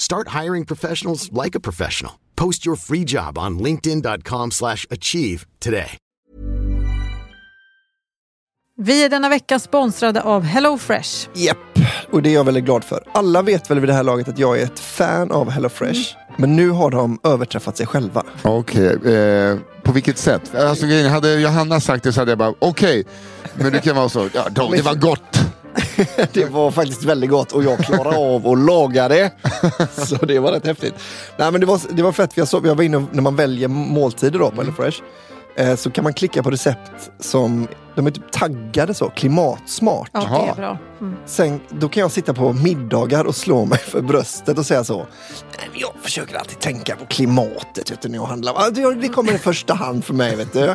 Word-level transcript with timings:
Start 0.00 0.28
hiring 0.42 0.64
professionals 0.64 1.30
like 1.44 1.58
a 1.58 1.60
professional. 1.60 2.12
Post 2.36 2.66
your 2.66 2.76
free 2.76 3.04
job 3.06 3.38
on 3.38 3.58
linkedin.com 3.58 4.50
slash 4.50 4.86
achieve 4.90 5.46
today. 5.58 5.98
Vi 8.80 9.04
är 9.04 9.08
denna 9.08 9.28
vecka 9.28 9.58
sponsrade 9.58 10.22
av 10.22 10.42
HelloFresh. 10.42 11.28
Japp, 11.34 11.56
och 12.12 12.22
det 12.22 12.30
är 12.30 12.34
jag 12.34 12.44
väldigt 12.44 12.64
glad 12.64 12.84
för. 12.84 13.02
Alla 13.14 13.42
vet 13.42 13.70
väl 13.70 13.80
vid 13.80 13.88
det 13.88 13.92
här 13.92 14.02
laget 14.02 14.28
att 14.28 14.38
jag 14.38 14.60
är 14.60 14.64
ett 14.64 14.78
fan 14.78 15.32
av 15.32 15.50
HelloFresh. 15.50 16.00
Men 16.36 16.56
nu 16.56 16.70
har 16.70 16.90
de 16.90 17.18
överträffat 17.24 17.76
sig 17.76 17.86
själva. 17.86 18.22
Okej, 18.42 19.14
eh, 19.14 19.58
på 19.82 19.92
vilket 19.92 20.18
sätt? 20.18 20.54
Alltså, 20.54 20.86
hade 21.08 21.34
Johanna 21.34 21.80
sagt 21.80 22.04
det 22.04 22.12
så 22.12 22.20
hade 22.20 22.30
jag 22.30 22.38
bara 22.38 22.54
okej. 22.58 23.04
Men 23.54 23.72
det 23.72 23.80
kan 23.80 23.96
vara 23.96 24.08
så, 24.08 24.28
ja, 24.34 24.46
då, 24.50 24.70
det 24.70 24.82
var 24.82 24.94
gott. 24.94 25.40
Det 26.32 26.44
var 26.44 26.70
faktiskt 26.70 27.04
väldigt 27.04 27.30
gott 27.30 27.52
och 27.52 27.64
jag 27.64 27.78
klarade 27.78 28.16
av 28.16 28.46
att 28.48 28.58
laga 28.58 29.08
det. 29.08 29.30
Så 30.06 30.16
det 30.16 30.38
var 30.38 30.52
rätt 30.52 30.66
häftigt. 30.66 30.94
Nej, 31.36 31.52
men 31.52 31.60
det, 31.60 31.66
var, 31.66 31.80
det 31.90 32.02
var 32.02 32.12
fett, 32.12 32.36
jag, 32.36 32.48
såg, 32.48 32.66
jag 32.66 32.74
var 32.74 32.84
inne 32.84 33.06
när 33.12 33.22
man 33.22 33.36
väljer 33.36 33.68
måltider 33.68 34.38
då 34.38 34.50
på 34.50 34.56
HelloFresh. 34.62 34.98
Eh, 35.56 35.76
så 35.76 35.90
kan 35.90 36.04
man 36.04 36.14
klicka 36.14 36.42
på 36.42 36.50
recept 36.50 37.10
som 37.20 37.68
de 37.98 38.06
är 38.06 38.10
typ 38.10 38.30
taggade 38.32 38.94
så, 38.94 39.08
klimatsmart. 39.10 40.10
Ja, 40.12 40.20
det 40.20 40.50
är 40.50 40.54
bra. 40.54 40.78
Mm. 41.00 41.16
Sen, 41.26 41.60
då 41.70 41.88
kan 41.88 42.00
jag 42.00 42.10
sitta 42.10 42.34
på 42.34 42.52
middagar 42.52 43.24
och 43.24 43.36
slå 43.36 43.64
mig 43.64 43.78
för 43.78 44.00
bröstet 44.02 44.58
och 44.58 44.66
säga 44.66 44.84
så. 44.84 44.96
"Nej, 44.96 45.68
men 45.72 45.80
Jag 45.80 45.90
försöker 46.02 46.36
alltid 46.38 46.58
tänka 46.58 46.96
på 46.96 47.04
klimatet 47.06 47.90
vet 47.90 48.02
du, 48.02 48.08
när 48.08 48.18
jag 48.18 48.24
handlar. 48.26 48.70
Det 48.70 48.94
det 48.94 49.08
kommer 49.08 49.32
i 49.32 49.38
första 49.38 49.74
hand 49.74 50.04
för 50.04 50.14
mig. 50.14 50.36
Vet 50.36 50.52
du. 50.52 50.68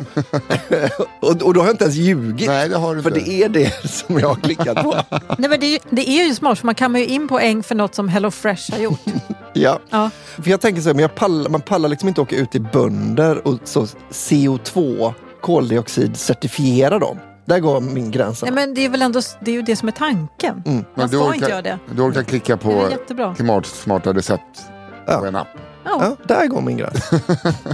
och, 1.20 1.42
och 1.42 1.54
då 1.54 1.60
har 1.60 1.66
jag 1.66 1.72
inte 1.74 1.84
ens 1.84 1.96
ljugit. 1.96 2.48
Nej, 2.48 2.68
det 2.68 2.76
har 2.76 2.94
du 2.94 3.02
för 3.02 3.16
inte. 3.18 3.30
det 3.30 3.42
är 3.42 3.48
det 3.48 3.88
som 3.90 4.18
jag 4.18 4.28
har 4.28 4.34
klickat 4.34 4.82
på. 4.82 4.94
Nej, 5.38 5.50
men 5.50 5.60
det, 5.60 5.66
är 5.66 5.70
ju, 5.70 5.78
det 5.90 6.08
är 6.08 6.24
ju 6.24 6.34
smart, 6.34 6.58
för 6.58 6.66
man 6.66 6.74
kan 6.74 6.94
ju 6.94 7.06
in 7.06 7.28
poäng 7.28 7.62
för 7.62 7.74
något 7.74 7.94
som 7.94 8.08
HelloFresh 8.08 8.72
har 8.72 8.78
gjort. 8.78 9.00
ja. 9.52 9.78
Ja. 9.90 10.10
För 10.42 10.50
jag 10.50 10.60
tänker 10.60 10.82
så 10.82 10.88
här, 10.88 10.94
men 10.94 11.02
jag 11.02 11.14
pallar, 11.14 11.50
man 11.50 11.60
pallar 11.60 11.88
liksom 11.88 12.08
inte 12.08 12.20
åka 12.20 12.36
ut 12.36 12.50
till 12.50 12.62
bönder 12.72 13.46
och 13.48 13.58
så 13.64 13.86
CO2, 14.10 15.12
koldioxid, 15.44 16.16
certifiera 16.16 16.98
dem. 16.98 17.18
Där 17.46 17.58
går 17.58 17.80
min 17.80 18.10
gräns. 18.10 18.42
Nej, 18.42 18.52
men 18.52 18.74
det 18.74 18.84
är 18.84 18.88
väl 18.88 19.02
ändå 19.02 19.20
det, 19.40 19.50
är 19.50 19.54
ju 19.54 19.62
det 19.62 19.76
som 19.76 19.88
är 19.88 19.92
tanken. 19.92 20.62
Man 20.66 20.84
Men 20.94 21.08
ska 21.08 21.18
orkar, 21.18 21.34
inte 21.34 21.50
göra 21.50 21.62
det. 21.62 21.78
Du 21.96 22.02
orkar 22.02 22.22
klicka 22.22 22.56
Det 22.56 22.68
är 22.68 23.14
på 23.28 23.34
klimatsmarta 23.34 24.12
recept 24.12 24.62
Ja. 25.06 25.18
på 25.18 25.24
en 25.26 25.36
app. 25.36 25.46
Ja. 25.84 25.98
Ja, 26.00 26.16
där 26.34 26.46
går 26.46 26.60
min 26.60 26.76
gräns. 26.76 27.10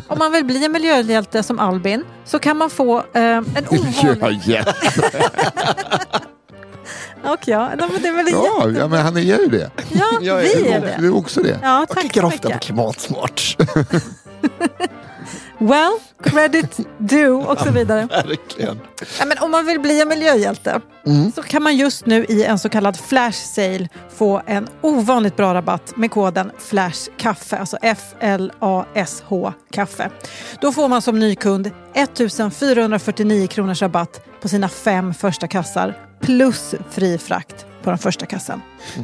Om 0.09 0.19
man 0.19 0.33
vill 0.33 0.45
bli 0.45 0.65
en 0.65 0.72
miljöhjälte 0.72 1.43
som 1.43 1.59
Albin 1.59 2.05
så 2.25 2.39
kan 2.39 2.56
man 2.56 2.71
få 2.71 2.99
eh, 2.99 3.22
en 3.22 3.45
ovanlig... 3.71 4.41
Ja. 4.47 4.65
Och 7.25 7.49
ja, 7.49 7.71
nej, 7.78 7.89
men 7.93 8.03
det 8.03 8.09
är 8.09 8.12
väl 8.16 8.27
ja, 8.33 8.71
ja, 8.81 8.89
men 8.89 9.00
han 9.03 9.16
är 9.16 9.21
ju 9.21 9.47
det. 9.47 9.71
Ja, 9.93 10.05
Jag 10.21 10.39
är 10.39 10.56
vi 10.56 10.62
det. 10.62 10.72
är 10.72 10.81
Du 10.81 10.87
det. 10.87 11.06
är 11.06 11.16
också 11.16 11.43
det. 11.43 11.59
Ja, 11.62 11.78
Jag 11.78 11.89
tack 11.89 11.99
klickar 12.00 12.21
så 12.21 12.27
ofta 12.27 12.50
på 12.50 12.59
klimatsmart. 12.59 13.56
Well, 15.60 15.93
credit 16.25 16.78
due 16.98 17.31
och 17.31 17.59
så 17.59 17.71
vidare. 17.71 18.06
Verkligen. 18.10 18.81
Ja, 19.19 19.25
men 19.26 19.38
om 19.38 19.50
man 19.50 19.66
vill 19.66 19.81
bli 19.81 20.00
en 20.00 20.09
miljöhjälte 20.09 20.81
Mm. 21.06 21.32
så 21.32 21.43
kan 21.43 21.62
man 21.62 21.76
just 21.76 22.06
nu 22.06 22.25
i 22.25 22.44
en 22.44 22.59
så 22.59 22.69
kallad 22.69 22.97
flash 22.97 23.38
sale 23.54 23.88
få 24.16 24.43
en 24.47 24.69
ovanligt 24.81 25.37
bra 25.37 25.54
rabatt 25.54 25.97
med 25.97 26.10
koden 26.10 26.50
FLASHKAFFE, 26.59 27.56
alltså 27.59 27.76
F-L-A-S-H 27.82 29.53
kaffe. 29.71 30.10
Då 30.60 30.72
får 30.72 30.88
man 30.88 31.03
som 31.03 31.19
ny 31.19 31.34
kund 31.34 31.71
1449 31.94 33.47
kronors 33.47 33.82
rabatt 33.82 34.21
på 34.42 34.48
sina 34.48 34.69
fem 34.69 35.15
första 35.15 35.48
kassar 35.48 35.98
plus 36.21 36.75
fri 36.91 37.19
frakt 37.19 37.66
på 37.82 37.91
den 37.91 37.98
första 37.98 38.27
kassen. 38.27 38.60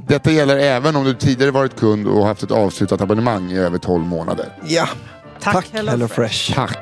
Detta 0.08 0.30
gäller 0.30 0.56
även 0.56 0.96
om 0.96 1.04
du 1.04 1.14
tidigare 1.14 1.50
varit 1.50 1.76
kund 1.80 2.06
och 2.06 2.26
haft 2.26 2.42
ett 2.42 2.50
avslutat 2.50 3.00
abonnemang 3.00 3.50
i 3.52 3.58
över 3.58 3.78
12 3.78 4.04
månader. 4.06 4.52
Ja, 4.66 4.88
Tack, 5.40 5.54
tack 5.54 5.68
Hello 5.72 5.90
HelloFresh. 5.90 6.54
Tack! 6.54 6.78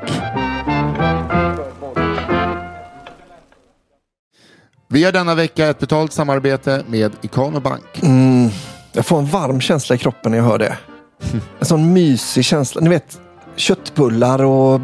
Vi 4.89 5.05
har 5.05 5.13
denna 5.13 5.35
vecka 5.35 5.67
ett 5.67 5.79
betalt 5.79 6.13
samarbete 6.13 6.85
med 6.89 7.13
Ikano 7.23 7.61
Bank. 7.61 8.03
Mm, 8.03 8.51
jag 8.93 9.07
får 9.07 9.19
en 9.19 9.27
varm 9.27 9.61
känsla 9.61 9.97
i 9.97 9.99
kroppen 9.99 10.31
när 10.33 10.39
jag 10.39 10.45
hör 10.45 10.59
det. 10.59 10.77
En 11.59 11.67
sån 11.67 11.93
mysig 11.93 12.45
känsla. 12.45 12.81
Ni 12.81 12.89
vet, 12.89 13.21
köttbullar 13.57 14.45
och 14.45 14.75
eh, 14.75 14.81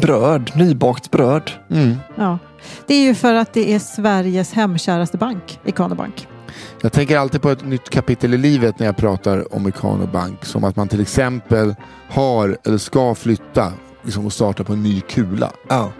bröd, 0.00 0.50
nybakt 0.54 1.10
bröd. 1.10 1.50
Mm. 1.70 1.96
Ja. 2.16 2.38
Det 2.86 2.94
är 2.94 3.02
ju 3.02 3.14
för 3.14 3.34
att 3.34 3.52
det 3.52 3.74
är 3.74 3.78
Sveriges 3.78 4.52
hemkäraste 4.52 5.18
bank, 5.18 5.60
Ikano 5.64 5.94
Bank. 5.94 6.28
Jag 6.86 6.92
tänker 6.92 7.18
alltid 7.18 7.42
på 7.42 7.50
ett 7.50 7.64
nytt 7.64 7.90
kapitel 7.90 8.34
i 8.34 8.38
livet 8.38 8.78
när 8.78 8.86
jag 8.86 8.96
pratar 8.96 9.54
om 9.54 9.68
Ikano 9.68 10.06
Bank. 10.06 10.44
Som 10.44 10.64
att 10.64 10.76
man 10.76 10.88
till 10.88 11.00
exempel 11.00 11.74
har 12.10 12.56
eller 12.64 12.78
ska 12.78 13.14
flytta 13.14 13.72
liksom, 14.02 14.26
och 14.26 14.32
starta 14.32 14.64
på 14.64 14.72
en 14.72 14.82
ny 14.82 15.00
kula. 15.00 15.50
Ja. 15.68 15.92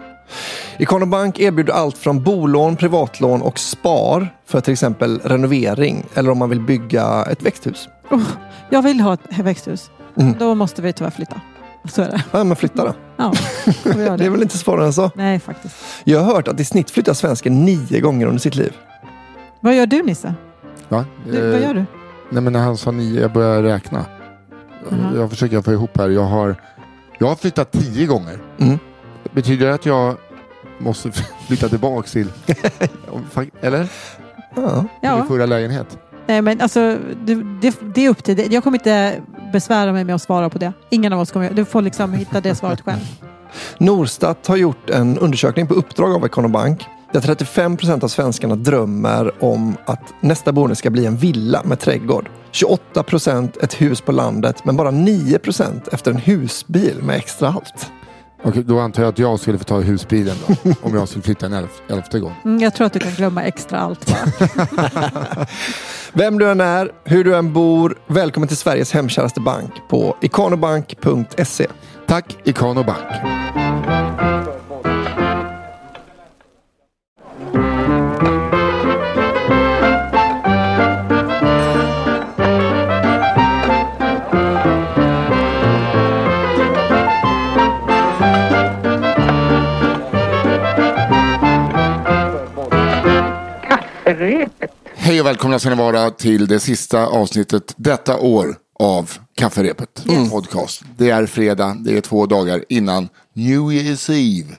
Ikano 0.77 1.05
Bank 1.05 1.39
erbjuder 1.39 1.73
allt 1.73 1.97
från 1.97 2.23
bolån, 2.23 2.75
privatlån 2.75 3.41
och 3.41 3.59
spar 3.59 4.35
för 4.45 4.61
till 4.61 4.73
exempel 4.73 5.19
renovering 5.23 6.05
eller 6.13 6.31
om 6.31 6.37
man 6.37 6.49
vill 6.49 6.61
bygga 6.61 7.25
ett 7.31 7.41
växthus. 7.41 7.89
Oh, 8.11 8.23
jag 8.69 8.81
vill 8.81 8.99
ha 8.99 9.13
ett 9.13 9.39
växthus. 9.39 9.91
Mm. 10.19 10.35
Då 10.39 10.55
måste 10.55 10.81
vi 10.81 10.93
tyvärr 10.93 11.11
flytta. 11.11 11.41
Så 11.85 12.01
är 12.01 12.05
det. 12.11 12.23
Ja, 12.31 12.43
men 12.43 12.55
flytta 12.55 12.85
då. 12.85 12.93
Ja, 13.17 13.33
göra 13.85 13.93
Det 13.95 14.03
är 14.13 14.17
det. 14.17 14.29
väl 14.29 14.41
inte 14.41 14.57
svårare 14.57 14.85
än 14.85 14.93
så. 14.93 15.11
Nej, 15.15 15.39
faktiskt. 15.39 15.75
Jag 16.03 16.19
har 16.19 16.33
hört 16.35 16.47
att 16.47 16.59
i 16.59 16.65
snitt 16.65 16.91
flyttar 16.91 17.13
svensken 17.13 17.65
nio 17.65 17.99
gånger 17.99 18.25
under 18.25 18.39
sitt 18.39 18.55
liv. 18.55 18.73
Vad 19.59 19.75
gör 19.75 19.85
du 19.85 20.03
Nisse? 20.03 20.33
Va? 20.89 21.05
Du, 21.25 21.45
Eh, 21.45 21.51
vad 21.51 21.61
gör 21.61 21.73
du? 21.73 21.85
Nej 22.29 22.43
men 22.43 22.53
när 22.53 22.59
han 22.59 22.77
sa 22.77 22.91
nio, 22.91 23.21
jag 23.21 23.31
börjar 23.33 23.63
räkna. 23.63 24.05
Mhm. 24.89 25.15
Jag 25.15 25.29
försöker 25.29 25.61
få 25.61 25.71
ihop 25.71 25.97
här. 25.97 26.09
Jag 26.09 26.23
har, 26.23 26.55
jag 27.19 27.27
har 27.27 27.35
flyttat 27.35 27.71
tio 27.71 28.05
gånger. 28.07 28.39
Mm. 28.59 28.79
Betyder 29.33 29.65
det 29.67 29.73
att 29.73 29.85
jag 29.85 30.15
måste 30.77 31.11
flytta 31.47 31.69
tillbaks 31.69 32.11
till... 32.11 32.27
Eller? 33.61 33.89
Ja. 34.55 34.85
Ja. 35.01 35.17
min 35.17 35.27
förra 35.27 35.45
lägenhet? 35.45 35.97
Nej, 36.27 36.41
men 36.41 36.61
alltså, 36.61 36.97
du, 37.25 37.43
det, 37.61 37.79
det 37.95 38.05
är 38.05 38.09
upp 38.09 38.23
till 38.23 38.35
dig. 38.35 38.53
Jag 38.53 38.63
kommer 38.63 38.77
inte 38.77 39.21
besvära 39.53 39.91
mig 39.93 40.03
med 40.03 40.15
att 40.15 40.21
svara 40.21 40.49
på 40.49 40.57
det. 40.57 40.73
Ingen 40.89 41.13
av 41.13 41.19
oss 41.19 41.31
kommer 41.31 41.51
Du 41.51 41.65
får 41.65 41.81
liksom 41.81 42.13
hitta 42.13 42.41
det 42.41 42.55
svaret 42.55 42.81
själv. 42.81 42.99
Norstat 43.77 44.47
har 44.47 44.55
gjort 44.57 44.89
en 44.89 45.17
undersökning 45.17 45.67
på 45.67 45.73
uppdrag 45.73 46.13
av 46.13 46.25
Ikano 46.25 46.47
Bank 46.47 46.85
där 47.11 47.21
35 47.21 47.77
procent 47.77 48.03
av 48.03 48.07
svenskarna 48.07 48.55
drömmer 48.55 49.43
om 49.43 49.77
att 49.85 50.13
nästa 50.19 50.51
boende 50.51 50.75
ska 50.75 50.89
bli 50.89 51.05
en 51.05 51.17
villa 51.17 51.61
med 51.63 51.79
trädgård. 51.79 52.29
28 52.51 53.03
procent 53.03 53.57
ett 53.57 53.81
hus 53.81 54.01
på 54.01 54.11
landet 54.11 54.65
men 54.65 54.77
bara 54.77 54.91
9 54.91 55.39
procent 55.39 55.87
efter 55.87 56.11
en 56.11 56.17
husbil 56.17 56.99
med 57.03 57.15
extra 57.15 57.47
allt. 57.47 57.91
Okej, 58.43 58.63
då 58.63 58.79
antar 58.79 59.03
jag 59.03 59.09
att 59.09 59.19
jag 59.19 59.39
skulle 59.39 59.57
få 59.57 59.63
ta 59.63 59.79
husbilen 59.79 60.35
då. 60.47 60.73
om 60.81 60.95
jag 60.95 61.07
skulle 61.07 61.23
flytta 61.23 61.45
en 61.45 61.53
elf, 61.53 61.81
elfte 61.89 62.19
gång. 62.19 62.33
Mm, 62.45 62.61
jag 62.61 62.73
tror 62.73 62.87
att 62.87 62.93
du 62.93 62.99
kan 62.99 63.11
glömma 63.11 63.43
extra 63.43 63.79
allt. 63.79 64.13
Vem 66.13 66.39
du 66.39 66.51
än 66.51 66.61
är, 66.61 66.91
hur 67.03 67.23
du 67.23 67.35
än 67.35 67.53
bor, 67.53 67.97
välkommen 68.07 68.47
till 68.47 68.57
Sveriges 68.57 68.93
hemkäraste 68.93 69.39
bank 69.39 69.71
på 69.89 70.17
ikanobank.se. 70.21 71.67
Tack 72.07 72.37
Ikano 72.43 72.83
Bank. 72.83 74.06
Hej 95.07 95.19
och 95.21 95.25
välkomna 95.27 95.59
ska 95.59 95.69
ni 95.69 95.75
vara 95.75 96.11
till 96.11 96.47
det 96.47 96.59
sista 96.59 97.05
avsnittet 97.05 97.73
detta 97.77 98.17
år 98.17 98.55
av 98.79 99.11
Kafferepet 99.35 100.05
podcast. 100.31 100.81
Det 100.97 101.09
är 101.09 101.25
fredag, 101.25 101.77
det 101.79 101.97
är 101.97 102.01
två 102.01 102.25
dagar 102.25 102.63
innan 102.69 103.09
New 103.33 103.59
Year's 103.59 104.11
Eve. 104.11 104.55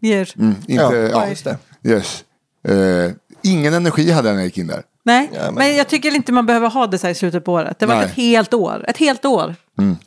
Ger. 0.00 0.32
Inte, 0.38 0.72
Ja, 0.72 0.94
ja, 0.94 1.28
just 1.28 1.44
det. 1.44 1.58
Yes. 1.84 2.24
Eh, 2.68 3.12
ingen 3.42 3.74
energi 3.74 4.10
hade 4.10 4.28
jag 4.28 4.34
när 4.34 4.40
jag 4.40 4.46
gick 4.46 4.58
in 4.58 4.66
där. 4.66 4.82
Nej, 5.04 5.30
Ja, 5.34 5.40
men- 5.44 5.54
men... 5.54 5.76
jag 5.76 5.88
tycker 5.88 6.14
inte 6.14 6.32
man 6.32 6.46
behöver 6.46 6.70
ha 6.70 6.86
det 6.86 6.98
så 6.98 7.06
här 7.06 7.12
i 7.12 7.14
slutet 7.14 7.44
på 7.44 7.52
året. 7.52 7.78
Det 7.78 7.86
har 7.86 7.94
varit 7.94 8.00
Nej. 8.04 8.10
ett 8.10 8.16
helt 8.16 8.54
år. 8.54 8.84
Ett 8.88 8.96
helt 8.98 9.24
år. 9.24 9.54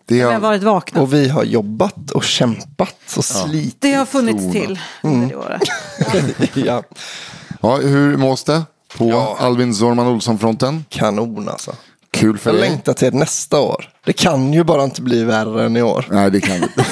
Det 0.06 0.16
Vi 0.16 0.22
har 0.22 0.34
har, 0.34 0.40
varit 0.40 0.64
vakna. 0.64 1.02
Och 1.02 1.14
vi 1.14 1.30
har 1.30 1.44
jobbat 1.44 2.12
och 2.12 2.24
kämpat 2.24 3.14
och 3.18 3.26
slitit. 3.26 3.82
Det 3.82 3.94
har 3.94 4.06
funnits 4.06 4.52
till 4.52 4.80
under 5.04 5.28
det 5.28 5.36
året. 5.36 5.62
ja, 6.66 6.84
ja, 7.62 7.78
hur 7.78 8.18
mås 8.18 8.44
det 8.44 8.62
på 8.98 9.10
Ja. 9.10 9.38
Albin 9.40 9.74
Zorman 9.74 10.08
Olsson-fronten? 10.08 10.86
kanon 10.90 11.50
alltså. 11.50 11.72
Kul 12.12 12.38
för 12.38 12.50
Jag 12.50 12.62
dig? 12.62 12.70
längtar 12.70 12.94
till 12.94 13.14
nästa 13.14 13.60
år. 13.60 13.90
Det 14.06 14.14
kan 14.14 14.54
ju 14.54 14.64
bara 14.64 14.84
inte 14.84 15.02
bli 15.02 15.24
värre 15.24 15.66
än 15.66 15.78
i 15.78 15.82
år. 15.82 16.06
Nej, 16.12 16.32
det 16.32 16.40
kan 16.42 16.56
vi 16.56 16.64
inte. 16.64 16.86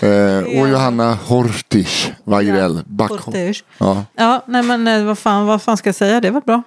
eh, 0.06 0.60
och 0.60 0.68
Johanna 0.68 1.18
Hortisch 1.26 2.12
Wagrell. 2.24 2.82
Backholm. 2.86 3.22
Portage. 3.22 3.64
Ja. 3.78 4.04
Ja, 4.16 4.44
nej 4.46 4.62
men 4.62 4.88
eh, 4.88 5.04
vad 5.04 5.18
fan, 5.18 5.46
vad 5.46 5.62
fan 5.62 5.76
ska 5.76 5.88
jag 5.88 5.94
säga? 5.94 6.20
Det 6.20 6.30
var 6.30 6.40
bra. 6.40 6.62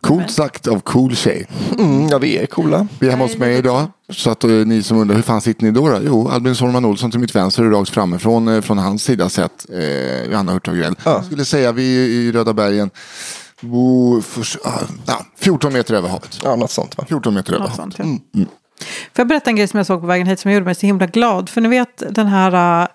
Coolt 0.00 0.30
sagt 0.30 0.66
av 0.66 0.80
cool 0.80 1.16
tjej. 1.16 1.46
Mm, 1.78 2.08
ja, 2.08 2.18
vi 2.18 2.38
är 2.38 2.46
coola. 2.46 2.86
Vi 2.98 3.06
är 3.06 3.10
hemma 3.10 3.24
hos 3.24 3.38
mig 3.38 3.56
idag. 3.56 3.86
Så 4.10 4.30
att 4.30 4.44
eh, 4.44 4.50
ni 4.50 4.82
som 4.82 4.98
undrar 4.98 5.16
hur 5.16 5.22
fan 5.22 5.40
sitter 5.40 5.64
ni 5.64 5.70
då? 5.70 5.88
då? 5.88 5.98
Jo, 6.06 6.28
Albin 6.28 6.54
Sorman 6.54 6.84
Olsson 6.84 7.10
till 7.10 7.20
mitt 7.20 7.34
vänster 7.34 7.64
och 7.64 7.72
rakt 7.72 7.90
framme 7.90 8.18
från, 8.18 8.48
eh, 8.48 8.60
från 8.60 8.78
hans 8.78 9.04
sida 9.04 9.28
sett. 9.28 9.66
Eh, 9.72 10.30
Johanna 10.30 10.52
Hurtig 10.52 10.72
Wagrell. 10.72 10.94
Jag 11.04 11.24
skulle 11.24 11.44
säga 11.44 11.72
vi 11.72 11.96
är 12.04 12.08
i 12.08 12.32
Röda 12.32 12.52
bergen. 12.52 12.90
Oh, 13.62 14.20
för, 14.20 14.68
ah, 14.68 14.80
ja, 15.06 15.26
14 15.38 15.72
meter 15.72 15.94
över 15.94 16.08
havet. 16.08 16.40
Ja, 16.44 16.56
något 16.56 16.70
sånt 16.70 16.98
va? 16.98 17.04
14 17.08 17.34
meter 17.34 17.52
över 17.52 17.64
Något 17.64 17.76
havet. 17.76 17.96
sånt, 17.96 18.24
ja. 18.32 18.44
Får 19.14 19.22
jag 19.22 19.28
berätta 19.28 19.50
en 19.50 19.56
grej 19.56 19.68
som 19.68 19.76
jag 19.78 19.86
såg 19.86 20.00
på 20.00 20.06
vägen 20.06 20.26
hit 20.26 20.40
som 20.40 20.52
gjorde 20.52 20.64
mig 20.64 20.74
så 20.74 20.86
himla 20.86 21.06
glad? 21.06 21.48
För 21.48 21.60
ni 21.60 21.68
vet 21.68 22.02
den 22.14 22.26
här 22.26 22.82
äh, 22.82 22.88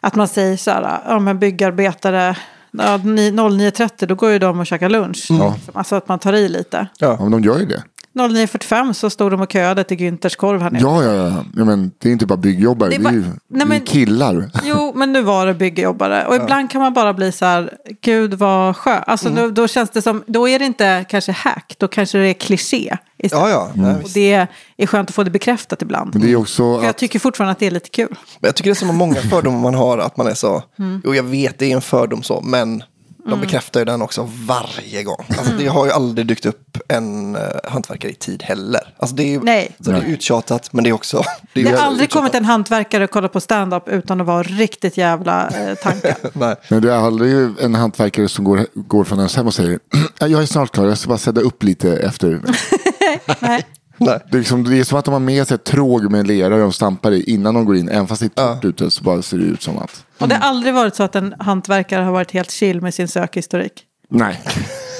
att 0.00 0.14
man 0.14 0.28
säger 0.28 0.56
så 0.56 0.70
här, 0.70 1.00
ja 1.06 1.18
men 1.18 1.38
byggarbetare, 1.38 2.24
ja, 2.26 2.34
09.30 2.76 4.06
då 4.06 4.14
går 4.14 4.30
ju 4.30 4.38
de 4.38 4.60
och 4.60 4.66
käkar 4.66 4.88
lunch. 4.88 5.28
Alltså 5.72 5.96
att 5.96 6.08
man 6.08 6.18
tar 6.18 6.32
i 6.32 6.48
lite. 6.48 6.86
Ja, 6.98 7.16
men 7.20 7.30
de 7.30 7.40
gör 7.42 7.58
ju 7.58 7.66
det. 7.66 7.82
09.45 8.14 8.92
så 8.92 9.10
stod 9.10 9.30
de 9.30 9.40
och 9.40 9.52
köade 9.52 9.84
till 9.84 9.96
Günthers 9.96 10.36
korv 10.36 10.62
här 10.62 10.70
nere. 10.70 10.82
Ja, 10.82 11.02
ja, 11.04 11.12
ja. 11.14 11.44
ja 11.56 11.64
men 11.64 11.90
det 11.98 12.08
är 12.08 12.12
inte 12.12 12.26
bara 12.26 12.36
byggjobbare. 12.36 12.90
Det 12.90 12.96
Det 12.96 13.00
är 13.00 13.04
bara- 13.04 13.14
ju, 13.14 13.24
Nej, 13.48 13.66
men- 13.66 13.80
killar. 13.80 14.50
Jo, 14.64 14.92
men 14.96 15.12
nu 15.12 15.22
var 15.22 15.46
det 15.46 15.54
byggjobbare. 15.54 16.26
Och 16.26 16.36
ibland 16.36 16.70
kan 16.70 16.80
man 16.80 16.94
bara 16.94 17.12
bli 17.14 17.32
så 17.32 17.44
här, 17.44 17.72
gud 18.02 18.34
vad 18.34 18.76
skö. 18.76 18.98
Alltså 19.06 19.28
Mm. 19.28 19.42
då, 19.42 19.50
då 19.50 19.68
känns 19.68 19.90
det 19.90 20.02
som, 20.02 20.24
då 20.26 20.48
är 20.48 20.58
det 20.58 20.64
inte 20.64 21.04
kanske 21.08 21.32
hack, 21.32 21.74
då 21.78 21.88
kanske 21.88 22.18
det 22.18 22.28
är 22.28 22.32
kliché. 22.34 22.96
Istället. 23.18 23.44
Ja, 23.50 23.50
ja. 23.50 23.70
Nej, 23.74 23.94
Och 24.04 24.10
det 24.14 24.46
är 24.76 24.86
skönt 24.86 25.08
att 25.08 25.14
få 25.14 25.24
det 25.24 25.30
bekräftat 25.30 25.82
ibland. 25.82 26.14
Men 26.14 26.22
det 26.22 26.32
är 26.32 26.36
också 26.36 26.76
För 26.76 26.82
jag 26.82 26.90
att, 26.90 26.98
tycker 26.98 27.18
fortfarande 27.18 27.52
att 27.52 27.58
det 27.58 27.66
är 27.66 27.70
lite 27.70 27.88
kul. 27.88 28.08
Men 28.10 28.48
jag 28.48 28.54
tycker 28.54 28.70
det 28.70 28.72
är 28.72 28.86
så 28.86 28.86
många 28.86 29.14
fördomar 29.14 29.60
man 29.60 29.74
har 29.74 29.98
att 29.98 30.16
man 30.16 30.26
är 30.26 30.34
så. 30.34 30.62
Mm. 30.78 31.00
Jo, 31.04 31.14
jag 31.14 31.22
vet 31.22 31.58
det 31.58 31.66
är 31.72 31.74
en 31.76 31.82
fördom 31.82 32.22
så, 32.22 32.40
men 32.40 32.82
de 33.30 33.40
bekräftar 33.40 33.80
ju 33.80 33.84
den 33.84 34.02
också 34.02 34.28
varje 34.46 35.02
gång. 35.02 35.24
Alltså, 35.28 35.44
Mm. 35.52 35.58
det 35.58 35.66
har 35.66 35.86
ju 35.86 35.92
aldrig 35.92 36.26
dykt 36.26 36.46
upp 36.46 36.78
en 36.88 37.36
uh, 37.36 37.42
hantverkare 37.64 38.12
i 38.12 38.14
tid 38.14 38.42
heller. 38.42 38.80
Alltså, 38.98 39.16
det 39.16 39.22
är 39.22 39.26
ju 39.28 39.40
Nej. 39.42 39.76
Så 39.80 39.90
det 39.90 39.96
är 39.96 40.02
uttjatat, 40.04 40.72
men 40.72 40.84
det 40.84 40.90
är 40.90 40.94
också. 40.94 41.22
Det, 41.54 41.60
är 41.60 41.64
Det 41.64 41.70
har 41.70 41.86
aldrig 41.86 42.04
uttjatat. 42.04 42.12
kommit 42.22 42.34
en 42.34 42.44
hantverkare 42.44 43.04
och 43.04 43.10
kollat 43.10 43.32
på 43.32 43.40
stand-up 43.40 43.88
utan 43.88 44.20
att 44.20 44.26
vara 44.26 44.42
riktigt 44.42 44.96
jävla 44.96 45.48
eh, 45.48 45.74
tankad. 45.74 46.14
Nej. 46.32 46.56
men 46.68 46.82
det 46.82 46.92
är 46.92 46.96
aldrig 46.98 47.48
en 47.60 47.74
hantverkare 47.74 48.28
som 48.28 48.44
går, 48.44 48.66
går 48.74 49.04
från 49.04 49.18
ens 49.18 49.36
hem 49.36 49.46
och 49.46 49.54
säger 49.54 49.78
jag 50.20 50.42
är 50.42 50.46
snart 50.46 50.72
klar, 50.72 50.84
jag 50.86 50.98
ska 50.98 51.08
bara 51.08 51.18
sätta 51.18 51.40
upp 51.40 51.62
lite 51.62 51.96
efter. 51.96 52.40
Nej. 53.40 53.66
Nej. 53.98 54.18
Det 54.30 54.36
är, 54.36 54.38
liksom, 54.38 54.64
det 54.64 54.78
är 54.78 54.84
som 54.84 54.98
att 54.98 55.04
de 55.04 55.12
har 55.12 55.20
med 55.20 55.48
sig 55.48 55.54
ett 55.54 55.64
tråg 55.64 56.10
med 56.10 56.26
lera 56.26 56.58
de 56.58 56.72
stampar 56.72 57.12
i 57.12 57.22
innan 57.22 57.54
de 57.54 57.64
går 57.64 57.76
in. 57.76 57.88
Även 57.88 58.06
fast 58.06 58.20
det 58.20 58.26
är 58.26 58.54
torrt 58.54 58.64
ute 58.64 58.90
så 58.90 59.02
bara 59.04 59.22
ser 59.22 59.38
det 59.38 59.44
ut 59.44 59.62
som 59.62 59.78
att. 59.78 60.04
Och 60.18 60.28
det 60.28 60.34
har 60.34 60.48
aldrig 60.48 60.74
varit 60.74 60.94
så 60.96 61.02
att 61.02 61.14
en 61.14 61.34
hantverkare 61.38 62.02
har 62.02 62.12
varit 62.12 62.30
helt 62.30 62.50
chill 62.50 62.80
med 62.80 62.94
sin 62.94 63.08
sökhistorik. 63.08 63.82
Nej. 64.08 64.40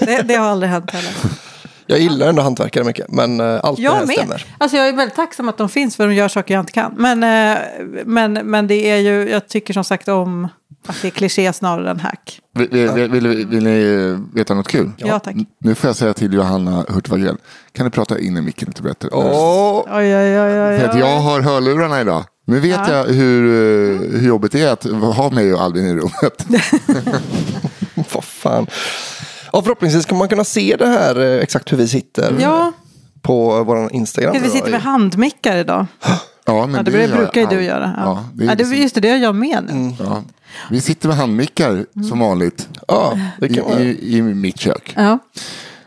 Det, 0.00 0.22
det 0.22 0.34
har 0.34 0.48
aldrig 0.48 0.70
hänt 0.70 0.90
heller. 0.90 1.12
Jag 1.86 1.98
gillar 1.98 2.28
ändå 2.28 2.42
hantverkare 2.42 2.84
mycket, 2.84 3.06
men 3.12 3.40
uh, 3.40 3.60
allt 3.62 3.76
det 3.76 3.82
här 3.88 3.98
Jag 3.98 4.06
med. 4.06 4.16
stämmer. 4.16 4.44
Alltså 4.58 4.76
jag 4.76 4.88
är 4.88 4.92
väldigt 4.92 5.16
tacksam 5.16 5.48
att 5.48 5.58
de 5.58 5.68
finns 5.68 5.96
för 5.96 6.06
de 6.08 6.14
gör 6.14 6.28
saker 6.28 6.54
jag 6.54 6.62
inte 6.62 6.72
kan. 6.72 6.94
Men, 6.96 7.22
eh, 7.22 7.58
men, 8.04 8.32
men 8.32 8.66
det 8.66 8.90
är 8.90 8.96
ju, 8.96 9.30
jag 9.30 9.48
tycker 9.48 9.74
som 9.74 9.84
sagt 9.84 10.08
om 10.08 10.48
att 10.86 11.02
det 11.02 11.08
är 11.08 11.10
kliché 11.10 11.52
snarare 11.52 11.90
än 11.90 12.00
hack. 12.00 12.40
Vill, 12.54 12.68
vill, 12.90 13.08
vill, 13.10 13.46
vill 13.46 13.64
ni 13.64 14.10
eh, 14.14 14.36
veta 14.36 14.54
något 14.54 14.68
kul? 14.68 14.90
Ja, 14.96 15.18
tack. 15.18 15.34
Nu 15.60 15.74
får 15.74 15.88
jag 15.88 15.96
säga 15.96 16.14
till 16.14 16.32
Johanna 16.32 16.84
Hurtig. 16.88 17.28
Kan 17.72 17.84
du 17.84 17.90
prata 17.90 18.18
in 18.18 18.36
i 18.36 18.40
micken 18.40 18.68
lite 18.68 18.82
bättre? 18.82 19.08
Åh, 19.12 19.78
Oj, 19.86 20.16
oj, 20.16 20.40
oj, 20.40 20.62
oj, 20.62 20.78
För 20.78 20.88
att 20.88 20.98
jag 20.98 21.20
har 21.20 21.40
hörlurarna 21.40 22.00
idag. 22.00 22.24
Nu 22.46 22.60
vet 22.60 22.80
Ja. 22.88 22.92
jag 22.96 23.04
hur, 23.04 23.44
eh, 23.44 24.00
hur 24.20 24.28
jobbigt 24.28 24.52
det 24.52 24.60
är 24.62 24.72
att 24.72 24.84
ha 25.16 25.30
mig 25.30 25.54
och 25.54 25.60
Albin 25.62 25.84
i 25.86 25.94
rummet. 25.94 26.46
vad 28.12 28.24
fan. 28.24 28.66
Och 29.56 29.64
förhoppningsvis 29.64 30.06
kommer 30.06 30.18
man 30.18 30.28
kunna 30.28 30.44
se 30.44 30.76
det 30.78 30.86
här 30.86 31.20
eh, 31.20 31.42
exakt 31.42 31.72
hur 31.72 31.76
vi 31.76 31.88
sitter 31.88 32.36
Ja, 32.40 32.72
på 33.22 33.64
vår 33.64 33.92
Instagram. 33.92 34.36
vi 34.42 34.50
sitter 34.50 34.70
med 34.70 34.82
handmickar 34.82 35.56
idag. 35.56 35.86
Ja, 36.44 36.66
men 36.66 36.74
Ja, 36.74 36.82
det, 36.82 37.00
jag 37.02 37.10
brukar 37.10 37.40
ju 37.40 37.46
du 37.46 37.64
göra. 37.64 37.94
Ja. 37.96 38.02
Ja, 38.04 38.24
det 38.34 38.44
är 38.44 38.48
ja, 38.48 38.54
det, 38.54 38.58
liksom- 38.64 38.76
just 38.82 38.94
det, 38.94 39.00
det 39.00 39.08
gör 39.08 39.16
jag 39.16 39.34
med 39.34 39.64
nu. 39.72 39.92
ja. 39.98 40.22
Vi 40.70 40.80
sitter 40.80 41.08
med 41.08 41.16
handmickar 41.16 41.86
som 42.08 42.18
vanligt 42.18 42.68
Ja, 42.88 43.18
det 43.40 43.46
i, 43.46 43.82
i, 43.82 44.16
i 44.16 44.22
mitt 44.22 44.58
kök. 44.60 44.92
Ja. 44.96 45.18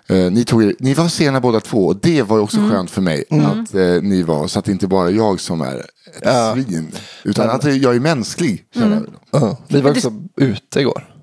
Eh, 0.08 0.32
ni, 0.32 0.46
tog 0.46 0.74
ni 0.80 0.94
var 0.94 1.08
sena 1.08 1.40
båda 1.42 1.60
två 1.60 1.86
och 1.88 1.96
det 1.96 2.22
var 2.24 2.40
också 2.40 2.58
Mm. 2.58 2.72
skönt 2.72 2.92
för 2.92 3.02
mig 3.02 3.24
att 3.32 3.76
eh, 3.76 3.82
ni 4.02 4.24
var 4.24 4.48
så 4.48 4.60
att 4.60 4.66
det 4.66 4.72
inte 4.72 4.88
bara 4.88 5.10
jag 5.10 5.40
som 5.40 5.62
är 5.62 5.76
ett 5.78 5.86
Ja. 6.24 6.54
svin. 6.54 6.92
Utan 7.24 7.50
att 7.50 7.64
jag 7.76 7.96
är 7.96 8.00
mänsklig. 8.00 8.66
Mm. 8.76 8.92
jag. 8.92 9.42
Ja, 9.42 9.58
vi 9.68 9.82
var 9.82 9.92
också 9.92 10.14
ute 10.38 10.80
igår. 10.80 11.14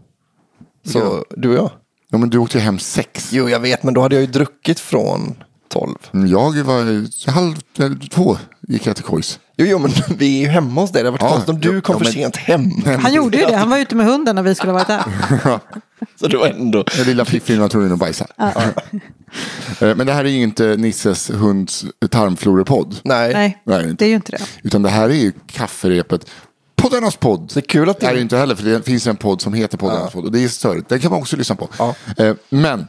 Så 0.86 0.98
Ja. 0.98 1.24
du 1.36 1.48
och 1.48 1.54
jag. 1.54 1.70
Ja, 2.10 2.18
men 2.18 2.30
du 2.30 2.38
åkte 2.38 2.58
ju 2.58 2.64
hem 2.64 2.78
sex. 2.78 3.28
Jo, 3.32 3.48
jag 3.48 3.60
vet, 3.60 3.82
men 3.82 3.94
då 3.94 4.00
hade 4.00 4.14
jag 4.14 4.20
ju 4.20 4.26
druckit 4.26 4.80
från 4.80 5.34
tolv. 5.68 5.96
Jag 6.12 6.52
var 6.64 7.30
halv 7.30 7.56
eller 7.78 8.08
två 8.08 8.36
gick 8.68 8.86
jag 8.86 8.96
till 8.96 9.04
kojs. 9.04 9.40
Jo, 9.56 9.66
jo, 9.66 9.78
men 9.78 9.90
vi 10.18 10.36
är 10.36 10.40
ju 10.40 10.46
hemma 10.48 10.80
hos 10.80 10.92
dig. 10.92 11.02
Det 11.02 11.08
hade 11.10 11.18
varit 11.18 11.22
Ja, 11.22 11.28
konstigt 11.28 11.48
om 11.54 11.60
du 11.60 11.74
ja, 11.74 11.80
kom 11.80 11.92
ja, 11.92 11.98
för 11.98 12.04
men- 12.04 12.12
sent 12.12 12.36
hem. 12.84 12.98
Han 13.00 13.14
gjorde 13.14 13.36
ju 13.38 13.46
det, 13.46 13.56
han 13.56 13.70
var 13.70 13.78
ute 13.78 13.94
med 13.94 14.06
hunden 14.06 14.36
när 14.36 14.42
vi 14.42 14.54
skulle 14.54 14.72
ha 14.72 14.78
varit 14.78 14.88
där. 14.88 15.60
Så 16.20 16.28
det 16.28 16.36
var 16.36 16.46
ändå... 16.46 16.84
Den 16.96 17.06
lilla 17.06 17.24
fiffin 17.24 17.60
var 17.60 17.68
tvungen 17.68 17.92
att 17.92 17.98
bajsa. 17.98 18.26
Eh, 19.80 19.96
Men 19.96 20.06
det 20.06 20.12
här 20.12 20.24
är 20.24 20.28
ju 20.28 20.42
inte 20.42 20.76
Nisses 20.76 21.30
hunds 21.30 21.84
tarmflorepodd. 22.10 23.00
Nej. 23.04 23.32
Nej, 23.34 23.58
Nej, 23.64 23.94
det 23.98 24.04
är 24.04 24.08
ju 24.08 24.14
inte 24.14 24.32
det. 24.32 24.42
Utan 24.62 24.82
det 24.82 24.88
här 24.88 25.08
är 25.10 25.14
ju 25.14 25.32
kafferepet. 25.46 26.30
Poddarnas 26.88 27.16
podd. 27.16 27.50
Det 27.54 27.60
är 27.60 27.68
kul 27.68 27.88
att 27.90 28.00
Det 28.00 28.06
är 28.06 28.10
det 28.10 28.16
det... 28.18 28.22
inte 28.22 28.36
heller, 28.36 28.54
för 28.54 28.64
det 28.64 28.82
finns 28.82 29.06
en 29.06 29.16
podd 29.16 29.40
som 29.40 29.54
heter 29.54 29.78
Poddarnas 29.78 30.12
podd. 30.12 30.24
Och 30.24 30.32
det 30.32 30.44
är 30.44 30.48
störigt. 30.48 30.88
Den 30.88 31.00
kan 31.00 31.10
man 31.10 31.20
också 31.20 31.36
lyssna 31.36 31.54
på. 31.56 31.68
Ja. 31.78 31.94
Eh, 32.18 32.34
Men 32.48 32.86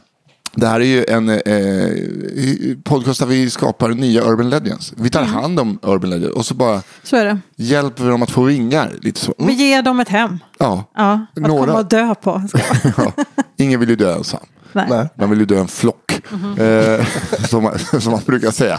det 0.54 0.66
här 0.66 0.80
är 0.80 0.84
ju 0.84 1.04
en 1.04 1.28
eh, 1.28 2.76
podcast 2.84 3.20
där 3.20 3.26
vi 3.26 3.50
skapar 3.50 3.88
nya 3.88 4.22
Urban 4.24 4.50
Legends. 4.50 4.92
Vi 4.96 5.10
tar 5.10 5.22
hand 5.22 5.60
om 5.60 5.78
Urban 5.82 6.10
Legends 6.10 6.36
och 6.36 6.46
så 6.46 6.54
bara 6.54 6.82
Så 7.02 7.16
är 7.16 7.24
det. 7.24 7.38
hjälper 7.56 8.04
vi 8.04 8.10
dem 8.10 8.22
att 8.22 8.30
få 8.30 8.42
vingar. 8.42 8.94
Lite 9.02 9.20
så. 9.20 9.34
Vi 9.38 9.52
ger 9.52 9.82
dem 9.82 10.00
ett 10.00 10.08
hem. 10.08 10.38
Ja. 10.58 10.84
Ja, 10.94 11.12
att 11.36 11.42
Några- 11.42 11.66
komma 11.66 11.78
och 11.78 11.86
dö 11.88 12.14
på. 12.14 12.42
Ja. 12.96 13.12
Ingen 13.56 13.80
vill 13.80 13.88
ju 13.88 13.96
dö 13.96 14.14
ensam. 14.16 14.40
Nej. 14.72 14.86
Nej. 14.90 15.08
Man 15.18 15.30
vill 15.30 15.38
ju 15.38 15.44
dö 15.46 15.60
en 15.60 15.68
flock. 15.68 16.12
eh, 16.58 17.06
som, 17.48 17.62
man, 17.62 17.78
som 17.78 18.12
man 18.12 18.20
brukar 18.26 18.50
säga. 18.50 18.78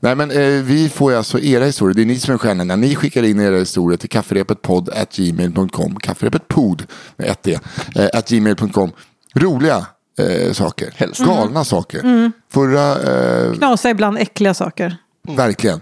Nej 0.00 0.14
men 0.14 0.30
eh, 0.30 0.62
vi 0.62 0.88
får 0.88 1.12
ju 1.12 1.18
alltså 1.18 1.38
era 1.38 1.64
historier. 1.64 1.94
Det 1.94 2.02
är 2.02 2.06
ni 2.06 2.18
som 2.18 2.34
är 2.34 2.38
stjärnorna. 2.38 2.76
Ni 2.76 2.94
skickar 2.94 3.22
in 3.22 3.40
era 3.40 3.56
historier 3.56 3.96
till 3.98 4.08
kafferepetpodd.gmail.com. 4.08 5.96
Kafferepetpod 5.96 6.82
med 7.16 7.28
ett 7.28 7.42
D. 7.42 7.58
Eh, 7.94 8.08
at 8.14 8.28
gmail.com. 8.28 8.90
Roliga 9.34 9.86
eh, 10.18 10.52
saker. 10.52 10.92
Helst. 10.96 11.20
Galna 11.24 11.64
saker. 11.64 12.32
Förra, 12.52 12.98
eh, 13.46 13.52
Knasa 13.54 13.90
ibland 13.90 14.18
äckliga 14.18 14.54
saker. 14.54 14.96
verkligen. 15.36 15.80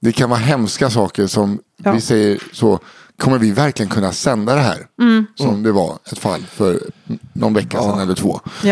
Det 0.00 0.12
kan 0.12 0.30
vara 0.30 0.40
hemska 0.40 0.90
saker 0.90 1.26
som 1.26 1.58
Ja. 1.84 1.92
vi 1.92 2.00
säger 2.00 2.38
så. 2.52 2.80
Kommer 3.18 3.38
vi 3.38 3.50
verkligen 3.50 3.90
kunna 3.90 4.12
sända 4.12 4.54
det 4.54 4.60
här? 4.60 4.86
Som 5.34 5.62
det 5.62 5.72
var 5.72 5.98
ett 6.12 6.18
fall 6.18 6.40
för 6.50 6.80
någon 7.32 7.54
vecka 7.54 7.82
sedan 7.82 8.00
eller 8.00 8.14
två. 8.14 8.40
Ja. 8.62 8.70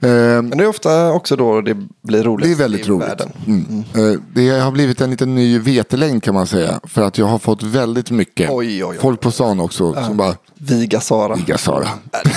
Eh, 0.00 0.08
Men 0.42 0.50
det 0.58 0.64
är 0.64 0.68
ofta 0.68 1.12
också 1.12 1.36
då 1.36 1.60
det 1.60 1.76
blir 2.02 2.22
roligt 2.22 2.46
Det 2.46 2.52
är 2.52 2.56
väldigt 2.56 2.86
i 2.86 2.88
roligt. 2.90 3.08
världen. 3.08 3.28
Mm. 3.46 3.84
Eh, 4.12 4.20
Det 4.34 4.48
har 4.60 4.70
blivit 4.70 5.00
en 5.00 5.10
liten 5.10 5.34
ny 5.34 5.58
vetelängd 5.58 6.22
kan 6.22 6.34
man 6.34 6.46
säga. 6.46 6.80
För 6.84 7.02
att 7.02 7.18
jag 7.18 7.26
har 7.26 7.38
fått 7.38 7.62
väldigt 7.62 8.10
mycket 8.10 8.50
Oj, 8.50 8.66
oj, 8.68 8.84
oj. 8.84 8.96
folk 9.00 9.20
på 9.20 9.30
stan 9.30 9.60
också 9.60 9.94
som 10.04 10.16
bara, 10.16 10.34
Viga 10.60 11.00
Sara. 11.00 11.34
Viga 11.34 11.58
Sara. 11.58 11.88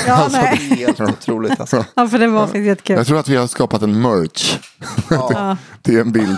Ja, 0.07 0.27
nej. 0.31 0.57
Helt 0.79 1.01
otroligt 1.01 1.59
alltså. 1.59 1.85
ja, 1.95 2.07
för 2.07 2.19
det 2.19 2.27
var 2.27 2.45
faktiskt 2.45 2.65
jättekul. 2.65 2.97
Jag 2.97 3.07
tror 3.07 3.19
att 3.19 3.27
vi 3.29 3.35
har 3.35 3.47
skapat 3.47 3.81
en 3.81 4.01
merch. 4.01 4.57
det 5.81 5.95
är 5.95 6.01
en 6.01 6.11
bild. 6.11 6.37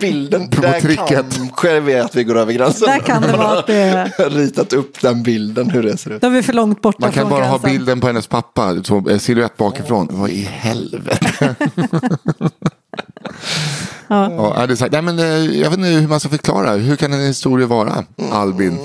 bilden. 0.00 0.48
På 0.48 0.60
Där 0.60 0.80
tricket. 0.80 1.08
kanske 1.08 1.80
vi 1.80 1.94
att 1.94 2.14
vi 2.16 2.24
går 2.24 2.38
över 2.38 2.52
gränsen. 2.52 2.88
Där 2.88 2.98
kan 2.98 3.22
det 3.22 3.36
vara 3.36 3.58
att 3.58 3.66
det, 3.66 4.10
Jag 4.18 4.24
har 4.24 4.30
ritat 4.30 4.72
upp 4.72 5.00
den 5.00 5.22
bilden 5.22 5.70
hur 5.70 5.82
det 5.82 5.96
ser 5.96 6.10
ut. 6.10 6.20
då 6.20 6.26
är 6.26 6.30
vi 6.30 6.42
för 6.42 6.52
långt 6.52 6.82
borta 6.82 6.98
Man 7.00 7.12
kan 7.12 7.28
bara 7.28 7.44
ha 7.44 7.50
gränsen. 7.58 7.70
bilden 7.70 8.00
på 8.00 8.06
hennes 8.06 8.26
pappa 8.26 8.45
pappa, 8.54 8.82
så, 8.84 9.18
silhuett 9.18 9.56
bakifrån. 9.56 10.08
Vad 10.10 10.30
i 10.30 10.42
helvete? 10.42 11.54
ja. 14.08 14.32
Ja, 14.58 14.66
det 14.66 14.74
är 14.74 14.80
här, 14.80 14.90
nej, 14.90 15.02
men, 15.02 15.18
eh, 15.18 15.24
jag 15.60 15.70
vet 15.70 15.78
inte 15.78 15.88
hur 15.90 16.08
man 16.08 16.20
ska 16.20 16.28
förklara. 16.28 16.70
Hur 16.70 16.96
kan 16.96 17.12
en 17.12 17.20
historia 17.26 17.66
vara, 17.66 18.04
Albin? 18.32 18.78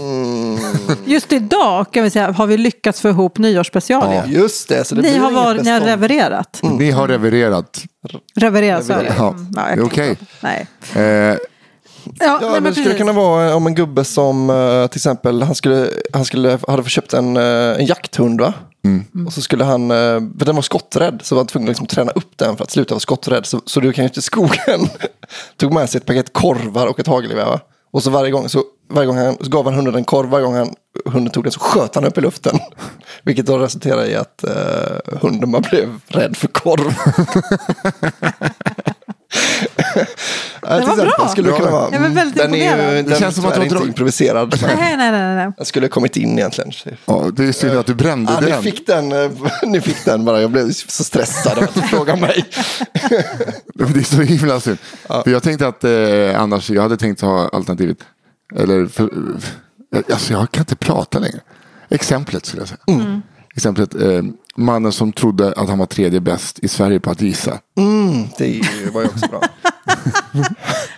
Just 1.05 1.33
idag 1.33 1.91
kan 1.91 2.03
vi 2.03 2.09
säga, 2.09 2.31
har 2.31 2.47
vi 2.47 2.57
lyckats 2.57 3.01
få 3.01 3.09
ihop 3.09 3.37
nyårsspecial. 3.37 4.13
Ja. 4.15 4.25
ju. 4.27 4.33
Just 4.33 4.69
det. 4.69 4.83
Så 4.87 4.95
det 4.95 5.01
Ni 5.01 5.09
blir 5.09 5.19
har, 5.19 5.31
varit, 5.31 5.63
ni 5.63 5.69
har 5.71 5.81
om. 5.81 5.85
revererat. 5.87 6.59
Ni 6.63 6.91
har 6.91 7.07
revererat. 7.07 7.83
Revererat, 8.35 8.87
det. 8.87 9.13
Ja, 9.17 9.29
Mm, 9.29 9.47
ja, 9.55 9.61
det 9.75 9.81
är 9.81 9.85
okej. 9.85 10.17
Eh, 11.31 11.37
Ja, 12.03 12.39
Ja, 12.41 12.49
nej, 12.49 12.61
det 12.61 12.71
skulle 12.71 12.85
precis. 12.85 12.97
kunna 12.97 13.11
vara 13.11 13.55
om 13.55 13.67
en 13.67 13.75
gubbe 13.75 14.03
som 14.03 14.49
eh, 14.49 14.87
till 14.87 14.97
exempel 14.97 15.43
han 15.43 15.55
skulle, 15.55 15.89
han 16.13 16.25
skulle 16.25 16.59
hade 16.67 16.83
köpt 16.83 17.13
en, 17.13 17.37
eh, 17.37 17.43
en 17.79 17.85
jakthund 17.85 18.41
va? 18.41 18.53
Mm. 18.85 19.27
Och 19.27 19.33
så 19.33 19.41
skulle 19.41 19.63
han, 19.63 19.91
eh, 19.91 20.19
för 20.39 20.45
den 20.45 20.55
var 20.55 20.61
skotträdd 20.61 21.19
så 21.23 21.35
var 21.35 21.39
han 21.39 21.47
tvungen 21.47 21.67
att 21.67 21.71
liksom 21.71 21.87
träna 21.87 22.11
upp 22.11 22.37
den 22.37 22.57
för 22.57 22.63
att 22.63 22.71
sluta 22.71 22.93
vara 22.93 22.99
skotträdd. 22.99 23.45
Så, 23.45 23.61
så 23.65 23.79
du 23.79 23.93
kan 23.93 24.03
ju 24.03 24.07
inte 24.07 24.21
skogen. 24.21 24.87
Tog 25.57 25.73
med 25.73 25.89
sig 25.89 25.97
ett 25.99 26.05
paket 26.05 26.33
korvar 26.33 26.87
och 26.87 26.99
ett 26.99 27.07
hagelgevär 27.07 27.45
va? 27.45 27.59
Och 27.93 28.03
så 28.03 28.09
varje 28.09 28.31
gång 28.31 28.49
så, 28.49 28.63
varje 28.89 29.07
gång 29.07 29.17
han, 29.17 29.37
så 29.41 29.49
gav 29.49 29.65
han 29.65 29.73
hunden 29.73 29.95
en 29.95 30.03
korv, 30.03 30.29
varje 30.29 30.45
gång 30.45 30.55
han, 30.55 30.73
hunden 31.05 31.31
tog 31.31 31.43
den 31.43 31.51
så 31.51 31.59
sköt 31.59 31.95
han 31.95 32.05
upp 32.05 32.17
i 32.17 32.21
luften. 32.21 32.59
Vilket 33.23 33.45
då 33.45 33.57
resulterade 33.57 34.11
i 34.11 34.15
att 34.15 34.43
eh, 34.43 35.17
hunden 35.21 35.51
bara 35.51 35.61
blev 35.61 35.99
rädd 36.07 36.37
för 36.37 36.47
korv. 36.47 36.93
Ja, 40.61 40.77
till 40.79 40.87
var 40.87 40.95
bra. 41.17 41.27
Skulle 41.27 41.51
det 41.51 41.57
kunna 41.57 41.71
vara. 41.71 41.89
Jag 41.91 42.05
är 42.05 42.09
väldigt 42.09 42.35
den 42.37 42.53
är 42.53 42.57
ju, 42.57 42.63
imponerad. 42.63 43.05
den 43.05 43.19
känns 43.19 43.35
som 43.35 43.45
att 43.45 43.55
du 43.55 43.63
inte 43.63 43.75
drag- 43.75 43.87
improviserad. 43.87 44.59
Nej, 44.61 44.75
nej, 44.97 45.11
nej, 45.11 45.35
nej. 45.35 45.51
Den 45.57 45.65
skulle 45.65 45.85
ha 45.85 45.89
kommit 45.91 46.17
in 46.17 46.39
egentligen. 46.39 46.71
ja, 47.05 47.29
det 47.33 47.43
är 47.45 47.51
synd 47.51 47.77
att 47.77 47.85
du 47.85 47.93
brände 47.95 48.31
Ja, 48.33 48.39
ni, 48.39 48.51
den. 48.51 48.63
fick 48.63 48.87
den, 48.87 49.11
eh, 49.11 49.31
ni 49.63 49.81
fick 49.81 50.05
den 50.05 50.25
bara, 50.25 50.41
jag 50.41 50.49
blev 50.51 50.71
så 50.71 51.03
stressad 51.03 51.57
av 51.57 51.63
att 51.63 51.73
du 51.73 51.81
frågade 51.81 52.21
mig. 52.21 52.45
Det 53.73 53.99
är 53.99 54.03
så 54.15 54.21
himla 54.21 54.59
synd. 54.59 54.77
För 55.07 55.29
jag 55.31 55.43
tänkte 55.43 55.67
att 55.67 55.83
eh, 55.83 56.41
annars, 56.41 56.69
jag 56.69 56.81
hade 56.81 56.97
tänkt 56.97 57.21
ha 57.21 57.49
alternativet. 57.53 57.97
Eller, 58.55 58.85
för, 58.85 59.09
alltså 60.11 60.33
jag 60.33 60.51
kan 60.51 60.61
inte 60.61 60.75
prata 60.75 61.19
längre. 61.19 61.39
Exemplet 61.89 62.45
skulle 62.45 62.61
jag 62.61 62.67
säga. 62.69 62.79
Mm. 62.87 63.21
Exemplet, 63.55 63.95
eh, 63.95 64.21
mannen 64.55 64.91
som 64.91 65.13
trodde 65.13 65.53
att 65.57 65.69
han 65.69 65.77
var 65.79 65.85
tredje 65.85 66.19
bäst 66.19 66.59
i 66.59 66.67
Sverige 66.67 66.99
på 66.99 67.11
att 67.11 67.21
gissa. 67.21 67.59
Mm, 67.77 68.27
det 68.37 68.61
var 68.93 69.01
ju 69.01 69.07
också 69.07 69.27
bra. 69.27 69.41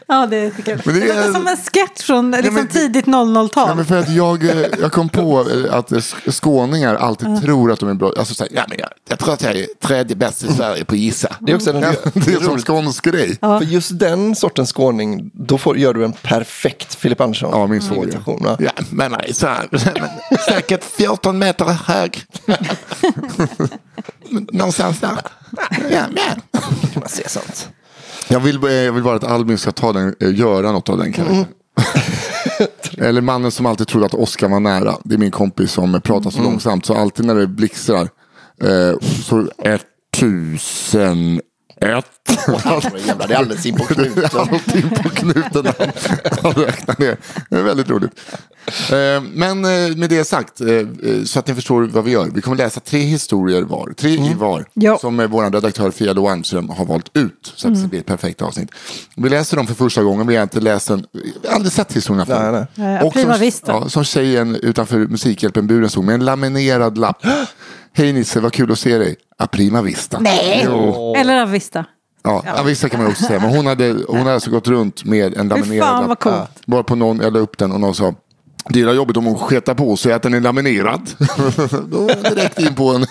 Ja, 0.08 0.26
det 0.28 0.38
är 0.38 0.50
kul. 0.52 0.82
Men 0.86 0.94
Det, 0.96 1.00
det 1.02 1.10
är- 1.12 1.16
låter 1.28 1.34
som 1.34 1.48
en 1.48 1.58
sketch 1.58 2.04
från 2.04 2.32
liksom, 2.32 2.54
men 2.54 2.66
det- 2.66 2.72
tidigt 2.74 3.06
00-tal. 3.06 3.70
Ja, 3.70 3.76
men 3.76 3.86
för 3.86 3.98
att 4.00 4.10
jag, 4.10 4.44
eh, 4.50 4.66
jag 4.82 4.92
kom 4.92 5.10
på 5.10 5.46
eh, 5.52 5.74
att 5.74 5.92
eh, 5.92 5.96
sk- 5.98 6.32
skåningar 6.32 6.96
alltid 6.96 7.42
tror 7.42 7.72
att 7.72 7.80
de 7.80 7.90
är 7.90 7.94
bra. 7.94 8.12
Alltså, 8.18 8.34
så 8.34 8.44
här, 8.44 8.52
ja, 8.56 8.64
men 8.70 8.78
jag, 8.80 8.90
jag 9.10 9.20
tror 9.20 9.34
att 9.34 9.42
jag 9.42 9.56
är 9.56 9.66
tredje 9.82 10.16
bäst 10.16 10.44
i 10.44 10.48
Sverige 10.54 10.86
på 10.86 10.94
att 10.96 11.00
gissa. 11.00 11.36
Det 11.40 11.52
är 11.52 11.56
också 11.56 11.70
en, 11.70 11.82
Ja, 11.82 11.92
det 12.14 12.20
det 12.26 12.32
är 12.34 12.38
är 12.40 12.44
som 12.44 12.60
skånsk 12.60 13.06
grej. 13.06 13.38
För 13.42 13.62
just 13.62 14.00
den 14.00 14.36
sortens 14.36 14.74
skåning, 14.74 15.32
då 15.34 15.58
får, 15.58 15.78
gör 15.78 15.94
du 15.94 16.06
en 16.06 16.14
perfekt 16.14 16.96
Filip 16.96 17.22
Andersson. 17.22 17.50
Ja, 17.54 17.68
min 17.68 17.82
svåger. 17.82 18.20
Ja, 18.60 18.72
men 18.90 19.12
nej, 19.12 19.34
så 19.34 19.48
här, 19.48 19.68
men 19.72 20.38
säkert 20.50 20.84
14 20.84 21.40
meter 21.40 21.66
hög. 21.66 22.24
Någonstans 24.52 25.00
där. 25.00 25.18
Ja, 25.90 26.06
ja. 26.16 26.60
Kan 26.94 27.00
man 27.00 27.10
se 27.10 27.30
sånt. 27.30 27.70
Jag, 28.28 28.40
vill, 28.40 28.64
eh, 28.64 28.72
jag 28.72 28.94
vill 28.94 29.04
bara 29.04 29.16
att 29.16 29.24
Albin 29.24 29.58
ska 29.58 29.72
ta 29.72 29.94
den, 29.94 30.16
eh, 30.20 30.36
göra 30.36 30.72
något 30.72 30.90
av 30.90 30.98
den 30.98 31.14
karaktären. 31.14 31.46
Eller 32.98 33.22
mannen 33.22 33.52
som 33.52 33.66
alltid 33.66 33.88
trodde 33.88 34.06
att 34.06 34.14
Oscar 34.14 34.50
var 34.50 34.60
nära. 34.60 34.96
Det 35.04 35.16
är 35.16 35.20
min 35.20 35.32
kompis 35.32 35.72
som 35.72 36.02
pratar 36.02 36.30
så 36.30 36.44
långsamt. 36.44 36.86
Så 36.86 36.94
alltid 36.94 37.26
när 37.26 37.36
det 37.36 37.48
blixtrar 37.48 38.10
eh, 38.64 39.00
så 39.02 39.48
ett 39.64 39.86
tusen 40.18 41.42
ett. 41.90 42.06
Jävlar, 43.08 43.28
det 43.28 43.34
är 43.34 43.38
alldeles 43.38 43.66
in 43.66 43.76
på 43.76 43.84
knuten. 43.84 44.24
alltid 44.34 45.04
på 45.04 45.10
knuten 45.10 45.64
när 45.64 45.76
han- 45.80 45.92
han 46.44 46.64
räknar 46.64 46.96
ner. 47.00 47.18
Det 47.50 47.56
är 47.58 47.64
väldigt 47.64 47.90
roligt. 47.90 48.12
Eh, 48.92 49.24
Men 49.34 49.66
eh, 49.66 49.96
med 49.98 50.10
det 50.10 50.24
sagt, 50.26 50.62
eh, 50.62 50.68
så 51.26 51.40
att 51.40 51.48
ni 51.48 51.56
förstår 51.56 51.82
vad 51.84 52.04
vi 52.04 52.12
gör. 52.12 52.30
Vi 52.34 52.42
kommer 52.42 52.58
läsa 52.58 52.80
tre 52.80 53.00
historier 53.00 53.62
var, 53.62 53.94
tre 53.98 54.10
i 54.12 54.34
var. 54.34 54.66
Ja. 54.74 54.98
Som 54.98 55.18
vår 55.32 55.52
redaktör 55.52 55.92
Fia 55.92 56.14
Lo 56.14 56.28
Almström 56.28 56.70
har 56.70 56.86
valt 56.86 57.10
ut. 57.18 57.54
Så 57.56 57.68
att 57.68 57.82
det 57.82 57.88
blir 57.88 58.00
ett 58.00 58.06
perfekt 58.06 58.42
avsnitt. 58.42 58.70
Vi 59.16 59.30
läser 59.30 59.58
dem 59.58 59.68
för 59.68 59.74
första 59.74 60.04
gången. 60.04 60.28
Vi 60.28 60.36
har 60.36 60.44
inte 60.44 60.60
läst 60.60 60.88
den, 60.88 61.06
har 61.48 61.56
aldrig 61.56 61.72
sett 61.72 61.94
historierna 61.94 62.26
förut. 62.26 62.68
Nej, 62.76 62.88
nej. 62.88 63.02
Och 63.04 63.14
som, 63.14 63.52
ja, 63.74 63.90
som 63.90 64.04
tjejen 64.04 64.56
utanför 64.56 64.98
Musikhjälpen-buren 65.08 65.90
stod 65.90 66.04
med 66.04 66.16
en 66.16 66.26
laminerad 66.26 66.98
lapp. 66.98 67.26
Hej 67.96 68.14
Nisse, 68.14 68.40
vad 68.40 68.54
kul 68.54 68.72
att 68.72 68.80
se 68.80 68.98
dig. 68.98 69.16
A 69.38 69.48
prima 69.48 69.82
vista. 69.82 70.20
Nej. 70.20 70.62
Jo. 70.66 71.14
Eller 71.18 71.42
Avista. 71.42 71.86
Ja, 72.24 72.44
Avista 72.58 72.90
kan 72.90 73.02
man 73.02 73.12
också 73.12 73.24
säga. 73.24 73.40
Men 73.40 73.50
hon 73.50 73.66
hade, 73.66 73.96
hon 74.08 74.18
hade 74.18 74.34
alltså 74.34 74.52
gått 74.52 74.68
runt 74.68 75.06
med 75.06 75.26
en 75.26 75.34
Fy 75.34 75.56
laminerad 75.56 75.88
fan 75.88 76.08
vad 76.08 76.20
coolt. 76.20 76.66
Bara 76.66 76.84
på 76.84 76.96
någon, 76.96 77.20
jag 77.20 77.34
la 77.34 77.40
upp 77.40 77.58
den 77.58 77.72
och 77.72 77.80
någon 77.80 77.96
sa 77.96 78.14
det 78.70 78.82
är 78.82 78.94
jobbigt 78.94 79.18
om 79.18 79.26
hon 79.26 79.36
sketar 79.36 79.74
på 79.74 79.98
sig 79.98 80.14
att 80.14 80.22
den 80.22 80.34
är 80.34 80.40
laminerad. 80.42 81.10
Då 81.92 82.10
är 82.10 82.24
det 82.24 82.30
direkt 82.30 82.60
in 82.60 82.76
på 82.76 82.90
en... 82.90 83.06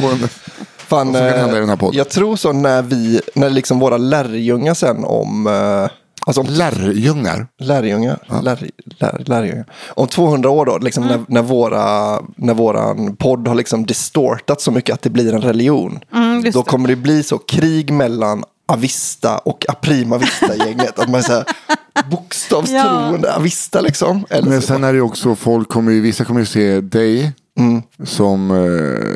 På 0.00 0.06
en 0.06 0.28
Fan, 0.76 1.12
Vad 1.12 1.22
som 1.22 1.30
kan 1.30 1.38
hända 1.38 1.52
i 1.52 1.56
eh, 1.56 1.60
den 1.60 1.68
här 1.68 1.76
podden. 1.76 1.98
jag 1.98 2.10
tror 2.10 2.36
så 2.36 2.52
när 2.52 2.82
vi, 2.82 3.20
när 3.34 3.50
liksom 3.50 3.78
våra 3.78 3.96
lärjungar 3.96 4.74
sen 4.74 5.04
om, 5.04 5.46
eh, 5.46 5.90
alltså 6.26 6.40
om 6.40 6.46
lärjungar. 6.50 7.46
Lärjungar. 7.58 8.18
Lär, 8.42 8.70
lär, 9.00 9.22
lärjungar. 9.26 9.64
Om 9.88 10.06
200 10.08 10.50
år 10.50 10.66
då, 10.66 10.78
liksom 10.78 11.02
Mm. 11.04 11.16
när, 11.28 11.34
när, 11.34 11.42
våra, 11.48 12.20
när 12.36 12.54
våran 12.54 13.16
podd 13.16 13.48
har 13.48 13.54
liksom 13.54 13.86
distortat 13.86 14.60
så 14.60 14.70
mycket 14.70 14.94
att 14.94 15.02
det 15.02 15.10
blir 15.10 15.34
en 15.34 15.40
religion. 15.42 16.00
Mm, 16.14 16.42
då 16.52 16.62
det. 16.62 16.70
kommer 16.70 16.88
det 16.88 16.96
bli 16.96 17.22
så 17.22 17.38
krig 17.38 17.92
mellan 17.92 18.44
Avista 18.68 19.38
och 19.38 19.64
Aprima 19.68 20.18
Vista-gänget. 20.18 20.98
att 20.98 21.08
man 21.08 21.18
är 21.20 21.24
så 21.24 21.32
här, 21.32 21.44
bokstavstroende 22.10 23.34
Avista 23.34 23.80
liksom. 23.80 24.24
Eller 24.30 24.48
Men 24.48 24.62
sen 24.62 24.84
är 24.84 24.92
det 24.92 24.96
ju 24.96 25.02
också, 25.02 25.34
folk 25.36 25.68
kommer 25.68 25.92
ju, 25.92 26.00
vissa 26.00 26.24
kommer 26.24 26.40
ju 26.40 26.46
se 26.46 26.80
dig 26.80 27.32
Mm. 27.62 27.82
som 28.04 28.50
eh, 28.50 28.56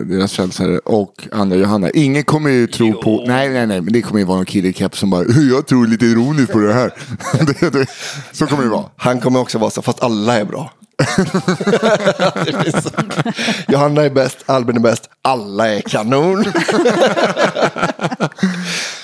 deras 0.07 0.33
frälsare 0.33 0.79
och 0.79 1.29
andra 1.33 1.57
Johanna. 1.57 1.91
Ingen 1.91 2.25
kommer 2.25 2.51
ju 2.51 2.67
tro 2.67 3.03
på, 3.03 3.25
nej 3.27 3.49
nej 3.49 3.67
nej, 3.67 3.81
men 3.81 3.93
det 3.93 4.03
kommer 4.03 4.21
ju 4.21 4.27
vara 4.27 4.37
någon 4.37 4.47
kille 4.47 4.69
i 4.69 4.73
keps 4.73 4.99
som 4.99 5.11
bara, 5.11 5.25
jag 5.51 5.67
tror 5.67 5.87
lite 5.87 6.07
ironiskt 6.07 6.53
på 6.53 6.59
det 6.59 6.73
här. 6.73 6.93
det, 7.61 7.71
det, 7.71 7.87
så 8.33 8.47
kommer 8.47 8.63
det 8.63 8.69
vara. 8.69 8.85
han 8.97 9.21
kommer 9.21 9.41
också 9.41 9.59
vara 9.59 9.71
så, 9.71 9.83
fast 9.83 10.03
alla 10.03 10.39
är 10.39 10.45
bra. 10.45 10.73
Johanna 13.69 14.03
är 14.03 14.11
bäst, 14.11 14.39
Albin 14.47 14.77
är 14.77 14.81
bäst, 14.81 15.11
alla 15.23 15.69
är 15.69 15.81
kanon. 15.81 16.45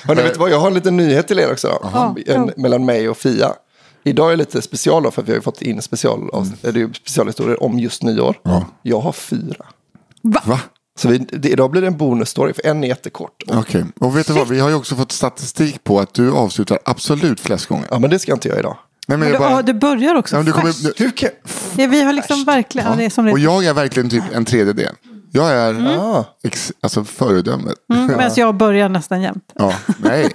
Hörrni, 0.05 0.23
vet 0.23 0.33
du 0.33 0.39
vad? 0.39 0.51
Jag 0.51 0.61
har 0.61 0.67
en 0.67 0.75
liten 0.75 0.97
nyhet 0.97 1.29
till 1.29 1.39
er 1.39 1.53
också. 1.53 1.89
En, 2.27 2.53
mellan 2.57 2.85
mig 2.85 3.09
och 3.09 3.17
Fia. 3.17 3.53
Idag 4.05 4.33
är 4.33 4.37
lite 4.37 4.63
special 4.63 5.03
då, 5.03 5.11
för 5.11 5.23
vi 5.23 5.33
har 5.33 5.37
ju 5.37 5.43
fått 5.43 5.63
in 5.63 5.83
special, 5.83 6.31
det 6.73 6.79
ju 6.79 6.93
specialhistorier 6.95 7.63
om 7.63 7.79
just 7.79 8.03
nyår. 8.03 8.37
Jag 8.83 9.01
har 9.01 9.13
fyra. 9.13 9.67
Va? 10.23 10.61
Så 10.99 11.09
vi, 11.09 11.19
det, 11.19 11.49
idag 11.49 11.71
blir 11.71 11.81
det 11.81 11.87
en 11.87 11.97
bonusstory, 11.97 12.53
för 12.53 12.67
en 12.67 12.85
är 12.85 12.89
jättekort. 12.89 13.43
Okej, 13.49 13.85
och 14.01 14.17
vet 14.17 14.27
du 14.27 14.33
vad, 14.33 14.49
vi 14.49 14.61
har 14.61 14.69
ju 14.69 14.75
också 14.75 14.97
fått 14.97 15.13
statistik 15.13 15.85
på 15.85 16.01
att 16.01 16.15
du 16.15 16.33
avslutar 16.33 16.79
absolut 16.85 17.41
flest 17.41 17.67
gånger. 17.67 17.87
Ja, 17.91 17.99
men 17.99 18.11
det 18.11 18.19
ska 18.19 18.31
jag 18.31 18.37
inte 18.37 18.49
göra 18.49 18.59
idag. 18.59 18.77
Nej, 19.09 19.19
men 19.19 19.21
Men 19.21 19.29
jag 19.29 19.35
du, 19.37 19.39
bara, 19.45 19.51
ja, 19.51 19.63
du 19.63 19.73
börjar 19.75 20.15
också 20.15 20.37
Ja, 20.37 20.39
men 20.39 20.47
du 20.47 20.53
kommer- 20.53 20.73
färskt. 20.73 21.01
Hur 21.01 21.11
kan... 21.11 21.29
ja, 21.77 21.87
Vi 21.87 22.03
har 22.03 22.13
liksom 22.13 22.45
verkligen, 22.45 22.87
ja. 22.91 22.95
det 22.97 23.05
är 23.05 23.11
som 23.11 23.25
det 23.25 23.33
och 23.33 23.39
jag 23.39 23.65
är 23.65 23.75
verkligen 23.75 24.11
typ 24.11 24.25
en 24.33 24.45
tredjedel. 24.45 24.95
Jag 25.31 25.51
är 25.51 25.99
Ah. 25.99 26.25
ex, 26.45 26.73
alltså 26.81 27.05
föredömet. 27.05 27.75
mm, 27.93 28.07
Medan 28.07 28.31
jag 28.37 28.55
börjar 28.55 28.89
nästan 28.89 29.23
jämt. 29.23 29.53
Ja, 29.55 29.75
nej. 29.99 30.31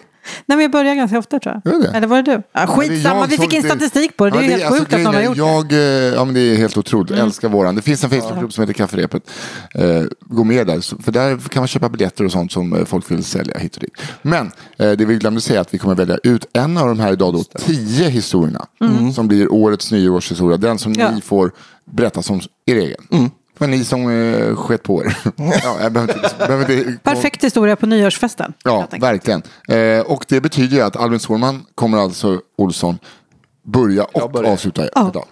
Nej 0.45 0.55
men 0.57 0.59
jag 0.59 0.71
börjar 0.71 0.95
ganska 0.95 1.19
ofta 1.19 1.39
tror 1.39 1.61
jag. 1.63 1.81
Det? 1.81 1.87
Eller 1.97 2.07
var 2.07 2.21
det 2.21 2.31
du? 2.31 2.41
Ja, 2.51 2.61
det 2.61 2.67
skitsamma, 2.67 3.19
jag 3.19 3.27
vi 3.27 3.37
fick 3.37 3.53
in 3.53 3.63
statistik 3.63 4.17
på 4.17 4.25
det. 4.25 4.31
Det 4.31 4.37
är 4.37 4.41
Ja, 4.41 4.47
ju 4.47 4.51
helt 4.51 4.63
alltså, 4.65 4.79
sjukt 4.83 4.93
att 4.93 5.01
någon 5.01 5.15
har 5.15 5.21
gjort 5.21 5.37
är, 5.37 5.41
det. 5.41 5.49
Mm. 5.49 5.55
jag, 5.55 6.07
eh, 6.07 6.13
Ja, 6.15 6.25
men 6.25 6.33
det 6.33 6.39
är 6.41 6.55
helt 6.55 6.77
otroligt. 6.77 7.09
Jag 7.11 7.19
älskar 7.19 7.49
våran. 7.49 7.75
Det 7.75 7.81
finns 7.81 8.03
en 8.03 8.09
Facebookgrupp 8.09 8.53
som 8.53 8.61
heter 8.61 8.73
Kafferepet. 8.73 9.23
Eh, 9.73 10.03
gå 10.21 10.43
med 10.43 10.67
där. 10.67 11.01
För 11.03 11.11
där 11.11 11.37
kan 11.37 11.61
man 11.61 11.67
köpa 11.67 11.89
biljetter 11.89 12.25
och 12.25 12.31
sånt 12.31 12.51
som 12.51 12.73
eh, 12.73 12.85
folk 12.85 13.11
vill 13.11 13.23
sälja 13.23 13.57
hit 13.57 13.75
och 13.75 13.81
dit. 13.81 13.93
Men 14.21 14.51
eh, 14.77 14.91
det 14.91 15.05
vi 15.05 15.15
glömde 15.15 15.41
säga 15.41 15.59
är 15.59 15.61
att 15.61 15.73
vi 15.73 15.77
kommer 15.77 15.95
välja 15.95 16.17
ut 16.23 16.45
en 16.53 16.77
av 16.77 16.87
de 16.87 16.99
här 16.99 17.13
idag 17.13 17.33
då, 17.33 17.43
tio 17.43 18.09
historierna. 18.09 18.65
Som 19.15 19.27
blir 19.27 19.53
årets 19.53 19.91
nyårshistoria. 19.91 20.57
Den 20.57 20.77
som 20.79 20.91
Mm. 20.91 21.05
Ja. 21.07 21.11
ni 21.15 21.21
får 21.21 21.51
berätta 21.91 22.21
som 22.21 22.39
er 22.65 22.75
egen. 22.75 23.31
Men 23.57 23.71
ni 23.71 23.83
som 23.83 24.09
eh, 24.09 24.55
sket 24.55 24.83
på 24.83 25.03
er. 25.05 25.17
ja, 25.35 25.77
jag 25.81 25.91
behöver 25.91 26.15
inte, 26.15 26.35
behöver 26.37 26.71
inte, 26.71 26.99
Perfekt 27.03 27.43
historia 27.43 27.75
på 27.75 27.85
nyårsfesten. 27.85 28.53
Ja, 28.63 28.87
verkligen. 28.99 29.43
Eh, 29.67 29.99
och 29.99 30.25
det 30.27 30.41
betyder 30.41 30.77
ju 30.77 30.83
att 30.83 30.95
Albin 30.95 31.19
Sårman 31.19 31.65
kommer 31.75 31.97
alltså, 31.97 32.41
Olsson, 32.57 32.99
börja 33.65 34.03
och 34.03 34.45
avsluta 34.45 34.89
Ja. 34.95 35.09
idag. 35.09 35.25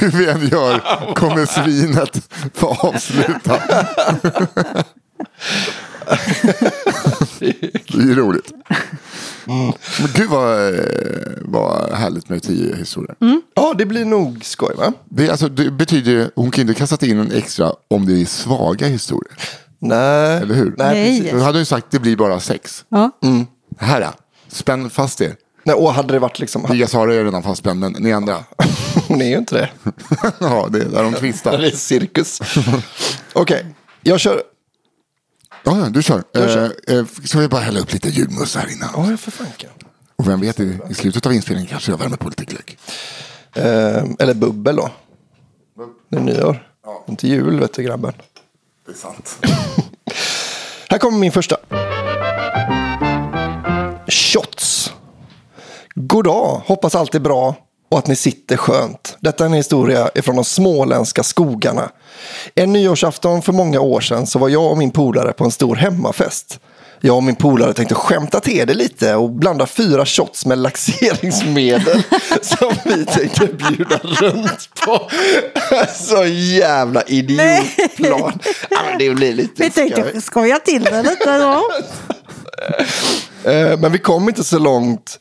Hur 0.00 0.10
vi 0.10 0.30
än 0.30 0.46
gör 0.48 0.80
kommer 1.14 1.46
svinet 1.46 2.28
få 2.54 2.66
avsluta. 2.66 3.58
Det 7.38 7.98
är 7.98 8.02
ju 8.02 8.14
roligt. 8.14 8.52
Men 9.44 10.08
gud 10.14 10.28
vad, 10.30 10.74
eh, 10.74 10.80
vad 11.40 11.92
härligt 11.92 12.28
med 12.28 12.42
tio 12.42 12.76
historier. 12.76 13.16
Ja, 13.54 13.74
det 13.78 13.86
blir 13.86 14.04
nog 14.04 14.44
skoj 14.44 14.74
va? 14.76 14.92
Det, 15.08 15.30
alltså, 15.30 15.48
det 15.48 15.70
betyder 15.70 16.12
ju, 16.12 16.28
hon 16.36 16.50
kan 16.50 16.62
inte 16.62 16.74
kastat 16.74 17.02
in 17.02 17.18
en 17.18 17.32
extra 17.32 17.72
om 17.90 18.06
det 18.06 18.20
är 18.20 18.24
svaga 18.24 18.86
historier. 18.86 19.32
Nej. 19.78 20.36
Eller 20.42 20.54
hur? 20.54 20.74
Nej, 20.78 21.20
precis. 21.20 21.32
Då 21.32 21.44
hade 21.44 21.58
du 21.58 21.64
sagt 21.64 21.86
det 21.90 21.98
blir 21.98 22.16
bara 22.16 22.40
sex. 22.40 22.84
Ja. 22.88 23.10
Här 23.78 24.00
då. 24.00 24.08
Spänn 24.48 24.90
fast 24.90 25.20
er. 25.20 25.34
Nej, 25.64 25.74
och 25.76 25.92
hade 25.94 26.12
det 26.12 26.18
varit 26.18 26.38
liksom... 26.38 26.66
Liga 26.70 26.86
Sara 26.86 27.14
är 27.14 27.24
redan 27.24 27.42
fastspänd, 27.42 27.80
men 27.80 27.92
ni 27.92 28.12
andra. 28.12 28.36
Hon 29.08 29.20
är 29.22 29.26
ju 29.26 29.36
inte 29.38 29.54
det. 29.54 29.68
ja, 30.40 30.68
det 30.70 30.78
är 30.78 30.84
där 30.84 31.02
de 31.02 31.12
Det 31.12 31.18
tvistar. 31.18 31.58
är 31.58 31.70
cirkus. 31.70 32.40
Okej, 33.32 33.66
jag 34.02 34.20
kör. 34.20 34.42
Ja, 35.64 35.78
ja, 35.78 35.88
du 35.88 36.02
kör. 36.02 36.22
Jag 36.32 36.50
kör. 36.50 36.74
Eh, 36.88 36.96
eh, 36.96 37.04
ska 37.24 37.38
vi 37.38 37.48
bara 37.48 37.60
hälla 37.60 37.80
upp 37.80 37.92
lite 37.92 38.08
julmust 38.08 38.56
här 38.56 38.72
innan? 38.72 39.10
Ja, 39.10 39.16
för 39.16 39.30
fanken. 39.30 39.70
Och 40.16 40.28
vem 40.28 40.40
vet, 40.40 40.60
i, 40.60 40.78
i 40.90 40.94
slutet 40.94 41.26
av 41.26 41.32
inspelningen 41.32 41.70
kanske 41.70 41.92
jag 41.92 41.98
värmer 41.98 42.16
på 42.16 42.28
lite 42.28 42.44
glögg. 42.44 42.78
Eh, 43.54 44.04
eller 44.18 44.34
bubbel 44.34 44.76
då. 44.76 44.90
Det 46.08 46.16
är 46.16 46.20
nyår. 46.20 46.68
Inte 47.08 47.28
jul 47.28 47.60
vet 47.60 47.72
du 47.72 47.82
grabben. 47.82 48.12
Det 48.86 48.92
är 48.92 48.96
sant. 48.96 49.38
Här 50.88 50.98
kommer 50.98 51.18
min 51.18 51.32
första. 51.32 51.56
Shots. 54.08 54.92
God 55.94 56.24
dag, 56.24 56.62
hoppas 56.66 56.94
allt 56.94 57.14
är 57.14 57.20
bra 57.20 57.56
och 57.92 57.98
att 57.98 58.06
ni 58.06 58.16
sitter 58.16 58.56
skönt. 58.56 59.16
Detta 59.20 59.44
är 59.44 59.46
en 59.46 59.52
historia 59.52 60.10
ifrån 60.14 60.36
de 60.36 60.44
småländska 60.44 61.22
skogarna. 61.22 61.90
En 62.54 62.72
nyårsafton 62.72 63.42
för 63.42 63.52
många 63.52 63.80
år 63.80 64.00
sedan 64.00 64.26
så 64.26 64.38
var 64.38 64.48
jag 64.48 64.70
och 64.70 64.78
min 64.78 64.90
polare 64.90 65.32
på 65.32 65.44
en 65.44 65.50
stor 65.50 65.76
hemmafest. 65.76 66.58
Jag 67.00 67.16
och 67.16 67.22
min 67.22 67.36
polare 67.36 67.72
tänkte 67.72 67.94
skämta 67.94 68.40
till 68.40 68.66
det 68.66 68.74
lite 68.74 69.14
och 69.14 69.30
blanda 69.30 69.66
fyra 69.66 70.06
shots 70.06 70.46
med 70.46 70.58
laxeringsmedel 70.58 72.02
som 72.42 72.72
vi 72.84 73.04
tänkte 73.04 73.46
bjuda 73.46 73.98
runt 74.02 74.68
på. 74.86 75.10
Så 75.94 76.24
jävla 76.26 77.02
idiotplan. 77.02 78.38
Ja, 78.70 78.78
det 78.98 79.10
blir 79.10 79.32
lite 79.32 79.52
Vi 79.64 79.70
skoj. 79.70 79.90
tänkte 79.90 80.20
skoja 80.20 80.58
till 80.58 80.82
det 80.82 81.02
lite 81.02 81.38
då. 81.38 81.62
Eh, 83.44 83.78
Men 83.78 83.92
vi 83.92 83.98
kom 83.98 84.28
inte 84.28 84.44
så 84.44 84.58
långt. 84.58 85.20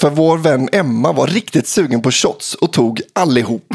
För 0.00 0.10
vår 0.10 0.38
vän 0.38 0.68
Emma 0.72 1.12
var 1.12 1.26
riktigt 1.26 1.68
sugen 1.68 2.02
på 2.02 2.10
shots 2.10 2.54
och 2.54 2.72
tog 2.72 3.00
allihop. 3.12 3.74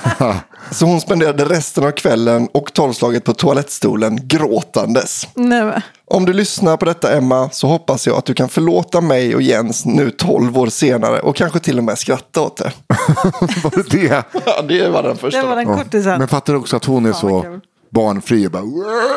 så 0.70 0.86
hon 0.86 1.00
spenderade 1.00 1.44
resten 1.44 1.84
av 1.84 1.90
kvällen 1.90 2.48
och 2.54 2.72
tolvslaget 2.72 3.24
på 3.24 3.34
toalettstolen 3.34 4.18
gråtandes. 4.28 5.28
Nej. 5.34 5.82
Om 6.10 6.24
du 6.24 6.32
lyssnar 6.32 6.76
på 6.76 6.84
detta 6.84 7.12
Emma 7.16 7.50
så 7.52 7.66
hoppas 7.66 8.06
jag 8.06 8.16
att 8.16 8.24
du 8.24 8.34
kan 8.34 8.48
förlåta 8.48 9.00
mig 9.00 9.34
och 9.34 9.42
Jens 9.42 9.86
nu 9.86 10.10
tolv 10.10 10.58
år 10.58 10.66
senare 10.66 11.20
och 11.20 11.36
kanske 11.36 11.58
till 11.58 11.78
och 11.78 11.84
med 11.84 11.98
skratta 11.98 12.40
åt 12.40 12.56
det. 12.56 12.72
Var 13.62 13.76
det 13.76 13.90
det? 14.08 14.24
Ja, 14.46 14.62
det 14.62 14.88
var 14.88 15.02
den 15.02 15.16
första. 15.16 15.40
Det 15.40 15.46
var 15.46 15.56
den 15.56 15.68
Ja. 15.68 15.76
kortisen. 15.76 16.18
Men 16.18 16.28
fattar 16.28 16.52
du 16.52 16.58
också 16.58 16.76
att 16.76 16.84
hon 16.84 17.06
är 17.06 17.12
så. 17.12 17.60
Barnfri 17.90 18.46
och 18.46 18.50
bara... 18.50 18.64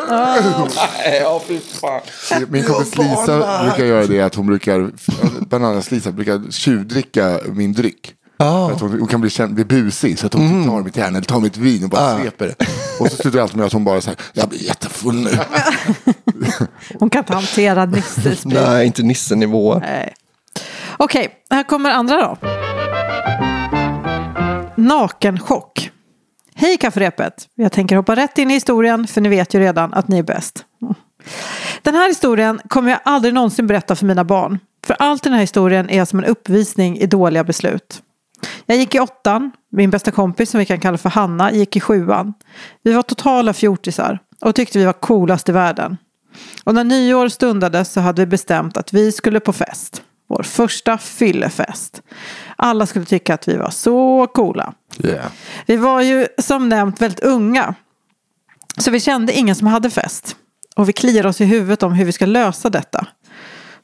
Nej, 0.08 1.20
ja, 1.22 1.42
fy 1.46 1.58
fan. 1.60 2.00
Min 2.48 2.64
kompis 2.64 2.98
Lisa 2.98 3.62
brukar 3.62 3.84
göra 3.84 4.06
det 4.06 4.20
att 4.20 4.34
hon 4.34 4.46
brukar, 4.46 4.90
bland 5.48 5.64
annat 5.66 5.90
Lisa, 5.90 6.12
brukar 6.12 6.50
tjuvdricka 6.50 7.40
min 7.52 7.72
dryck. 7.72 8.14
För 8.38 8.72
att 8.72 8.80
hon, 8.80 8.98
hon 8.98 9.08
kan 9.08 9.20
bli, 9.20 9.30
känd, 9.30 9.54
bli 9.54 9.64
busig 9.64 10.18
så 10.18 10.26
att 10.26 10.34
hon 10.34 10.64
tar 10.64 10.82
mitt 10.82 10.96
järn 10.96 11.14
eller 11.14 11.26
tar 11.26 11.40
mitt 11.40 11.56
vin 11.56 11.84
och 11.84 11.90
bara 11.90 12.18
sveper 12.18 12.46
det. 12.46 12.66
Och 13.00 13.08
så 13.10 13.16
slutar 13.16 13.36
det 13.36 13.42
alltid 13.42 13.56
med 13.56 13.66
att 13.66 13.72
hon 13.72 13.84
bara 13.84 14.00
säger 14.00 14.18
jag 14.32 14.48
blir 14.48 14.64
jättefull 14.64 15.14
nu. 15.14 15.30
Hon 16.98 17.10
kan 17.10 17.18
inte 17.18 17.34
hantera 17.34 17.84
Nisses. 17.84 18.44
Nej, 18.44 18.86
inte 18.86 19.02
nissenivå. 19.02 19.78
Nej. 19.78 20.14
Okej, 20.96 21.30
här 21.50 21.62
kommer 21.62 21.90
andra 21.90 22.16
då. 22.16 22.36
Nakenchock. 24.76 25.90
Hej 26.54 26.76
kafferepet. 26.76 27.48
Jag 27.54 27.72
tänker 27.72 27.96
hoppa 27.96 28.16
rätt 28.16 28.38
in 28.38 28.50
i 28.50 28.54
historien 28.54 29.06
för 29.06 29.20
ni 29.20 29.28
vet 29.28 29.54
ju 29.54 29.60
redan 29.60 29.94
att 29.94 30.08
ni 30.08 30.18
är 30.18 30.22
bäst. 30.22 30.64
Den 31.82 31.94
här 31.94 32.08
historien 32.08 32.60
kommer 32.68 32.90
jag 32.90 33.00
aldrig 33.04 33.34
någonsin 33.34 33.66
berätta 33.66 33.96
för 33.96 34.06
mina 34.06 34.24
barn. 34.24 34.58
För 34.86 34.96
allt 34.98 35.26
i 35.26 35.28
den 35.28 35.32
här 35.32 35.40
historien 35.40 35.90
är 35.90 36.04
som 36.04 36.18
en 36.18 36.24
uppvisning 36.24 36.98
i 36.98 37.06
dåliga 37.06 37.44
beslut. 37.44 38.02
Jag 38.66 38.76
gick 38.76 38.94
i 38.94 39.00
åttan. 39.00 39.50
Min 39.70 39.90
bästa 39.90 40.10
kompis 40.10 40.50
som 40.50 40.58
vi 40.58 40.66
kan 40.66 40.80
kalla 40.80 40.98
för 40.98 41.10
Hanna 41.10 41.52
gick 41.52 41.76
i 41.76 41.80
sjuan. 41.80 42.34
Vi 42.82 42.92
var 42.92 43.02
totala 43.02 43.52
fjortisar 43.52 44.18
och 44.40 44.54
tyckte 44.54 44.78
vi 44.78 44.84
var 44.84 44.92
coolast 44.92 45.48
i 45.48 45.52
världen. 45.52 45.96
Och 46.64 46.74
när 46.74 46.84
nyår 46.84 47.28
stundade 47.28 47.84
så 47.84 48.00
hade 48.00 48.22
vi 48.22 48.26
bestämt 48.26 48.76
att 48.76 48.92
vi 48.92 49.12
skulle 49.12 49.40
på 49.40 49.52
fest. 49.52 50.02
Vår 50.28 50.42
första 50.42 50.98
fyllefest. 50.98 52.02
Alla 52.56 52.86
skulle 52.86 53.04
tycka 53.04 53.34
att 53.34 53.48
vi 53.48 53.56
var 53.56 53.70
så 53.70 54.26
coola. 54.26 54.74
Yeah. 55.04 55.26
Vi 55.66 55.76
var 55.76 56.00
ju 56.00 56.26
som 56.38 56.68
nämnt 56.68 57.00
väldigt 57.00 57.20
unga. 57.20 57.74
Så 58.76 58.90
vi 58.90 59.00
kände 59.00 59.32
ingen 59.32 59.54
som 59.56 59.66
hade 59.66 59.90
fest. 59.90 60.36
Och 60.76 60.88
vi 60.88 60.92
kliar 60.92 61.26
oss 61.26 61.40
i 61.40 61.44
huvudet 61.44 61.82
om 61.82 61.92
hur 61.92 62.04
vi 62.04 62.12
ska 62.12 62.26
lösa 62.26 62.70
detta. 62.70 63.06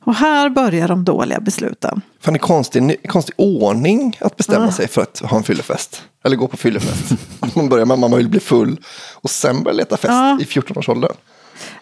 Och 0.04 0.14
här 0.14 0.50
börjar 0.50 0.88
de 0.88 1.04
dåliga 1.04 1.40
besluten. 1.40 2.00
Fan, 2.20 2.34
det 2.34 2.36
är 2.36 2.40
konstig, 2.40 3.08
konstig 3.08 3.34
ordning 3.38 4.16
att 4.20 4.36
bestämma 4.36 4.72
sig 4.72 4.88
för 4.88 5.02
att 5.02 5.18
ha 5.18 5.36
en 5.36 5.42
fyllefest. 5.44 6.02
Eller 6.24 6.36
gå 6.36 6.48
på 6.48 6.56
fyllefest. 6.56 7.12
Man 7.54 7.68
börjar 7.68 7.84
med 7.86 7.94
att 7.94 8.00
man 8.00 8.16
vill 8.16 8.28
bli 8.28 8.40
full 8.40 8.80
och 9.14 9.30
sen 9.30 9.62
börjar 9.62 9.76
leta 9.76 9.96
fest 9.96 10.10
Ja. 10.10 10.38
i 10.40 10.44
14-årsåldern. 10.44 11.12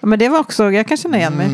Ja, 0.01 0.07
Men 0.07 0.18
det 0.18 0.29
var 0.29 0.38
också, 0.38 0.72
jag 0.72 0.88
kan 0.88 0.96
känna 0.96 1.16
igen 1.18 1.33
mig. 1.33 1.49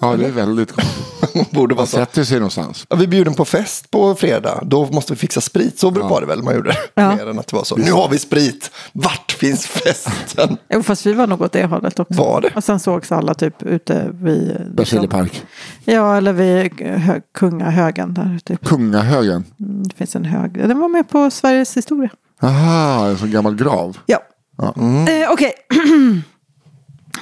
Ja, 0.00 0.16
det 0.16 0.26
är 0.26 0.30
väldigt 0.30 0.72
konstigt. 0.72 1.50
Borde 1.50 1.74
vara 1.74 1.80
Man 1.82 1.86
så. 1.86 1.96
sätter 1.96 2.24
sig 2.24 2.36
någonstans. 2.38 2.86
Ja, 2.88 2.96
vi 2.96 3.06
bjuder 3.06 3.30
på 3.32 3.44
fest 3.44 3.90
på 3.90 4.14
fredag. 4.14 4.60
Då 4.62 4.86
måste 4.92 5.12
vi 5.12 5.16
fixa 5.18 5.40
sprit. 5.40 5.78
Så 5.78 5.90
var 5.90 6.20
det 6.20 6.26
väl 6.26 6.42
man 6.42 6.54
gjorde. 6.54 6.76
Ja. 6.94 7.16
Mer 7.16 7.26
än 7.28 7.38
att 7.38 7.46
det 7.46 7.56
var 7.56 7.64
så. 7.64 7.76
Nu 7.76 7.92
har 7.92 8.08
vi 8.08 8.18
sprit. 8.18 8.70
Vart 8.92 9.32
finns 9.32 9.66
festen? 9.66 10.56
Jo, 10.68 10.82
fast 10.82 11.06
vi 11.06 11.12
var 11.12 11.26
nog 11.26 11.42
åt 11.42 11.52
det 11.52 11.64
hållet 11.66 12.00
också. 12.00 12.14
Var 12.22 12.40
det? 12.40 12.50
Och 12.56 12.64
sen 12.64 12.80
sågs 12.80 13.12
alla 13.12 13.34
typ 13.34 13.62
ute 13.62 14.10
vid... 14.22 14.56
Berzelii 14.74 15.08
park. 15.08 15.42
Ja, 15.84 16.16
eller 16.16 16.32
vid 16.32 16.72
hö- 16.82 17.20
Kungahögen. 17.34 18.14
Där, 18.14 18.38
typ. 18.44 18.64
Kungahögen. 18.64 19.44
Mm, 19.60 19.82
Det 19.88 19.94
finns 19.96 20.16
en 20.16 20.24
hög. 20.24 20.52
Den 20.68 20.78
var 20.78 20.88
med 20.88 21.08
på 21.08 21.30
Sveriges 21.30 21.76
historia. 21.76 22.10
Aha, 22.42 23.06
en 23.08 23.18
sån 23.18 23.30
gammal 23.30 23.54
grav. 23.54 23.98
Ja. 24.06 24.18
Ja. 24.58 24.74
Eh, 25.08 25.30
Okej. 25.32 25.52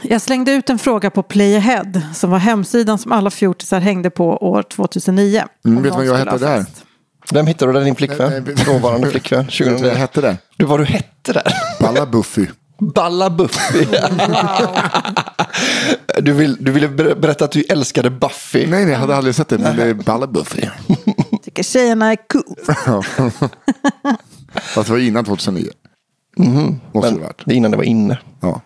Jag 0.03 0.21
slängde 0.23 0.53
ut 0.53 0.71
en 0.71 0.79
fråga 0.79 1.11
på 1.11 1.23
Playahead 1.23 1.93
som 2.15 2.31
var 2.31 2.39
hemsidan 2.39 2.99
som 2.99 3.13
alla 3.13 3.31
fjortisar 3.31 3.81
hängde 3.81 4.11
på 4.11 4.37
år 4.37 4.63
2009. 4.63 5.43
Mm, 5.67 5.83
vet 5.83 5.93
du 5.93 5.97
vad 5.99 6.07
jag 6.07 6.15
hette 6.15 6.39
där? 6.39 6.65
Vem 7.33 7.47
hittade 7.47 7.73
du 7.73 7.79
där 7.79 7.85
din 7.85 7.95
flickvän? 7.95 8.57
Dåvarande 8.67 9.11
flickvän. 9.11 9.45
Vet 9.45 9.59
du 9.59 9.65
vad 9.65 9.73
jag 9.73 9.79
2009. 9.79 9.99
hette 9.99 10.21
där? 10.21 10.37
Du 10.57 10.65
vad 10.65 10.81
du 10.81 10.85
hette 10.85 11.33
där? 11.33 11.53
Balla 11.81 12.07
Buffy. 12.07 12.47
Balla 12.95 13.31
Buffy. 13.31 13.87
du, 16.21 16.33
vill, 16.33 16.57
du 16.65 16.73
ville 16.73 16.89
ber- 16.89 17.15
berätta 17.15 17.45
att 17.45 17.53
du 17.53 17.63
älskade 17.63 18.11
Buffy. 18.11 18.67
Nej, 18.67 18.85
nej, 18.85 18.93
jag 18.93 18.99
hade 18.99 19.17
aldrig 19.17 19.35
sett 19.35 19.49
det. 19.49 19.59
Men 19.59 19.77
det 19.77 19.83
är 19.85 19.95
Balla 20.07 20.27
Buffy. 20.27 20.69
Tycker 21.45 21.63
tjejerna 21.63 22.13
är 22.13 22.17
cool. 22.33 22.57
Fast 24.55 24.87
det 24.87 24.93
var 24.93 24.99
innan 24.99 25.25
2009. 25.25 25.67
Måste 26.37 27.11
det 27.11 27.15
Men 27.17 27.23
varit. 27.23 27.43
det 27.45 27.53
är 27.53 27.57
innan 27.57 27.71
det 27.71 27.77
var 27.77 27.85
inne. 27.85 28.19
Ja. 28.41 28.61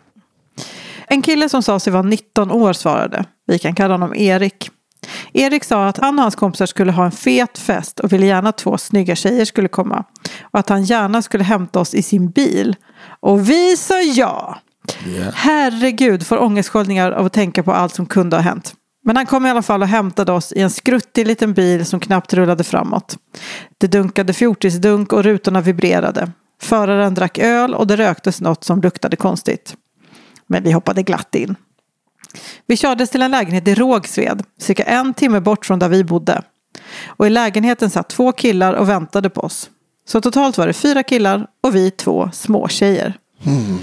En 1.09 1.23
kille 1.23 1.49
som 1.49 1.62
sa 1.62 1.81
sig 1.81 1.92
vara 1.92 2.03
19 2.03 2.51
år 2.51 2.73
svarade. 2.73 3.25
Vi 3.47 3.59
kan 3.59 3.75
kalla 3.75 3.94
honom 3.94 4.14
Erik. 4.14 4.71
Erik 5.33 5.64
sa 5.64 5.87
att 5.87 5.99
han 5.99 6.18
och 6.18 6.23
hans 6.23 6.37
kompisar 6.37 6.66
skulle 6.66 6.92
ha 6.92 7.05
en 7.05 7.12
fet 7.12 7.59
fest 7.59 8.01
och 8.01 8.12
ville 8.12 8.27
gärna 8.27 8.49
att 8.49 8.59
två 8.59 8.79
snygga 8.79 9.16
tjejer 9.16 9.44
skulle 9.44 9.68
komma. 9.68 10.05
Och 10.42 10.59
att 10.59 10.68
han 10.68 10.85
gärna 10.85 11.23
skulle 11.23 11.44
hämta 11.44 11.81
oss 11.81 11.94
i 11.94 12.03
sin 12.03 12.31
bil. 12.31 12.77
Och 13.21 13.51
vi 13.51 13.77
sa 13.77 14.01
ja. 14.01 14.59
Yeah. 15.07 15.35
Herregud, 15.35 16.27
får 16.27 16.42
ångestsköljningar 16.42 17.12
av 17.12 17.27
att 17.27 17.33
tänka 17.33 17.62
på 17.62 17.73
allt 17.73 17.94
som 17.94 18.07
kunde 18.07 18.37
ha 18.37 18.42
hänt. 18.42 18.75
Men 19.05 19.16
han 19.16 19.27
kom 19.27 19.47
i 19.47 19.51
alla 19.51 19.62
fall 19.62 19.83
och 19.83 19.88
hämtade 19.88 20.33
oss 20.33 20.53
i 20.53 20.61
en 20.61 20.71
skruttig 20.71 21.27
liten 21.27 21.55
bil 21.55 21.87
som 21.87 22.01
knappt 22.01 22.35
rullade 22.35 22.64
framåt. 22.64 23.16
Det 23.79 23.87
dunkade 23.87 24.33
fjortisdunk 24.33 25.12
och 25.12 25.25
rutorna 25.25 25.61
vibrerade. 25.61 26.31
Föraren 26.62 27.14
drack 27.14 27.38
öl 27.38 27.75
och 27.75 27.87
det 27.87 27.97
röktes 27.97 28.40
något 28.40 28.64
som 28.64 28.81
luktade 28.81 29.16
konstigt. 29.16 29.75
Men 30.48 30.62
vi 30.62 30.72
hoppade 30.72 31.02
glatt 31.02 31.34
in. 31.34 31.56
Vi 32.66 32.76
kördes 32.76 33.11
till 33.11 33.22
en 33.22 33.30
lägenhet 33.30 33.68
i 33.68 33.74
Rågsved, 33.74 34.42
cirka 34.61 34.82
en 34.82 35.14
timme 35.14 35.40
bort 35.40 35.66
från 35.66 35.78
där 35.78 35.88
vi 35.88 36.04
bodde. 36.04 36.42
Och 37.06 37.26
i 37.26 37.30
lägenheten 37.30 37.90
satt 37.90 38.08
två 38.08 38.32
killar 38.32 38.72
och 38.72 38.88
väntade 38.88 39.30
på 39.30 39.40
oss. 39.40 39.70
Så 40.08 40.20
totalt 40.20 40.58
var 40.58 40.66
det 40.66 40.72
fyra 40.72 41.02
killar 41.02 41.46
och 41.61 41.74
vi 41.74 41.90
två 41.90 42.30
småtjejer. 42.32 43.14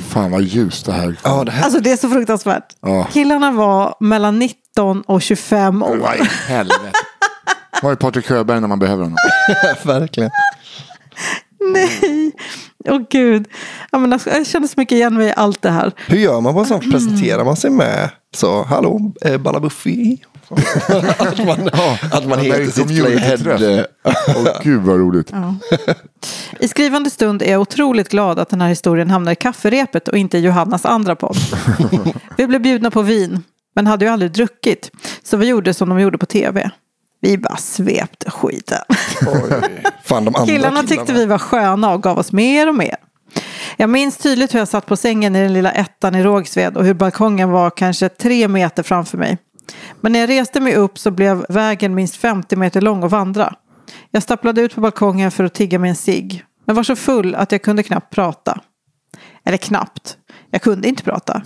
Fan 0.08 0.32
vad 0.32 0.42
ljust 0.42 0.86
det 0.86 0.92
här. 0.92 1.16
Ja, 1.24 1.44
det 1.44 1.52
här 1.52 1.64
Alltså 1.64 1.80
det 1.80 1.92
är 1.92 1.98
så 1.98 2.10
fruktansvärt. 2.10 2.76
Ja. 2.82 3.08
Killarna 3.12 3.52
var 3.52 3.96
mellan 4.00 4.40
19 4.40 5.02
och 5.02 5.22
25 5.22 5.84
år. 5.84 5.98
Vad 5.98 6.16
i 6.16 6.24
helvete. 6.48 6.92
Var 7.82 7.92
är 7.92 7.96
Patrik 7.96 8.26
Sjöberg 8.26 8.62
när 8.62 8.68
man 8.68 8.80
behöver 8.80 9.04
honom? 9.04 9.18
verkligen. 9.84 10.32
Nej. 11.60 12.32
Åh 12.90 13.02
gud. 13.10 13.48
Ja, 13.92 13.98
men 13.98 14.14
alltså, 14.14 14.30
jag 14.30 14.48
känner 14.48 14.68
så 14.68 14.74
mycket 14.78 14.96
igen 14.96 15.14
mig 15.14 15.28
i 15.28 15.34
allt 15.36 15.62
det 15.62 15.70
här. 15.70 15.92
Hur 16.08 16.18
gör 16.18 16.42
man 16.42 16.54
på 16.54 16.60
en 16.60 16.66
sån? 16.66 16.92
Presenterar 16.92 17.46
man 17.46 17.56
sig 17.56 17.70
med 17.70 18.10
så, 18.36 18.64
hallå, 18.64 19.14
eh, 19.22 19.38
Balabuffi? 19.38 20.18
att 20.50 21.38
man, 21.46 21.70
att 22.12 22.28
man 22.28 22.30
Ja, 22.30 22.36
det 22.36 22.50
är 22.50 22.60
heter 22.60 22.72
sitt 22.72 22.88
playhead. 22.88 23.86
Åh 24.36 24.48
gud 24.64 24.82
vad 24.82 24.98
roligt. 24.98 25.34
I 26.60 26.68
skrivande 26.68 27.10
stund 27.10 27.42
är 27.42 27.52
jag 27.52 27.62
otroligt 27.62 28.10
glad 28.10 28.40
att 28.40 28.50
den 28.50 28.62
här 28.62 28.70
historien 28.70 29.10
hamnar 29.10 29.32
i 29.32 29.36
kafferepet 29.36 30.08
och 30.08 30.18
inte 30.18 30.38
i 30.38 30.42
Johannas 30.42 30.86
andra 30.86 31.16
podd. 31.16 31.38
vi 32.38 32.48
blev 32.48 32.62
bjudna 32.62 32.92
på 32.92 33.02
vin, 33.02 33.44
men 33.76 33.88
hade 33.88 34.06
ju 34.06 34.12
aldrig 34.12 34.32
druckit. 34.32 34.92
Så 35.24 35.38
vi 35.38 35.48
gjorde 35.48 35.74
som 35.74 35.90
de 35.90 36.00
gjorde 36.00 36.18
på 36.18 36.26
tv. 36.26 36.72
Vi 37.22 37.38
bara 37.38 37.58
svepte 37.58 38.32
skiten. 38.32 38.82
Oj. 39.28 39.84
Fan, 40.04 40.26
de 40.26 40.36
andra 40.36 40.54
Killarna 40.54 40.84
tyckte 40.84 41.14
vi 41.14 41.26
var 41.26 41.38
sköna 41.38 41.94
och 41.94 42.04
gav 42.04 42.18
oss 42.18 42.32
mer 42.32 42.70
och 42.70 42.76
mer. 42.76 42.96
Jag 43.78 43.90
minns 43.90 44.18
tydligt 44.18 44.54
hur 44.54 44.60
jag 44.60 44.68
satt 44.68 44.86
på 44.86 44.98
sängen 44.98 45.36
i 45.36 45.42
den 45.42 45.54
lilla 45.54 45.72
ettan 45.72 46.16
i 46.16 46.24
Rågsved 46.24 46.78
och 46.78 46.86
hur 46.86 46.94
balkongen 46.94 47.50
var 47.50 47.70
kanske 47.70 48.10
tre 48.10 48.48
meter 48.48 48.84
framför 48.84 49.18
mig. 49.18 49.38
Men 50.02 50.12
när 50.12 50.20
jag 50.20 50.30
reste 50.30 50.60
mig 50.60 50.76
upp 50.76 51.00
så 51.00 51.12
blev 51.12 51.46
vägen 51.50 51.96
minst 51.96 52.16
50 52.16 52.56
meter 52.56 52.82
lång 52.82 53.04
att 53.04 53.12
vandra. 53.12 53.54
Jag 54.12 54.24
stapplade 54.24 54.62
ut 54.62 54.76
på 54.76 54.82
balkongen 54.82 55.32
för 55.32 55.44
att 55.44 55.54
tigga 55.54 55.80
mig 55.80 55.90
en 55.90 55.96
cigg. 55.96 56.44
Men 56.66 56.76
var 56.76 56.84
så 56.84 56.96
full 56.96 57.36
att 57.36 57.52
jag 57.52 57.62
kunde 57.62 57.84
knappt 57.84 58.16
prata. 58.16 58.60
Eller 59.46 59.58
knappt. 59.58 60.18
Jag 60.52 60.62
kunde 60.62 60.88
inte 60.88 61.04
prata. 61.04 61.42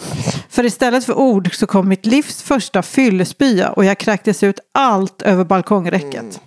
För 0.50 0.66
istället 0.66 1.06
för 1.06 1.14
ord 1.18 1.56
så 1.56 1.68
kom 1.68 1.88
mitt 1.90 2.06
livs 2.06 2.42
första 2.42 2.82
fyllespya 2.82 3.70
och 3.72 3.86
jag 3.86 3.98
kräktes 3.98 4.44
ut 4.44 4.60
allt 4.74 5.22
över 5.22 5.44
balkongräcket. 5.44 6.40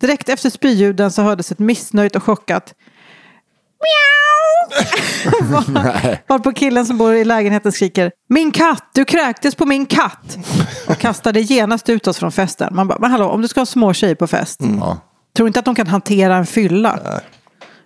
Direkt 0.00 0.28
efter 0.28 0.50
spyljuden 0.50 1.10
så 1.12 1.22
hördes 1.22 1.52
ett 1.52 1.58
missnöjt 1.58 2.16
och 2.16 2.22
chockat 2.22 2.74
Miau! 3.80 4.82
Var- 5.52 6.18
Varpå 6.28 6.52
killen 6.52 6.86
som 6.86 6.98
bor 6.98 7.14
i 7.14 7.24
lägenheten 7.24 7.72
skriker 7.72 8.12
Min 8.28 8.50
katt, 8.52 8.84
du 8.94 9.04
kräktes 9.04 9.54
på 9.54 9.66
min 9.66 9.86
katt! 9.86 10.38
Och 10.88 10.98
kastade 10.98 11.40
genast 11.40 11.88
ut 11.88 12.06
oss 12.06 12.18
från 12.18 12.32
festen. 12.32 12.74
Man 12.74 12.88
bara, 12.88 12.98
men 12.98 13.10
hallå, 13.10 13.28
om 13.30 13.42
du 13.42 13.48
ska 13.48 13.60
ha 13.60 13.66
små 13.66 13.92
tjejer 13.92 14.14
på 14.14 14.26
fest. 14.26 14.60
Ja. 14.80 14.98
Tror 15.36 15.46
inte 15.48 15.58
att 15.58 15.64
de 15.64 15.74
kan 15.74 15.86
hantera 15.86 16.36
en 16.36 16.46
fylla. 16.46 16.98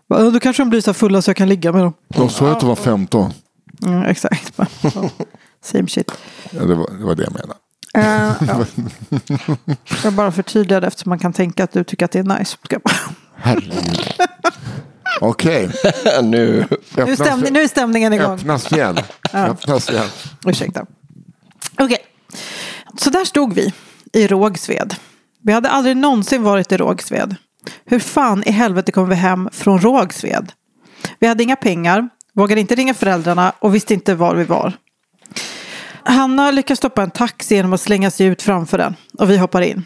"Ja, 0.08 0.30
Då 0.30 0.40
kanske 0.40 0.62
de 0.62 0.70
blir 0.70 0.80
så 0.80 0.94
fulla 0.94 1.22
så 1.22 1.28
jag 1.30 1.36
kan 1.36 1.48
ligga 1.48 1.72
med 1.72 1.82
dem. 1.82 1.92
De 2.08 2.28
sa 2.28 2.50
att 2.52 2.60
de 2.60 2.68
var 2.68 2.76
15. 2.76 3.32
Mm, 3.82 4.02
exakt. 4.02 4.52
Ja. 4.56 4.66
Same 5.64 5.88
shit. 5.88 6.12
Ja, 6.50 6.64
det, 6.64 6.74
var, 6.74 6.90
det 6.98 7.04
var 7.04 7.14
det 7.14 7.22
jag 7.22 7.32
menade. 7.32 7.54
Eh, 7.94 8.32
ja. 8.48 8.64
Jag 10.04 10.12
bara 10.12 10.32
förtydligade 10.32 10.86
eftersom 10.86 11.10
man 11.10 11.18
kan 11.18 11.32
tänka 11.32 11.64
att 11.64 11.72
du 11.72 11.84
tycker 11.84 12.04
att 12.04 12.10
det 12.10 12.18
är 12.18 12.38
nice. 12.38 12.56
Herregud. 13.34 14.12
Okej. 15.20 15.70
nu. 16.22 16.66
Nu, 16.96 17.02
är 17.62 17.68
stämningen 17.68 18.12
igång. 18.12 18.34
Öppna 18.34 18.58
spjäll. 18.58 19.00
Öppna 19.32 19.80
spjäll. 19.80 20.08
Ursäkta. 20.46 20.86
Okej, 21.78 21.98
så 22.98 23.10
där 23.10 23.24
stod 23.24 23.52
vi 23.52 23.72
i 24.12 24.26
Rågsved. 24.26 24.94
Vi 25.42 25.52
hade 25.52 25.70
aldrig 25.70 25.96
någonsin 25.96 26.42
varit 26.42 26.72
i 26.72 26.76
Rågsved. 26.76 27.36
Hur 27.84 27.98
fan 27.98 28.42
i 28.46 28.50
helvete 28.50 28.92
kom 28.92 29.08
vi 29.08 29.14
hem 29.14 29.48
från 29.52 29.80
Rågsved? 29.80 30.52
Vi 31.18 31.26
hade 31.26 31.42
inga 31.42 31.56
pengar, 31.56 32.08
vågade 32.32 32.60
inte 32.60 32.74
ringa 32.74 32.94
föräldrarna 32.94 33.52
och 33.58 33.74
visste 33.74 33.94
inte 33.94 34.14
var 34.14 34.34
vi 34.34 34.44
var. 34.44 34.72
Hanna 36.04 36.50
lyckas 36.50 36.78
stoppa 36.78 37.02
en 37.02 37.10
taxi 37.10 37.54
genom 37.54 37.72
att 37.72 37.80
slänga 37.80 38.10
sig 38.10 38.26
ut 38.26 38.42
framför 38.42 38.78
den 38.78 38.96
och 39.18 39.30
vi 39.30 39.36
hoppar 39.36 39.60
in. 39.62 39.84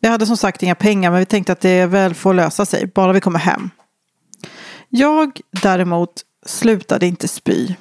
Vi 0.00 0.08
hade 0.08 0.26
som 0.26 0.36
sagt 0.36 0.62
inga 0.62 0.74
pengar 0.74 1.10
men 1.10 1.20
vi 1.20 1.26
tänkte 1.26 1.52
att 1.52 1.60
det 1.60 1.86
väl 1.86 2.14
får 2.14 2.34
lösa 2.34 2.66
sig, 2.66 2.86
bara 2.86 3.12
vi 3.12 3.20
kommer 3.20 3.38
hem. 3.38 3.70
Jag 4.88 5.40
däremot 5.62 6.12
slutade 6.46 7.06
inte 7.06 7.28
spy. 7.28 7.74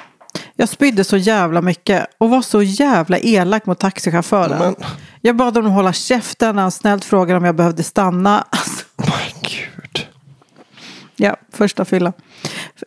Jag 0.56 0.69
spydde 0.69 1.04
så 1.04 1.17
jävla 1.17 1.62
mycket 1.62 2.08
och 2.17 2.30
var 2.30 2.41
så 2.41 2.62
jävla 2.62 3.19
elak 3.19 3.65
mot 3.65 3.80
taxichauffören. 3.80 4.60
Men- 4.60 4.76
Jag 5.21 5.36
bad 5.36 5.56
honom 5.56 5.71
hålla 5.71 5.93
käften 5.93 6.56
när 6.56 6.62
han 6.62 6.71
snällt 6.71 7.06
frågade 7.06 7.38
om 7.38 7.45
jag 7.45 7.56
behövde 7.56 7.84
stanna. 7.84 8.45
Alltså, 8.50 8.86
My 8.97 9.34
gud. 9.50 10.08
ja, 11.15 11.36
första 11.54 11.86
fylla. 11.86 12.13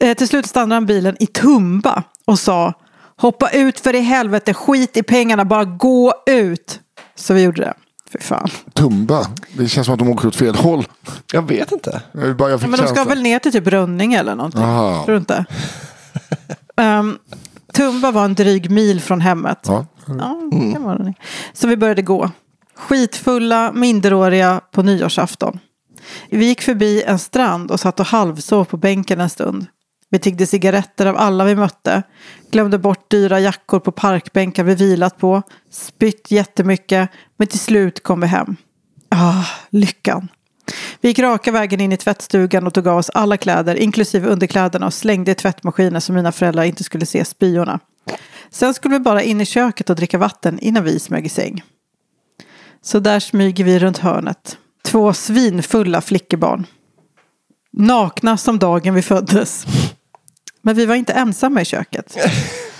Eh, 0.00 0.14
till 0.14 0.28
slut 0.28 0.46
stannade 0.46 0.74
han 0.74 0.86
bilen 0.86 1.16
i 1.20 1.26
Tumba 1.26 2.02
och 2.24 2.38
sa 2.38 2.72
Hoppa 3.16 3.50
ut 3.50 3.80
för 3.80 3.94
i 3.94 4.00
helvete, 4.00 4.54
skit 4.54 4.96
i 4.96 5.02
pengarna, 5.02 5.44
bara 5.44 5.64
gå 5.64 6.14
ut. 6.26 6.80
Så 7.14 7.34
vi 7.34 7.42
gjorde 7.42 7.60
det. 7.60 7.74
Fy 8.12 8.18
fan. 8.18 8.48
Tumba. 8.72 9.26
Det 9.52 9.68
känns 9.68 9.86
som 9.86 9.94
att 9.94 9.98
de 9.98 10.08
åker 10.08 10.28
åt 10.28 10.36
fel 10.36 10.54
håll. 10.54 10.86
Jag 11.32 11.48
vet 11.48 11.72
inte. 11.72 12.02
Jag, 12.12 12.36
bara, 12.36 12.50
jag 12.50 12.60
fick 12.60 12.70
Men 12.70 12.80
de 12.80 12.86
ska 12.86 13.04
väl 13.04 13.22
ner 13.22 13.38
till 13.38 13.52
typ 13.52 13.66
Rönninge 13.66 14.18
eller 14.18 14.34
någonting? 14.34 14.62
Aha. 14.62 15.04
Tror 15.04 15.14
du 15.14 15.18
inte? 15.18 15.44
Ehm, 16.76 17.18
Tumba 17.72 18.10
var 18.10 18.24
en 18.24 18.34
dryg 18.34 18.70
mil 18.70 19.00
från 19.00 19.20
hemmet. 19.20 19.58
Ja. 19.62 19.86
Ja, 20.06 20.50
det 20.52 21.04
det. 21.04 21.14
Så 21.52 21.68
vi 21.68 21.76
började 21.76 22.02
gå. 22.02 22.30
Skitfulla, 22.76 23.72
minderåriga 23.72 24.60
på 24.72 24.82
nyårsafton. 24.82 25.58
Vi 26.30 26.46
gick 26.46 26.62
förbi 26.62 27.02
en 27.02 27.18
strand 27.18 27.70
och 27.70 27.80
satt 27.80 28.00
och 28.00 28.06
halvsov 28.06 28.64
på 28.64 28.76
bänken 28.76 29.20
en 29.20 29.30
stund. 29.30 29.66
Vi 30.14 30.18
tiggde 30.18 30.46
cigaretter 30.46 31.06
av 31.06 31.16
alla 31.16 31.44
vi 31.44 31.54
mötte. 31.54 32.02
Glömde 32.50 32.78
bort 32.78 33.10
dyra 33.10 33.40
jackor 33.40 33.80
på 33.80 33.92
parkbänkar 33.92 34.64
vi 34.64 34.74
vilat 34.74 35.18
på. 35.18 35.42
Spytt 35.70 36.30
jättemycket. 36.30 37.10
Men 37.36 37.48
till 37.48 37.58
slut 37.58 38.02
kom 38.02 38.20
vi 38.20 38.26
hem. 38.26 38.56
Ah, 39.08 39.44
lyckan. 39.70 40.28
Vi 41.00 41.08
gick 41.08 41.18
raka 41.18 41.52
vägen 41.52 41.80
in 41.80 41.92
i 41.92 41.96
tvättstugan 41.96 42.66
och 42.66 42.74
tog 42.74 42.88
av 42.88 42.98
oss 42.98 43.10
alla 43.10 43.36
kläder, 43.36 43.76
inklusive 43.76 44.28
underkläderna 44.28 44.86
och 44.86 44.94
slängde 44.94 45.30
i 45.30 45.34
tvättmaskinen 45.34 46.00
så 46.00 46.12
mina 46.12 46.32
föräldrar 46.32 46.64
inte 46.64 46.84
skulle 46.84 47.06
se 47.06 47.24
spyorna. 47.24 47.80
Sen 48.50 48.74
skulle 48.74 48.94
vi 48.94 49.00
bara 49.00 49.22
in 49.22 49.40
i 49.40 49.46
köket 49.46 49.90
och 49.90 49.96
dricka 49.96 50.18
vatten 50.18 50.58
innan 50.58 50.84
vi 50.84 50.98
smög 50.98 51.26
i 51.26 51.28
säng. 51.28 51.62
Så 52.82 52.98
där 52.98 53.20
smyger 53.20 53.64
vi 53.64 53.78
runt 53.78 53.98
hörnet. 53.98 54.58
Två 54.84 55.12
svinfulla 55.12 56.00
flickebarn. 56.00 56.66
Nakna 57.72 58.36
som 58.36 58.58
dagen 58.58 58.94
vi 58.94 59.02
föddes. 59.02 59.66
Men 60.64 60.76
vi 60.76 60.86
var 60.86 60.94
inte 60.94 61.12
ensamma 61.12 61.60
i 61.60 61.64
köket. 61.64 62.16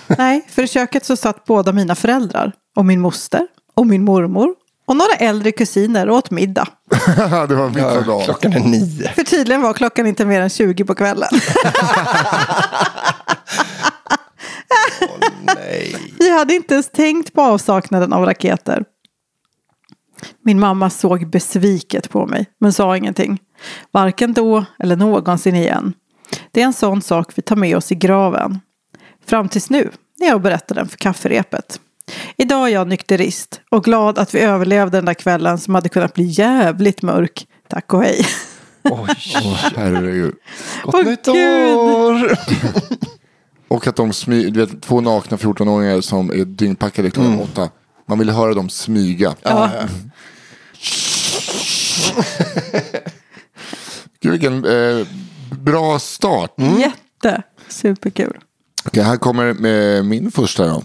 Nej, 0.06 0.46
för 0.48 0.62
i 0.62 0.68
köket 0.68 1.04
så 1.04 1.16
satt 1.16 1.44
båda 1.44 1.72
mina 1.72 1.94
föräldrar. 1.94 2.52
Och 2.76 2.84
min 2.84 3.00
moster. 3.00 3.46
Och 3.74 3.86
min 3.86 4.04
mormor. 4.04 4.54
Och 4.86 4.96
några 4.96 5.14
äldre 5.14 5.52
kusiner 5.52 6.10
åt 6.10 6.30
middag. 6.30 6.68
det 7.48 7.54
var 7.54 7.68
mitt 7.68 7.78
Ja, 7.78 8.22
klockan 8.24 8.52
är 8.52 8.60
nio. 8.60 9.08
För 9.08 9.22
tydligen 9.22 9.62
var 9.62 9.72
klockan 9.72 10.06
inte 10.06 10.24
mer 10.24 10.40
än 10.40 10.50
20 10.50 10.84
på 10.84 10.94
kvällen. 10.94 11.28
Nej. 15.42 15.96
Vi 16.18 16.30
hade 16.30 16.54
inte 16.54 16.74
ens 16.74 16.90
tänkt 16.90 17.32
på 17.34 17.42
avsaknaden 17.42 18.12
av 18.12 18.24
raketer. 18.24 18.84
Min 20.44 20.60
mamma 20.60 20.90
såg 20.90 21.30
besviket 21.30 22.10
på 22.10 22.26
mig, 22.26 22.46
men 22.60 22.72
sa 22.72 22.96
ingenting. 22.96 23.38
Varken 23.92 24.32
då 24.32 24.64
eller 24.78 24.96
någonsin 24.96 25.54
igen. 25.54 25.92
Det 26.52 26.60
är 26.60 26.64
en 26.64 26.72
sån 26.72 27.02
sak 27.02 27.32
vi 27.34 27.42
tar 27.42 27.56
med 27.56 27.76
oss 27.76 27.92
i 27.92 27.94
graven. 27.94 28.60
Fram 29.26 29.48
tills 29.48 29.70
nu, 29.70 29.90
när 30.20 30.26
jag 30.26 30.42
berättade 30.42 30.80
den 30.80 30.88
för 30.88 30.96
kafferepet. 30.96 31.80
Idag 32.36 32.68
är 32.68 32.72
jag 32.72 32.88
nykterist 32.88 33.60
och 33.70 33.84
glad 33.84 34.18
att 34.18 34.34
vi 34.34 34.40
överlevde 34.40 34.98
den 34.98 35.04
där 35.04 35.14
kvällen 35.14 35.58
som 35.58 35.74
hade 35.74 35.88
kunnat 35.88 36.14
bli 36.14 36.24
jävligt 36.24 37.02
mörk. 37.02 37.46
Tack 37.68 37.94
och 37.94 38.02
hej. 38.02 38.26
Oj. 38.82 39.08
Åh, 39.34 39.58
herregud. 39.76 40.34
Gott 40.84 40.94
Åh, 40.94 41.04
nytt 41.04 41.24
Gud. 41.26 41.76
år. 41.76 42.38
Och 43.68 43.86
att 43.86 43.96
de 43.96 44.12
smy, 44.12 44.50
du 44.50 44.60
vet, 44.66 44.82
två 44.82 45.00
nakna 45.00 45.36
14-åringar 45.36 46.00
som 46.00 46.30
är 46.30 46.44
dyngpackade 46.44 47.10
klockan 47.10 47.32
Mm. 47.32 47.44
åtta. 47.44 47.68
Man 48.08 48.18
vill 48.18 48.30
höra 48.30 48.54
dem 48.54 48.68
smyga. 48.68 49.34
Ja. 49.42 49.70
Gud 54.20 54.32
vilken 54.32 54.64
eh, 54.64 55.06
bra 55.50 55.98
start. 55.98 56.54
Jätte. 56.78 57.42
Superkul. 57.68 58.38
Okej, 58.86 59.02
här 59.02 59.16
kommer 59.16 60.02
min 60.02 60.30
första 60.30 60.66
då. 60.66 60.82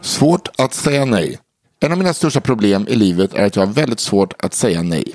Svårt 0.00 0.48
att 0.58 0.74
säga 0.74 1.04
nej. 1.04 1.38
En 1.80 1.92
av 1.92 1.98
mina 1.98 2.14
största 2.14 2.40
problem 2.40 2.86
i 2.88 2.96
livet 2.96 3.34
är 3.34 3.46
att 3.46 3.56
jag 3.56 3.66
har 3.66 3.72
väldigt 3.72 4.00
svårt 4.00 4.34
att 4.38 4.54
säga 4.54 4.82
nej. 4.82 5.14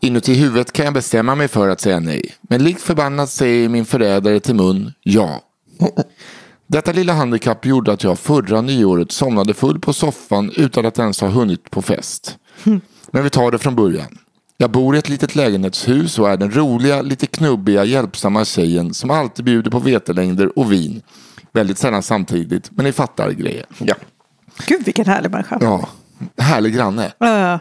Inuti 0.00 0.34
huvudet 0.34 0.72
kan 0.72 0.84
jag 0.84 0.94
bestämma 0.94 1.34
mig 1.34 1.48
för 1.48 1.68
att 1.68 1.80
säga 1.80 2.00
nej. 2.00 2.34
Men 2.42 2.64
likt 2.64 2.82
förbannat 2.82 3.30
säger 3.30 3.68
min 3.68 3.84
förrädare 3.84 4.40
till 4.40 4.54
mun 4.54 4.92
ja. 5.02 5.42
Detta 6.66 6.92
lilla 6.92 7.12
handikapp 7.12 7.66
gjorde 7.66 7.92
att 7.92 8.02
jag 8.04 8.18
förra 8.18 8.60
nyåret 8.60 9.12
somnade 9.12 9.54
full 9.54 9.80
på 9.80 9.92
soffan 9.92 10.52
utan 10.56 10.86
att 10.86 10.98
ens 10.98 11.20
ha 11.20 11.28
hunnit 11.28 11.70
på 11.70 11.82
fest. 11.82 12.38
Men 13.10 13.24
vi 13.24 13.30
tar 13.30 13.50
det 13.50 13.58
från 13.58 13.76
början. 13.76 14.18
Jag 14.60 14.70
bor 14.70 14.96
i 14.96 14.98
ett 14.98 15.08
litet 15.08 15.34
lägenhetshus 15.34 16.18
och 16.18 16.30
är 16.30 16.36
den 16.36 16.50
roliga, 16.56 17.02
lite 17.02 17.26
knubbiga, 17.26 17.84
hjälpsamma 17.84 18.44
tjejen 18.44 18.94
som 18.94 19.10
alltid 19.10 19.44
bjuder 19.44 19.70
på 19.70 19.78
vetelängder 19.78 20.58
och 20.58 20.72
vin. 20.72 21.02
Väldigt 21.52 21.78
sällan 21.78 22.02
samtidigt, 22.02 22.70
men 22.70 22.84
ni 22.84 22.92
fattar 22.92 23.30
grejen. 23.30 23.66
Ja. 23.78 23.94
Gud 24.66 24.84
vilken 24.84 25.06
härlig 25.06 25.30
människa. 25.30 25.58
Ja, 25.60 25.88
härlig 26.38 26.74
granne. 26.74 27.04
Äh, 27.20 27.58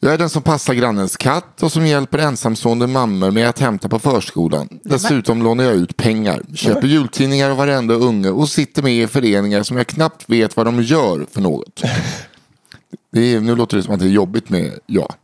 Jag 0.00 0.14
är 0.14 0.18
den 0.18 0.28
som 0.28 0.42
passar 0.42 0.74
grannens 0.74 1.16
katt 1.16 1.62
och 1.62 1.72
som 1.72 1.86
hjälper 1.86 2.18
ensamstående 2.18 2.86
mammor 2.86 3.30
med 3.30 3.48
att 3.48 3.58
hämta 3.58 3.88
på 3.88 3.98
förskolan. 3.98 4.68
Dessutom 4.82 5.42
lånar 5.42 5.64
jag 5.64 5.74
ut 5.74 5.96
pengar, 5.96 6.42
köper 6.54 6.86
jultidningar 6.86 7.50
av 7.50 7.56
varenda 7.56 7.94
unge 7.94 8.30
och 8.30 8.48
sitter 8.48 8.82
med 8.82 8.92
i 8.94 9.06
föreningar 9.06 9.62
som 9.62 9.76
jag 9.76 9.86
knappt 9.86 10.30
vet 10.30 10.56
vad 10.56 10.66
de 10.66 10.82
gör 10.82 11.26
för 11.30 11.40
något. 11.40 11.82
Det 13.12 13.34
är, 13.34 13.40
nu 13.40 13.56
låter 13.56 13.76
det 13.76 13.82
som 13.82 13.94
att 13.94 14.00
det 14.00 14.06
är 14.06 14.10
jobbigt 14.10 14.48
med 14.48 14.78
ja. 14.86 15.14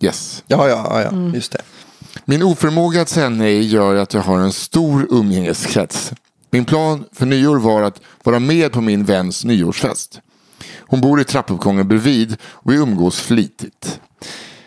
Yes. 0.00 0.44
Ja, 0.46 0.68
ja, 0.68 1.02
ja, 1.02 1.30
just 1.34 1.52
det. 1.52 1.62
Min 2.24 2.42
oförmåga 2.42 3.02
att 3.02 3.08
säga 3.08 3.28
nej 3.28 3.66
gör 3.66 3.94
att 3.94 4.14
jag 4.14 4.20
har 4.20 4.38
en 4.38 4.52
stor 4.52 5.06
umgängeskrets. 5.10 6.12
Min 6.50 6.64
plan 6.64 7.04
för 7.12 7.26
nyår 7.26 7.58
var 7.58 7.82
att 7.82 8.00
vara 8.22 8.38
med 8.38 8.72
på 8.72 8.80
min 8.80 9.04
väns 9.04 9.44
nyårsfest. 9.44 10.20
Hon 10.78 11.00
bor 11.00 11.20
i 11.20 11.24
trappuppgången 11.24 11.88
bredvid 11.88 12.36
och 12.44 12.72
vi 12.72 12.76
umgås 12.76 13.20
flitigt. 13.20 14.00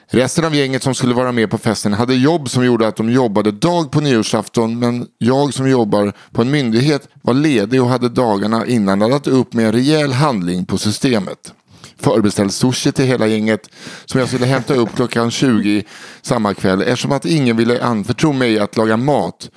Resten 0.07 0.45
av 0.45 0.55
gänget 0.55 0.83
som 0.83 0.95
skulle 0.95 1.13
vara 1.13 1.31
med 1.31 1.49
på 1.49 1.57
festen 1.57 1.93
hade 1.93 2.15
jobb 2.15 2.49
som 2.49 2.65
gjorde 2.65 2.87
att 2.87 2.95
de 2.95 3.09
jobbade 3.09 3.51
dag 3.51 3.91
på 3.91 4.01
nyårsafton 4.01 4.79
men 4.79 5.07
jag 5.17 5.53
som 5.53 5.69
jobbar 5.69 6.13
på 6.31 6.41
en 6.41 6.51
myndighet 6.51 7.07
var 7.21 7.33
ledig 7.33 7.81
och 7.81 7.89
hade 7.89 8.09
dagarna 8.09 8.65
innan 8.65 8.99
laddat 8.99 9.27
upp 9.27 9.53
med 9.53 9.65
en 9.65 9.71
rejäl 9.71 10.13
handling 10.13 10.65
på 10.65 10.77
systemet. 10.77 11.53
Förbeställd 12.03 12.53
sushi 12.53 12.91
till 12.91 13.05
hela 13.05 13.27
gänget 13.27 13.69
som 14.05 14.19
jag 14.19 14.29
skulle 14.29 14.45
hämta 14.45 14.73
upp 14.73 14.95
klockan 14.95 15.31
20 15.31 15.83
samma 16.21 16.53
kväll 16.53 16.81
eftersom 16.81 17.11
att 17.11 17.25
ingen 17.25 17.57
ville 17.57 17.83
anförtro 17.83 18.33
mig 18.33 18.59
att 18.59 18.77
laga 18.77 18.97
mat 18.97 19.49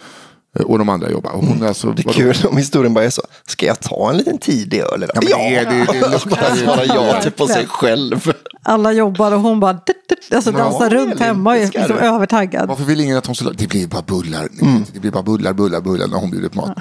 eh, 0.59 0.65
och 0.67 0.79
de 0.79 0.89
andra 0.89 1.11
jobbar. 1.11 1.31
Hon 1.31 1.63
är 1.63 1.69
alltså, 1.69 1.93
Det 1.93 2.03
är 2.03 2.05
vadå? 2.05 2.17
kul 2.19 2.37
om 2.51 2.57
historien 2.57 2.95
bara 2.95 3.05
är 3.05 3.11
så. 3.11 3.23
Ska 3.47 3.67
jag 3.67 3.81
ta 3.81 4.11
en 4.11 4.17
liten 4.17 4.39
tidig 4.39 4.79
öl 4.81 5.03
idag? 5.03 5.25
Ja, 5.31 5.39
men 5.39 5.53
det, 5.79 5.93
det, 5.93 6.01
det 6.01 6.09
luktar 6.13 6.55
ju. 6.85 6.85
Ja 6.95 7.21
till 7.23 7.33
på 7.33 7.47
sig 7.47 7.67
själv. 7.67 8.33
Alla 8.63 8.93
jobbar 8.93 9.33
och 9.33 9.41
hon 9.41 9.61
bara 9.61 9.73
dit, 9.73 10.09
dit, 10.09 10.35
alltså 10.35 10.51
Ja, 10.53 10.59
dansar 10.59 10.91
runt 10.91 11.21
hemma 11.21 11.51
och 11.51 11.57
är 11.57 11.61
liksom 11.65 11.99
övertaggad. 11.99 12.69
Varför 12.69 12.85
vill 12.85 13.01
ingen 13.01 13.17
att 13.19 13.27
hon 13.27 13.35
ska 13.35 13.51
Det 13.51 13.67
blir 13.67 13.87
bara 13.87 14.03
bullar. 14.03 14.49
Det 14.93 15.01
blir 15.01 15.11
bara 15.11 15.23
bullar, 15.23 15.53
bullar, 15.53 15.81
bullar 15.81 16.07
när 16.07 16.17
hon 16.19 16.31
bjuder 16.31 16.49
på 16.49 16.61
mat. 16.61 16.77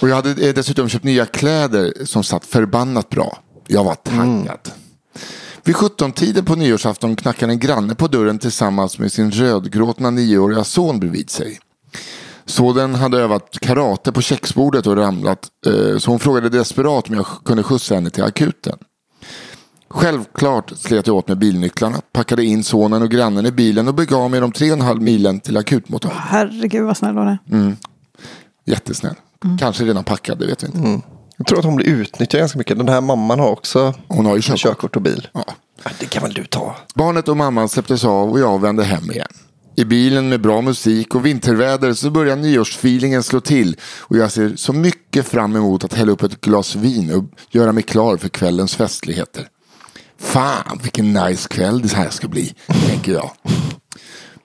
och 0.00 0.08
jag 0.08 0.16
hade 0.16 0.30
eh, 0.48 0.54
dessutom 0.54 0.88
köpt 0.88 1.04
nya 1.04 1.26
kläder 1.26 1.92
som 2.04 2.24
satt 2.24 2.46
förbannat 2.46 3.08
bra. 3.08 3.38
Jag 3.66 3.84
var 3.84 3.94
taggad. 3.94 4.70
Vid 5.64 5.76
17-tiden 5.76 6.44
på 6.44 6.54
nyårsafton 6.54 7.16
knackade 7.16 7.52
en 7.52 7.58
granne 7.58 7.94
på 7.94 8.08
dörren 8.08 8.38
tillsammans 8.38 8.98
med 8.98 9.12
sin 9.12 9.30
rödgråtna 9.30 10.10
nioåriga 10.10 10.64
son 10.64 11.00
bredvid 11.00 11.30
sig. 11.30 11.60
Sonen 12.44 12.94
hade 12.94 13.18
övat 13.18 13.58
karate 13.60 14.12
på 14.12 14.20
köksbordet 14.22 14.86
och 14.86 14.96
ramlat 14.96 15.48
eh, 15.66 15.98
så 15.98 16.10
hon 16.10 16.18
frågade 16.18 16.48
desperat 16.48 17.08
om 17.08 17.14
jag 17.14 17.26
kunde 17.44 17.62
skjutsa 17.62 17.94
henne 17.94 18.10
till 18.10 18.24
akuten. 18.24 18.78
Självklart 19.88 20.72
slet 20.76 21.06
jag 21.06 21.16
åt 21.16 21.28
med 21.28 21.38
bilnycklarna, 21.38 22.00
packade 22.12 22.44
in 22.44 22.64
sonen 22.64 23.02
och 23.02 23.10
grannen 23.10 23.46
i 23.46 23.52
bilen 23.52 23.88
och 23.88 23.94
begav 23.94 24.30
mig 24.30 24.40
de 24.40 24.52
tre 24.52 24.70
och 24.70 24.76
en 24.76 24.84
halv 24.84 25.02
milen 25.02 25.40
till 25.40 25.56
akutmottagningen. 25.56 26.26
Herregud 26.28 26.84
vad 26.84 26.96
snäll 26.96 27.16
hon 27.16 27.28
är. 27.28 27.38
Jättesnäll. 28.66 29.14
Kanske 29.60 29.84
redan 29.84 30.04
packad, 30.04 30.38
det 30.38 30.46
vet 30.46 30.62
vi 30.62 30.66
inte. 30.66 31.06
Jag 31.42 31.46
tror 31.46 31.58
att 31.58 31.64
hon 31.64 31.76
blir 31.76 31.86
utnyttjad 31.86 32.40
ganska 32.40 32.58
mycket. 32.58 32.78
Den 32.78 32.88
här 32.88 33.00
mamman 33.00 33.38
har 33.40 33.50
också 33.50 33.94
Hon 34.08 34.26
har 34.26 34.36
ju 34.36 34.42
körkort. 34.42 34.60
körkort 34.60 34.96
och 34.96 35.02
bil. 35.02 35.28
Ja. 35.32 35.44
Det 36.00 36.06
kan 36.06 36.22
väl 36.22 36.34
du 36.34 36.44
ta? 36.44 36.76
Barnet 36.94 37.28
och 37.28 37.36
mamman 37.36 37.68
släpptes 37.68 38.04
av 38.04 38.30
och 38.30 38.40
jag 38.40 38.60
vände 38.60 38.84
hem 38.84 39.10
igen. 39.10 39.28
I 39.76 39.84
bilen 39.84 40.28
med 40.28 40.40
bra 40.40 40.60
musik 40.60 41.14
och 41.14 41.26
vinterväder 41.26 41.94
så 41.94 42.10
börjar 42.10 42.36
nyårsfeelingen 42.36 43.22
slå 43.22 43.40
till 43.40 43.76
och 43.98 44.16
jag 44.16 44.32
ser 44.32 44.56
så 44.56 44.72
mycket 44.72 45.26
fram 45.26 45.56
emot 45.56 45.84
att 45.84 45.94
hälla 45.94 46.12
upp 46.12 46.22
ett 46.22 46.40
glas 46.40 46.74
vin 46.76 47.14
och 47.14 47.24
göra 47.50 47.72
mig 47.72 47.82
klar 47.82 48.16
för 48.16 48.28
kvällens 48.28 48.74
festligheter. 48.76 49.48
Fan 50.18 50.80
vilken 50.82 51.12
nice 51.12 51.48
kväll 51.48 51.82
det 51.82 51.94
här 51.94 52.10
ska 52.10 52.28
bli, 52.28 52.54
tänker 52.88 53.12
jag. 53.12 53.30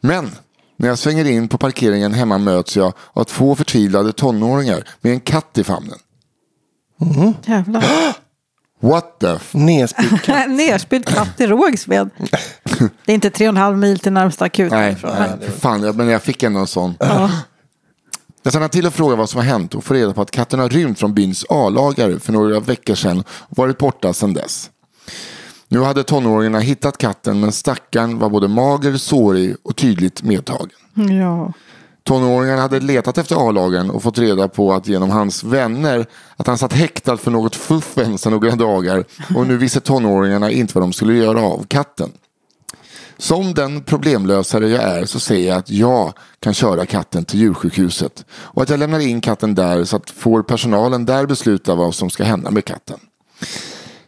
Men 0.01 0.31
när 0.77 0.87
jag 0.87 0.97
svänger 0.97 1.25
in 1.25 1.47
på 1.47 1.57
parkeringen 1.57 2.13
hemma 2.13 2.37
möts 2.37 2.77
jag 2.77 2.93
av 3.13 3.23
två 3.23 3.55
förtvivlade 3.55 4.13
tonåringar 4.13 4.87
med 5.01 5.11
en 5.11 5.19
katt 5.19 5.57
i 5.57 5.63
famnen. 5.63 5.97
Jävlar. 7.45 7.83
What 8.79 9.19
the 9.19 9.27
f- 9.35 9.53
katt. 10.23 10.49
Nerspydd 10.49 11.05
katt 11.05 11.41
i 11.41 11.47
Rågsved. 11.47 12.09
Det 13.05 13.11
är 13.11 13.13
inte 13.15 13.29
tre 13.29 13.47
och 13.47 13.51
en 13.53 13.57
halv 13.57 13.77
mil 13.77 13.99
till 13.99 14.11
närmsta 14.13 14.45
akut. 14.45 14.71
Nej, 14.71 14.97
nej 15.03 15.37
för 15.41 15.51
fan, 15.59 15.81
jag- 15.83 15.95
men 15.95 16.07
jag 16.07 16.23
fick 16.23 16.43
ändå 16.43 16.59
en 16.59 16.67
sån. 16.67 16.95
Jag 18.43 18.51
stannar 18.53 18.67
till 18.67 18.85
och 18.87 18.93
frågar 18.93 19.15
vad 19.15 19.29
som 19.29 19.37
har 19.37 19.45
hänt 19.45 19.75
och 19.75 19.83
får 19.83 19.95
reda 19.95 20.13
på 20.13 20.21
att 20.21 20.31
katten 20.31 20.59
har 20.59 20.69
rymt 20.69 20.99
från 20.99 21.13
byns 21.13 21.45
A-lagare 21.49 22.19
för 22.19 22.33
några 22.33 22.59
veckor 22.59 22.95
sedan 22.95 23.23
och 23.29 23.57
varit 23.57 23.77
borta 23.77 24.13
sedan 24.13 24.33
dess. 24.33 24.69
Nu 25.67 25.81
hade 25.83 26.03
tonåringarna 26.03 26.59
hittat 26.59 26.97
katten 26.97 27.39
men 27.39 27.51
stackaren 27.51 28.19
var 28.19 28.29
både 28.29 28.47
mager, 28.47 28.97
sårig 28.97 29.55
och 29.63 29.75
tydligt 29.75 30.23
medtagen. 30.23 30.69
Ja. 31.19 31.53
Tonåringarna 32.07 32.61
hade 32.61 32.79
letat 32.79 33.17
efter 33.17 33.49
A-lagen 33.49 33.89
och 33.89 34.03
fått 34.03 34.17
reda 34.17 34.47
på 34.47 34.73
att 34.73 34.87
genom 34.87 35.09
hans 35.09 35.43
vänner 35.43 36.05
att 36.37 36.47
han 36.47 36.57
satt 36.57 36.73
häktad 36.73 37.17
för 37.17 37.31
något 37.31 37.55
fuffens 37.55 38.25
några 38.25 38.55
dagar 38.55 39.03
och 39.35 39.47
nu 39.47 39.57
visste 39.57 39.79
tonåringarna 39.79 40.51
inte 40.51 40.73
vad 40.73 40.83
de 40.83 40.93
skulle 40.93 41.13
göra 41.13 41.41
av 41.41 41.65
katten. 41.67 42.11
Som 43.17 43.53
den 43.53 43.83
problemlösare 43.83 44.69
jag 44.69 44.83
är 44.83 45.05
så 45.05 45.19
säger 45.19 45.49
jag 45.49 45.57
att 45.57 45.69
jag 45.69 46.13
kan 46.39 46.53
köra 46.53 46.85
katten 46.85 47.25
till 47.25 47.39
djursjukhuset 47.39 48.25
och 48.31 48.61
att 48.61 48.69
jag 48.69 48.79
lämnar 48.79 48.99
in 48.99 49.21
katten 49.21 49.55
där 49.55 49.83
så 49.83 49.95
att 49.95 50.09
får 50.09 50.43
personalen 50.43 51.05
där 51.05 51.25
besluta 51.25 51.75
vad 51.75 51.95
som 51.95 52.09
ska 52.09 52.23
hända 52.23 52.51
med 52.51 52.65
katten. 52.65 52.99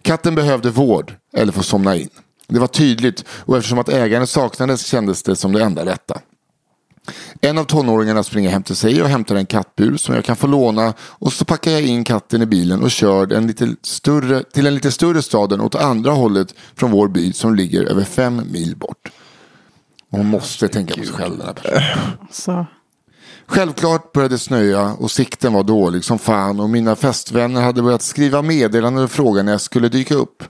Katten 0.01 0.35
behövde 0.35 0.69
vård 0.69 1.13
eller 1.33 1.51
få 1.51 1.63
somna 1.63 1.95
in. 1.95 2.09
Det 2.47 2.59
var 2.59 2.67
tydligt 2.67 3.25
och 3.29 3.57
eftersom 3.57 3.79
att 3.79 3.89
ägaren 3.89 4.27
saknades 4.27 4.85
kändes 4.85 5.23
det 5.23 5.35
som 5.35 5.51
det 5.51 5.63
enda 5.63 5.85
rätta. 5.85 6.21
En 7.41 7.57
av 7.57 7.63
tonåringarna 7.63 8.23
springer 8.23 8.49
hem 8.49 8.63
till 8.63 8.75
sig 8.75 9.01
och 9.01 9.09
hämtar 9.09 9.35
en 9.35 9.45
kattbur 9.45 9.97
som 9.97 10.15
jag 10.15 10.25
kan 10.25 10.35
få 10.35 10.47
låna 10.47 10.93
och 11.01 11.33
så 11.33 11.45
packar 11.45 11.71
jag 11.71 11.81
in 11.81 12.03
katten 12.03 12.41
i 12.41 12.45
bilen 12.45 12.83
och 12.83 12.91
kör 12.91 13.33
en 13.33 13.47
lite 13.47 13.75
större, 13.81 14.43
till 14.43 14.67
en 14.67 14.73
lite 14.73 14.91
större 14.91 15.21
stad 15.21 15.53
än 15.53 15.61
åt 15.61 15.75
andra 15.75 16.11
hållet 16.11 16.55
från 16.75 16.91
vår 16.91 17.07
by 17.07 17.33
som 17.33 17.55
ligger 17.55 17.83
över 17.83 18.03
fem 18.03 18.41
mil 18.51 18.75
bort. 18.75 19.11
Hon 20.11 20.25
måste 20.25 20.67
tänka 20.67 20.95
på 20.95 21.03
sig 21.03 21.13
själv 21.13 21.37
den 21.37 21.47
här 21.47 21.53
personen. 21.53 22.17
Så. 22.31 22.65
Självklart 23.45 24.11
började 24.11 24.35
det 24.35 24.39
snöa 24.39 24.93
och 24.93 25.11
sikten 25.11 25.53
var 25.53 25.63
dålig 25.63 26.03
som 26.03 26.19
fan 26.19 26.59
och 26.59 26.69
mina 26.69 26.95
festvänner 26.95 27.61
hade 27.61 27.81
börjat 27.81 28.01
skriva 28.01 28.41
meddelanden 28.41 29.03
och 29.03 29.11
fråga 29.11 29.43
när 29.43 29.51
jag 29.51 29.61
skulle 29.61 29.89
dyka 29.89 30.15
upp. 30.15 30.43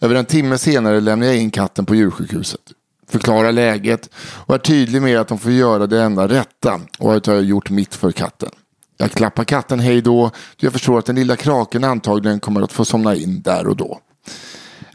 Över 0.00 0.14
en 0.14 0.24
timme 0.24 0.58
senare 0.58 1.00
lämnar 1.00 1.26
jag 1.26 1.36
in 1.36 1.50
katten 1.50 1.86
på 1.86 1.94
djursjukhuset. 1.94 2.60
Förklarar 3.08 3.52
läget 3.52 4.10
och 4.18 4.54
är 4.54 4.58
tydlig 4.58 5.02
med 5.02 5.20
att 5.20 5.28
de 5.28 5.38
får 5.38 5.52
göra 5.52 5.86
det 5.86 6.02
enda 6.02 6.28
rätta 6.28 6.80
och 6.98 7.14
att 7.16 7.26
jag 7.26 7.34
har 7.34 7.40
gjort 7.40 7.70
mitt 7.70 7.94
för 7.94 8.12
katten. 8.12 8.50
Jag 8.96 9.10
klappar 9.10 9.44
katten 9.44 9.80
hej 9.80 10.02
då, 10.02 10.30
då 10.56 10.66
jag 10.66 10.72
förstår 10.72 10.98
att 10.98 11.06
den 11.06 11.16
lilla 11.16 11.36
kraken 11.36 11.84
antagligen 11.84 12.40
kommer 12.40 12.62
att 12.62 12.72
få 12.72 12.84
somna 12.84 13.14
in 13.14 13.42
där 13.42 13.66
och 13.66 13.76
då. 13.76 14.00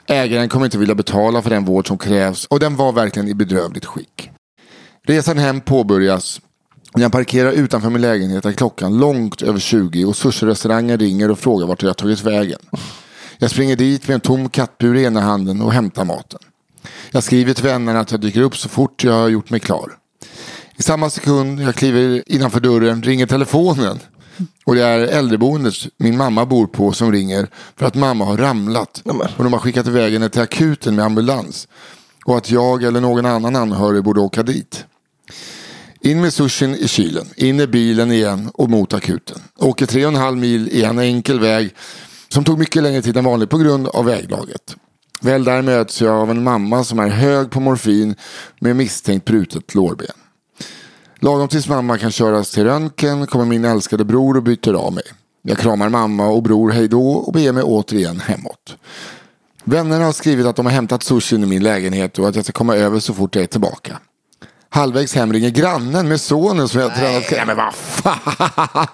Ägaren 0.08 0.49
kommer 0.49 0.65
inte 0.65 0.78
vilja 0.78 0.95
betala 0.95 1.41
för 1.41 1.49
den 1.49 1.65
vård 1.65 1.88
som 1.88 1.97
krävs 1.97 2.45
och 2.45 2.60
den 2.60 2.76
var 2.76 2.91
verkligen 2.91 3.28
i 3.28 3.34
bedrövligt 3.34 3.86
skick. 3.86 4.30
Resan 5.08 5.38
hem 5.38 5.62
påbörjas. 5.62 6.41
När 6.95 7.02
jag 7.02 7.12
parkerar 7.12 7.52
utanför 7.52 7.89
min 7.89 8.02
lägenhet 8.02 8.45
är 8.45 8.52
klockan 8.52 8.97
långt 8.97 9.41
över 9.41 9.60
20 9.60 10.06
och 10.06 10.15
sushi-restaurangen 10.15 10.97
ringer 10.97 11.32
och 11.32 11.39
frågar 11.39 11.67
vart 11.67 11.84
jag 11.84 11.97
tagit 11.97 12.21
vägen. 12.21 12.60
Jag 13.38 13.52
springer 13.52 13.76
dit 13.76 14.08
med 14.08 14.15
en 14.15 14.21
tom 14.21 14.49
kattbur 14.49 14.95
i 14.95 15.04
ena 15.04 15.21
handen 15.21 15.62
och 15.62 15.73
hämtar 15.73 16.06
maten. 16.06 16.39
Jag 17.11 17.23
skriver 17.23 17.53
till 17.53 17.63
vännerna 17.63 17.99
att 17.99 18.11
jag 18.11 18.21
dyker 18.21 18.41
upp 18.41 18.57
så 18.57 18.69
fort 18.69 19.03
jag 19.03 19.13
har 19.13 19.29
gjort 19.29 19.49
mig 19.49 19.59
klar. 19.59 19.91
I 20.77 20.83
samma 20.83 21.09
sekund 21.09 21.61
jag 21.61 21.75
kliver 21.75 22.23
innanför 22.25 22.59
dörren 22.59 23.03
ringer 23.03 23.25
telefonen. 23.25 23.99
Och 24.65 24.75
det 24.75 24.83
är 24.83 24.99
äldreboendet 24.99 25.73
min 25.97 26.17
mamma 26.17 26.45
bor 26.45 26.67
på 26.67 26.91
som 26.91 27.11
ringer 27.11 27.47
för 27.75 27.85
att 27.85 27.95
mamma 27.95 28.25
har 28.25 28.37
ramlat. 28.37 29.01
Och 29.37 29.43
de 29.43 29.53
har 29.53 29.59
skickat 29.59 29.87
iväg 29.87 30.13
henne 30.13 30.29
till 30.29 30.41
akuten 30.41 30.95
med 30.95 31.05
ambulans. 31.05 31.67
Och 32.25 32.37
att 32.37 32.51
jag 32.51 32.83
eller 32.83 33.01
någon 33.01 33.25
annan 33.25 33.55
anhörig 33.55 34.03
borde 34.03 34.19
åka 34.19 34.43
dit. 34.43 34.85
In 36.01 36.21
med 36.21 36.33
sushin 36.33 36.75
i 36.75 36.87
kylen, 36.87 37.25
in 37.35 37.59
i 37.59 37.67
bilen 37.67 38.11
igen 38.11 38.51
och 38.53 38.69
mot 38.69 38.93
akuten. 38.93 39.37
Åker 39.57 39.85
tre 39.85 40.05
och 40.05 40.11
en 40.11 40.19
halv 40.19 40.37
mil 40.37 40.67
i 40.67 40.83
en 40.83 40.99
enkel 40.99 41.39
väg 41.39 41.75
som 42.29 42.43
tog 42.43 42.59
mycket 42.59 42.83
längre 42.83 43.01
tid 43.01 43.17
än 43.17 43.25
vanligt 43.25 43.49
på 43.49 43.57
grund 43.57 43.87
av 43.87 44.05
väglaget. 44.05 44.75
Väl 45.23 45.43
där 45.43 45.62
möts 45.62 46.01
jag 46.01 46.15
av 46.15 46.31
en 46.31 46.43
mamma 46.43 46.83
som 46.83 46.99
är 46.99 47.09
hög 47.09 47.51
på 47.51 47.59
morfin 47.59 48.15
med 48.59 48.75
misstänkt 48.75 49.25
brutet 49.25 49.75
lårben. 49.75 50.07
Lagom 51.19 51.47
tills 51.47 51.67
mamma 51.67 51.97
kan 51.97 52.12
köras 52.12 52.51
till 52.51 52.63
röntgen 52.63 53.27
kommer 53.27 53.45
min 53.45 53.65
älskade 53.65 54.05
bror 54.05 54.38
och 54.38 54.43
byter 54.43 54.73
av 54.73 54.93
mig. 54.93 55.03
Jag 55.41 55.57
kramar 55.57 55.89
mamma 55.89 56.27
och 56.27 56.43
bror 56.43 56.71
hejdå 56.71 57.12
och 57.12 57.33
beger 57.33 57.53
mig 57.53 57.63
återigen 57.63 58.19
hemåt. 58.19 58.77
Vännerna 59.63 60.05
har 60.05 60.12
skrivit 60.12 60.45
att 60.45 60.55
de 60.55 60.65
har 60.65 60.73
hämtat 60.73 61.03
sushin 61.03 61.43
i 61.43 61.45
min 61.45 61.63
lägenhet 61.63 62.19
och 62.19 62.27
att 62.27 62.36
jag 62.36 62.45
ska 62.45 62.51
komma 62.51 62.75
över 62.75 62.99
så 62.99 63.13
fort 63.13 63.36
jag 63.36 63.43
är 63.43 63.47
tillbaka. 63.47 63.99
Halvvägs 64.69 65.15
hem 65.15 65.33
ringer 65.33 65.49
grannen 65.49 66.07
med 66.07 66.21
sonen 66.21 66.69
som 66.69 66.81
jag 66.81 66.95
tränat 66.95 67.23
Nej 67.31 67.43
men 67.47 67.57
vad 67.57 67.73
fan. 67.73 68.88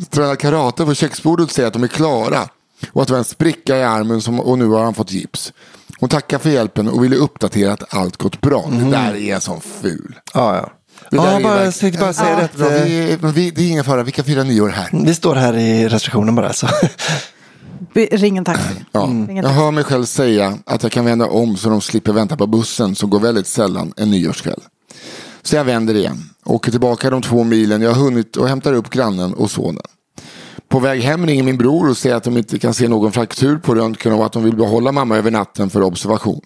Tränat 0.10 0.38
karate 0.38 0.84
på 0.84 0.94
köksbordet 0.94 1.46
och 1.46 1.52
säger 1.52 1.66
att 1.66 1.72
de 1.74 1.82
är 1.82 1.88
klara. 1.88 2.48
Och 2.92 3.02
att 3.02 3.08
det 3.08 3.12
var 3.14 3.18
en 3.18 3.24
spricka 3.24 3.76
i 3.78 3.82
armen 3.82 4.20
som, 4.20 4.40
och 4.40 4.58
nu 4.58 4.66
har 4.66 4.84
han 4.84 4.94
fått 4.94 5.12
gips. 5.12 5.52
Hon 6.00 6.08
tackar 6.08 6.38
för 6.38 6.50
hjälpen 6.50 6.88
och 6.88 7.04
ville 7.04 7.16
uppdatera 7.16 7.72
att 7.72 7.94
allt 7.94 8.16
gått 8.16 8.40
bra. 8.40 8.68
Det 8.70 8.90
där 8.90 9.14
är 9.16 9.34
en 9.34 9.40
sån 9.40 9.60
ful. 9.60 10.14
Ja, 10.34 10.56
ja. 10.56 10.72
Det 11.10 11.16
Ja, 11.16 11.26
är 11.26 11.42
bara, 11.42 11.64
jag 11.64 11.74
tänkte 11.74 12.00
bara 12.00 12.12
säga 12.12 12.30
Ja, 12.30 12.36
det 12.36 12.44
att, 12.44 12.56
bra, 12.56 12.70
eh, 12.72 12.84
vi, 12.84 13.18
vi, 13.34 13.50
det 13.50 13.62
är 13.62 13.68
ingen 13.70 13.84
fara, 13.84 14.02
vi 14.02 14.12
kan 14.12 14.24
fira 14.24 14.42
nyår 14.42 14.68
här. 14.68 14.88
Vi 15.04 15.14
står 15.14 15.34
här 15.34 15.56
i 15.56 15.88
receptionen 15.88 16.34
bara. 16.34 16.52
Så. 16.52 16.68
Be- 17.94 18.06
Ring 18.12 18.36
en 18.36 18.44
taxi. 18.44 18.74
Ja. 18.92 19.04
En 19.04 19.36
Jag 19.36 19.48
hör 19.48 19.70
mig 19.70 19.84
själv 19.84 20.04
säga 20.04 20.58
att 20.66 20.82
jag 20.82 20.92
kan 20.92 21.04
vända 21.04 21.26
om 21.26 21.56
så 21.56 21.68
de 21.68 21.80
slipper 21.80 22.12
vänta 22.12 22.36
på 22.36 22.46
bussen 22.46 22.94
som 22.94 23.10
går 23.10 23.20
väldigt 23.20 23.46
sällan 23.46 23.92
en 23.96 24.10
nyårskväll. 24.10 24.60
Så 25.42 25.56
jag 25.56 25.64
vänder 25.64 25.94
igen, 25.94 26.30
åker 26.44 26.70
tillbaka 26.70 27.10
de 27.10 27.22
två 27.22 27.44
milen 27.44 27.82
jag 27.82 27.92
har 27.92 28.02
hunnit 28.04 28.36
och 28.36 28.48
hämtar 28.48 28.72
upp 28.72 28.90
grannen 28.90 29.34
och 29.34 29.50
sonen. 29.50 29.82
På 30.74 30.80
väg 30.80 31.00
hem 31.00 31.26
ringer 31.26 31.42
min 31.42 31.56
bror 31.56 31.88
och 31.90 31.96
säger 31.96 32.16
att 32.16 32.24
de 32.24 32.36
inte 32.36 32.58
kan 32.58 32.74
se 32.74 32.88
någon 32.88 33.12
fraktur 33.12 33.58
på 33.58 33.74
röntgen 33.74 34.12
och 34.12 34.26
att 34.26 34.32
de 34.32 34.44
vill 34.44 34.56
behålla 34.56 34.92
mamma 34.92 35.16
över 35.16 35.30
natten 35.30 35.70
för 35.70 35.82
observation. 35.82 36.40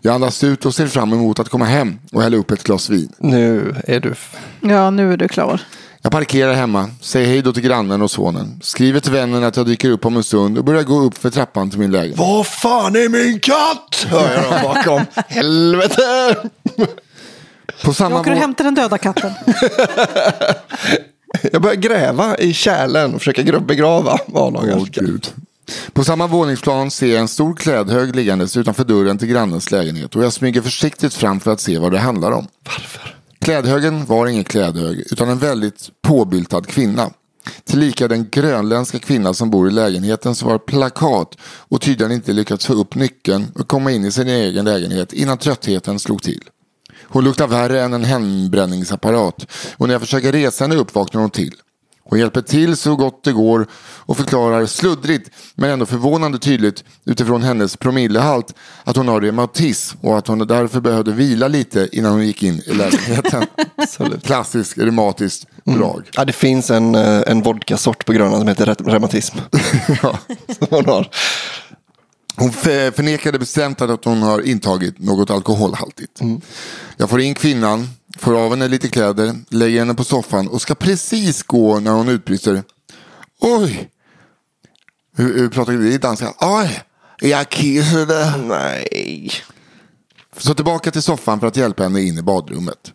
Jag 0.00 0.14
andas 0.14 0.44
ut 0.44 0.66
och 0.66 0.74
ser 0.74 0.86
fram 0.86 1.12
emot 1.12 1.38
att 1.38 1.48
komma 1.48 1.64
hem 1.64 1.98
och 2.12 2.22
hälla 2.22 2.36
upp 2.36 2.50
ett 2.50 2.62
glas 2.62 2.90
vin. 2.90 3.12
Nu 3.18 3.76
är 3.84 4.00
du... 4.00 4.14
Ja, 4.60 4.90
nu 4.90 5.12
är 5.12 5.16
du 5.16 5.28
klar. 5.28 5.60
Jag 6.02 6.12
parkerar 6.12 6.54
hemma, 6.54 6.90
säger 7.00 7.26
hej 7.26 7.42
då 7.42 7.52
till 7.52 7.62
grannen 7.62 8.02
och 8.02 8.10
sonen, 8.10 8.60
skriver 8.62 9.00
till 9.00 9.12
vännen 9.12 9.44
att 9.44 9.56
jag 9.56 9.66
dyker 9.66 9.90
upp 9.90 10.06
om 10.06 10.16
en 10.16 10.24
stund 10.24 10.58
och 10.58 10.64
börjar 10.64 10.82
gå 10.82 11.00
upp 11.00 11.18
för 11.18 11.30
trappan 11.30 11.70
till 11.70 11.78
min 11.78 11.90
lägenhet. 11.90 12.18
Vad 12.18 12.46
fan 12.46 12.96
är 12.96 13.08
min 13.08 13.40
katt? 13.40 14.06
Hör 14.08 14.32
jag 14.32 14.42
dem 14.44 14.60
bakom. 14.62 15.00
Helvete! 15.28 16.36
På 17.82 17.88
Jag 17.88 17.96
samma 17.96 18.20
åker 18.20 18.30
och 18.30 18.36
hämtar 18.36 18.64
den 18.64 18.74
döda 18.74 18.98
katten. 18.98 19.32
Jag 21.52 21.62
börjar 21.62 21.76
gräva 21.76 22.36
i 22.36 22.52
kärlen 22.52 23.14
och 23.14 23.20
försöka 23.20 23.42
gr- 23.42 23.66
begrava 23.66 24.18
vardagen. 24.26 24.86
Gud. 24.90 25.26
På 25.92 26.04
samma 26.04 26.26
våningsplan 26.26 26.90
ser 26.90 27.06
jag 27.06 27.20
en 27.20 27.28
stor 27.28 27.54
klädhög 27.54 28.16
liggandes 28.16 28.56
utanför 28.56 28.84
dörren 28.84 29.18
till 29.18 29.28
grannens 29.28 29.70
lägenhet 29.70 30.16
och 30.16 30.24
jag 30.24 30.32
smyger 30.32 30.62
försiktigt 30.62 31.14
fram 31.14 31.40
för 31.40 31.50
att 31.50 31.60
se 31.60 31.78
vad 31.78 31.92
det 31.92 31.98
handlar 31.98 32.32
om. 32.32 32.46
Varför? 32.64 33.16
Klädhögen 33.38 34.06
var 34.06 34.26
ingen 34.26 34.44
klädhög 34.44 34.98
utan 35.10 35.28
en 35.28 35.38
väldigt 35.38 35.90
påbyltad 36.02 36.62
kvinna. 36.66 37.10
Tillika 37.64 38.08
den 38.08 38.28
grönländska 38.30 38.98
kvinna 38.98 39.34
som 39.34 39.50
bor 39.50 39.68
i 39.68 39.70
lägenheten 39.70 40.34
som 40.34 40.48
var 40.48 40.58
plakat 40.58 41.36
och 41.42 41.80
tydligen 41.80 42.12
inte 42.12 42.32
lyckats 42.32 42.66
få 42.66 42.72
upp 42.72 42.94
nyckeln 42.94 43.46
och 43.54 43.68
komma 43.68 43.90
in 43.92 44.04
i 44.04 44.12
sin 44.12 44.28
egen 44.28 44.64
lägenhet 44.64 45.12
innan 45.12 45.38
tröttheten 45.38 45.98
slog 45.98 46.22
till. 46.22 46.42
Hon 47.12 47.24
luktar 47.24 47.46
värre 47.46 47.82
än 47.82 47.92
en 47.92 48.04
hembränningsapparat 48.04 49.46
och 49.76 49.86
när 49.88 49.94
jag 49.94 50.00
försöker 50.00 50.32
resa 50.32 50.64
henne 50.64 50.76
upp 50.76 50.94
vaknar 50.94 51.20
hon 51.20 51.30
till. 51.30 51.54
Hon 52.04 52.18
hjälper 52.18 52.40
till 52.40 52.76
så 52.76 52.96
gott 52.96 53.24
det 53.24 53.32
går 53.32 53.66
och 53.82 54.16
förklarar 54.16 54.66
sluddrigt 54.66 55.30
men 55.54 55.70
ändå 55.70 55.86
förvånande 55.86 56.38
tydligt 56.38 56.84
utifrån 57.04 57.42
hennes 57.42 57.76
promillehalt 57.76 58.54
att 58.84 58.96
hon 58.96 59.08
har 59.08 59.20
reumatism 59.20 59.98
och 60.00 60.18
att 60.18 60.26
hon 60.26 60.38
därför 60.38 60.80
behövde 60.80 61.12
vila 61.12 61.48
lite 61.48 61.88
innan 61.92 62.12
hon 62.12 62.26
gick 62.26 62.42
in 62.42 62.62
i 62.66 62.74
lägenheten. 62.74 63.44
Klassiskt 64.22 64.78
reumatiskt 64.78 65.46
drag. 65.64 66.10
Ja, 66.16 66.24
det 66.24 66.32
finns 66.32 66.70
en, 66.70 66.94
eh, 66.94 67.22
en 67.26 67.42
vodkasort 67.42 68.04
på 68.04 68.12
Grönland 68.12 68.40
som 68.40 68.48
heter 68.48 68.66
re- 68.66 68.90
reumatism. 68.90 69.36
Ja. 70.02 70.18
Som 70.58 70.66
hon 70.70 70.86
har. 70.86 71.08
Hon 72.36 72.52
för- 72.52 72.90
förnekade 72.90 73.38
bestämt 73.38 73.80
att 73.80 74.04
hon 74.04 74.22
har 74.22 74.40
intagit 74.40 74.98
något 74.98 75.30
alkoholhaltigt. 75.30 76.20
Jag 76.96 77.10
får 77.10 77.20
in 77.20 77.34
kvinnan, 77.34 77.88
får 78.18 78.38
av 78.44 78.50
henne 78.50 78.68
lite 78.68 78.88
kläder, 78.88 79.34
lägger 79.48 79.78
henne 79.78 79.94
på 79.94 80.04
soffan 80.04 80.48
och 80.48 80.62
ska 80.62 80.74
precis 80.74 81.42
gå 81.42 81.80
när 81.80 81.90
hon 81.90 82.08
utbrister. 82.08 82.62
Oj! 83.40 83.88
Hur, 85.16 85.38
hur 85.38 85.48
pratar 85.48 85.72
vi 85.72 85.98
danska? 85.98 86.32
Oj! 86.40 86.82
Jag 87.20 87.48
kissade. 87.48 88.36
Nej. 88.36 89.32
Så 90.36 90.54
tillbaka 90.54 90.90
till 90.90 91.02
soffan 91.02 91.40
för 91.40 91.46
att 91.46 91.56
hjälpa 91.56 91.82
henne 91.82 92.00
in 92.02 92.18
i 92.18 92.22
badrummet. 92.22 92.92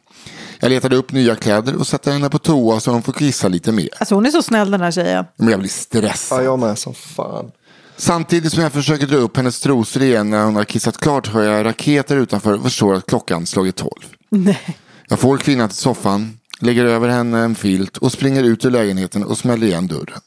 Jag 0.60 0.70
letade 0.70 0.96
upp 0.96 1.12
nya 1.12 1.36
kläder 1.36 1.76
och 1.76 1.88
satte 1.88 2.12
henne 2.12 2.30
på 2.30 2.40
toa 2.40 2.80
så 2.80 2.92
hon 2.92 3.04
får 3.04 3.14
kissa 3.14 3.48
lite 3.48 3.72
mer. 3.72 3.90
Alltså 4.00 4.16
hon 4.16 4.26
är 4.26 4.30
så 4.32 4.42
snäll 4.42 4.72
den 4.72 4.82
här 4.82 4.92
tjejen. 4.92 5.26
Men 5.36 5.50
jag 5.50 5.60
blir 5.60 5.70
stressad. 5.70 6.40
Ja, 6.40 6.44
jag 6.44 6.60
med 6.60 6.78
som 6.78 6.94
fan. 6.94 7.52
Samtidigt 7.98 8.54
som 8.54 8.64
jag 8.64 8.74
försöker 8.74 9.08
dra 9.08 9.18
upp 9.18 9.38
hennes 9.38 9.60
trosor 9.60 10.04
igen 10.04 10.30
när 10.30 10.44
hon 10.44 10.56
har 10.56 10.64
kissat 10.64 10.98
klart 10.98 11.28
hör 11.28 11.44
jag 11.44 11.66
raketer 11.66 12.18
utanför 12.18 12.54
och 12.54 12.64
förstår 12.64 12.94
att 12.94 13.06
klockan 13.06 13.46
slagit 13.46 13.76
tolv. 13.76 14.06
Nej. 14.30 14.78
Jag 15.08 15.20
får 15.20 15.38
kvinnan 15.38 15.70
till 15.70 15.78
soffan, 15.78 16.40
lägger 16.60 16.86
över 16.86 17.10
henne 17.10 17.40
en 17.40 17.56
filt 17.56 17.98
och 17.98 18.12
springer 18.12 18.44
ut 18.44 18.66
ur 18.66 18.72
lägenheten 18.72 19.24
och 19.24 19.38
smäller 19.38 19.68
igen 19.68 19.88
dörren. 19.88 20.22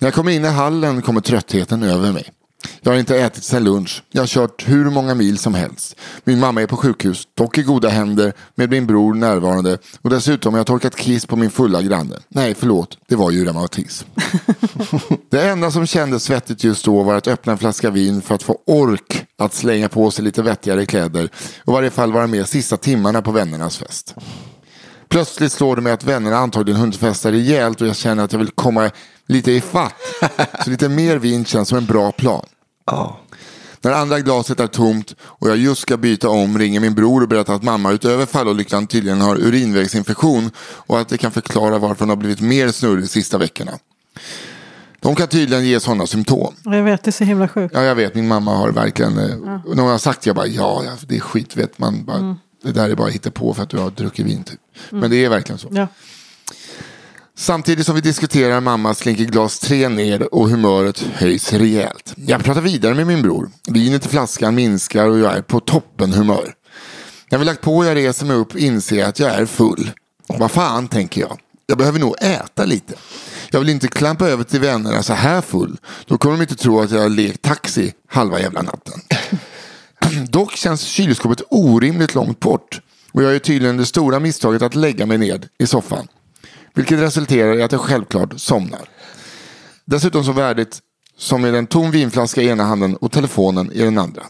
När 0.00 0.06
jag 0.06 0.14
kommer 0.14 0.32
in 0.32 0.44
i 0.44 0.48
hallen 0.48 1.02
kommer 1.02 1.20
tröttheten 1.20 1.82
över 1.82 2.12
mig. 2.12 2.30
Jag 2.82 2.92
har 2.92 2.98
inte 2.98 3.16
ätit 3.16 3.44
sedan 3.44 3.64
lunch. 3.64 4.02
Jag 4.10 4.22
har 4.22 4.26
kört 4.26 4.68
hur 4.68 4.90
många 4.90 5.14
mil 5.14 5.38
som 5.38 5.54
helst. 5.54 5.96
Min 6.24 6.40
mamma 6.40 6.62
är 6.62 6.66
på 6.66 6.76
sjukhus, 6.76 7.28
dock 7.34 7.58
i 7.58 7.62
goda 7.62 7.88
händer 7.88 8.32
med 8.54 8.70
min 8.70 8.86
bror 8.86 9.14
närvarande. 9.14 9.78
Och 10.02 10.10
dessutom 10.10 10.54
har 10.54 10.58
jag 10.58 10.66
torkat 10.66 10.96
kiss 10.96 11.26
på 11.26 11.36
min 11.36 11.50
fulla 11.50 11.82
granne. 11.82 12.16
Nej, 12.28 12.54
förlåt, 12.54 12.98
det 13.08 13.16
var 13.16 13.30
ju 13.30 13.44
reumatism. 13.44 14.08
Det 15.30 15.48
enda 15.48 15.70
som 15.70 15.86
kändes 15.86 16.24
svettigt 16.24 16.64
just 16.64 16.84
då 16.84 17.02
var 17.02 17.14
att 17.14 17.28
öppna 17.28 17.52
en 17.52 17.58
flaska 17.58 17.90
vin 17.90 18.22
för 18.22 18.34
att 18.34 18.42
få 18.42 18.58
ork 18.66 19.26
att 19.38 19.54
slänga 19.54 19.88
på 19.88 20.10
sig 20.10 20.24
lite 20.24 20.42
vettigare 20.42 20.86
kläder 20.86 21.30
och 21.64 21.72
i 21.72 21.76
varje 21.76 21.90
fall 21.90 22.12
vara 22.12 22.26
med 22.26 22.48
sista 22.48 22.76
timmarna 22.76 23.22
på 23.22 23.32
vännernas 23.32 23.78
fest. 23.78 24.14
Plötsligt 25.08 25.52
slår 25.52 25.76
det 25.76 25.82
mig 25.82 25.92
att 25.92 26.04
vännerna 26.04 26.36
antagligen 26.36 26.80
hunnit 26.80 26.96
festa 26.96 27.32
rejält 27.32 27.80
och 27.80 27.86
jag 27.86 27.96
känner 27.96 28.24
att 28.24 28.32
jag 28.32 28.38
vill 28.38 28.50
komma 28.50 28.90
lite 29.26 29.52
i 29.52 29.60
fatt. 29.60 29.94
Så 30.64 30.70
lite 30.70 30.88
mer 30.88 31.16
vin 31.16 31.44
känns 31.44 31.68
som 31.68 31.78
en 31.78 31.86
bra 31.86 32.12
plan. 32.12 32.46
Ja. 32.90 33.20
När 33.82 33.92
andra 33.92 34.20
glaset 34.20 34.60
är 34.60 34.66
tomt 34.66 35.14
och 35.22 35.48
jag 35.50 35.56
just 35.56 35.82
ska 35.82 35.96
byta 35.96 36.28
om 36.28 36.58
ringer 36.58 36.80
min 36.80 36.94
bror 36.94 37.22
och 37.22 37.28
berättar 37.28 37.54
att 37.54 37.62
mamma 37.62 37.92
utöver 37.92 38.26
fallolyckan 38.26 38.86
tydligen 38.86 39.20
har 39.20 39.36
urinvägsinfektion 39.36 40.50
och 40.60 41.00
att 41.00 41.08
det 41.08 41.18
kan 41.18 41.30
förklara 41.30 41.78
varför 41.78 42.00
hon 42.00 42.08
har 42.08 42.16
blivit 42.16 42.40
mer 42.40 42.70
snurrig 42.70 43.04
de 43.04 43.08
sista 43.08 43.38
veckorna. 43.38 43.72
De 45.00 45.14
kan 45.14 45.28
tydligen 45.28 45.64
ge 45.64 45.80
sådana 45.80 46.06
symptom. 46.06 46.54
Jag 46.64 46.82
vet, 46.82 47.04
det 47.04 47.10
är 47.10 47.12
så 47.12 47.24
himla 47.24 47.48
sjukt. 47.48 47.74
Ja, 47.74 47.82
jag 47.82 47.94
vet, 47.94 48.14
min 48.14 48.28
mamma 48.28 48.56
har 48.56 48.70
verkligen, 48.70 49.18
eh, 49.18 49.36
när 49.36 49.82
hon 49.82 49.90
har 49.90 49.98
sagt 49.98 50.26
jag 50.26 50.36
bara 50.36 50.46
ja, 50.46 50.82
ja, 50.84 50.92
det 51.06 51.16
är 51.16 51.20
skit, 51.20 51.56
vet 51.56 51.78
man. 51.78 52.04
Bara, 52.04 52.36
Det 52.62 52.72
där 52.72 52.90
är 52.90 52.94
bara 52.94 53.08
hitta 53.08 53.30
på 53.30 53.54
för 53.54 53.62
att 53.62 53.68
du 53.70 53.78
har 53.78 53.90
druckit 53.90 54.26
vin 54.26 54.44
typ. 54.44 54.60
Men 54.90 55.10
det 55.10 55.24
är 55.24 55.28
verkligen 55.28 55.58
så. 55.58 55.68
Ja. 55.70 55.86
Samtidigt 57.40 57.86
som 57.86 57.94
vi 57.94 58.00
diskuterar 58.00 58.60
mamma 58.60 58.94
slinker 58.94 59.24
glas 59.24 59.58
tre 59.58 59.88
ner 59.88 60.34
och 60.34 60.48
humöret 60.48 61.00
höjs 61.00 61.52
rejält. 61.52 62.14
Jag 62.16 62.44
pratar 62.44 62.60
vidare 62.60 62.94
med 62.94 63.06
min 63.06 63.22
bror. 63.22 63.50
Vinet 63.68 64.06
i 64.06 64.08
flaskan 64.08 64.54
minskar 64.54 65.06
och 65.06 65.18
jag 65.18 65.36
är 65.36 65.42
på 65.42 65.60
toppen 65.60 66.12
humör. 66.12 66.54
När 67.30 67.38
vi 67.38 67.44
lagt 67.44 67.60
på 67.60 67.76
och 67.76 67.84
jag 67.84 67.96
reser 67.96 68.26
mig 68.26 68.36
upp 68.36 68.56
inser 68.56 68.98
jag 68.98 69.08
att 69.08 69.18
jag 69.18 69.30
är 69.30 69.46
full. 69.46 69.90
Vad 70.26 70.50
fan, 70.50 70.88
tänker 70.88 71.20
jag. 71.20 71.38
Jag 71.66 71.78
behöver 71.78 71.98
nog 71.98 72.16
äta 72.20 72.64
lite. 72.64 72.94
Jag 73.50 73.60
vill 73.60 73.68
inte 73.68 73.88
klampa 73.88 74.28
över 74.28 74.44
till 74.44 74.60
vännerna 74.60 75.02
så 75.02 75.12
här 75.12 75.40
full. 75.40 75.76
Då 76.06 76.18
kommer 76.18 76.36
de 76.36 76.42
inte 76.42 76.56
tro 76.56 76.80
att 76.80 76.90
jag 76.90 77.00
har 77.00 77.08
lekt 77.08 77.42
taxi 77.42 77.92
halva 78.08 78.40
jävla 78.40 78.62
natten. 78.62 79.00
Dock 80.28 80.56
känns 80.56 80.82
kylskåpet 80.82 81.42
orimligt 81.50 82.14
långt 82.14 82.40
bort. 82.40 82.80
Och 83.12 83.22
jag 83.22 83.32
gör 83.32 83.38
tydligen 83.38 83.76
det 83.76 83.86
stora 83.86 84.20
misstaget 84.20 84.62
att 84.62 84.74
lägga 84.74 85.06
mig 85.06 85.18
ned 85.18 85.48
i 85.58 85.66
soffan. 85.66 86.08
Vilket 86.74 86.98
resulterar 86.98 87.58
i 87.58 87.62
att 87.62 87.72
jag 87.72 87.80
självklart 87.80 88.40
somnar. 88.40 88.88
Dessutom 89.84 90.24
så 90.24 90.32
värdigt 90.32 90.78
som 91.18 91.42
med 91.42 91.54
en 91.54 91.66
tom 91.66 91.90
vinflaska 91.90 92.42
i 92.42 92.48
ena 92.48 92.64
handen 92.64 92.96
och 92.96 93.12
telefonen 93.12 93.72
i 93.72 93.78
den 93.78 93.98
andra. 93.98 94.22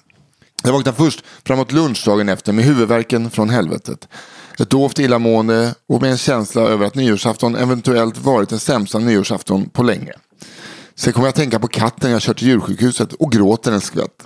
Jag 0.62 0.72
vaknar 0.72 0.92
först 0.92 1.24
framåt 1.44 1.72
lunchdagen 1.72 2.28
efter 2.28 2.52
med 2.52 2.64
huvudvärken 2.64 3.30
från 3.30 3.50
helvetet. 3.50 4.08
Ett 4.58 4.70
dovt 4.70 4.98
illamående 4.98 5.74
och 5.88 6.02
med 6.02 6.10
en 6.10 6.18
känsla 6.18 6.62
över 6.62 6.86
att 6.86 6.94
nyårsafton 6.94 7.56
eventuellt 7.56 8.18
varit 8.18 8.48
den 8.48 8.60
sämsta 8.60 8.98
nyårsafton 8.98 9.68
på 9.68 9.82
länge. 9.82 10.12
Sen 10.94 11.12
kommer 11.12 11.26
jag 11.26 11.30
att 11.30 11.36
tänka 11.36 11.58
på 11.58 11.68
katten 11.68 12.10
jag 12.10 12.22
kört 12.22 12.38
till 12.38 12.48
djursjukhuset 12.48 13.12
och 13.12 13.32
gråter 13.32 13.72
en 13.72 13.80
skvätt. 13.80 14.22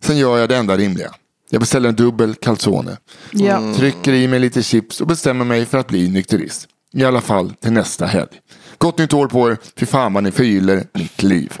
Sen 0.00 0.18
gör 0.18 0.38
jag 0.38 0.48
det 0.48 0.56
enda 0.56 0.76
rimliga. 0.76 1.14
Jag 1.50 1.60
beställer 1.60 1.88
en 1.88 1.96
dubbel 1.96 2.34
calzone. 2.34 2.96
Ja. 3.30 3.74
Trycker 3.76 4.12
i 4.12 4.28
mig 4.28 4.38
lite 4.40 4.62
chips 4.62 5.00
och 5.00 5.06
bestämmer 5.06 5.44
mig 5.44 5.66
för 5.66 5.78
att 5.78 5.88
bli 5.88 6.08
nykterist. 6.08 6.68
I 6.92 7.04
alla 7.04 7.20
fall 7.20 7.54
till 7.54 7.72
nästa 7.72 8.06
helg. 8.06 8.30
Gott 8.78 8.98
nytt 8.98 9.12
år 9.12 9.26
på 9.26 9.50
er. 9.50 9.58
Fy 9.76 9.86
fan 9.86 10.12
vad 10.12 10.22
ni 10.22 10.30
förgyller 10.30 10.84
mitt 10.92 11.22
liv. 11.22 11.52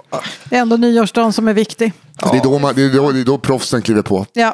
Det 0.44 0.56
är 0.56 0.60
ändå 0.60 0.76
nyårsdagen 0.76 1.32
som 1.32 1.48
är 1.48 1.52
viktig. 1.52 1.92
Det, 2.20 2.38
är 2.38 2.42
då 2.42 2.58
man, 2.58 2.74
det, 2.74 2.82
är 2.82 2.92
då, 2.92 3.12
det 3.12 3.20
är 3.20 3.24
då 3.24 3.38
proffsen 3.38 3.82
kliver 3.82 4.02
på. 4.02 4.26
Ja. 4.32 4.52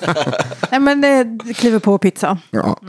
nej 0.70 0.80
men 0.80 1.00
det 1.00 1.38
kliver 1.54 1.78
på 1.78 1.98
pizzan. 1.98 2.38
Ja. 2.50 2.80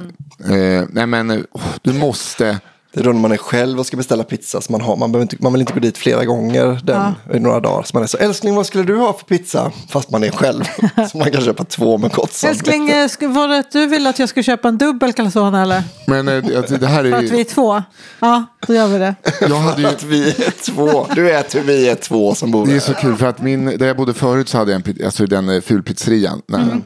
Eh, 0.45 0.83
nej 0.89 1.05
men 1.05 1.31
eh, 1.31 1.39
du 1.81 1.93
måste 1.93 2.59
Det 2.93 2.99
är 2.99 3.03
då 3.03 3.11
när 3.11 3.19
man 3.19 3.31
är 3.31 3.37
själv 3.37 3.79
och 3.79 3.85
ska 3.85 3.97
beställa 3.97 4.23
pizza. 4.23 4.61
Så 4.61 4.71
man, 4.71 4.81
har, 4.81 4.95
man, 4.95 5.11
behöver 5.11 5.23
inte, 5.23 5.35
man 5.39 5.53
vill 5.53 5.61
inte 5.61 5.73
gå 5.73 5.79
dit 5.79 5.97
flera 5.97 6.25
gånger 6.25 6.79
den, 6.83 7.13
i 7.33 7.39
några 7.39 7.59
dagar. 7.59 7.83
Så 7.83 7.91
man 7.93 8.03
är 8.03 8.07
så, 8.07 8.17
älskling 8.17 8.55
vad 8.55 8.65
skulle 8.65 8.83
du 8.83 8.97
ha 8.97 9.13
för 9.13 9.25
pizza? 9.25 9.71
Fast 9.89 10.11
man 10.11 10.23
är 10.23 10.31
själv. 10.31 10.63
så 11.11 11.17
man 11.17 11.31
kan 11.31 11.41
köpa 11.41 11.63
två 11.63 11.97
med 11.97 12.11
gott 12.11 12.33
samvete. 12.33 12.71
Älskling, 12.71 12.89
eh, 13.29 13.35
var 13.35 13.47
det 13.47 13.57
att 13.57 13.71
du 13.71 13.87
vill 13.87 14.07
att 14.07 14.19
jag 14.19 14.29
ska 14.29 14.43
köpa 14.43 14.67
en 14.67 14.77
dubbel 14.77 15.13
calzone 15.13 15.61
eller? 15.61 15.83
Men 16.07 16.27
eh, 16.27 16.43
det 16.79 16.87
här 16.87 17.03
För 17.03 17.17
att 17.17 17.23
vi 17.23 17.35
är... 17.35 17.39
är 17.39 17.43
två? 17.43 17.83
Ja, 18.19 18.45
då 18.67 18.73
gör 18.73 18.87
vi 18.87 18.97
det. 18.97 19.15
Jag 19.41 19.55
hade 19.55 19.81
ju, 19.81 19.87
Att 19.87 20.03
vi 20.03 20.29
är 20.29 20.71
två. 20.71 21.07
Du 21.15 21.23
vet 21.23 21.55
hur 21.55 21.61
vi 21.61 21.89
är 21.89 21.95
två 21.95 22.35
som 22.35 22.51
bor 22.51 22.65
det 22.65 22.75
är 22.75 22.79
så 22.79 22.93
kul 22.93 23.15
för 23.15 23.25
att 23.25 23.41
min, 23.41 23.65
där 23.65 23.85
jag 23.85 23.97
bodde 23.97 24.13
förut 24.13 24.49
så 24.49 24.57
hade 24.57 24.71
jag 24.71 24.87
en, 24.87 25.05
alltså 25.05 25.25
den 25.25 25.49
eh, 25.49 25.61
fulpizzerian. 25.61 26.41
Mm. 26.53 26.81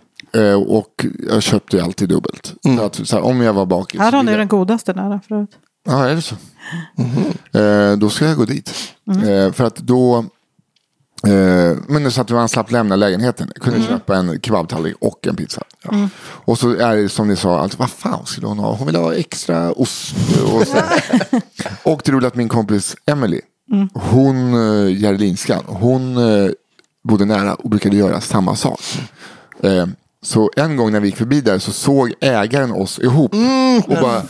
Och 0.67 1.05
jag 1.29 1.43
köpte 1.43 1.77
ju 1.77 1.83
alltid 1.83 2.09
dubbelt. 2.09 2.53
Så 2.77 2.81
att, 2.81 3.07
så 3.07 3.15
här, 3.15 3.23
om 3.23 3.41
jag 3.41 3.53
var 3.53 3.65
bakis. 3.65 3.99
Här 3.99 4.11
har 4.11 4.23
ni 4.23 4.31
ville- 4.31 4.37
den 4.37 4.47
godaste 4.47 4.93
nära 4.93 5.19
förut. 5.27 5.49
Ja, 5.87 6.09
är 6.09 6.15
det 6.15 6.21
så? 6.21 6.35
Eh, 7.59 7.97
då 7.97 8.09
ska 8.09 8.25
jag 8.25 8.37
gå 8.37 8.45
dit. 8.45 8.73
Eh, 9.09 9.51
för 9.51 9.63
att 9.63 9.75
då, 9.75 10.17
eh, 11.27 11.77
men 11.87 12.11
så 12.11 12.21
att 12.21 12.29
man 12.29 12.49
slapp 12.49 12.71
lämna 12.71 12.95
lägenheten. 12.95 13.51
Kunde 13.61 13.81
köpa 13.87 14.15
en 14.15 14.41
kebabtallrik 14.41 14.95
och 14.99 15.27
en 15.27 15.35
pizza. 15.35 15.63
Och 16.19 16.57
så 16.59 16.75
är 16.75 16.95
det 16.95 17.09
som 17.09 17.27
ni 17.27 17.35
sa, 17.35 17.59
alltså, 17.59 17.77
vad 17.77 17.89
fan 17.89 18.25
skulle 18.25 18.47
hon 18.47 18.59
ha? 18.59 18.75
Hon 18.75 18.87
vill 18.87 18.95
ha 18.95 19.13
extra 19.13 19.71
ost. 19.71 20.15
Och, 20.53 20.67
så. 20.67 20.77
och 21.89 22.01
det 22.05 22.11
roliga 22.11 22.27
att 22.27 22.35
min 22.35 22.49
kompis 22.49 22.95
Emily, 23.05 23.41
hon, 23.93 24.53
eh, 24.53 24.97
Gerlinskan, 25.01 25.63
hon 25.67 26.17
eh, 26.17 26.51
bodde 27.03 27.25
nära 27.25 27.55
och 27.55 27.69
brukade 27.69 27.97
göra 27.97 28.21
samma 28.21 28.55
sak. 28.55 28.81
Så 30.27 30.51
en 30.55 30.77
gång 30.77 30.91
när 30.91 30.99
vi 30.99 31.07
gick 31.07 31.17
förbi 31.17 31.41
där 31.41 31.59
så 31.59 31.71
såg 31.71 32.13
ägaren 32.21 32.71
oss 32.71 32.99
ihop. 32.99 33.33
och 33.87 33.95
bara, 34.01 34.21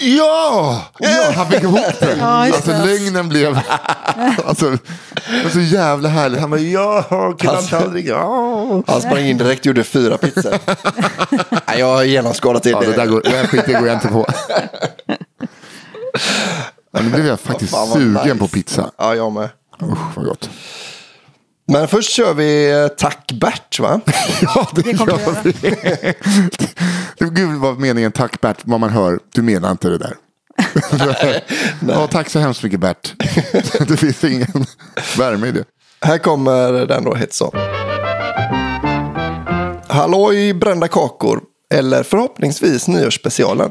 ja! 0.00 0.82
ja! 0.98 1.32
Han 1.36 1.50
fick 1.50 1.62
ihop 1.62 2.00
det. 2.00 2.16
Ja, 2.18 2.26
alltså 2.26 2.70
det. 2.70 2.84
lögnen 2.84 3.28
blev, 3.28 3.58
alltså, 4.46 4.70
det 4.70 5.42
var 5.44 5.50
så 5.50 5.60
jävla 5.60 6.08
härligt. 6.08 6.40
Han 6.40 6.50
bara, 6.50 6.60
ja, 6.60 7.36
kebabtallrik, 7.40 8.06
ja. 8.06 8.82
Han 8.86 9.00
sprang 9.00 9.24
in 9.24 9.38
direkt 9.38 9.60
och 9.60 9.66
gjorde 9.66 9.84
fyra 9.84 10.16
pizzor. 10.18 10.52
Nej, 11.66 11.78
jag 11.78 11.86
har 11.86 12.04
genomskådat 12.04 12.62
det. 12.62 12.70
Ja, 12.70 12.80
det 12.80 12.92
där 12.92 13.06
går, 13.06 13.22
den 13.22 13.46
skiten 13.46 13.80
går 13.80 13.86
jag 13.86 13.96
inte 13.96 14.08
på. 14.08 14.26
Nu 17.00 17.10
blev 17.10 17.26
jag 17.26 17.40
faktiskt 17.40 17.72
Fan, 17.72 17.88
vad 17.88 17.98
sugen 17.98 18.22
nice. 18.22 18.34
på 18.38 18.48
pizza. 18.48 18.90
Ja, 18.98 19.14
jag 19.14 19.32
med. 19.32 19.48
Usch, 19.82 20.16
vad 20.16 20.24
gott. 20.24 20.50
Men 21.68 21.88
först 21.88 22.10
kör 22.10 22.34
vi 22.34 22.70
eh, 22.72 22.88
Tack 22.88 23.32
Bert, 23.40 23.78
va? 23.80 24.00
Ja, 24.42 24.68
det, 24.74 24.82
Det 24.82 24.94
kommer 24.94 25.12
gör 25.12 25.42
vi. 25.42 25.52
Det- 27.18 27.30
Gud 27.30 27.60
vad 27.60 27.78
meningen 27.78 28.12
tack 28.12 28.40
Bert, 28.40 28.56
vad 28.62 28.80
man 28.80 28.90
hör, 28.90 29.18
du 29.34 29.42
menar 29.42 29.70
inte 29.70 29.88
det 29.88 29.98
där. 29.98 30.16
ja, 31.88 32.06
tack 32.06 32.30
så 32.30 32.38
hemskt 32.38 32.62
mycket 32.62 32.80
Bert. 32.80 33.12
Det 33.88 33.96
finns 33.96 34.24
ingen 34.24 34.66
värme 35.18 35.46
i 35.46 35.50
det. 35.52 35.64
Här 36.04 36.18
kommer 36.18 36.86
den 36.86 37.04
då, 37.04 37.14
hett 37.14 37.34
så. 37.34 37.54
Halloj 39.88 40.54
brända 40.54 40.88
kakor, 40.88 41.40
eller 41.74 42.02
förhoppningsvis 42.02 42.88
nyårsspecialen. 42.88 43.70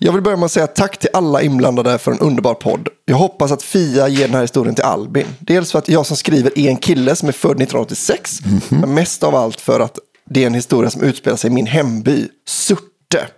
Jag 0.00 0.12
vill 0.12 0.22
börja 0.22 0.36
med 0.36 0.44
att 0.44 0.52
säga 0.52 0.66
tack 0.66 0.98
till 0.98 1.08
alla 1.12 1.42
inblandade 1.42 1.98
för 1.98 2.12
en 2.12 2.18
underbar 2.18 2.54
podd. 2.54 2.88
Jag 3.04 3.16
hoppas 3.16 3.52
att 3.52 3.62
Fia 3.62 4.08
ger 4.08 4.26
den 4.26 4.34
här 4.34 4.42
historien 4.42 4.74
till 4.74 4.84
Albin. 4.84 5.26
Dels 5.38 5.72
för 5.72 5.78
att 5.78 5.88
jag 5.88 6.06
som 6.06 6.16
skriver 6.16 6.58
är 6.58 6.68
en 6.68 6.76
kille 6.76 7.16
som 7.16 7.28
är 7.28 7.32
född 7.32 7.50
1986. 7.50 8.38
Men 8.68 8.94
mest 8.94 9.22
av 9.22 9.34
allt 9.34 9.60
för 9.60 9.80
att 9.80 9.98
det 10.30 10.42
är 10.42 10.46
en 10.46 10.54
historia 10.54 10.90
som 10.90 11.02
utspelar 11.02 11.36
sig 11.36 11.50
i 11.50 11.54
min 11.54 11.66
hemby, 11.66 12.28
Surte. 12.46 13.28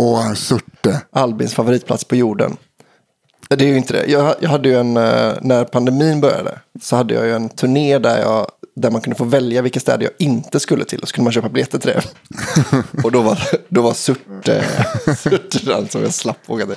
Åh, 0.00 0.34
Surte. 0.34 1.00
Albins 1.12 1.54
favoritplats 1.54 2.04
på 2.04 2.16
jorden. 2.16 2.56
Det 3.48 3.64
är 3.64 3.68
ju 3.68 3.76
inte 3.76 3.92
det. 3.92 4.10
Jag, 4.10 4.34
jag 4.40 4.50
hade 4.50 4.68
ju 4.68 4.74
en, 4.74 4.96
eh, 4.96 5.32
när 5.40 5.64
pandemin 5.64 6.20
började 6.20 6.58
så 6.82 6.96
hade 6.96 7.14
jag 7.14 7.26
ju 7.26 7.34
en 7.34 7.48
turné 7.48 7.98
där, 7.98 8.20
jag, 8.20 8.46
där 8.76 8.90
man 8.90 9.00
kunde 9.00 9.16
få 9.16 9.24
välja 9.24 9.62
vilka 9.62 9.80
städer 9.80 10.02
jag 10.04 10.12
inte 10.18 10.60
skulle 10.60 10.84
till. 10.84 11.00
Och 11.00 11.08
så 11.08 11.14
kunde 11.14 11.24
man 11.26 11.32
köpa 11.32 11.48
biljetter 11.48 11.78
till 11.78 11.90
det. 11.90 12.02
och 13.04 13.12
då 13.12 13.22
var, 13.22 13.38
då 13.68 13.82
var 13.82 13.94
Surte 13.94 14.64
den 15.64 15.88
som 15.88 16.02
jag 16.02 16.14
slapp 16.14 16.38
åka 16.46 16.66
till. 16.66 16.76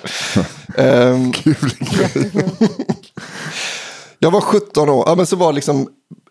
Ehm, 0.78 1.34
jag 4.20 4.32
var 4.32 4.42
17 4.42 4.90
år. 4.90 5.04
Ja, 5.08 5.16
men 5.16 5.26
så 5.26 5.36
var 5.36 5.54
liksom, 5.54 5.90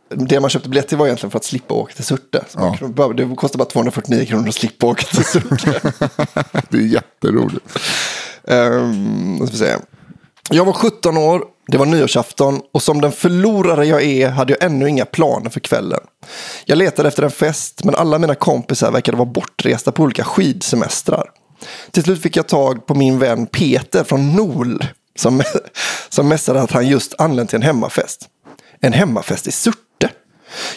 det 0.09 0.41
man 0.41 0.51
köpte 0.51 0.69
biljett 0.69 0.89
till 0.89 0.99
var 0.99 1.07
egentligen 1.07 1.31
för 1.31 1.39
att 1.39 1.45
slippa 1.45 1.75
åka 1.75 1.95
till 1.95 2.05
Surte. 2.05 2.45
Bara- 2.89 3.13
Det 3.13 3.35
kostade 3.37 3.59
bara 3.65 3.69
249 3.71 4.25
kronor 4.27 4.49
att 4.49 4.55
slippa 4.55 4.87
åka 4.87 5.03
till 5.07 5.25
Surte. 5.25 5.81
Det 6.71 6.77
är 6.79 6.83
jätteroligt. 6.83 7.79
Um. 8.45 9.41
Jag 10.51 10.65
var 10.65 10.73
17 10.73 11.17
år, 11.17 11.45
det 11.67 11.79
var 11.79 11.87
nyårsafton 11.87 12.61
och 12.73 12.83
som 12.83 13.01
den 13.01 13.13
förlorare 13.13 13.87
jag 13.87 14.03
är 14.03 14.29
hade 14.31 14.53
jag 14.53 14.63
ännu 14.63 14.89
inga 14.89 15.05
planer 15.05 15.51
för 15.51 15.61
kvällen. 15.61 16.01
Jag 16.65 16.79
letade 16.79 17.09
efter 17.09 17.23
en 17.23 17.31
fest 17.31 17.85
men 17.85 17.95
alla 17.95 18.19
mina 18.19 18.35
kompisar 18.35 18.91
verkade 18.91 19.17
vara 19.17 19.31
bortresta 19.31 19.93
på 19.93 20.03
olika 20.03 20.25
skidsemestrar. 20.25 21.31
Till 21.91 22.03
slut 22.03 22.23
fick 22.23 22.37
jag 22.37 22.49
tag 22.49 22.87
på 22.87 22.95
min 22.95 23.19
vän 23.19 23.47
Peter 23.47 24.05
från 24.05 24.33
Nol 24.33 24.85
som, 25.17 25.43
som 26.09 26.29
messade 26.29 26.63
att 26.63 26.73
han 26.73 26.87
just 26.87 27.15
anlänt 27.19 27.51
till 27.51 27.57
en 27.57 27.63
hemmafest. 27.63 28.29
En 28.81 28.93
hemmafest 28.93 29.47
i 29.47 29.53
Surte. 29.53 30.11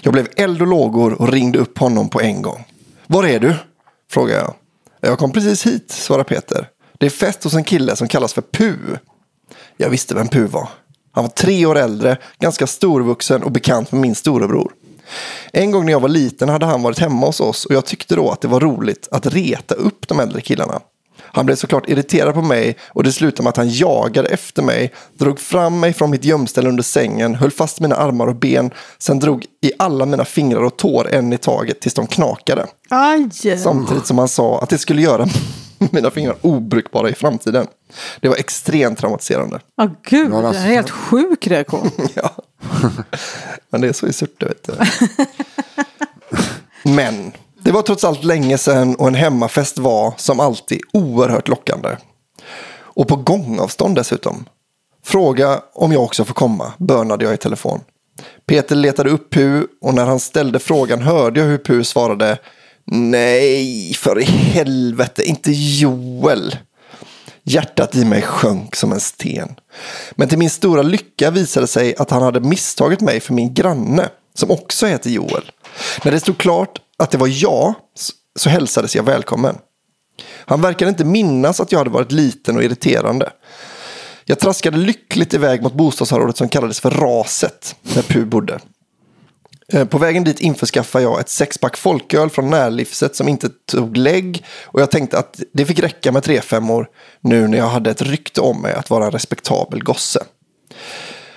Jag 0.02 0.14
blev 0.14 0.28
eld 0.36 0.62
och 0.62 0.68
lågor 0.68 1.22
och 1.22 1.32
ringde 1.32 1.60
upp 1.60 1.78
honom 1.78 2.10
på 2.10 2.22
en 2.22 2.42
gång. 2.42 2.66
Var 3.08 3.24
är 3.24 3.40
du? 3.40 3.56
frågade 4.12 4.40
jag. 4.40 4.54
Jag 5.02 5.20
kom 5.20 5.32
precis 5.32 5.66
hit, 5.66 5.92
svarade 5.92 6.24
Peter. 6.24 6.68
Det 6.98 7.06
är 7.06 7.10
fest 7.10 7.44
hos 7.44 7.54
en 7.54 7.64
kille 7.64 7.96
som 7.96 8.08
kallas 8.08 8.34
för 8.34 8.42
Pu. 8.42 8.76
Jag 9.82 9.90
visste 9.90 10.16
vem 10.16 10.28
Pu 10.28 10.46
var. 10.46 10.70
Han 11.12 11.24
var 11.24 11.30
tre 11.30 11.66
år 11.66 11.78
äldre, 11.78 12.18
ganska 12.40 12.68
storvuxen 12.68 13.44
och 13.44 13.52
bekant 13.52 13.92
med 13.92 14.02
min 14.02 14.16
storebror. 14.16 14.72
En 15.54 15.72
gång 15.72 15.86
när 15.86 15.92
jag 15.92 16.00
var 16.00 16.10
liten 16.10 16.50
hade 16.50 16.66
han 16.66 16.84
varit 16.84 17.00
hemma 17.00 17.26
hos 17.26 17.40
oss 17.40 17.66
och 17.66 17.76
jag 17.76 17.86
tyckte 17.86 18.16
då 18.16 18.32
att 18.32 18.42
det 18.42 18.48
var 18.48 18.60
roligt 18.60 19.08
att 19.12 19.26
reta 19.26 19.76
upp 19.76 20.08
de 20.08 20.20
äldre 20.20 20.42
killarna. 20.42 20.80
Han 21.22 21.46
blev 21.46 21.56
såklart 21.56 21.90
irriterad 21.90 22.34
på 22.34 22.42
mig 22.42 22.78
och 22.90 23.04
det 23.04 23.12
slutade 23.12 23.44
med 23.44 23.50
att 23.50 23.58
han 23.58 23.70
jagade 23.70 24.30
efter 24.30 24.64
mig, 24.64 24.94
drog 25.18 25.40
fram 25.40 25.80
mig 25.80 25.94
från 25.94 26.10
mitt 26.10 26.26
gömställe 26.26 26.70
under 26.70 26.84
sängen, 26.84 27.36
höll 27.36 27.52
fast 27.52 27.80
mina 27.80 27.96
armar 27.96 28.28
och 28.28 28.36
ben, 28.36 28.72
sen 28.98 29.20
drog 29.20 29.46
i 29.62 29.72
alla 29.80 30.06
mina 30.06 30.26
fingrar 30.26 30.64
och 30.64 30.78
tår 30.78 31.10
en 31.10 31.34
i 31.34 31.38
taget 31.38 31.82
tills 31.82 31.94
de 31.94 32.08
knakade. 32.08 32.66
Aj! 32.90 33.30
Samtidigt 33.64 34.06
som 34.06 34.18
han 34.18 34.28
sa 34.28 34.62
att 34.62 34.70
det 34.70 34.78
skulle 34.78 35.02
göra 35.02 35.28
mina 35.92 36.12
fingrar 36.12 36.36
obrukbara 36.42 37.10
i 37.10 37.14
framtiden. 37.14 37.68
Det 38.20 38.30
var 38.30 38.36
extremt 38.36 39.00
traumatiserande. 39.00 39.60
Åh 39.82 39.90
gud, 40.04 40.32
Ja, 40.34 40.38
det 40.38 40.44
är 40.44 40.48
alltså- 40.48 40.62
en 40.64 40.70
helt 40.70 40.90
sjuk 40.90 41.48
reaktion. 41.48 41.92
Ja. 42.14 42.32
Men 43.70 43.82
det 43.82 43.88
är 43.88 43.94
så 43.94 44.08
i 44.08 44.14
Surte, 44.14 44.46
vet 44.46 44.64
du. 44.64 44.74
Men 46.84 47.32
det 47.62 47.72
var 47.72 47.82
trots 47.82 48.04
allt 48.04 48.24
länge 48.24 48.58
sedan 48.58 48.96
och 48.96 49.08
en 49.08 49.16
hemmafest 49.16 49.78
var 49.78 50.14
som 50.18 50.40
alltid 50.40 50.80
oerhört 50.94 51.48
lockande. 51.48 51.90
Och 52.78 53.08
på 53.08 53.16
gångavstånd 53.16 53.96
dessutom. 53.96 54.46
Fråga 55.06 55.62
om 55.74 55.92
jag 55.92 56.04
också 56.04 56.26
får 56.26 56.34
komma, 56.34 56.74
bönade 56.78 57.26
jag 57.26 57.34
i 57.34 57.38
telefon. 57.38 57.80
Peter 58.46 58.76
letade 58.76 59.10
upp 59.10 59.30
Pu 59.30 59.68
och 59.82 59.94
när 59.94 60.06
han 60.06 60.20
ställde 60.20 60.60
frågan 60.60 61.02
hörde 61.02 61.40
jag 61.40 61.48
hur 61.48 61.58
Pu 61.58 61.84
svarade 61.84 62.38
Nej, 62.92 63.94
för 63.94 64.20
i 64.20 64.24
helvete, 64.24 65.24
inte 65.24 65.52
Joel. 65.52 66.56
Hjärtat 67.44 67.96
i 67.96 68.06
mig 68.06 68.22
sjönk 68.22 68.76
som 68.76 68.92
en 68.92 69.00
sten. 69.00 69.56
Men 70.12 70.28
till 70.30 70.38
min 70.38 70.50
stora 70.50 70.82
lycka 70.82 71.32
visade 71.32 71.64
det 71.64 71.68
sig 71.68 71.96
att 71.96 72.10
han 72.12 72.22
hade 72.22 72.40
misstagit 72.40 73.02
mig 73.02 73.20
för 73.20 73.34
min 73.34 73.54
granne, 73.54 74.10
som 74.34 74.52
också 74.52 74.86
heter 74.86 75.10
Joel. 75.10 75.52
När 76.04 76.12
det 76.12 76.20
stod 76.20 76.38
klart 76.38 76.80
att 76.98 77.12
det 77.12 77.18
var 77.18 77.28
jag 77.28 77.74
så- 77.96 78.14
så 78.40 78.50
hälsades 78.50 78.96
jag 78.96 79.04
välkommen. 79.04 79.56
Han 80.46 80.62
verkade 80.62 80.90
inte 80.90 81.06
minnas 81.06 81.60
att 81.60 81.72
jag 81.72 81.80
hade 81.80 81.90
varit 81.90 82.12
liten 82.12 82.58
och 82.58 82.64
irriterande. 82.64 83.30
Jag 84.26 84.40
traskade 84.40 84.78
lyckligt 84.78 85.34
iväg 85.34 85.62
mot 85.62 85.74
bostadsområdet 85.74 86.38
som 86.38 86.50
kallades 86.50 86.80
för 86.80 86.92
Raset, 86.92 87.76
där 87.82 88.02
Pu 88.02 88.26
bodde. 88.26 88.60
Eh, 89.74 89.86
på 89.86 89.98
vägen 89.98 90.24
dit 90.24 90.40
införskaffade 90.40 91.04
jag 91.04 91.20
ett 91.20 91.30
sexpack 91.30 91.78
folköl 91.78 92.30
från 92.30 92.50
närlivset 92.50 93.16
som 93.16 93.28
inte 93.28 93.50
tog 93.72 93.98
lägg 93.98 94.46
och 94.66 94.82
jag 94.82 94.92
tänkte 94.92 95.18
att 95.20 95.40
det 95.54 95.66
fick 95.66 95.80
räcka 95.80 96.12
med 96.12 96.24
tre 96.24 96.42
femmor 96.42 96.88
nu 97.22 97.48
när 97.48 97.58
jag 97.58 97.68
hade 97.68 97.92
ett 97.92 98.02
rykte 98.02 98.42
om 98.42 98.62
mig 98.62 98.74
att 98.74 98.90
vara 98.90 99.06
en 99.06 99.12
respektabel 99.12 99.84
gosse. 99.84 100.24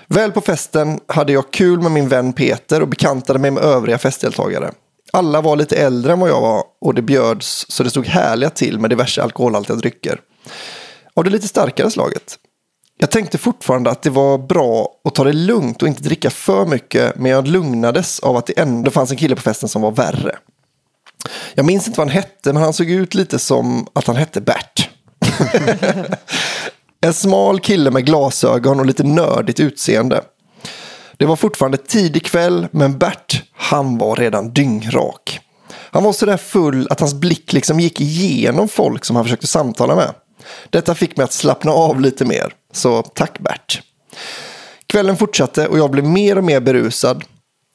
Väl 0.07 0.33
på 0.33 0.41
festen 0.41 1.01
hade 1.07 1.33
jag 1.33 1.51
kul 1.51 1.80
med 1.80 1.93
min 1.93 2.09
vän 2.09 2.33
Peter 2.33 2.83
och 2.83 2.89
bekantade 2.89 3.39
mig 3.39 3.51
med 3.51 3.62
övriga 3.62 3.99
festdeltagare. 3.99 4.70
Alla 5.12 5.41
var 5.41 5.57
lite 5.57 5.76
äldre 5.76 6.12
än 6.12 6.20
vad 6.20 6.30
jag 6.30 6.41
var 6.41 6.64
och 6.80 6.95
det 6.95 7.03
bjöds 7.03 7.66
så 7.68 7.83
det 7.83 7.91
stod 7.91 8.07
härliga 8.07 8.51
till 8.51 8.78
med 8.78 8.91
diverse 8.91 9.22
alkoholhaltiga 9.22 9.76
drycker. 9.76 10.20
Av 11.14 11.24
det 11.24 11.30
lite 11.30 11.49
starkare 11.49 11.91
slaget. 11.91 12.39
Jag 13.03 13.11
tänkte 13.11 13.38
fortfarande 13.38 13.90
att 13.90 14.03
det 14.03 14.11
var 14.11 14.38
bra 14.38 14.88
att 15.05 15.14
ta 15.14 15.24
det 15.24 15.32
lugnt 15.32 15.82
och 15.82 15.88
inte 15.88 16.03
dricka 16.03 16.30
för 16.30 16.66
mycket 16.66 17.16
men 17.16 17.30
jag 17.30 17.48
lugnades 17.48 18.20
av 18.20 18.36
att 18.36 18.46
det 18.46 18.61
ändå 18.61 18.90
fanns 18.90 19.11
en 19.11 19.16
kille 19.16 19.36
på 19.36 19.42
festen 19.42 19.68
som 19.68 19.82
var 19.82 19.90
värre. 19.90 20.36
Jag 21.55 21.66
minns 21.66 21.86
inte 21.86 21.98
vad 21.98 22.09
han 22.09 22.14
hette 22.14 22.53
men 22.53 22.62
han 22.62 22.72
såg 22.72 22.90
ut 22.90 23.14
lite 23.14 23.38
som 23.38 23.86
att 23.92 24.07
han 24.07 24.16
hette 24.16 24.40
Bert. 24.40 24.90
En 27.00 27.14
smal 27.14 27.61
kille 27.61 27.90
med 27.90 28.07
glasögon 28.07 28.80
och 28.80 28.86
lite 28.86 29.03
nördigt 29.03 29.61
utseende. 29.61 30.20
Det 31.16 31.26
var 31.26 31.36
fortfarande 31.36 31.78
tidig 31.78 32.24
kväll, 32.24 32.66
men 32.70 32.98
Bert, 32.98 33.42
han 33.53 33.98
var 33.98 34.16
redan 34.16 34.53
dyngrak. 34.53 35.40
Han 35.90 36.05
var 36.05 36.12
sådär 36.12 36.36
full 36.36 36.88
att 36.90 37.00
hans 37.00 37.14
blick 37.14 37.53
liksom 37.53 37.80
gick 37.80 38.00
igenom 38.00 38.68
folk 38.68 39.05
som 39.05 39.16
han 39.16 39.24
försökte 39.24 39.46
samtala 39.46 39.96
med. 39.96 40.14
Detta 40.70 40.94
fick 40.94 41.16
mig 41.16 41.24
att 41.24 41.32
slappna 41.32 41.72
av 41.72 42.00
lite 42.00 42.24
mer, 42.24 42.53
så 42.73 43.03
tack 43.03 43.39
Bert. 43.39 43.83
Kvällen 44.87 45.16
fortsatte 45.16 45.66
och 45.66 45.79
jag 45.79 45.91
blev 45.91 46.05
mer 46.05 46.39
och 46.39 46.45
mer 46.45 46.61
berusad. 46.61 47.25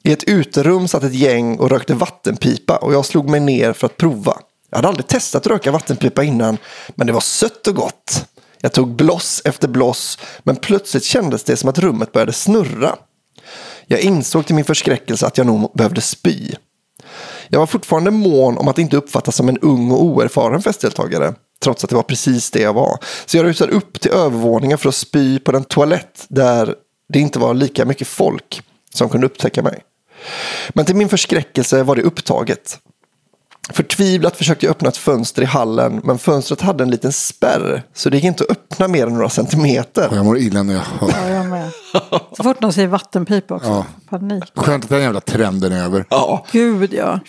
I 0.04 0.12
ett 0.12 0.24
uterum 0.24 0.88
satt 0.88 1.02
ett 1.02 1.14
gäng 1.14 1.58
och 1.58 1.70
rökte 1.70 1.94
vattenpipa 1.94 2.76
och 2.76 2.94
jag 2.94 3.04
slog 3.04 3.30
mig 3.30 3.40
ner 3.40 3.72
för 3.72 3.86
att 3.86 3.96
prova. 3.96 4.38
Jag 4.70 4.78
hade 4.78 4.88
aldrig 4.88 5.06
testat 5.06 5.42
att 5.42 5.52
röka 5.52 5.70
vattenpipa 5.70 6.24
innan, 6.24 6.58
men 6.94 7.06
det 7.06 7.12
var 7.12 7.20
sött 7.20 7.66
och 7.66 7.74
gott. 7.74 8.24
Jag 8.60 8.72
tog 8.72 8.88
bloss 8.88 9.42
efter 9.44 9.68
bloss, 9.68 10.18
men 10.42 10.56
plötsligt 10.56 11.04
kändes 11.04 11.44
det 11.44 11.56
som 11.56 11.68
att 11.68 11.78
rummet 11.78 12.12
började 12.12 12.32
snurra. 12.32 12.96
Jag 13.86 14.00
insåg 14.00 14.46
till 14.46 14.54
min 14.54 14.64
förskräckelse 14.64 15.26
att 15.26 15.38
jag 15.38 15.46
nog 15.46 15.72
behövde 15.74 16.00
spy. 16.00 16.54
Jag 17.48 17.60
var 17.60 17.66
fortfarande 17.66 18.10
mån 18.10 18.58
om 18.58 18.68
att 18.68 18.78
inte 18.78 18.96
uppfattas 18.96 19.36
som 19.36 19.48
en 19.48 19.58
ung 19.58 19.90
och 19.90 20.02
oerfaren 20.02 20.62
festdeltagare, 20.62 21.34
trots 21.68 21.84
att 21.84 21.90
det 21.90 21.96
var 21.96 22.02
precis 22.02 22.50
det 22.50 22.60
jag 22.60 22.72
var. 22.72 22.98
Så 23.26 23.36
jag 23.36 23.44
rusade 23.44 23.72
upp 23.72 24.00
till 24.00 24.10
övervåningen 24.10 24.78
för 24.78 24.88
att 24.88 24.94
spy 24.94 25.38
på 25.38 25.52
den 25.52 25.64
toalett 25.64 26.26
där 26.28 26.74
det 27.12 27.18
inte 27.18 27.38
var 27.38 27.54
lika 27.54 27.84
mycket 27.84 28.08
folk 28.08 28.62
som 28.94 29.08
kunde 29.08 29.26
upptäcka 29.26 29.62
mig. 29.62 29.82
Men 30.68 30.84
till 30.84 30.96
min 30.96 31.08
förskräckelse 31.08 31.82
var 31.82 31.96
det 31.96 32.02
upptaget. 32.02 32.78
Förtvivlat 33.72 34.36
försökte 34.36 34.66
jag 34.66 34.70
öppna 34.70 34.88
ett 34.88 34.96
fönster 34.96 35.42
i 35.42 35.44
hallen, 35.44 36.00
men 36.04 36.18
fönstret 36.18 36.60
hade 36.60 36.84
en 36.84 36.90
liten 36.90 37.12
spärr, 37.12 37.82
så 37.94 38.10
det 38.10 38.16
gick 38.16 38.24
inte 38.24 38.44
att 38.44 38.50
öppna 38.50 38.88
mer 38.88 39.06
än 39.06 39.14
några 39.14 39.28
centimeter. 39.28 40.08
Jag 40.12 40.24
mår 40.24 40.38
illa 40.38 40.62
när 40.62 40.74
jag 40.74 40.80
hör. 40.80 41.10
Ja, 41.10 41.28
jag 41.28 41.46
med. 41.46 41.70
Så 42.36 42.42
fort 42.42 42.60
någon 42.60 42.72
säger 42.72 42.88
vattenpipa 42.88 43.54
också. 43.54 43.68
Ja. 43.68 43.86
Panik. 44.10 44.44
Skönt 44.54 44.84
att 44.84 44.90
den 44.90 45.02
jävla 45.02 45.20
trenden 45.20 45.72
är 45.72 45.84
över. 45.84 46.04
Ja, 46.10 46.46
Gud 46.52 46.94
ja. 46.94 47.20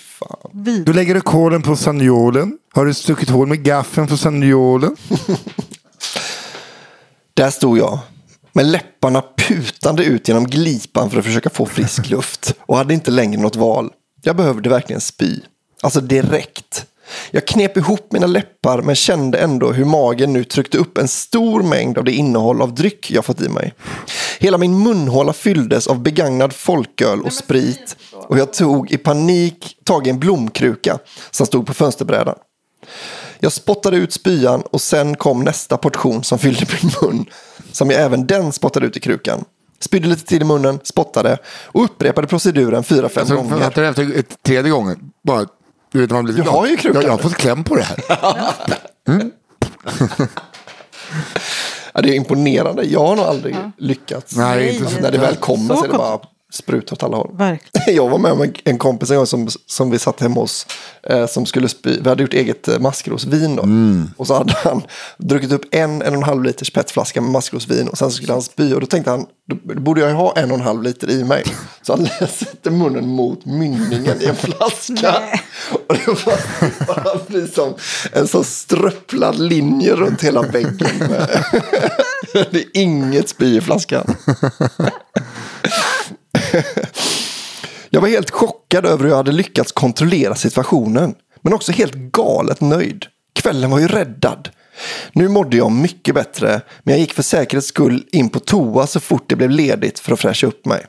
Du 0.51 0.71
Vid. 0.71 0.95
lägger 0.95 1.13
du 1.13 1.21
kolen 1.21 1.61
på 1.61 1.75
sanjolen. 1.75 2.57
Har 2.73 2.85
du 2.85 2.93
stuckit 2.93 3.29
hål 3.29 3.47
med 3.47 3.63
gaffeln 3.63 4.07
på 4.07 4.17
sanjolen? 4.17 4.95
där 7.33 7.49
stod 7.49 7.77
jag. 7.77 7.99
Med 8.53 8.65
läpparna 8.65 9.23
putande 9.37 10.03
ut 10.03 10.27
genom 10.27 10.43
glipan 10.47 11.09
för 11.09 11.19
att 11.19 11.25
försöka 11.25 11.49
få 11.49 11.65
frisk 11.65 12.09
luft. 12.09 12.53
Och 12.65 12.77
hade 12.77 12.93
inte 12.93 13.11
längre 13.11 13.41
något 13.41 13.55
val. 13.55 13.89
Jag 14.21 14.35
behövde 14.35 14.69
verkligen 14.69 15.01
spy. 15.01 15.39
Alltså 15.81 16.01
direkt. 16.01 16.85
Jag 17.31 17.47
knep 17.47 17.77
ihop 17.77 18.11
mina 18.11 18.27
läppar 18.27 18.81
men 18.81 18.95
kände 18.95 19.37
ändå 19.37 19.71
hur 19.71 19.85
magen 19.85 20.33
nu 20.33 20.43
tryckte 20.43 20.77
upp 20.77 20.97
en 20.97 21.07
stor 21.07 21.63
mängd 21.63 21.97
av 21.97 22.03
det 22.03 22.11
innehåll 22.11 22.61
av 22.61 22.73
dryck 22.75 23.11
jag 23.11 23.25
fått 23.25 23.41
i 23.41 23.49
mig. 23.49 23.73
Hela 24.39 24.57
min 24.57 24.83
munhåla 24.83 25.33
fylldes 25.33 25.87
av 25.87 25.99
begagnad 26.01 26.53
folköl 26.53 27.21
och 27.21 27.33
sprit 27.33 27.95
och 28.13 28.39
jag 28.39 28.53
tog 28.53 28.91
i 28.91 28.97
panik 28.97 29.77
tag 29.83 30.07
i 30.07 30.09
en 30.09 30.19
blomkruka 30.19 30.99
som 31.31 31.45
stod 31.45 31.67
på 31.67 31.73
fönsterbrädan. 31.73 32.35
Jag 33.39 33.51
spottade 33.51 33.97
ut 33.97 34.13
spyan 34.13 34.61
och 34.61 34.81
sen 34.81 35.15
kom 35.15 35.43
nästa 35.43 35.77
portion 35.77 36.23
som 36.23 36.39
fyllde 36.39 36.65
min 36.81 36.91
mun. 37.01 37.25
Som 37.71 37.89
jag 37.89 38.01
även 38.01 38.27
den 38.27 38.51
spottade 38.51 38.85
ut 38.85 38.97
i 38.97 38.99
krukan. 38.99 39.43
Spydde 39.79 40.07
lite 40.07 40.25
till 40.25 40.41
i 40.41 40.45
munnen, 40.45 40.79
spottade 40.83 41.37
och 41.65 41.83
upprepade 41.83 42.27
proceduren 42.27 42.83
fyra, 42.83 43.09
fem 43.09 43.27
Så 43.27 43.35
gånger. 43.35 44.19
ett 44.19 44.43
tredje 44.43 44.71
gången. 44.71 44.99
Bara, 45.23 45.45
du 45.91 46.01
vet, 46.01 46.11
man 46.11 46.25
blir 46.25 46.35
Du 46.35 46.41
har 46.41 46.67
ju 46.67 46.77
krukan 46.77 47.01
jag, 47.01 47.07
jag 47.09 47.13
har 47.13 47.17
fått 47.23 47.35
kläm 47.35 47.63
på 47.63 47.75
det 47.75 47.83
här. 47.83 47.97
Ja, 51.93 52.01
det 52.01 52.09
är 52.09 52.13
imponerande. 52.15 52.83
Jag 52.83 53.07
har 53.07 53.15
nog 53.15 53.25
aldrig 53.25 53.55
lyckats. 53.77 54.35
Nej, 54.35 54.75
inte 54.75 54.91
så. 54.91 54.99
När 55.01 55.11
det 55.11 55.17
väl 55.17 55.35
kommer 55.35 55.75
så 55.75 55.83
är 55.83 55.87
det 55.87 55.97
bara 55.97 56.19
spruta 56.53 56.95
åt 56.95 57.03
alla 57.03 57.17
håll. 57.17 57.29
Verkligen. 57.33 57.95
Jag 57.95 58.09
var 58.09 58.17
med 58.17 58.31
om 58.31 58.51
en- 58.63 58.77
kompis 58.77 59.09
en 59.11 59.17
gång 59.17 59.25
som, 59.25 59.47
som 59.65 59.91
vi 59.91 59.99
satt 59.99 60.19
hemma 60.21 60.41
hos. 60.41 60.67
Eh, 61.03 61.27
som 61.27 61.45
skulle 61.45 61.69
spy. 61.69 61.99
Vi 62.01 62.09
hade 62.09 62.21
gjort 62.23 62.33
eget 62.33 62.67
eh, 62.67 62.79
maskrosvin 62.79 63.55
då. 63.55 63.63
Och 64.17 64.27
så 64.27 64.33
hade 64.37 64.53
han 64.63 64.81
druckit 65.17 65.51
upp 65.51 65.61
en, 65.71 66.01
en 66.01 66.07
och 66.07 66.13
en 66.13 66.23
halv 66.23 66.43
liters 66.43 66.71
petflaska 66.73 67.21
med 67.21 67.31
maskrosvin. 67.31 67.87
Och 67.87 67.97
sen 67.97 68.11
skulle 68.11 68.33
han 68.33 68.41
spy. 68.41 68.73
Och 68.73 68.81
då 68.81 68.87
tänkte 68.87 69.11
han, 69.11 69.25
då 69.47 69.55
borde 69.81 70.01
jag 70.01 70.13
ha 70.15 70.33
en 70.35 70.51
och 70.51 70.57
en 70.57 70.63
halv 70.63 70.83
liter 70.83 71.09
i 71.09 71.23
mig. 71.23 71.43
Så 71.81 71.93
han 71.95 72.05
sätter 72.29 72.71
munnen 72.71 73.07
mot 73.07 73.45
mynningen 73.45 74.21
i 74.21 74.25
en 74.25 74.35
flaska. 74.55 75.15
Och 75.71 75.95
det 75.95 76.07
var 76.07 76.85
bara 76.87 77.19
blir 77.27 77.47
som 77.47 77.73
en 78.13 78.27
sån 78.27 78.43
ströpplad 78.43 79.39
linje 79.39 79.95
runt 79.95 80.21
hela 80.23 80.41
väggen. 80.41 80.77
Det 82.33 82.53
är 82.59 82.65
inget 82.73 83.29
spy 83.29 83.57
i 83.57 83.61
flaskan. 83.61 84.15
Jag 87.89 88.01
var 88.01 88.07
helt 88.07 88.31
chockad 88.31 88.85
över 88.85 89.03
hur 89.03 89.09
jag 89.09 89.17
hade 89.17 89.31
lyckats 89.31 89.71
kontrollera 89.71 90.35
situationen. 90.35 91.15
Men 91.41 91.53
också 91.53 91.71
helt 91.71 91.93
galet 91.93 92.61
nöjd. 92.61 93.05
Kvällen 93.33 93.71
var 93.71 93.79
ju 93.79 93.87
räddad. 93.87 94.49
Nu 95.11 95.27
mådde 95.27 95.57
jag 95.57 95.71
mycket 95.71 96.15
bättre, 96.15 96.61
men 96.83 96.93
jag 96.93 96.99
gick 96.99 97.13
för 97.13 97.23
säkerhets 97.23 97.67
skull 97.67 98.05
in 98.11 98.29
på 98.29 98.39
toa 98.39 98.87
så 98.87 98.99
fort 98.99 99.29
det 99.29 99.35
blev 99.35 99.49
ledigt 99.49 99.99
för 99.99 100.13
att 100.13 100.19
fräscha 100.19 100.47
upp 100.47 100.65
mig. 100.65 100.85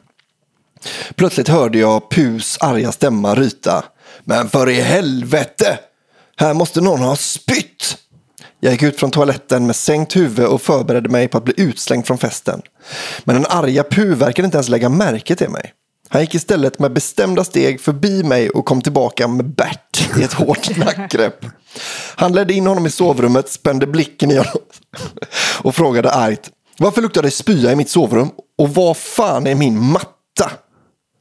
Plötsligt 1.15 1.49
hörde 1.49 1.79
jag 1.79 2.11
Pus 2.11 2.59
arga 2.61 2.93
stämma 2.93 3.35
ryta. 3.35 3.85
Men 4.25 4.49
för 4.49 4.69
i 4.69 4.81
helvete! 4.81 5.79
Här 6.37 6.55
måste 6.55 6.81
någon 6.81 7.01
ha 7.01 7.17
spytt! 7.17 7.97
Jag 8.61 8.73
gick 8.73 8.83
ut 8.83 9.01
från 9.01 9.11
toaletten 9.11 9.67
med 9.67 9.77
sänkt 9.77 10.17
huvud 10.17 10.47
och 10.47 10.63
förberedde 10.63 11.09
mig 11.09 11.29
på 11.29 11.39
att 11.39 11.45
bli 11.45 11.55
utslängd 11.57 12.07
från 12.07 12.19
festen. 12.19 12.63
Men 13.25 13.37
den 13.37 13.47
arga 13.49 13.83
Pu 13.83 14.15
verkade 14.15 14.47
inte 14.47 14.57
ens 14.57 14.69
lägga 14.69 14.89
märke 14.89 15.37
till 15.37 15.49
mig. 15.49 15.73
Han 16.09 16.21
gick 16.21 16.35
istället 16.35 16.79
med 16.79 16.93
bestämda 16.93 17.45
steg 17.45 17.81
förbi 17.81 18.23
mig 18.23 18.51
och 18.51 18.65
kom 18.65 18.83
tillbaka 18.83 19.29
med 19.29 19.47
Bert 19.47 20.19
i 20.19 20.23
ett 20.23 20.33
hårt 20.33 20.77
nackgrepp. 20.77 21.47
Han 22.17 22.33
ledde 22.33 22.53
in 22.53 22.67
honom 22.67 22.87
i 22.87 22.91
sovrummet, 22.91 23.51
spände 23.51 23.87
blicken 23.87 24.31
i 24.31 24.37
honom 24.37 24.63
och 25.63 25.75
frågade 25.75 26.11
argt 26.11 26.51
Varför 26.79 27.03
luktar 27.03 27.23
det 27.23 27.31
spya 27.31 27.73
i 27.73 27.77
mitt 27.77 27.91
sovrum? 27.91 28.31
Och 28.59 28.75
vad 28.75 28.97
fan 28.97 29.47
är 29.47 29.55
min 29.55 29.83
matta? 29.83 30.51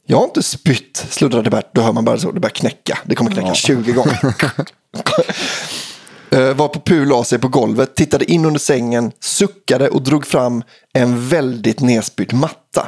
Jag 0.06 0.16
har 0.16 0.24
inte 0.24 0.42
spytt, 0.42 1.06
sluddrade 1.10 1.50
Bert. 1.50 1.70
Då 1.74 1.80
hör 1.80 1.92
man 1.92 2.04
bara 2.04 2.18
så, 2.18 2.32
det 2.32 2.40
börjar 2.40 2.54
knäcka. 2.54 2.98
Det 3.04 3.14
kommer 3.14 3.30
knäcka 3.30 3.54
20 3.54 3.92
gånger. 3.92 4.34
Eh, 6.30 6.54
var 6.54 6.68
på 6.68 6.80
Pu 6.80 7.04
la 7.04 7.24
sig 7.24 7.38
på 7.38 7.48
golvet, 7.48 7.94
tittade 7.94 8.32
in 8.32 8.44
under 8.44 8.60
sängen, 8.60 9.12
suckade 9.20 9.88
och 9.88 10.02
drog 10.02 10.26
fram 10.26 10.62
en 10.92 11.28
väldigt 11.28 11.80
nedspydd 11.80 12.32
matta. 12.32 12.86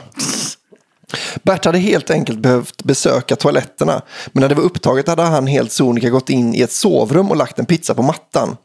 Bert 1.43 1.65
hade 1.65 1.79
helt 1.79 2.11
enkelt 2.11 2.39
behövt 2.39 2.85
besöka 2.85 3.37
toaletterna, 3.37 4.03
men 4.33 4.41
när 4.41 4.49
det 4.49 4.55
var 4.55 4.63
upptaget 4.63 5.09
hade 5.09 5.23
han 5.23 5.47
helt 5.47 5.73
sonika 5.73 6.11
gått 6.11 6.31
in 6.31 6.55
i 6.55 6.61
ett 6.61 6.73
sovrum 6.73 7.31
och 7.31 7.37
lagt 7.37 7.59
en 7.59 7.67
pizza 7.67 7.95
på 7.95 8.03
mattan. 8.03 8.57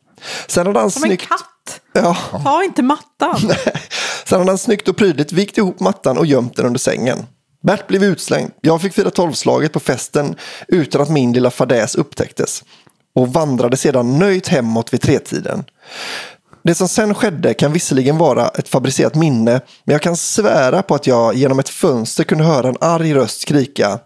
Sen 0.48 0.68
hade 0.68 0.80
han 0.80 0.92
Som 0.92 1.04
en 1.04 1.10
snyggt... 1.10 1.28
katt. 1.30 1.82
Ja, 1.94 2.18
Ta 2.44 2.64
inte 2.64 2.84
mattan. 2.84 3.40
Sen 4.26 4.40
hade 4.40 4.52
han 4.52 4.58
snyggt 4.58 4.88
och 4.88 4.98
prydligt 4.98 5.32
vikt 5.32 5.58
ihop 5.58 5.80
mattan 5.80 6.18
och 6.18 6.26
gömt 6.26 6.56
den 6.56 6.66
under 6.66 6.80
sängen. 6.80 7.26
Bert 7.64 7.88
blev 7.88 8.04
utslängd. 8.04 8.52
Jag 8.62 8.82
fick 8.82 8.94
fira 8.94 9.10
tolvslaget 9.10 9.74
på 9.74 9.80
festen 9.80 10.36
utan 10.68 11.02
att 11.02 11.10
min 11.10 11.34
lilla 11.34 11.52
fadäs 11.52 11.96
upptäcktes. 11.96 12.64
Och 13.18 13.34
vandrade 13.34 13.78
sedan 13.78 14.20
nöjt 14.20 14.48
hemåt 14.48 14.94
vid 14.94 15.02
tretiden. 15.02 15.64
Det 16.64 16.76
som 16.76 16.88
sen 16.88 17.14
skedde 17.14 17.54
kan 17.54 17.74
visserligen 17.74 18.18
vara 18.18 18.48
ett 18.48 18.70
fabricerat 18.70 19.16
minne, 19.16 19.52
men 19.84 19.94
jag 19.94 20.02
kan 20.02 20.18
svära 20.18 20.82
på 20.82 20.96
att 20.96 21.08
jag 21.08 21.36
genom 21.36 21.60
ett 21.60 21.70
fönster 21.70 22.24
kunde 22.24 22.44
höra 22.44 22.68
en 22.68 22.78
arg 22.82 23.14
röst 23.14 23.42
skrika. 23.42 24.00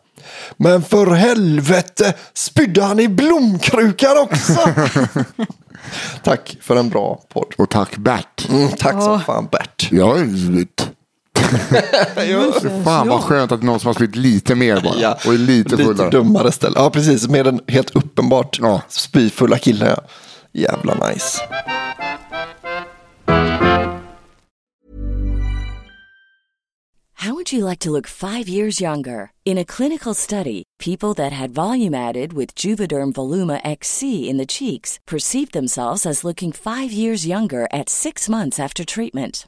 Men 0.58 0.84
för 0.84 1.08
helvete, 1.08 2.14
spydde 2.34 2.84
han 2.84 3.00
i 3.00 3.08
blomkrukan 3.08 4.18
också? 4.18 4.54
Tack 6.24 6.58
för 6.62 6.76
en 6.76 6.90
bra 6.90 7.22
podd. 7.34 7.54
Och 7.58 7.70
tack 7.70 7.98
Bert. 7.98 8.50
Mm, 8.50 8.70
tack 8.70 9.04
så 9.04 9.20
fan 9.20 9.48
Bert. 9.52 9.88
Jag 9.92 10.20
är 10.20 10.24
Fan 12.84 13.08
vad 13.08 13.24
skönt 13.24 13.52
att 13.52 13.64
någon 13.64 13.80
som 13.80 13.88
har 13.88 13.94
spytt 13.94 14.16
lite 14.16 14.56
mer 14.56 14.82
bara. 14.82 14.96
Ja, 15.00 15.18
Och 15.26 15.34
är 15.34 15.38
lite 15.38 15.76
lite 15.76 15.84
fullare. 15.84 16.10
dummare 16.10 16.52
ställe. 16.52 16.74
Ja, 16.76 16.90
precis. 16.90 17.28
Med 17.28 17.46
den 17.46 17.60
helt 17.68 17.96
uppenbart 17.96 18.60
Ja. 18.62 18.82
spyfulla 18.88 19.58
killen. 19.58 19.88
Ja. 19.88 20.04
Jävla 20.54 21.08
nice. 21.10 21.38
How 27.14 27.36
would 27.36 27.52
you 27.54 27.64
like 27.64 27.80
to 27.80 27.92
look 27.92 28.08
five 28.08 28.50
years 28.50 28.82
younger? 28.82 29.32
In 29.46 29.60
a 29.60 29.66
clinical 29.66 30.16
study, 30.16 30.64
people 30.80 31.14
that 31.16 31.32
had 31.34 31.52
volume 31.54 31.94
added 31.94 32.34
with 32.34 32.56
Juvederm 32.56 33.12
Voluma 33.14 33.60
XC 33.64 34.28
in 34.30 34.38
the 34.38 34.46
cheeks 34.48 35.00
perceived 35.06 35.52
themselves 35.54 36.06
as 36.06 36.24
looking 36.24 36.52
five 36.52 36.92
years 36.92 37.28
younger 37.28 37.68
at 37.72 37.90
six 37.90 38.28
months 38.28 38.60
after 38.60 38.84
treatment. 38.84 39.48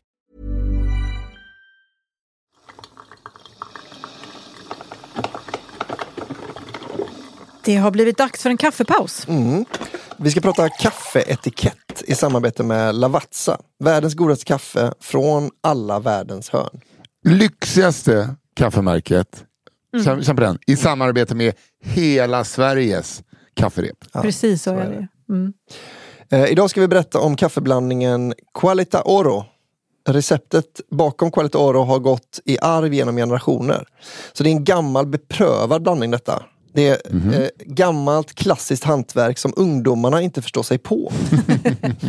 Det 7.63 7.75
har 7.75 7.91
blivit 7.91 8.17
dags 8.17 8.41
för 8.43 8.49
en 8.49 8.57
kaffepaus. 8.57 9.27
Vi 10.17 10.31
ska 10.31 10.41
prata 10.41 10.69
kaffeetikett 10.69 12.03
i 12.07 12.15
samarbete 12.15 12.63
med 12.63 12.95
Lavazza. 12.95 13.57
Världens 13.79 14.13
godaste 14.13 14.45
kaffe 14.45 14.93
från 14.99 15.49
alla 15.61 15.99
världens 15.99 16.49
hörn. 16.49 16.81
Lyxigaste 17.25 18.35
kaffemärket. 18.55 19.45
Känn 20.05 20.23
känn 20.23 20.35
på 20.35 20.41
den. 20.41 20.59
I 20.67 20.75
samarbete 20.75 21.35
med 21.35 21.53
hela 21.83 22.43
Sveriges 22.43 23.23
kafferep. 23.53 23.97
Precis 24.13 24.63
så, 24.63 24.69
så 24.69 24.75
är 24.75 24.81
är 24.81 24.89
det. 24.89 25.07
Mm. 25.33 25.53
Eh, 26.29 26.51
idag 26.51 26.69
ska 26.69 26.81
vi 26.81 26.87
berätta 26.87 27.19
om 27.19 27.35
kaffeblandningen 27.35 28.33
Qualita 28.59 29.01
Oro. 29.05 29.45
Receptet 30.07 30.81
bakom 30.91 31.31
Qualita 31.31 31.57
Oro 31.57 31.83
har 31.83 31.99
gått 31.99 32.39
i 32.45 32.57
arv 32.61 32.93
genom 32.93 33.15
generationer. 33.15 33.85
Så 34.33 34.43
det 34.43 34.49
är 34.49 34.51
en 34.51 34.63
gammal 34.63 35.05
beprövad 35.05 35.81
blandning 35.81 36.11
detta. 36.11 36.43
Det 36.73 36.87
är 36.87 37.41
eh, 37.41 37.47
gammalt 37.65 38.33
klassiskt 38.33 38.83
hantverk 38.83 39.37
som 39.37 39.53
ungdomarna 39.55 40.21
inte 40.21 40.41
förstår 40.41 40.63
sig 40.63 40.77
på. 40.77 41.11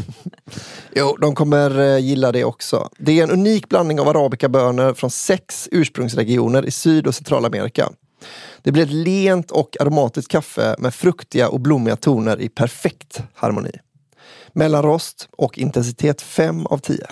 jo, 0.95 1.17
de 1.21 1.35
kommer 1.35 1.81
eh, 1.81 1.99
gilla 1.99 2.33
det 2.33 2.45
också. 2.45 2.89
Det 2.99 3.21
är 3.21 3.25
en 3.25 3.31
unik 3.31 3.69
blandning 3.69 4.01
av 4.01 4.09
arabikabönor 4.09 4.95
från 4.95 5.11
sex 5.11 5.69
ursprungsregioner 5.73 6.67
i 6.67 6.71
Syd 6.71 7.07
och 7.07 7.15
Centralamerika. 7.15 7.91
Det 8.63 8.73
blir 8.73 8.83
ett 8.83 8.93
lent 8.93 9.51
och 9.51 9.77
aromatiskt 9.81 10.31
kaffe 10.31 10.77
med 10.79 10.95
fruktiga 10.95 11.49
och 11.49 11.61
blommiga 11.61 11.97
toner 11.97 12.41
i 12.41 12.49
perfekt 12.49 13.23
harmoni. 13.35 13.73
Mellanrost 14.53 15.29
och 15.33 15.59
intensitet 15.59 16.23
5 16.23 16.67
av 16.67 16.79
10. 16.79 17.07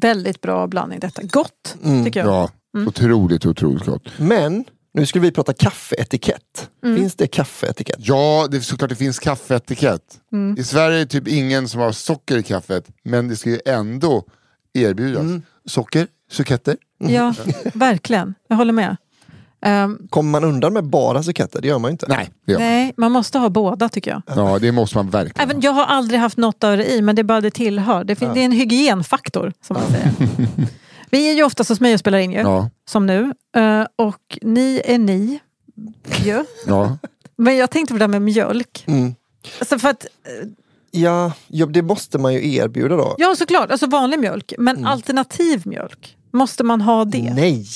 Väldigt 0.00 0.40
bra 0.40 0.66
blandning 0.66 1.00
detta. 1.00 1.22
Gott, 1.22 1.76
tycker 2.04 2.20
jag. 2.20 2.28
Ja, 2.28 2.50
otroligt, 2.86 3.46
otroligt 3.46 3.84
gott. 3.84 4.02
Men 4.18 4.64
nu 4.96 5.06
skulle 5.06 5.22
vi 5.22 5.30
prata 5.32 5.52
kaffeetikett. 5.52 6.70
Finns 6.82 7.14
det 7.14 7.26
kaffeetikett? 7.26 7.96
Ja, 7.98 8.46
det 8.50 8.56
är 8.56 8.60
såklart 8.60 8.88
det 8.90 8.96
finns 8.96 9.18
kaffeetikett. 9.18 10.02
I 10.58 10.62
Sverige 10.64 10.96
är 10.96 11.00
det 11.00 11.06
typ 11.06 11.28
ingen 11.28 11.68
som 11.68 11.80
har 11.80 11.92
socker 11.92 12.36
i 12.36 12.42
kaffet, 12.42 12.84
men 13.02 13.28
det 13.28 13.36
ska 13.36 13.50
ju 13.50 13.60
ändå 13.66 14.24
erbjudas. 14.74 15.42
Socker, 15.66 16.06
suketter. 16.30 16.76
Ja, 16.98 17.34
verkligen. 17.74 18.34
Jag 18.48 18.56
håller 18.56 18.72
med. 18.72 18.96
Ehm, 19.62 19.98
Kommer 20.10 20.30
man 20.30 20.44
undan 20.44 20.72
med 20.72 20.84
bara 20.84 21.22
suketter? 21.22 21.60
Det 21.62 21.68
gör 21.68 21.78
man 21.78 21.88
ju 21.88 21.92
inte. 21.92 22.06
Nej, 22.08 22.30
man. 22.46 22.56
nej, 22.58 22.94
man 22.96 23.12
måste 23.12 23.38
ha 23.38 23.48
båda 23.48 23.88
tycker 23.88 24.10
jag. 24.10 24.22
Ja, 24.26 24.58
det 24.58 24.72
måste 24.72 24.96
man 24.96 25.10
verkligen. 25.10 25.50
Även, 25.50 25.60
jag 25.62 25.72
har 25.72 25.84
aldrig 25.84 26.20
haft 26.20 26.36
något 26.36 26.64
av 26.64 26.76
det 26.76 26.92
i, 26.92 27.02
men 27.02 27.16
det 27.16 27.22
är 27.22 27.24
bara 27.24 27.40
det 27.40 27.50
tillhör. 27.50 28.04
Det, 28.04 28.16
fin- 28.16 28.30
det 28.34 28.40
är 28.40 28.44
en 28.44 28.52
hygienfaktor, 28.52 29.52
som 29.66 29.74
man 29.74 29.82
säger. 29.90 30.12
Vi 31.10 31.30
är 31.30 31.34
ju 31.34 31.42
oftast 31.44 31.68
hos 31.70 31.80
mig 31.80 31.94
och 31.94 32.00
spelar 32.00 32.18
in 32.18 32.32
ju, 32.32 32.38
Ja, 32.38 32.70
som 32.88 33.06
nu. 33.06 33.32
Eh, 33.56 33.86
och 33.96 34.38
ni 34.42 34.82
är 34.84 34.98
ni. 34.98 35.38
ju. 36.24 36.44
ja. 36.66 36.98
Men 37.36 37.56
jag 37.56 37.70
tänkte 37.70 37.94
på 37.94 37.98
det 37.98 38.02
där 38.02 38.08
med 38.08 38.22
mjölk. 38.22 38.84
Mm. 38.86 39.14
Alltså 39.58 39.78
för 39.78 39.88
att, 39.88 40.06
Ja, 40.90 41.32
ja, 41.48 41.66
det 41.66 41.82
måste 41.82 42.18
man 42.18 42.34
ju 42.34 42.54
erbjuda 42.54 42.96
då. 42.96 43.14
ja 43.18 43.34
såklart, 43.38 43.70
alltså 43.70 43.86
vanlig 43.86 44.18
mjölk. 44.18 44.52
Men 44.58 44.86
alternativ 44.86 45.62
mjölk, 45.66 46.16
måste 46.32 46.64
man 46.64 46.80
ha 46.80 47.04
det? 47.04 47.32
Nej! 47.34 47.66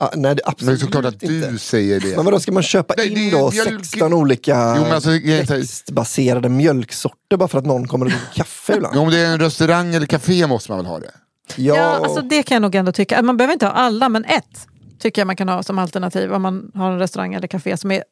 Ah, 0.00 0.08
nej, 0.14 0.14
det, 0.14 0.20
Men 0.22 0.36
det 0.36 0.42
är 0.42 0.48
absolut 0.50 0.80
såklart 0.80 1.04
att 1.04 1.22
inte. 1.22 1.50
du 1.50 1.58
säger 1.58 2.00
det. 2.00 2.16
Men 2.16 2.24
vadå, 2.24 2.40
ska 2.40 2.52
man 2.52 2.62
köpa 2.62 2.94
Nej, 2.96 3.08
det 3.10 3.20
in 3.20 3.28
är 3.28 3.32
då 3.38 3.50
mjölk- 3.50 3.84
16 3.84 4.12
olika 4.12 4.74
Jo, 4.76 4.82
men 4.82 4.92
alltså, 4.92 5.10
här- 5.10 5.44
växtbaserade 5.58 6.48
mjölksorter 6.48 7.36
bara 7.36 7.48
för 7.48 7.58
att 7.58 7.66
någon 7.66 7.88
kommer 7.88 8.06
och 8.06 8.10
dricker 8.12 8.34
kaffe 8.34 8.74
ibland? 8.76 8.96
Om 8.98 9.10
det 9.10 9.18
är 9.18 9.26
en 9.32 9.40
restaurang 9.40 9.94
eller 9.94 10.06
café 10.06 10.46
måste 10.46 10.70
man 10.70 10.78
väl 10.78 10.86
ha 10.86 10.98
det? 10.98 11.10
Ja, 11.56 11.76
Ja, 11.76 11.82
alltså 12.04 12.20
det 12.20 12.42
kan 12.42 12.54
jag 12.54 12.62
nog 12.62 12.74
ändå 12.74 12.92
tycka. 12.92 13.22
Man 13.22 13.36
behöver 13.36 13.52
inte 13.52 13.66
ha 13.66 13.72
alla, 13.72 14.08
men 14.08 14.24
ett 14.24 14.66
tycker 14.98 15.20
jag 15.20 15.26
man 15.26 15.36
kan 15.36 15.48
ha 15.48 15.62
som 15.62 15.78
alternativ 15.78 16.32
om 16.32 16.42
man 16.42 16.70
har 16.74 16.90
en 16.92 16.98
restaurang 16.98 17.34
eller 17.34 17.48
café 17.48 17.76
som 17.76 17.90
är 17.90 18.04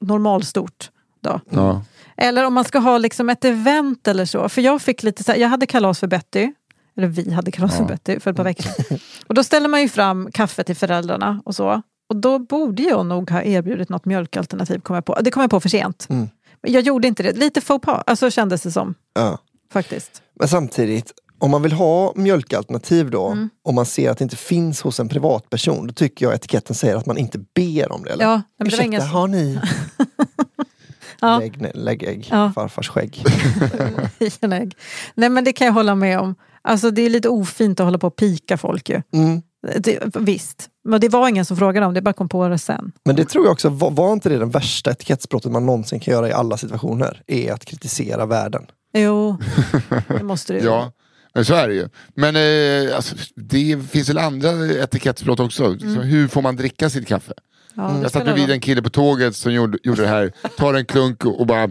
normalstort. 0.00 0.90
Då. 1.20 1.40
Ja. 1.50 1.82
Eller 2.16 2.46
om 2.46 2.54
man 2.54 2.64
ska 2.64 2.78
ha 2.78 2.98
liksom 2.98 3.30
ett 3.30 3.44
event 3.44 4.08
eller 4.08 4.24
så. 4.24 4.48
För 4.48 4.62
jag 4.62 4.82
fick 4.82 5.02
lite 5.02 5.24
så 5.24 5.32
här, 5.32 5.38
jag 5.38 5.48
hade 5.48 5.66
kalas 5.66 6.00
för 6.00 6.06
Betty. 6.06 6.52
Eller 6.96 7.08
vi 7.08 7.32
hade 7.32 7.50
kalas 7.50 7.76
för 7.76 7.84
Betty 7.84 8.20
för 8.20 8.30
ett 8.30 8.36
par 8.36 8.44
veckor. 8.44 8.72
Och 9.26 9.34
då 9.34 9.44
ställer 9.44 9.68
man 9.68 9.80
ju 9.82 9.88
fram 9.88 10.30
kaffe 10.32 10.64
till 10.64 10.76
föräldrarna 10.76 11.42
och 11.44 11.54
så. 11.54 11.82
Och 12.08 12.16
då 12.16 12.38
borde 12.38 12.82
jag 12.82 13.06
nog 13.06 13.30
ha 13.30 13.42
erbjudit 13.42 13.88
något 13.88 14.04
mjölkalternativ. 14.04 14.78
Kom 14.80 14.94
jag 14.94 15.04
på. 15.04 15.20
Det 15.20 15.30
kom 15.30 15.40
jag 15.40 15.50
på 15.50 15.60
för 15.60 15.68
sent. 15.68 16.06
Mm. 16.10 16.28
Men 16.62 16.72
Jag 16.72 16.82
gjorde 16.82 17.08
inte 17.08 17.22
det. 17.22 17.32
Lite 17.32 17.60
faux 17.60 17.84
pas, 17.84 18.02
alltså 18.06 18.30
kändes 18.30 18.62
det 18.62 18.70
som. 18.70 18.94
ja. 19.14 19.38
Faktiskt. 19.72 20.22
Men 20.34 20.48
samtidigt, 20.48 21.12
om 21.42 21.50
man 21.50 21.62
vill 21.62 21.72
ha 21.72 22.12
mjölkalternativ 22.16 23.10
då, 23.10 23.26
Mm. 23.26 23.50
och 23.64 23.74
man 23.74 23.86
ser 23.86 24.10
att 24.10 24.18
det 24.18 24.24
inte 24.24 24.36
finns 24.36 24.80
hos 24.82 25.00
en 25.00 25.08
privatperson, 25.08 25.86
då 25.86 25.92
tycker 25.92 26.26
jag 26.26 26.34
etiketten 26.34 26.74
säger 26.76 26.96
att 26.96 27.06
man 27.06 27.18
inte 27.18 27.38
ber 27.54 27.92
om 27.92 28.04
det. 28.04 28.10
Eller? 28.10 28.24
Ja, 28.24 28.30
men 28.32 28.42
det 28.58 28.64
Ursäkta, 28.68 28.84
ingen... 28.84 29.02
har 29.02 29.26
ni? 29.28 29.60
Ja. 31.20 31.38
Lägg, 31.38 31.66
lägg 31.74 32.02
ägg, 32.02 32.28
Ja. 32.30 32.52
farfars 32.54 32.88
skägg. 32.88 33.24
ägg. 34.52 34.76
Nej 35.14 35.28
men 35.28 35.44
det 35.44 35.52
kan 35.52 35.66
jag 35.66 35.74
hålla 35.74 35.94
med 35.94 36.20
om. 36.20 36.34
Alltså 36.62 36.90
det 36.90 37.02
är 37.02 37.10
lite 37.10 37.28
ofint 37.28 37.80
att 37.80 37.84
hålla 37.86 37.98
på 37.98 38.06
och 38.06 38.16
pika 38.16 38.56
folk 38.58 38.88
ju. 38.88 39.02
Mm. 39.12 39.42
Det, 39.78 39.98
visst, 40.14 40.68
men 40.84 41.00
det 41.00 41.08
var 41.08 41.28
ingen 41.28 41.44
som 41.44 41.56
frågade 41.56 41.86
om 41.86 41.94
det, 41.94 42.02
bara 42.02 42.12
kom 42.12 42.28
på 42.28 42.48
det 42.48 42.58
sen. 42.58 42.92
Men 43.04 43.16
det 43.16 43.24
tror 43.24 43.44
jag 43.44 43.52
också, 43.52 43.68
var, 43.68 43.90
var 43.90 44.12
inte 44.12 44.28
det 44.28 44.38
den 44.38 44.50
värsta 44.50 44.90
etikettsbrottet 44.90 45.52
man 45.52 45.66
någonsin 45.66 46.00
kan 46.00 46.14
göra 46.14 46.28
i 46.28 46.32
alla 46.32 46.56
situationer? 46.56 47.22
Är 47.26 47.52
att 47.52 47.64
kritisera 47.64 48.26
världen. 48.26 48.66
Jo, 48.94 49.36
det 50.08 50.22
måste 50.22 50.52
du 50.52 50.58
ju. 50.58 50.64
Ja, 50.66 50.92
men 51.34 51.44
så 51.44 51.54
är 51.54 51.68
det 51.68 51.74
ju. 51.74 51.88
Men 52.14 52.36
eh, 52.36 52.96
alltså, 52.96 53.14
det 53.36 53.78
finns 53.90 54.08
väl 54.08 54.18
andra 54.18 54.66
etikettsbrott 54.66 55.40
också. 55.40 55.78
Så 55.78 55.86
hur 56.00 56.28
får 56.28 56.42
man 56.42 56.56
dricka 56.56 56.90
sitt 56.90 57.08
kaffe? 57.08 57.32
Ja, 57.74 57.98
Jag 58.02 58.10
satt 58.10 58.24
bredvid 58.24 58.50
en 58.50 58.60
kille 58.60 58.82
på 58.82 58.90
tåget 58.90 59.36
som 59.36 59.52
gjorde, 59.52 59.78
gjorde 59.82 60.02
det 60.02 60.08
här. 60.08 60.32
Tar 60.58 60.74
en 60.74 60.84
klunk 60.86 61.24
och 61.24 61.40
och 61.40 61.46
bara 61.46 61.70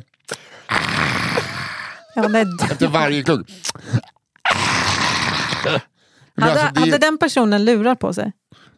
Ja, 2.16 2.28
nej, 2.28 2.46
d- 2.46 2.52
efter 2.72 2.88
varje 2.88 3.24
klunk. 3.24 3.48
Men 6.36 6.48
hade, 6.50 6.62
alltså, 6.62 6.74
det- 6.74 6.80
hade 6.80 6.98
den 6.98 7.18
personen 7.18 7.66
lurar 7.66 7.96
på 7.96 8.14
sig? 8.14 8.32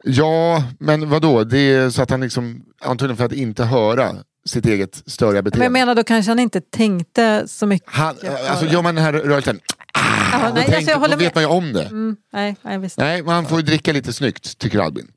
Ja, 0.03 0.63
men 0.79 1.09
vadå? 1.09 1.43
Det 1.43 1.57
är 1.59 1.89
så 1.89 2.01
att 2.01 2.09
han 2.09 2.21
liksom, 2.21 2.61
antagligen 2.81 3.17
för 3.17 3.25
att 3.25 3.33
inte 3.33 3.63
höra 3.63 4.11
sitt 4.45 4.65
eget 4.65 5.03
störiga 5.05 5.33
Men 5.33 5.43
beteende. 5.43 5.65
jag 5.65 5.71
menar, 5.71 5.95
då 5.95 6.03
kanske 6.03 6.31
han 6.31 6.39
inte 6.39 6.61
tänkte 6.61 7.43
så 7.47 7.65
mycket. 7.65 7.89
han, 7.93 8.15
alltså, 8.49 8.65
gör 8.65 8.81
man 8.81 8.95
den 8.95 9.03
här 9.03 9.13
rörelsen, 9.13 9.59
Ja, 9.93 10.47
då, 10.47 10.53
nej, 10.53 10.63
tänk, 10.65 10.75
alltså, 10.75 10.91
jag 10.91 10.99
då 10.99 11.01
håller 11.03 11.17
vet 11.17 11.35
man 11.35 11.43
ju 11.43 11.49
om 11.49 11.73
det. 11.73 11.83
Mm, 11.85 12.15
nej, 12.33 12.55
nej, 12.61 12.77
visst. 12.77 12.97
Nej, 12.97 13.23
man 13.23 13.45
får 13.45 13.59
ju 13.59 13.65
dricka 13.65 13.91
lite 13.93 14.13
snyggt, 14.13 14.57
tycker 14.57 14.79
Albin. 14.79 15.07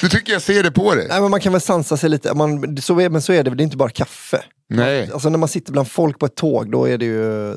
Du 0.00 0.08
tycker 0.08 0.32
jag 0.32 0.42
ser 0.42 0.62
det 0.62 0.70
på 0.70 0.94
dig? 0.94 1.06
Nej, 1.08 1.20
men 1.20 1.30
man 1.30 1.40
kan 1.40 1.52
väl 1.52 1.60
sansa 1.60 1.96
sig 1.96 2.10
lite. 2.10 2.34
Man, 2.34 2.76
så 2.76 3.00
är, 3.00 3.08
men 3.08 3.22
så 3.22 3.32
är 3.32 3.44
det, 3.44 3.50
det 3.54 3.62
är 3.62 3.64
inte 3.64 3.76
bara 3.76 3.90
kaffe. 3.90 4.42
Nej. 4.68 5.10
Alltså 5.12 5.28
när 5.28 5.38
man 5.38 5.48
sitter 5.48 5.72
bland 5.72 5.90
folk 5.90 6.18
på 6.18 6.26
ett 6.26 6.34
tåg, 6.34 6.70
då 6.70 6.88
är 6.88 6.98
det 6.98 7.04
ju... 7.04 7.54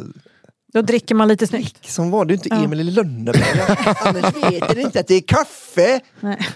Då 0.74 0.82
dricker 0.82 1.16
man 1.16 1.28
lite 1.28 1.47
snyggt. 1.47 1.89
Som 1.89 2.12
var 2.12 2.26
det 2.26 2.34
är 2.34 2.36
inte 2.36 2.49
Ja. 2.49 2.64
Emil 2.64 2.80
i 2.80 2.84
Lönneberga. 2.84 3.78
Annars 3.99 4.36
vet 4.36 4.76
ni 4.76 4.82
inte 4.82 4.99
att 4.99 5.08
det 5.08 5.16
är 5.16 5.22
kaffe. 5.28 5.99
Nej. 6.20 6.38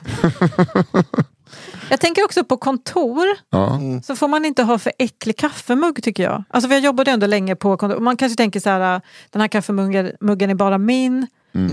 Jag 1.89 1.99
tänker 1.99 2.25
också 2.25 2.43
på 2.43 2.57
kontor. 2.57 3.25
Ja. 3.49 3.79
Så 4.03 4.15
får 4.15 4.27
man 4.27 4.45
inte 4.45 4.63
ha 4.63 4.77
för 4.77 4.91
äcklig 4.99 5.37
kaffemugg 5.37 6.03
tycker 6.03 6.23
jag. 6.23 6.43
Alltså 6.49 6.67
för 6.67 6.75
jag 6.75 6.83
jobbade 6.83 7.11
ändå 7.11 7.27
länge 7.27 7.55
på 7.55 7.77
kontor. 7.77 7.99
Man 7.99 8.17
kanske 8.17 8.37
tänker 8.37 8.59
så 8.59 8.69
här, 8.69 9.01
den 9.29 9.41
här 9.41 9.47
kaffemuggen 9.47 10.11
muggen 10.19 10.49
är 10.49 10.55
bara 10.55 10.77
min. 10.77 11.27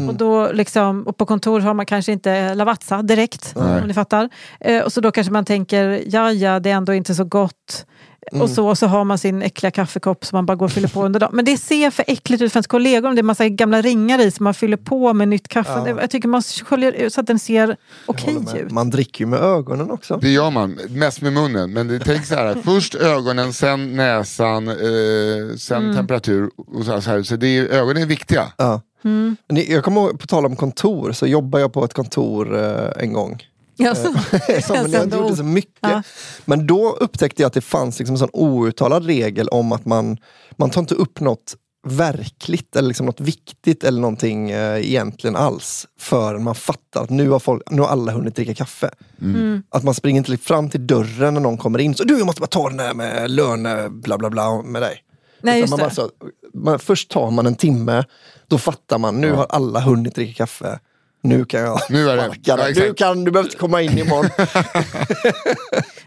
Och, 0.09 0.15
då 0.15 0.53
liksom, 0.53 1.03
och 1.03 1.17
på 1.17 1.27
kontor 1.27 1.61
har 1.61 1.75
man 1.75 1.87
kanske 1.87 2.13
inte 2.13 2.55
Lavazza 2.55 3.03
direkt, 3.03 3.53
om 3.57 3.87
ni 3.87 3.95
fattar. 3.95 4.29
Eh, 4.61 4.83
och 4.83 4.93
så 4.93 5.01
då 5.01 5.13
kanske 5.13 5.33
man 5.33 5.45
tänker, 5.45 6.03
ja 6.07 6.33
ja, 6.33 6.61
det 6.61 6.71
är 6.71 6.75
ändå 6.75 6.95
inte 6.95 7.15
så 7.15 7.25
gott. 7.25 7.87
Och 8.33 8.51
så, 8.51 8.69
och 8.69 8.79
så 8.79 8.87
har 8.87 9.05
man 9.05 9.19
sin 9.19 9.43
äckliga 9.43 9.71
kaffekopp 9.71 10.25
som 10.25 10.37
man 10.37 10.47
bara 10.47 10.55
går 10.55 10.67
och 10.67 10.73
fyller 10.73 10.89
på 10.89 11.05
under 11.05 11.21
dagen. 11.21 11.31
Men 11.33 11.45
det 11.45 11.57
ser 11.57 11.91
för 11.91 12.05
äckligt 12.09 12.43
ut 12.43 12.53
för 12.53 12.57
ens 12.59 12.67
kollegor. 12.67 13.13
Det 13.15 13.21
är 13.21 13.23
massa 13.23 13.49
gamla 13.49 13.83
ringar 13.83 14.19
i 14.21 14.31
som 14.31 14.45
man 14.45 14.55
fyller 14.55 14.77
på 14.77 15.13
med 15.13 15.29
nytt 15.29 15.49
kaffe. 15.49 15.81
Det- 15.85 16.01
Jag 16.01 16.11
tycker 16.11 16.29
man 16.29 16.43
sköljer 16.43 16.93
ut 16.93 17.13
så 17.15 17.21
att 17.21 17.27
den 17.27 17.39
ser 17.39 17.77
okej 18.07 18.35
med. 18.35 18.57
ut. 18.67 18.71
Man 18.73 18.91
dricker 18.91 19.25
ju 19.25 19.31
med 19.31 19.41
ögonen 19.41 19.91
också. 19.91 20.17
Det 20.23 20.29
gör 20.31 20.51
man, 20.51 20.79
mest 20.89 21.21
med 21.23 21.33
munnen. 21.33 21.73
Men 21.73 21.89
det, 21.89 21.99
tänk 21.99 22.27
så 22.27 22.35
här, 22.35 22.55
först 22.65 22.95
ögonen, 22.95 23.53
sen 23.53 23.97
näsan, 23.97 24.69
eh, 24.69 24.75
sen 25.59 25.97
temperatur. 25.97 26.51
Och 26.57 26.85
så 26.85 26.99
här, 27.11 27.23
så 27.23 27.37
det 27.37 27.47
är, 27.59 27.67
ögonen 27.69 28.03
är 28.03 28.07
viktiga. 28.07 28.53
Ja. 28.57 28.81
Men 29.03 29.37
det- 29.49 29.65
Jag 29.69 29.85
kommer 29.85 30.01
ihåg, 30.01 30.21
på 30.21 30.27
tal 30.27 30.47
om 30.47 30.57
kontor, 30.57 31.13
så 31.13 31.27
jobbar 31.27 31.59
jag 31.59 31.73
på 31.73 31.85
ett 31.85 31.95
kontor 31.95 32.59
eh, 32.65 33.03
en 33.05 33.13
gång. 33.13 33.43
Ja, 33.77 33.95
så, 33.95 34.03
Så, 34.63 34.73
men 34.73 34.93
jag 34.93 35.05
inte 35.05 35.17
gjorde 35.17 35.37
så 35.37 35.45
mycket. 35.45 35.79
Ja. 35.81 36.03
Men 36.45 36.67
då 36.67 36.91
upptäckte 36.91 37.43
jag 37.43 37.47
att 37.47 37.53
det 37.53 37.61
fanns 37.61 37.99
liksom 37.99 38.15
en 38.15 38.19
sån 38.19 38.31
outtalad 38.33 39.07
regel 39.07 39.49
om 39.49 39.73
att 39.73 39.85
man, 39.85 40.17
man 40.57 40.71
tar 40.71 40.81
inte 40.81 40.95
upp 40.95 41.21
något 41.21 41.57
verkligt 41.87 42.77
eller 42.77 42.89
liksom 42.89 43.07
något 43.07 43.21
viktigt 43.21 43.85
eller 43.85 44.01
någonting 44.01 44.51
eh, 44.51 44.87
egentligen 44.87 45.37
alls 45.37 45.87
förrän 45.99 46.43
man 46.43 46.55
fattar 46.55 47.03
att 47.03 47.11
nu 47.11 47.31
har, 47.31 47.39
folk, 47.39 47.63
nu 47.71 47.83
har 47.83 47.89
alla 47.89 48.13
hunnit 48.13 48.37
dricka 48.37 48.55
kaffe. 48.55 48.91
Att 49.69 49.83
man 49.85 49.95
springer 49.95 50.19
inte 50.19 50.37
fram 50.37 50.71
till 50.71 50.87
dörren 50.87 51.35
när 51.35 51.41
någon 51.41 51.59
kommer 51.59 51.79
in. 51.79 51.95
Så 51.95 52.05
du, 52.05 52.19
jag 52.19 52.27
måste 52.27 52.41
bara 52.41 52.47
ta 52.47 52.69
den 52.69 52.81
här 52.81 52.95
med 52.95 53.31
löne, 53.31 53.89
bla 53.89 54.19
bla 54.19 54.31
bla 54.31 54.63
med 54.63 54.83
dig. 54.83 55.05
Nej, 55.41 55.61
man 55.69 55.79
det. 55.79 55.85
bara 55.85 55.91
så, 55.91 56.11
man, 56.55 56.79
först 56.79 57.11
tar 57.11 57.31
man 57.31 57.47
en 57.47 57.55
timme, 57.55 58.05
då 58.47 58.59
fattar 58.59 58.99
man, 58.99 59.21
nu 59.21 59.33
har 59.33 59.47
alla 59.49 59.81
hunnit 59.81 60.15
dricka 60.15 60.35
kaffe. 60.35 60.79
Nu 61.25 61.45
kan 61.45 61.61
jag 61.61 61.81
Nu 61.91 62.11
är 62.11 62.17
det- 62.17 62.23
sparka 62.23 62.41
ja. 62.45 62.69
Nu 62.87 62.95
kan 62.95 63.25
du 63.25 63.31
behöver 63.31 63.49
inte 63.49 63.57
komma 63.59 63.83
in 63.83 63.99
imorgon. 63.99 64.31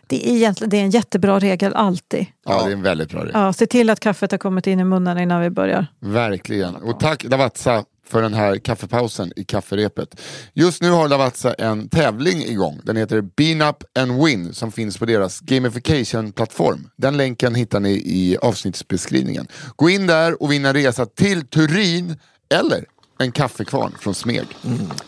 Det 0.08 0.30
är, 0.30 0.36
egentligen, 0.36 0.70
det 0.70 0.78
är 0.78 0.82
en 0.82 0.90
jättebra 0.90 1.40
regel 1.40 1.74
alltid. 1.74 2.26
Ja, 2.46 2.64
det 2.64 2.70
är 2.70 2.74
en 2.74 2.82
väldigt 2.82 3.10
bra 3.12 3.20
regel. 3.20 3.32
Ja, 3.34 3.54
se 3.54 3.68
till 3.68 3.90
att 3.90 4.00
kaffet 4.00 4.32
har 4.32 4.38
kommit 4.38 4.68
in 4.68 4.80
i 4.80 4.84
munnen 4.84 5.18
innan 5.20 5.42
vi 5.42 5.50
börjar. 5.50 5.88
Verkligen. 6.00 6.76
Och 6.76 7.00
tack 7.00 7.24
Lavazza 7.24 7.84
för 8.08 8.22
den 8.22 8.34
här 8.34 8.58
kaffepausen 8.58 9.32
i 9.36 9.44
kafferepet. 9.44 10.22
Just 10.54 10.82
nu 10.82 10.90
har 10.92 11.08
Lavazza 11.08 11.54
en 11.54 11.90
tävling 11.90 12.42
igång. 12.44 12.80
Den 12.84 12.98
heter 12.98 13.22
Bean 13.22 13.62
Up 13.70 13.84
and 14.00 14.24
Win 14.26 14.54
som 14.54 14.72
finns 14.72 14.98
på 14.98 15.06
deras 15.06 15.40
gamification-plattform. 15.40 16.90
Den 16.98 17.18
länken 17.18 17.56
hittar 17.56 17.80
ni 17.80 17.92
i 17.92 18.38
avsnittsbeskrivningen. 18.42 19.48
Gå 19.76 19.90
in 19.90 20.08
där 20.08 20.42
och 20.44 20.52
vinna 20.52 20.74
resa 20.74 21.06
till 21.06 21.48
Turin 21.48 22.18
eller 22.54 22.86
en 23.20 23.32
kaffekvarn 23.32 23.96
från 24.00 24.16
Smeg. 24.16 24.48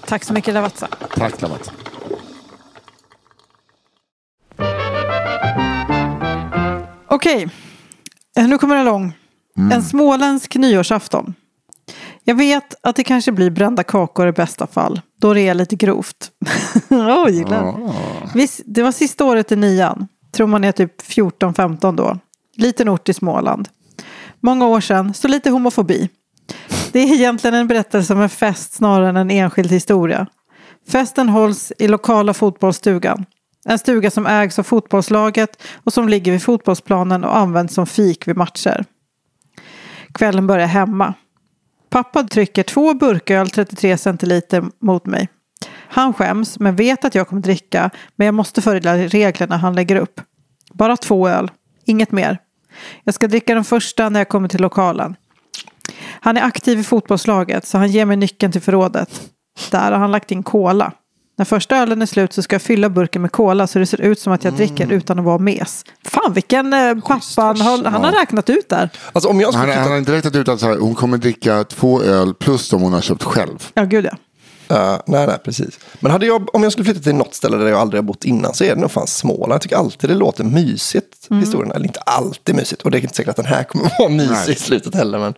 Tack 0.06 0.24
så 0.24 0.34
mycket 0.34 0.54
Lavazza. 0.54 0.88
Tack 1.16 1.42
Lavazza. 1.42 1.72
Okej, 7.10 7.50
Eh, 8.38 8.48
nu 8.48 8.58
kommer 8.58 8.76
en 8.76 8.86
lång. 8.86 9.14
En 9.72 9.84
småländsk 9.84 10.56
nyårsafton. 10.56 11.34
Jag 12.24 12.36
vet 12.36 12.76
att 12.84 12.96
det 12.96 13.04
kanske 13.04 13.32
blir 13.32 13.50
brända 13.50 13.84
kakor 13.84 14.28
i 14.28 14.32
bästa 14.32 14.68
fall. 14.68 15.02
Då 15.22 15.34
det 15.34 15.42
är 15.42 15.54
lite 15.54 15.76
grovt. 15.76 16.32
Åh, 16.90 17.30
gillar. 17.30 17.76
Visst, 18.36 18.62
det 18.66 18.84
var 18.84 18.92
sista 18.92 19.26
året 19.26 19.52
i 19.52 19.56
nian. 19.56 20.08
Tror 20.32 20.48
man 20.48 20.64
är 20.64 20.72
typ 20.72 21.02
14-15 21.02 21.96
då. 21.96 22.18
Liten 22.56 22.90
ort 22.90 23.10
i 23.10 23.14
Småland. 23.14 23.70
Många 24.40 24.68
år 24.68 24.82
sedan, 24.82 25.14
så 25.14 25.28
lite 25.28 25.50
homofobi. 25.50 26.10
Det 26.92 27.00
är 27.00 27.14
egentligen 27.14 27.54
en 27.54 27.68
berättelse 27.68 28.14
om 28.14 28.22
en 28.22 28.30
fest 28.30 28.74
snarare 28.74 29.10
än 29.10 29.18
en 29.18 29.32
enskild 29.32 29.72
historia. 29.72 30.28
Festen 30.88 31.30
hålls 31.30 31.74
i 31.80 31.88
lokala 31.88 32.34
fotbollsstugan. 32.34 33.26
En 33.66 33.80
stuga 33.80 34.12
som 34.12 34.26
ägs 34.26 34.60
av 34.60 34.64
fotbollslaget 34.64 35.64
och 35.84 35.94
som 35.94 36.10
ligger 36.10 36.32
vid 36.32 36.44
fotbollsplanen 36.44 37.24
och 37.24 37.38
används 37.38 37.74
som 37.74 37.88
fik 37.88 38.28
vid 38.28 38.38
matcher. 38.38 38.86
Kvällen 40.14 40.48
börjar 40.48 40.68
hemma. 40.68 41.14
Pappa 41.90 42.24
trycker 42.24 42.64
två 42.64 42.94
burköl 42.94 43.50
33 43.50 43.98
centiliter 43.98 44.64
mot 44.80 45.06
mig. 45.06 45.30
Han 45.90 46.14
skäms 46.14 46.60
men 46.60 46.76
vet 46.76 47.06
att 47.06 47.16
jag 47.16 47.28
kommer 47.28 47.42
dricka 47.42 47.90
men 48.16 48.26
jag 48.26 48.34
måste 48.36 48.62
följa 48.62 48.98
reglerna 48.98 49.58
han 49.58 49.76
lägger 49.76 49.96
upp. 49.96 50.22
Bara 50.74 50.98
två 50.98 51.30
öl, 51.30 51.52
inget 51.86 52.12
mer. 52.12 52.38
Jag 53.04 53.14
ska 53.14 53.28
dricka 53.28 53.54
den 53.54 53.64
första 53.64 54.10
när 54.10 54.20
jag 54.20 54.30
kommer 54.30 54.48
till 54.48 54.62
lokalen. 54.62 55.16
Han 56.22 56.38
är 56.38 56.42
aktiv 56.42 56.80
i 56.80 56.84
fotbollslaget 56.84 57.66
så 57.68 57.78
han 57.78 57.92
ger 57.92 58.06
mig 58.06 58.18
nyckeln 58.18 58.52
till 58.52 58.62
förrådet. 58.62 59.22
Där 59.72 59.92
har 59.92 60.00
han 60.00 60.12
lagt 60.12 60.32
in 60.32 60.44
cola. 60.44 60.94
När 61.38 61.46
första 61.46 61.78
ölen 61.78 62.02
är 62.02 62.06
slut 62.06 62.34
så 62.34 62.42
ska 62.42 62.54
jag 62.56 62.62
fylla 62.62 62.90
burken 62.90 63.22
med 63.22 63.32
cola 63.32 63.68
så 63.68 63.80
det 63.80 63.86
ser 63.86 64.02
ut 64.02 64.20
som 64.20 64.34
att 64.34 64.44
jag 64.44 64.54
dricker 64.54 64.92
utan 64.92 65.20
att 65.20 65.26
vara 65.26 65.38
mes. 65.38 65.84
Fan 66.04 66.34
vilken 66.34 66.74
eh, 66.74 66.96
pappa 66.96 67.42
han 67.42 67.62
har, 67.62 67.84
han 67.84 68.04
har 68.04 68.12
räknat 68.12 68.50
ut 68.50 68.70
där. 68.70 68.90
Alltså 69.14 69.30
om 69.30 69.42
jag 69.42 69.52
Han, 69.52 69.66
flytta 69.66 69.80
han 69.80 69.92
har 69.92 69.98
inte 69.98 70.12
räknat 70.12 70.36
ut 70.36 70.48
att 70.48 70.62
här, 70.62 70.78
hon 70.78 70.96
kommer 70.96 71.18
dricka 71.18 71.64
två 71.64 72.02
öl 72.02 72.34
plus 72.34 72.70
de 72.70 72.82
hon 72.82 72.94
har 72.94 73.02
köpt 73.02 73.24
själv. 73.24 73.68
Ja 73.74 73.84
gud 73.84 74.06
ja. 74.06 74.18
Uh, 74.72 75.00
nej, 75.06 75.28
nej, 75.28 75.38
precis. 75.44 75.80
Men 76.00 76.12
hade 76.12 76.26
jag, 76.26 76.56
om 76.56 76.64
jag 76.64 76.72
skulle 76.72 76.86
flytta 76.86 77.00
till 77.00 77.16
något 77.16 77.36
ställe 77.36 77.58
där 77.58 77.68
jag 77.68 77.80
aldrig 77.80 77.98
har 77.98 78.04
bott 78.04 78.26
innan 78.26 78.54
så 78.54 78.64
är 78.64 78.76
det 78.76 78.82
nog 78.82 78.92
fan 78.92 79.08
Småland. 79.08 79.54
Jag 79.54 79.62
tycker 79.62 79.76
alltid 79.76 80.10
det 80.10 80.16
låter 80.16 80.44
mysigt, 80.44 81.28
historien. 81.30 81.72
Eller 81.72 81.86
inte 81.86 82.00
alltid 82.00 82.56
mysigt. 82.56 82.82
Och 82.82 82.92
det 82.92 82.98
är 82.98 83.02
inte 83.02 83.16
säkert 83.16 83.30
att 83.30 83.36
den 83.36 83.46
här 83.46 83.64
kommer 83.64 83.92
vara 84.00 84.10
mysig 84.10 84.32
Nej. 84.32 84.52
i 84.52 84.56
slutet 84.56 84.96
heller. 84.96 85.20
Men 85.20 85.34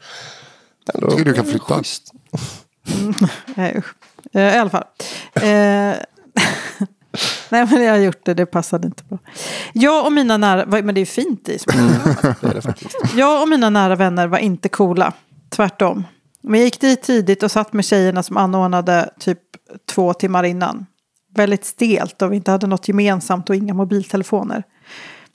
ändå 0.93 1.09
Tycker 1.11 1.25
du 1.25 1.33
kan 1.33 1.45
flytta? 1.45 1.77
schysst. 1.77 2.11
Nej, 3.55 3.75
usch. 3.77 3.95
Eh, 4.33 4.55
I 4.55 4.57
alla 4.57 4.69
fall. 4.69 4.83
Eh, 5.35 5.41
Nej 7.49 7.65
men 7.65 7.83
jag 7.83 7.91
har 7.91 7.97
gjort 7.97 8.25
det, 8.25 8.33
det 8.33 8.45
passade 8.45 8.87
inte 8.87 9.03
bra. 9.03 9.19
Jag 9.73 10.05
och 10.05 10.13
mina 10.13 10.37
nära, 10.37 10.81
men 10.81 10.95
det 10.95 11.01
är 11.01 11.05
fint 11.05 11.49
i 11.49 11.59
faktiskt. 12.61 12.97
Jag 13.15 13.41
och 13.41 13.49
mina 13.49 13.69
nära 13.69 13.95
vänner 13.95 14.27
var 14.27 14.37
inte 14.37 14.69
coola. 14.69 15.13
Tvärtom. 15.49 16.03
Men 16.41 16.59
jag 16.59 16.65
gick 16.65 16.81
dit 16.81 17.01
tidigt 17.01 17.43
och 17.43 17.51
satt 17.51 17.73
med 17.73 17.85
tjejerna 17.85 18.23
som 18.23 18.37
anordnade 18.37 19.09
typ 19.19 19.39
två 19.91 20.13
timmar 20.13 20.43
innan. 20.43 20.85
Väldigt 21.35 21.65
stelt 21.65 22.21
och 22.21 22.31
vi 22.31 22.35
inte 22.35 22.51
hade 22.51 22.67
något 22.67 22.87
gemensamt 22.87 23.49
och 23.49 23.55
inga 23.55 23.73
mobiltelefoner. 23.73 24.63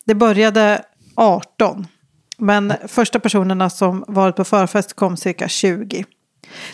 Det 0.05 0.14
började 0.14 0.82
18. 1.14 1.86
Men 2.37 2.72
första 2.89 3.20
personerna 3.20 3.70
som 3.70 4.05
varit 4.09 4.37
på 4.37 4.45
förfest 4.45 4.93
kom 4.93 5.16
cirka 5.16 5.49
20. 5.49 6.05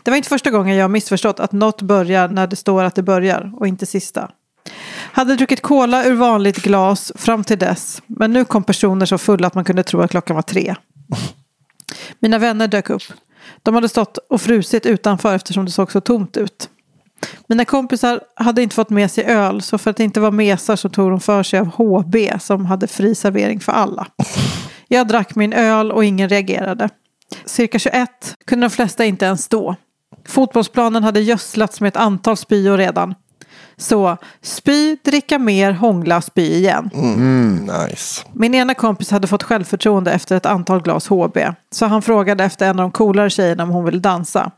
Det 0.02 0.11
var 0.11 0.16
inte 0.16 0.28
första 0.28 0.50
gången 0.50 0.76
jag 0.76 0.90
missförstått 0.90 1.40
att 1.40 1.52
något 1.52 1.82
börjar 1.82 2.28
när 2.28 2.46
det 2.46 2.56
står 2.56 2.84
att 2.84 2.94
det 2.94 3.02
börjar 3.02 3.52
och 3.56 3.68
inte 3.68 3.86
sista. 3.86 4.30
Hade 5.12 5.36
druckit 5.36 5.62
cola 5.62 6.04
ur 6.04 6.14
vanligt 6.14 6.62
glas 6.62 7.12
fram 7.14 7.44
till 7.44 7.58
dess. 7.58 8.02
Men 8.06 8.32
nu 8.32 8.44
kom 8.44 8.64
personer 8.64 9.06
så 9.06 9.18
fulla 9.18 9.46
att 9.46 9.54
man 9.54 9.64
kunde 9.64 9.82
tro 9.82 10.00
att 10.00 10.11
klockan 10.11 10.36
var 10.36 10.42
tre. 10.42 10.74
Mina 12.18 12.38
vänner 12.38 12.68
dök 12.68 12.90
upp. 12.90 13.02
De 13.62 13.74
hade 13.74 13.88
stått 13.88 14.18
och 14.18 14.40
frusit 14.40 14.86
utanför 14.86 15.34
eftersom 15.34 15.64
det 15.64 15.70
såg 15.70 15.92
så 15.92 16.00
tomt 16.00 16.36
ut. 16.36 16.68
Mina 17.46 17.64
kompisar 17.64 18.20
hade 18.34 18.62
inte 18.62 18.74
fått 18.74 18.90
med 18.90 19.11
sig 19.11 19.24
öl 19.24 19.62
så 19.62 19.78
för 19.78 19.90
att 19.90 20.00
inte 20.00 20.20
vara 20.20 20.30
mesar 20.30 20.76
så 20.76 20.88
tog 20.88 21.11
de 21.11 21.20
för 21.20 21.42
sig 21.42 21.61
av 21.61 21.66
HB 21.66 22.16
som 22.40 22.66
hade 22.66 22.86
fri 22.86 23.14
servering 23.14 23.61
för 23.61 23.72
alla. 23.72 24.06
Jag 24.93 25.09
drack 25.09 25.34
min 25.34 25.53
öl 25.53 25.93
och 25.93 26.05
ingen 26.05 26.28
reagerade. 26.28 26.88
Cirka 27.45 27.78
21 27.78 28.36
kunde 28.47 28.64
de 28.66 28.70
flesta 28.70 29.05
inte 29.05 29.24
ens 29.24 29.45
stå. 29.45 29.76
Fotbollsplanen 30.28 31.05
hade 31.05 31.20
gödslats 31.20 31.80
med 31.80 31.88
ett 31.88 31.97
antal 31.97 32.36
spyor 32.36 32.78
redan. 32.78 33.14
Så 33.76 34.16
spy, 34.43 34.97
dricka 35.05 35.38
mer, 35.38 35.72
hångla, 35.72 36.22
spy 36.22 36.43
igen. 36.43 36.91
Mm, 36.95 37.57
nice. 37.57 38.24
Min 38.32 38.55
ena 38.55 38.74
kompis 38.74 39.11
hade 39.11 39.26
fått 39.26 39.43
självförtroende 39.43 40.12
efter 40.12 40.36
ett 40.36 40.47
antal 40.47 40.82
glas 40.82 41.09
HB. 41.09 41.38
Så 41.72 41.86
han 41.86 42.03
frågade 42.03 42.45
efter 42.45 42.66
en 42.66 42.78
av 42.78 42.84
de 42.84 42.91
coolare 42.91 43.30
tjejerna 43.30 43.62
om 43.62 43.70
hon 43.70 43.84
ville 43.84 43.99
dansa. 43.99 44.51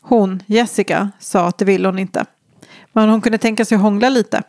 Hon, 0.00 0.42
Jessica, 0.46 1.10
sa 1.18 1.48
att 1.48 1.58
det 1.58 1.64
ville 1.64 1.88
hon 1.88 1.98
inte. 1.98 2.24
Men 2.92 3.08
hon 3.08 3.20
kunde 3.20 3.38
tänka 3.38 3.64
sig 3.64 3.78
hångla 3.78 4.08
lite. 4.08 4.42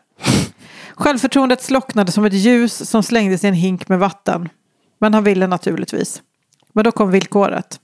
Självförtroendet 0.96 1.64
slocknade 1.64 2.12
som 2.12 2.26
ett 2.26 2.34
ljus 2.34 2.90
som 2.90 3.04
slängdes 3.04 3.44
i 3.44 3.48
en 3.48 3.54
hink 3.54 3.90
med 3.90 4.00
vatten. 4.00 4.50
Men 5.00 5.14
han 5.14 5.24
ville 5.24 5.47
naturligtvis. 5.47 6.22
Men 6.74 6.84
då 6.84 6.91
kom 6.91 7.12
villkoret. 7.12 7.80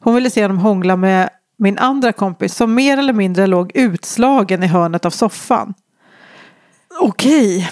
Hon 0.00 0.14
ville 0.14 0.30
se 0.30 0.42
honom 0.42 0.58
hångla 0.58 0.96
med 0.96 1.30
min 1.58 1.78
andra 1.78 2.12
kompis 2.12 2.54
som 2.54 2.74
mer 2.74 2.98
eller 2.98 3.12
mindre 3.12 3.46
låg 3.46 3.72
utslagen 3.74 4.62
i 4.62 4.66
hörnet 4.66 5.04
av 5.04 5.10
soffan. 5.10 5.74
Okej. 7.00 7.70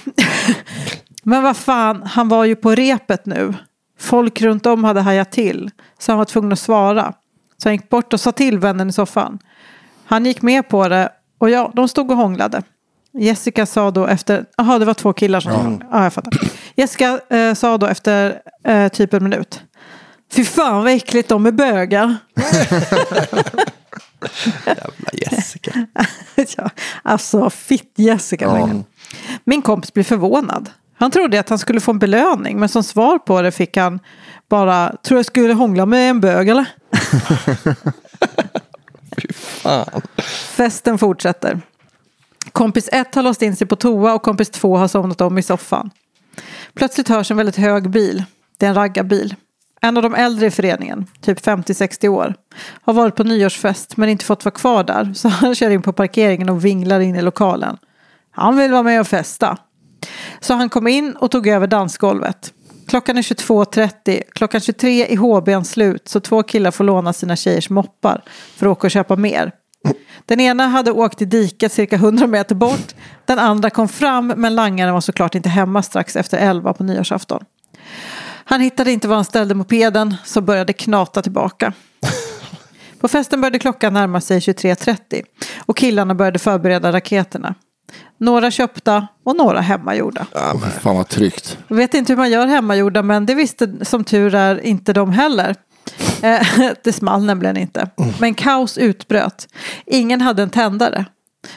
Men 1.22 1.42
vad 1.42 1.56
fan, 1.56 2.02
han 2.02 2.28
var 2.28 2.44
ju 2.44 2.56
på 2.56 2.74
repet 2.74 3.26
nu. 3.26 3.54
Folk 3.98 4.42
runt 4.42 4.66
om 4.66 4.84
hade 4.84 5.00
hajat 5.00 5.32
till. 5.32 5.70
Så 5.98 6.12
han 6.12 6.18
var 6.18 6.24
tvungen 6.24 6.52
att 6.52 6.58
svara. 6.58 7.12
Så 7.56 7.68
han 7.68 7.74
gick 7.74 7.88
bort 7.88 8.12
och 8.12 8.20
sa 8.20 8.32
till 8.32 8.58
vännen 8.58 8.88
i 8.88 8.92
soffan. 8.92 9.38
Han 10.04 10.26
gick 10.26 10.42
med 10.42 10.68
på 10.68 10.88
det 10.88 11.08
och 11.38 11.50
ja, 11.50 11.72
de 11.74 11.88
stod 11.88 12.10
och 12.10 12.16
hånglade. 12.16 12.62
Jessica 13.12 13.66
sa 13.66 13.90
då 13.90 14.06
efter, 14.06 14.44
jaha 14.56 14.78
det 14.78 14.84
var 14.84 14.94
två 14.94 15.12
killar 15.12 15.40
som 15.40 15.52
sa, 15.52 15.86
ja 15.90 16.02
jag 16.02 16.12
fattar. 16.12 16.32
Jessica 16.76 17.20
eh, 17.30 17.54
sa 17.54 17.78
då 17.78 17.86
efter 17.86 18.40
eh, 18.64 18.88
typ 18.88 19.14
en 19.14 19.22
minut, 19.22 19.62
fy 20.32 20.44
fan 20.44 20.84
vad 20.84 20.92
äckligt 20.92 21.28
de 21.28 21.46
är 21.46 21.52
bögar. 21.52 22.16
Jävla 24.66 25.10
Jessica. 25.12 25.86
ja, 26.56 26.70
alltså 27.02 27.50
fitt 27.50 27.92
Jessica. 27.96 28.52
verkligen. 28.52 28.84
Min 29.44 29.62
kompis 29.62 29.94
blev 29.94 30.04
förvånad. 30.04 30.70
Han 30.98 31.10
trodde 31.10 31.40
att 31.40 31.48
han 31.48 31.58
skulle 31.58 31.80
få 31.80 31.90
en 31.90 31.98
belöning 31.98 32.60
men 32.60 32.68
som 32.68 32.82
svar 32.82 33.18
på 33.18 33.42
det 33.42 33.52
fick 33.52 33.76
han 33.76 34.00
bara, 34.48 34.96
tror 35.02 35.18
jag 35.18 35.26
skulle 35.26 35.52
hångla 35.52 35.86
med 35.86 36.10
en 36.10 36.20
bög 36.20 36.48
eller? 36.48 36.66
Fan. 39.34 40.02
Festen 40.56 40.98
fortsätter. 40.98 41.60
Kompis 42.52 42.88
1 42.92 43.14
har 43.14 43.22
låst 43.22 43.42
in 43.42 43.56
sig 43.56 43.66
på 43.66 43.76
toa 43.76 44.14
och 44.14 44.22
kompis 44.22 44.50
2 44.50 44.76
har 44.76 44.88
somnat 44.88 45.20
om 45.20 45.38
i 45.38 45.42
soffan. 45.42 45.90
Plötsligt 46.74 47.08
hörs 47.08 47.30
en 47.30 47.36
väldigt 47.36 47.56
hög 47.56 47.90
bil. 47.90 48.24
Det 48.58 48.66
är 48.66 48.70
en 48.70 48.74
raggarbil. 48.74 49.34
En 49.80 49.96
av 49.96 50.02
de 50.02 50.14
äldre 50.14 50.46
i 50.46 50.50
föreningen, 50.50 51.06
typ 51.20 51.46
50-60 51.46 52.08
år, 52.08 52.34
har 52.82 52.92
varit 52.92 53.16
på 53.16 53.24
nyårsfest 53.24 53.96
men 53.96 54.08
inte 54.08 54.24
fått 54.24 54.44
vara 54.44 54.54
kvar 54.54 54.84
där 54.84 55.12
så 55.14 55.28
han 55.28 55.54
kör 55.54 55.70
in 55.70 55.82
på 55.82 55.92
parkeringen 55.92 56.48
och 56.48 56.64
vinglar 56.64 57.00
in 57.00 57.16
i 57.16 57.22
lokalen. 57.22 57.76
Han 58.30 58.56
vill 58.56 58.72
vara 58.72 58.82
med 58.82 59.00
och 59.00 59.06
festa. 59.06 59.58
Så 60.40 60.54
han 60.54 60.68
kom 60.68 60.86
in 60.86 61.12
och 61.12 61.30
tog 61.30 61.46
över 61.46 61.66
dansgolvet. 61.66 62.52
Klockan 62.88 63.18
är 63.18 63.22
22.30, 63.22 64.22
klockan 64.32 64.60
23 64.60 65.12
är 65.12 65.16
HBn 65.16 65.64
slut 65.64 66.08
så 66.08 66.20
två 66.20 66.42
killar 66.42 66.70
får 66.70 66.84
låna 66.84 67.12
sina 67.12 67.36
tjejers 67.36 67.70
moppar 67.70 68.22
för 68.56 68.66
att 68.66 68.72
åka 68.72 68.86
och 68.86 68.90
köpa 68.90 69.16
mer. 69.16 69.52
Den 70.26 70.40
ena 70.40 70.66
hade 70.66 70.92
åkt 70.92 71.22
i 71.22 71.24
diket 71.24 71.72
cirka 71.72 71.96
100 71.96 72.26
meter 72.26 72.54
bort. 72.54 72.94
Den 73.24 73.38
andra 73.38 73.70
kom 73.70 73.88
fram 73.88 74.26
men 74.26 74.54
langaren 74.54 74.94
var 74.94 75.00
såklart 75.00 75.34
inte 75.34 75.48
hemma 75.48 75.82
strax 75.82 76.16
efter 76.16 76.38
11 76.38 76.72
på 76.72 76.84
nyårsafton. 76.84 77.44
Han 78.44 78.60
hittade 78.60 78.92
inte 78.92 79.08
var 79.08 79.16
han 79.16 79.24
ställde 79.24 79.54
mopeden 79.54 80.14
så 80.24 80.40
började 80.40 80.72
knata 80.72 81.22
tillbaka. 81.22 81.72
På 83.00 83.08
festen 83.08 83.40
började 83.40 83.58
klockan 83.58 83.94
närma 83.94 84.20
sig 84.20 84.38
23.30 84.38 85.22
och 85.66 85.76
killarna 85.76 86.14
började 86.14 86.38
förbereda 86.38 86.92
raketerna. 86.92 87.54
Några 88.18 88.50
köpta 88.50 89.06
och 89.24 89.36
några 89.36 89.60
hemmagjorda. 89.60 90.26
Fan 90.80 90.96
vad 90.96 91.08
tryggt. 91.08 91.58
Jag 91.68 91.76
vet 91.76 91.94
inte 91.94 92.12
hur 92.12 92.16
man 92.16 92.30
gör 92.30 92.46
hemmagjorda 92.46 93.02
men 93.02 93.26
det 93.26 93.34
visste 93.34 93.84
som 93.84 94.04
tur 94.04 94.34
är 94.34 94.60
inte 94.60 94.92
de 94.92 95.10
heller. 95.12 95.56
Eh, 96.22 96.46
det 96.84 96.92
small 96.92 97.24
nämligen 97.24 97.56
inte. 97.56 97.90
Men 98.20 98.34
kaos 98.34 98.78
utbröt. 98.78 99.48
Ingen 99.86 100.20
hade 100.20 100.42
en 100.42 100.50
tändare. 100.50 101.04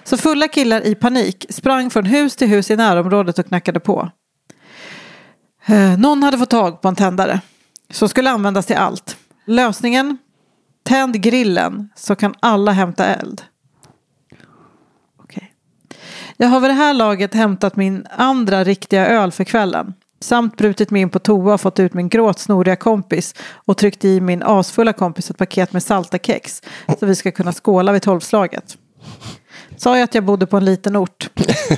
Så 0.03 0.17
fulla 0.17 0.47
killar 0.47 0.85
i 0.85 0.95
panik 0.95 1.45
sprang 1.49 1.89
från 1.89 2.05
hus 2.05 2.35
till 2.35 2.47
hus 2.47 2.71
i 2.71 2.75
närområdet 2.75 3.39
och 3.39 3.45
knackade 3.45 3.79
på. 3.79 4.11
Eh, 5.65 5.97
någon 5.97 6.23
hade 6.23 6.37
fått 6.37 6.49
tag 6.49 6.81
på 6.81 6.87
en 6.87 6.95
tändare. 6.95 7.41
Som 7.91 8.09
skulle 8.09 8.31
användas 8.31 8.65
till 8.65 8.75
allt. 8.75 9.17
Lösningen? 9.45 10.17
Tänd 10.83 11.21
grillen 11.21 11.89
så 11.95 12.15
kan 12.15 12.33
alla 12.39 12.71
hämta 12.71 13.05
eld. 13.05 13.41
Okay. 15.23 15.47
Jag 16.37 16.47
har 16.47 16.59
vid 16.59 16.69
det 16.69 16.73
här 16.73 16.93
laget 16.93 17.33
hämtat 17.33 17.75
min 17.75 18.07
andra 18.11 18.63
riktiga 18.63 19.07
öl 19.07 19.31
för 19.31 19.43
kvällen. 19.43 19.93
Samt 20.19 20.57
brutit 20.57 20.91
mig 20.91 21.01
in 21.01 21.09
på 21.09 21.19
toa 21.19 21.53
och 21.53 21.61
fått 21.61 21.79
ut 21.79 21.93
min 21.93 22.09
gråtsnoriga 22.09 22.75
kompis 22.75 23.35
och 23.65 23.77
tryckt 23.77 24.05
i 24.05 24.21
min 24.21 24.43
asfulla 24.43 24.93
kompis 24.93 25.29
ett 25.29 25.37
paket 25.37 25.73
med 25.73 25.83
salta 25.83 26.17
kex. 26.17 26.61
Så 26.99 27.05
vi 27.05 27.15
ska 27.15 27.31
kunna 27.31 27.53
skåla 27.53 27.91
vid 27.91 28.01
tolvslaget. 28.01 28.77
Sa 29.77 29.97
jag 29.97 30.03
att 30.03 30.15
jag 30.15 30.23
bodde 30.23 30.45
på 30.45 30.57
en 30.57 30.65
liten 30.65 30.95
ort. 30.97 31.29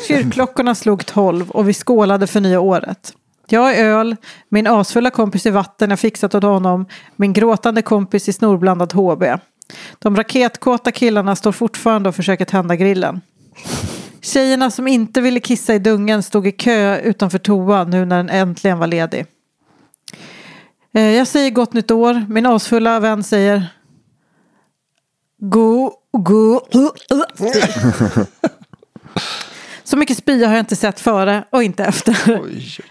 Kyrkklockorna 0.07 0.75
slog 0.75 1.05
tolv 1.05 1.51
och 1.51 1.69
vi 1.69 1.73
skålade 1.73 2.27
för 2.27 2.41
nya 2.41 2.59
året. 2.59 3.13
Jag 3.47 3.75
är 3.77 3.85
öl, 3.85 4.15
min 4.49 4.67
asfulla 4.67 5.09
kompis 5.09 5.45
i 5.45 5.49
vatten 5.49 5.89
jag 5.89 5.99
fixat 5.99 6.35
åt 6.35 6.43
honom, 6.43 6.85
min 7.15 7.33
gråtande 7.33 7.81
kompis 7.81 8.29
i 8.29 8.33
snorblandad 8.33 8.93
HB. 8.93 9.23
De 9.99 10.15
raketkåta 10.15 10.91
killarna 10.91 11.35
står 11.35 11.51
fortfarande 11.51 12.09
och 12.09 12.15
försöker 12.15 12.45
tända 12.45 12.75
grillen. 12.75 13.21
Tjejerna 14.21 14.71
som 14.71 14.87
inte 14.87 15.21
ville 15.21 15.39
kissa 15.39 15.75
i 15.75 15.79
dungen 15.79 16.23
stod 16.23 16.47
i 16.47 16.51
kö 16.51 16.99
utanför 16.99 17.37
toa 17.37 17.83
nu 17.83 18.05
när 18.05 18.17
den 18.17 18.29
äntligen 18.29 18.79
var 18.79 18.87
ledig. 18.87 19.25
Eh, 20.93 21.01
Jag 21.01 21.27
säger 21.27 21.49
gott 21.49 21.73
nytt 21.73 21.91
år. 21.91 22.25
Min 22.29 22.45
asfulla 22.45 22.99
vän 22.99 23.23
säger 23.23 23.67
Go, 25.39 25.91
go. 26.11 26.59
Så 29.83 29.97
mycket 29.97 30.17
spya 30.17 30.47
har 30.47 30.53
jag 30.53 30.61
inte 30.61 30.75
sett 30.75 30.99
före 30.99 31.43
och 31.49 31.63
inte 31.63 31.83
efter. 31.85 32.41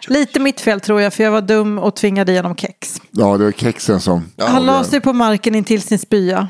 Lite 0.08 0.40
mitt 0.40 0.60
fel 0.60 0.80
tror 0.80 1.00
jag 1.00 1.14
för 1.14 1.24
jag 1.24 1.30
var 1.30 1.40
dum 1.40 1.78
och 1.78 1.96
tvingade 1.96 2.32
igenom 2.32 2.56
kex. 2.56 3.00
Ja, 3.10 3.36
det 3.38 3.44
var 3.44 3.52
kexen 3.52 4.00
som... 4.00 4.24
Han 4.38 4.66
la 4.66 4.84
sig 4.84 5.00
på 5.00 5.12
marken 5.12 5.54
intill 5.54 5.82
sin 5.82 5.98
spya. 5.98 6.48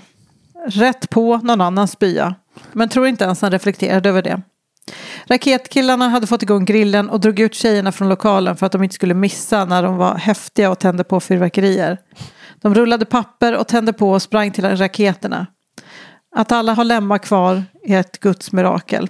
Rätt 0.67 1.11
på 1.11 1.37
någon 1.37 1.61
annans 1.61 1.91
spya. 1.93 2.35
Men 2.73 2.89
tror 2.89 3.07
inte 3.07 3.25
ens 3.25 3.41
han 3.43 3.51
reflekterade 3.51 4.09
över 4.09 4.23
det. 4.23 4.43
Raketkillarna 5.25 6.09
hade 6.09 6.27
fått 6.27 6.43
igång 6.43 6.65
grillen 6.65 7.11
och 7.11 7.21
drog 7.21 7.41
ut 7.41 7.55
tjejerna 7.55 7.93
från 7.93 8.09
lokalen 8.09 8.57
för 8.57 8.67
att 8.67 8.73
de 8.73 8.83
inte 8.83 8.95
skulle 8.95 9.15
missa 9.15 9.65
när 9.65 9.83
de 9.83 9.97
var 9.97 10.15
häftiga 10.15 10.71
och 10.71 10.79
tände 10.79 11.05
på 11.05 11.21
fyrverkerier. 11.21 11.99
De 12.63 12.75
rullade 12.75 13.05
papper 13.05 13.57
och 13.57 13.69
tände 13.69 13.93
på 13.93 14.11
och 14.11 14.23
sprang 14.23 14.51
till 14.51 14.77
raketerna. 14.77 15.47
Att 16.37 16.53
alla 16.53 16.75
har 16.75 16.85
lemmar 16.85 17.19
kvar 17.19 17.65
är 17.85 18.01
ett 18.01 18.21
Guds 18.21 18.53
mirakel. 18.53 19.09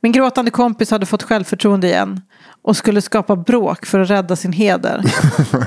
Min 0.00 0.12
gråtande 0.12 0.50
kompis 0.50 0.90
hade 0.90 1.06
fått 1.06 1.22
självförtroende 1.22 1.86
igen 1.86 2.20
och 2.62 2.76
skulle 2.76 3.02
skapa 3.02 3.36
bråk 3.36 3.86
för 3.86 4.00
att 4.00 4.10
rädda 4.10 4.36
sin 4.36 4.52
heder. 4.52 5.02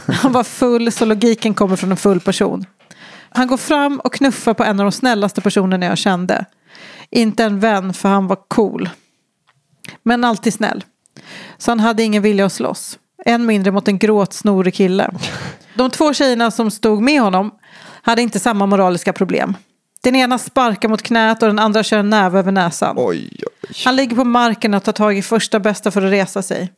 Han 0.22 0.32
var 0.32 0.44
full 0.44 0.92
så 0.92 1.06
logiken 1.06 1.54
kommer 1.54 1.76
från 1.76 1.92
en 1.92 1.98
full 1.98 2.20
person. 2.20 2.66
Han 3.30 3.48
går 3.48 3.58
fram 3.58 4.00
och 4.00 4.14
knuffar 4.14 4.54
på 4.54 4.64
en 4.64 4.80
av 4.80 4.86
de 4.86 4.92
snällaste 4.92 5.42
personerna 5.42 5.86
jag 5.86 5.98
kände. 5.98 6.46
Inte 7.10 7.44
en 7.44 7.60
vän 7.60 7.94
för 7.94 8.10
han 8.10 8.28
var 8.28 8.38
cool. 8.48 8.90
Men 10.04 10.24
alltid 10.24 10.54
snäll. 10.54 10.84
Så 11.58 11.72
han 11.72 11.80
hade 11.80 12.04
ingen 12.04 12.24
vilja 12.24 12.46
att 12.46 12.54
slåss. 12.54 13.00
Än 13.26 13.46
mindre 13.46 13.72
mot 13.72 13.88
en 13.88 13.98
gråtsnorig 13.98 14.74
kille. 14.74 15.12
De 15.76 15.90
två 15.90 16.14
tjejerna 16.14 16.52
som 16.52 16.72
stod 16.72 17.02
med 17.02 17.22
honom 17.22 17.52
hade 18.02 18.22
inte 18.22 18.40
samma 18.40 18.66
moraliska 18.66 19.14
problem. 19.14 19.56
Den 20.04 20.16
ena 20.16 20.38
sparkar 20.38 20.90
mot 20.90 21.02
knät 21.02 21.42
och 21.42 21.48
den 21.48 21.60
andra 21.60 21.84
kör 21.84 21.98
en 21.98 22.10
näve 22.10 22.40
över 22.40 22.52
näsan. 22.52 22.96
Oj, 23.00 23.30
oj. 23.40 23.76
Han 23.86 23.96
ligger 23.96 24.16
på 24.16 24.24
marken 24.24 24.74
och 24.74 24.84
tar 24.84 24.92
tag 24.92 25.18
i 25.18 25.22
första 25.22 25.60
bästa 25.60 25.92
för 25.92 26.02
att 26.02 26.12
resa 26.12 26.42
sig. 26.42 26.72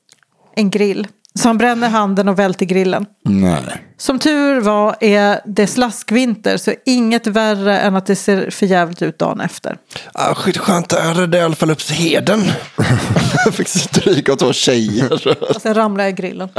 En 0.55 0.69
grill. 0.69 1.07
Så 1.35 1.49
han 1.49 1.57
bränner 1.57 1.89
handen 1.89 2.29
och 2.29 2.39
välter 2.39 2.65
grillen. 2.65 3.05
Nej. 3.25 3.83
Som 3.97 4.19
tur 4.19 4.59
var 4.59 4.95
är 4.99 5.41
det 5.45 5.67
slaskvinter 5.67 6.57
så 6.57 6.73
inget 6.85 7.27
värre 7.27 7.79
än 7.79 7.95
att 7.95 8.05
det 8.05 8.15
ser 8.15 8.49
för 8.49 8.65
jävligt 8.65 9.01
ut 9.01 9.19
dagen 9.19 9.41
efter. 9.41 9.77
Ah, 10.13 10.35
skit, 10.35 10.57
skönt, 10.57 10.91
jag 10.91 11.17
räddade 11.17 11.37
i 11.37 11.41
alla 11.41 11.55
fall 11.55 11.71
upp 11.71 11.89
heden. 11.89 12.43
jag 13.45 13.53
fick 13.53 13.67
stryk 13.67 14.29
av 14.29 14.35
två 14.35 14.53
tjejer. 14.53 15.13
Och 15.55 15.61
sen 15.61 15.73
ramlar 15.73 16.03
jag 16.03 16.11
i 16.11 16.15
grillen. 16.15 16.49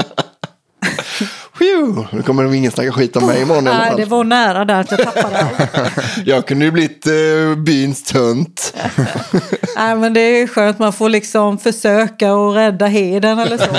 Phew, 1.59 2.07
nu 2.12 2.22
kommer 2.22 2.44
de 2.44 2.55
ingen 2.55 2.72
snacka 2.72 2.92
skit 2.92 3.16
om 3.16 3.26
mig 3.26 3.42
imorgon 3.42 3.64
Nej, 3.64 3.92
det 3.96 4.05
var 4.05 4.24
nära 4.24 4.64
där 4.64 4.80
att 4.80 4.90
jag 4.90 5.02
tappade 5.02 5.38
allt. 5.38 5.92
Jag 6.24 6.46
kunde 6.46 6.64
ju 6.64 6.70
blivit 6.70 7.07
eh, 7.07 7.57
byns 7.57 8.02
tönt. 8.02 8.74
Nej, 9.76 9.96
men 9.96 10.14
det 10.14 10.20
är 10.20 10.46
skönt. 10.46 10.78
Man 10.78 10.92
får 10.92 11.09
liksom 11.09 11.59
försöka 11.59 12.34
och 12.34 12.55
rädda 12.55 12.86
heden 12.86 13.38
eller 13.38 13.59
så. 13.59 13.70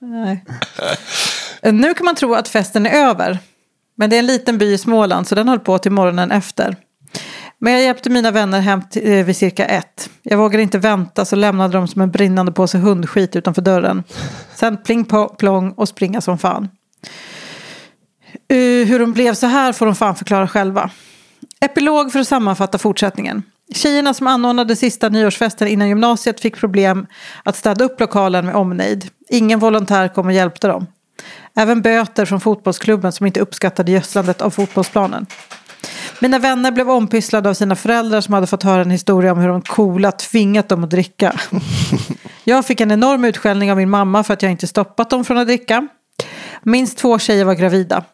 Nej. 0.00 0.44
Nu 1.62 1.94
kan 1.94 2.04
man 2.04 2.14
tro 2.14 2.34
att 2.34 2.48
festen 2.48 2.86
är 2.86 3.08
över. 3.08 3.38
Men 3.96 4.10
det 4.10 4.16
är 4.16 4.18
en 4.20 4.26
liten 4.26 4.58
by 4.58 4.72
i 4.72 4.78
Småland 4.78 5.28
så 5.28 5.34
den 5.34 5.48
höll 5.48 5.58
på 5.58 5.78
till 5.78 5.92
morgonen 5.92 6.30
efter. 6.30 6.76
Men 7.58 7.72
jag 7.72 7.82
hjälpte 7.82 8.10
mina 8.10 8.30
vänner 8.30 8.60
hem 8.60 8.82
till, 8.90 9.12
eh, 9.12 9.24
vid 9.24 9.36
cirka 9.36 9.66
ett. 9.66 10.10
Jag 10.22 10.38
vågade 10.38 10.62
inte 10.62 10.78
vänta 10.78 11.24
så 11.24 11.36
lämnade 11.36 11.72
de 11.78 11.88
som 11.88 12.02
en 12.02 12.10
brinnande 12.10 12.52
påse 12.52 12.78
hundskit 12.78 13.36
utanför 13.36 13.62
dörren. 13.62 14.04
Sen 14.54 14.76
pling 14.82 15.06
plong 15.38 15.72
och 15.72 15.88
springa 15.88 16.20
som 16.20 16.38
fan. 16.38 16.68
Uh, 18.52 18.86
hur 18.86 18.98
de 18.98 19.12
blev 19.12 19.34
så 19.34 19.46
här 19.46 19.72
får 19.72 19.86
de 19.86 19.94
fan 19.94 20.14
förklara 20.14 20.48
själva. 20.48 20.90
Epilog 21.60 22.12
för 22.12 22.20
att 22.20 22.28
sammanfatta 22.28 22.78
fortsättningen. 22.78 23.42
Tjejerna 23.74 24.14
som 24.14 24.26
anordnade 24.26 24.76
sista 24.76 25.08
nyårsfesten 25.08 25.68
innan 25.68 25.88
gymnasiet 25.88 26.40
fick 26.40 26.56
problem 26.56 27.06
att 27.42 27.56
städa 27.56 27.84
upp 27.84 28.00
lokalen 28.00 28.46
med 28.46 28.54
omnejd. 28.54 29.10
Ingen 29.28 29.58
volontär 29.58 30.08
kom 30.08 30.26
och 30.26 30.32
hjälpte 30.32 30.68
dem. 30.68 30.86
Även 31.56 31.82
böter 31.82 32.24
från 32.24 32.40
fotbollsklubben 32.40 33.12
som 33.12 33.26
inte 33.26 33.40
uppskattade 33.40 33.92
gödslandet 33.92 34.42
av 34.42 34.50
fotbollsplanen. 34.50 35.26
Mina 36.20 36.38
vänner 36.38 36.70
blev 36.70 36.90
ompysslade 36.90 37.48
av 37.48 37.54
sina 37.54 37.76
föräldrar 37.76 38.20
som 38.20 38.34
hade 38.34 38.46
fått 38.46 38.62
höra 38.62 38.82
en 38.82 38.90
historia 38.90 39.32
om 39.32 39.38
hur 39.38 39.48
de 39.48 39.62
coola 39.62 40.12
tvingat 40.12 40.68
dem 40.68 40.84
att 40.84 40.90
dricka. 40.90 41.40
Jag 42.44 42.66
fick 42.66 42.80
en 42.80 42.90
enorm 42.90 43.24
utskällning 43.24 43.70
av 43.70 43.76
min 43.76 43.90
mamma 43.90 44.24
för 44.24 44.34
att 44.34 44.42
jag 44.42 44.52
inte 44.52 44.66
stoppat 44.66 45.10
dem 45.10 45.24
från 45.24 45.38
att 45.38 45.46
dricka. 45.46 45.88
Minst 46.62 46.98
två 46.98 47.18
tjejer 47.18 47.44
var 47.44 47.54
gravida. 47.54 48.04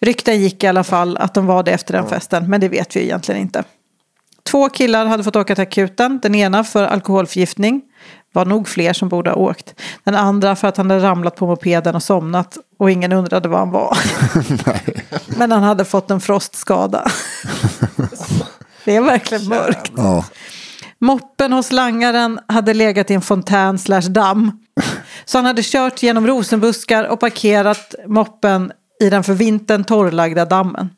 Rykten 0.00 0.40
gick 0.40 0.64
i 0.64 0.66
alla 0.66 0.84
fall 0.84 1.16
att 1.16 1.34
de 1.34 1.46
var 1.46 1.62
det 1.62 1.72
efter 1.72 1.94
den 1.94 2.08
festen, 2.08 2.50
men 2.50 2.60
det 2.60 2.68
vet 2.68 2.96
vi 2.96 3.02
egentligen 3.02 3.40
inte. 3.40 3.64
Två 4.50 4.68
killar 4.68 5.06
hade 5.06 5.24
fått 5.24 5.36
åka 5.36 5.54
till 5.54 5.62
akuten. 5.62 6.18
Den 6.22 6.34
ena 6.34 6.64
för 6.64 6.84
alkoholförgiftning. 6.84 7.82
Var 8.36 8.44
nog 8.44 8.68
fler 8.68 8.92
som 8.92 9.08
borde 9.08 9.30
ha 9.30 9.36
åkt. 9.36 9.74
Den 10.04 10.14
andra 10.14 10.56
för 10.56 10.68
att 10.68 10.76
han 10.76 10.90
hade 10.90 11.02
ramlat 11.02 11.36
på 11.36 11.46
mopeden 11.46 11.94
och 11.94 12.02
somnat. 12.02 12.58
Och 12.78 12.90
ingen 12.90 13.12
undrade 13.12 13.48
var 13.48 13.58
han 13.58 13.70
var. 13.70 13.98
Men 15.38 15.52
han 15.52 15.62
hade 15.62 15.84
fått 15.84 16.10
en 16.10 16.20
frostskada. 16.20 17.10
det 18.84 18.96
är 18.96 19.00
verkligen 19.00 19.48
mörkt. 19.48 19.92
Ja. 19.96 20.24
Moppen 20.98 21.52
hos 21.52 21.72
langaren 21.72 22.40
hade 22.48 22.74
legat 22.74 23.10
i 23.10 23.14
en 23.14 23.20
fontän 23.20 23.78
slash 23.78 24.00
damm. 24.00 24.52
Så 25.24 25.38
han 25.38 25.44
hade 25.44 25.62
kört 25.62 26.02
genom 26.02 26.26
rosenbuskar 26.26 27.04
och 27.04 27.20
parkerat 27.20 27.94
moppen 28.06 28.72
i 29.00 29.10
den 29.10 29.24
för 29.24 29.34
vintern 29.34 29.84
torrlagda 29.84 30.44
dammen. 30.44 30.90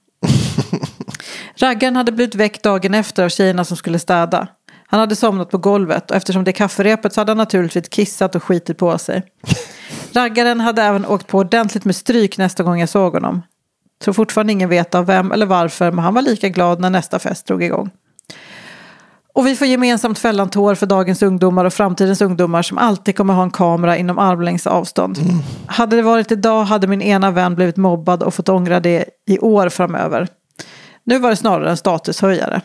Raggaren 1.57 1.97
hade 1.97 2.13
blivit 2.13 2.35
väckt 2.35 2.63
dagen 2.63 2.95
efter 2.95 3.25
av 3.25 3.29
tjejerna 3.29 3.65
som 3.65 3.77
skulle 3.77 3.99
städa. 3.99 4.49
Han 4.91 5.01
hade 5.01 5.17
somnat 5.17 5.51
på 5.51 5.59
golvet 5.59 6.11
och 6.11 6.17
eftersom 6.17 6.45
det 6.45 6.51
är 6.51 6.53
kafferepet 6.53 7.13
så 7.13 7.21
hade 7.21 7.31
han 7.31 7.37
naturligtvis 7.37 7.89
kissat 7.89 8.35
och 8.35 8.43
skitit 8.43 8.79
på 8.79 8.99
sig. 8.99 9.23
Raggaren 10.13 10.61
hade 10.61 10.83
även 10.83 11.07
åkt 11.07 11.27
på 11.27 11.39
ordentligt 11.39 11.85
med 11.85 11.97
stryk 11.97 12.39
nästa 12.39 12.63
gång 12.63 12.81
jag 12.81 12.89
såg 12.89 13.13
honom. 13.13 13.43
Tror 14.01 14.15
fortfarande 14.15 14.53
ingen 14.53 14.69
vet 14.69 14.95
av 14.95 15.07
vem 15.07 15.33
eller 15.33 15.47
varför 15.47 15.91
men 15.91 16.05
han 16.05 16.15
var 16.15 16.23
lika 16.23 16.49
glad 16.49 16.81
när 16.81 16.91
nästa 16.91 17.19
fest 17.19 17.47
drog 17.47 17.63
igång. 17.63 17.91
Och 19.35 19.47
vi 19.47 19.57
får 19.57 19.67
gemensamt 19.67 20.19
fälla 20.19 20.43
en 20.43 20.51
tår 20.51 20.75
för 20.75 20.87
dagens 20.87 21.23
ungdomar 21.23 21.65
och 21.65 21.73
framtidens 21.73 22.21
ungdomar 22.21 22.63
som 22.63 22.79
alltid 22.79 23.17
kommer 23.17 23.35
ha 23.35 23.43
en 23.43 23.51
kamera 23.51 23.97
inom 23.97 24.19
armlängds 24.19 24.67
avstånd. 24.67 25.19
Hade 25.67 25.97
det 25.97 26.03
varit 26.03 26.33
idag 26.33 26.65
hade 26.65 26.87
min 26.87 27.03
ena 27.03 27.31
vän 27.31 27.55
blivit 27.55 27.77
mobbad 27.77 28.23
och 28.23 28.35
fått 28.35 28.49
ångra 28.49 28.81
det 28.81 29.05
i 29.27 29.39
år 29.39 29.69
framöver. 29.69 30.29
Nu 31.05 31.19
var 31.19 31.31
det 31.31 31.37
snarare 31.37 31.71
en 31.71 31.77
statushöjare. 31.77 32.61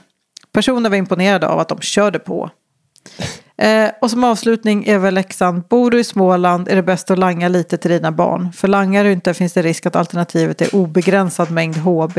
Personer 0.54 0.90
var 0.90 0.98
imponerade 0.98 1.48
av 1.48 1.60
att 1.60 1.68
de 1.68 1.82
körde 1.82 2.20
på. 2.20 2.50
Eh, 3.58 3.90
och 4.02 4.10
som 4.12 4.24
avslutning 4.24 4.88
är 4.88 4.98
väl 4.98 5.14
läxan, 5.14 5.64
bor 5.70 5.92
du 5.92 6.00
i 6.00 6.04
Småland 6.04 6.68
är 6.68 6.76
det 6.76 6.84
bäst 6.84 7.12
att 7.12 7.20
langa 7.20 7.48
lite 7.48 7.78
till 7.78 7.92
dina 7.92 8.12
barn. 8.12 8.54
För 8.54 8.68
langar 8.68 9.04
du 9.04 9.12
inte 9.12 9.34
finns 9.34 9.54
det 9.54 9.62
risk 9.62 9.86
att 9.86 9.96
alternativet 9.96 10.62
är 10.62 10.76
obegränsad 10.76 11.52
mängd 11.52 11.78
HB. 11.78 12.18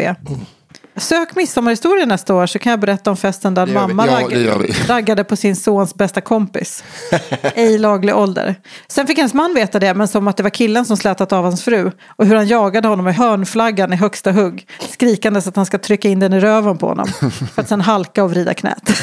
Sök 0.97 1.37
midsommarhistorien 1.37 2.09
nästa 2.09 2.35
år 2.35 2.47
så 2.47 2.59
kan 2.59 2.71
jag 2.71 2.81
berätta 2.81 3.11
om 3.11 3.17
festen 3.17 3.55
där 3.55 3.67
mamma 3.67 4.07
Ja, 4.07 4.29
raggade 4.87 5.25
på 5.25 5.37
sin 5.37 5.57
sons 5.57 5.95
bästa 5.95 6.21
kompis. 6.21 6.85
Ej 7.55 7.79
laglig 7.79 8.17
ålder. 8.17 8.55
Sen 8.89 9.07
fick 9.07 9.19
hennes 9.19 9.35
man 9.35 9.55
veta 9.55 9.79
det, 9.79 9.95
men 9.95 10.09
som 10.09 10.29
att 10.29 10.37
det 10.37 10.43
var 10.43 10.51
killen 10.51 10.85
som 10.85 10.97
slätat 10.97 11.33
av 11.33 11.45
hans 11.45 11.65
fru. 11.65 11.91
Och 12.09 12.27
hur 12.27 12.35
han 12.37 12.47
jagade 12.47 12.89
honom 12.89 13.05
med 13.05 13.15
hörnflaggan 13.15 13.93
i 13.93 13.97
högsta 13.97 14.33
hugg. 14.33 14.67
Skrikandes 14.91 15.47
att 15.47 15.57
han 15.57 15.67
ska 15.67 15.79
trycka 15.79 16.09
in 16.09 16.21
den 16.21 16.33
i 16.33 16.41
röven 16.41 16.79
på 16.79 16.89
honom. 16.89 17.07
För 17.55 17.63
att 17.63 17.69
sen 17.69 17.81
halka 17.81 18.25
och 18.25 18.31
vrida 18.31 18.55
knät. 18.55 18.91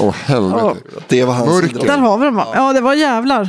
Åh 0.00 0.14
helvete. 0.24 0.76
Det 1.08 1.24
var 1.24 1.34
hans 1.34 1.50
Mörker. 1.50 1.68
idrott. 1.68 1.86
Där 1.86 1.98
har 1.98 2.18
vi 2.18 2.24
dem? 2.24 2.42
Ja, 2.54 2.72
det 2.72 2.80
var 2.80 2.94
jävlar. 2.94 3.48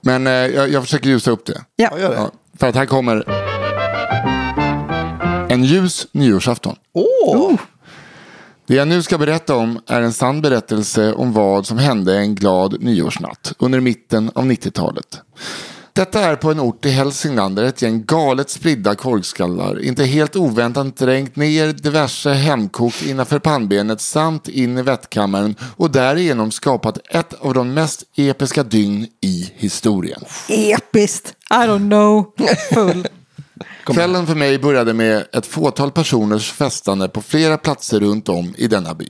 Men 0.00 0.26
eh, 0.26 0.32
jag, 0.32 0.68
jag 0.68 0.82
försöker 0.82 1.08
ljusa 1.08 1.30
upp 1.30 1.46
det. 1.46 1.60
Ja. 1.76 1.88
Ja, 1.92 1.98
gör 1.98 2.10
det. 2.10 2.16
Ja, 2.16 2.30
för 2.60 2.66
att 2.68 2.74
här 2.74 2.86
kommer 2.86 3.24
en 5.48 5.64
ljus 5.64 6.06
nyårsafton. 6.12 6.76
Åh! 6.92 7.54
Det 8.66 8.74
jag 8.74 8.88
nu 8.88 9.02
ska 9.02 9.18
berätta 9.18 9.56
om 9.56 9.80
är 9.86 10.02
en 10.02 10.12
sann 10.12 10.40
berättelse 10.40 11.12
om 11.12 11.32
vad 11.32 11.66
som 11.66 11.78
hände 11.78 12.16
en 12.16 12.34
glad 12.34 12.82
nyårsnatt 12.82 13.52
under 13.58 13.80
mitten 13.80 14.30
av 14.34 14.44
90-talet. 14.44 15.20
Detta 15.92 16.20
är 16.20 16.36
på 16.36 16.50
en 16.50 16.60
ort 16.60 16.86
i 16.86 16.90
Hälsingland 16.90 17.56
där 17.56 17.64
ett 17.64 17.82
gäng 17.82 18.04
galet 18.04 18.50
spridda 18.50 18.94
korkskallar 18.94 19.84
inte 19.84 20.04
helt 20.04 20.36
oväntat 20.36 20.96
dränkt 20.96 21.36
ner 21.36 21.72
diverse 21.72 22.30
hemkok 22.30 23.02
innanför 23.02 23.38
pannbenet 23.38 24.00
samt 24.00 24.48
in 24.48 24.78
i 24.78 24.82
vettkammaren 24.82 25.54
och 25.76 25.90
därigenom 25.90 26.50
skapat 26.50 26.98
ett 27.10 27.34
av 27.40 27.54
de 27.54 27.74
mest 27.74 28.02
episka 28.16 28.62
dygn 28.62 29.06
i 29.20 29.52
historien. 29.56 30.20
Episkt. 30.48 31.34
I 31.50 31.54
don't 31.54 31.88
know. 31.88 32.32
Full. 32.74 33.08
Kvällen 33.94 34.26
för 34.26 34.34
mig 34.34 34.58
började 34.58 34.94
med 34.94 35.26
ett 35.32 35.46
fåtal 35.46 35.90
personers 35.90 36.52
festande 36.52 37.08
på 37.08 37.22
flera 37.22 37.58
platser 37.58 38.00
runt 38.00 38.28
om 38.28 38.54
i 38.58 38.66
denna 38.66 38.94
by. 38.94 39.08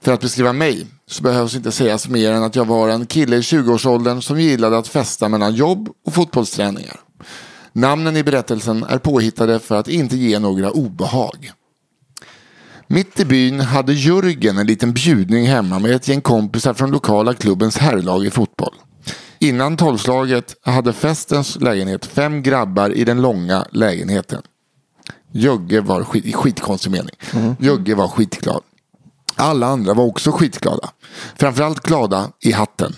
För 0.00 0.12
att 0.12 0.20
beskriva 0.20 0.52
mig 0.52 0.86
så 1.06 1.22
behövs 1.22 1.56
inte 1.56 1.72
sägas 1.72 2.08
mer 2.08 2.32
än 2.32 2.42
att 2.42 2.56
jag 2.56 2.64
var 2.64 2.88
en 2.88 3.06
kille 3.06 3.36
i 3.36 3.40
20-årsåldern 3.40 4.22
som 4.22 4.40
gillade 4.40 4.78
att 4.78 4.88
festa 4.88 5.28
mellan 5.28 5.54
jobb 5.54 5.88
och 6.06 6.14
fotbollsträningar. 6.14 7.00
Namnen 7.72 8.16
i 8.16 8.24
berättelsen 8.24 8.82
är 8.82 8.98
påhittade 8.98 9.58
för 9.58 9.76
att 9.76 9.88
inte 9.88 10.16
ge 10.16 10.38
några 10.38 10.70
obehag. 10.70 11.52
Mitt 12.86 13.20
i 13.20 13.24
byn 13.24 13.60
hade 13.60 13.92
Jörgen 13.92 14.58
en 14.58 14.66
liten 14.66 14.92
bjudning 14.92 15.46
hemma 15.46 15.78
med 15.78 15.90
ett 15.90 16.08
gäng 16.08 16.20
kompisar 16.20 16.74
från 16.74 16.90
lokala 16.90 17.34
klubbens 17.34 17.78
herrlag 17.78 18.26
i 18.26 18.30
fotboll. 18.30 18.74
Innan 19.44 19.76
tolvslaget 19.76 20.56
hade 20.62 20.92
festens 20.92 21.56
lägenhet 21.60 22.06
fem 22.06 22.42
grabbar 22.42 22.90
i 22.90 23.04
den 23.04 23.22
långa 23.22 23.66
lägenheten. 23.70 24.42
Jögge 25.32 25.80
var 25.80 26.04
skit, 26.04 26.24
i 26.24 26.32
skitkonstig 26.32 26.90
mening. 26.90 27.14
Jögge 27.58 27.94
var 27.94 28.08
skitglad. 28.08 28.62
Alla 29.34 29.66
andra 29.66 29.94
var 29.94 30.04
också 30.04 30.30
skitglada. 30.32 30.90
Framförallt 31.36 31.80
glada 31.80 32.30
i 32.40 32.52
hatten. 32.52 32.92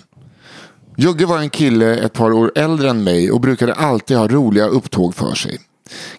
Jugge 0.97 1.25
var 1.25 1.37
en 1.37 1.49
kille 1.49 1.95
ett 1.95 2.13
par 2.13 2.31
år 2.31 2.51
äldre 2.55 2.89
än 2.89 3.03
mig 3.03 3.31
och 3.31 3.41
brukade 3.41 3.73
alltid 3.73 4.17
ha 4.17 4.27
roliga 4.27 4.65
upptåg 4.65 5.15
för 5.15 5.35
sig. 5.35 5.59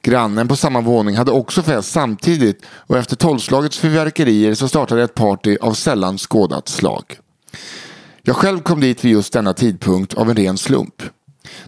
Grannen 0.03 0.49
på 0.49 0.57
samma 0.57 0.81
våning 0.81 1.17
hade 1.17 1.33
också 1.33 1.63
fest 1.63 1.93
samtidigt 1.93 2.65
och 2.67 2.97
efter 2.97 3.17
tolvslagets 3.17 3.79
fyrverkerier 3.79 4.55
så 4.55 4.69
startade 4.69 5.03
ett 5.03 5.15
party 5.15 5.57
av 5.61 5.73
sällan 5.73 6.19
skådat 6.19 6.69
slag. 6.69 7.19
Jag 8.29 8.37
själv 8.37 8.61
kom 8.61 8.81
dit 8.81 9.05
vid 9.05 9.13
just 9.13 9.33
denna 9.33 9.55
tidpunkt 9.55 10.15
av 10.15 10.31
en 10.31 10.37
ren 10.37 10.59
slump. 10.59 11.03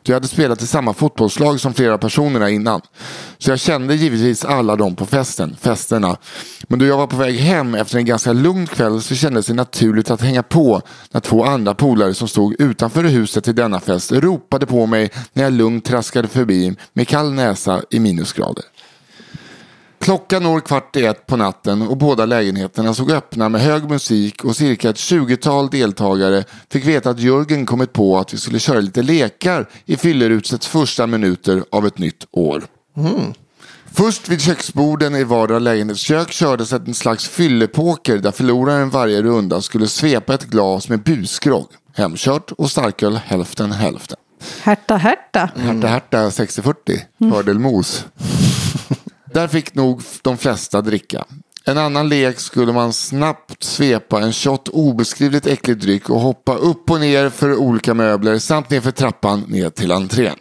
Du 0.02 0.14
hade 0.14 0.28
spelat 0.28 0.62
i 0.62 0.66
samma 0.66 0.94
fotbollslag 0.94 1.60
som 1.60 1.74
flera 1.74 1.98
personerna 1.98 2.50
innan. 2.50 2.80
Så 3.38 3.50
jag 3.50 3.60
kände 3.60 3.94
givetvis 3.94 4.44
alla 4.44 4.76
dem 4.76 4.96
på 4.96 5.06
festen, 5.06 5.56
festerna. 5.60 6.16
Men 6.62 6.78
då 6.78 6.84
jag 6.84 6.96
var 6.96 7.06
på 7.06 7.16
väg 7.16 7.34
hem 7.34 7.74
efter 7.74 7.98
en 7.98 8.04
ganska 8.04 8.32
lugn 8.32 8.66
kväll 8.66 9.02
så 9.02 9.14
kändes 9.14 9.46
det 9.46 9.54
naturligt 9.54 10.10
att 10.10 10.20
hänga 10.20 10.42
på 10.42 10.82
när 11.10 11.20
två 11.20 11.44
andra 11.44 11.74
polare 11.74 12.14
som 12.14 12.28
stod 12.28 12.60
utanför 12.60 13.04
huset 13.04 13.44
till 13.44 13.54
denna 13.54 13.80
fest 13.80 14.12
ropade 14.12 14.66
på 14.66 14.86
mig 14.86 15.10
när 15.32 15.42
jag 15.42 15.52
lugnt 15.52 15.84
traskade 15.84 16.28
förbi 16.28 16.76
med 16.92 17.08
kall 17.08 17.32
näsa 17.32 17.82
i 17.90 18.00
minusgrader. 18.00 18.64
Klockan 20.00 20.42
når 20.42 20.60
kvart 20.60 20.96
i 20.96 21.04
ett 21.04 21.26
på 21.26 21.36
natten 21.36 21.82
och 21.82 21.96
båda 21.96 22.26
lägenheterna 22.26 22.94
såg 22.94 23.10
öppna 23.10 23.48
med 23.48 23.60
hög 23.60 23.90
musik 23.90 24.44
och 24.44 24.56
cirka 24.56 24.90
ett 24.90 24.98
tjugotal 24.98 25.70
deltagare 25.70 26.44
fick 26.70 26.86
veta 26.86 27.10
att 27.10 27.20
Jörgen 27.20 27.66
kommit 27.66 27.92
på 27.92 28.18
att 28.18 28.34
vi 28.34 28.38
skulle 28.38 28.58
köra 28.58 28.80
lite 28.80 29.02
lekar 29.02 29.68
i 29.84 29.96
fyllerusets 29.96 30.66
första 30.66 31.06
minuter 31.06 31.64
av 31.70 31.86
ett 31.86 31.98
nytt 31.98 32.26
år. 32.30 32.64
Först 33.92 34.28
vid 34.28 34.40
köksborden 34.40 35.14
i 35.14 35.24
vardera 35.24 35.58
lägenhetskök 35.58 36.30
kördes 36.30 36.72
en 36.72 36.94
slags 36.94 37.28
fyllepoker 37.28 38.18
där 38.18 38.30
förloraren 38.30 38.90
varje 38.90 39.22
runda 39.22 39.62
skulle 39.62 39.86
svepa 39.86 40.34
ett 40.34 40.44
glas 40.44 40.88
med 40.88 41.02
busgrogg, 41.02 41.68
hemkört 41.96 42.52
och 42.52 42.70
starköl 42.70 43.16
hälften 43.16 43.72
hälften. 43.72 44.16
Härta, 44.62 44.96
härta. 44.96 45.50
Herta 45.56 45.86
Herta 45.86 46.28
60-40, 46.28 47.00
fördel 47.32 47.58
mos. 47.58 48.04
Där 49.32 49.48
fick 49.48 49.74
nog 49.74 50.02
de 50.22 50.38
flesta 50.38 50.82
dricka. 50.82 51.24
En 51.64 51.78
annan 51.78 52.08
lek 52.08 52.40
skulle 52.40 52.72
man 52.72 52.92
snabbt 52.92 53.62
svepa 53.62 54.20
en 54.20 54.32
shot 54.32 54.68
obeskrivligt 54.68 55.46
äcklig 55.46 55.78
dryck 55.78 56.10
och 56.10 56.20
hoppa 56.20 56.54
upp 56.54 56.90
och 56.90 57.00
ner 57.00 57.30
för 57.30 57.56
olika 57.56 57.94
möbler 57.94 58.38
samt 58.38 58.70
ner 58.70 58.80
för 58.80 58.90
trappan 58.90 59.40
ner 59.40 59.70
till 59.70 59.92
entrén. 59.92 60.36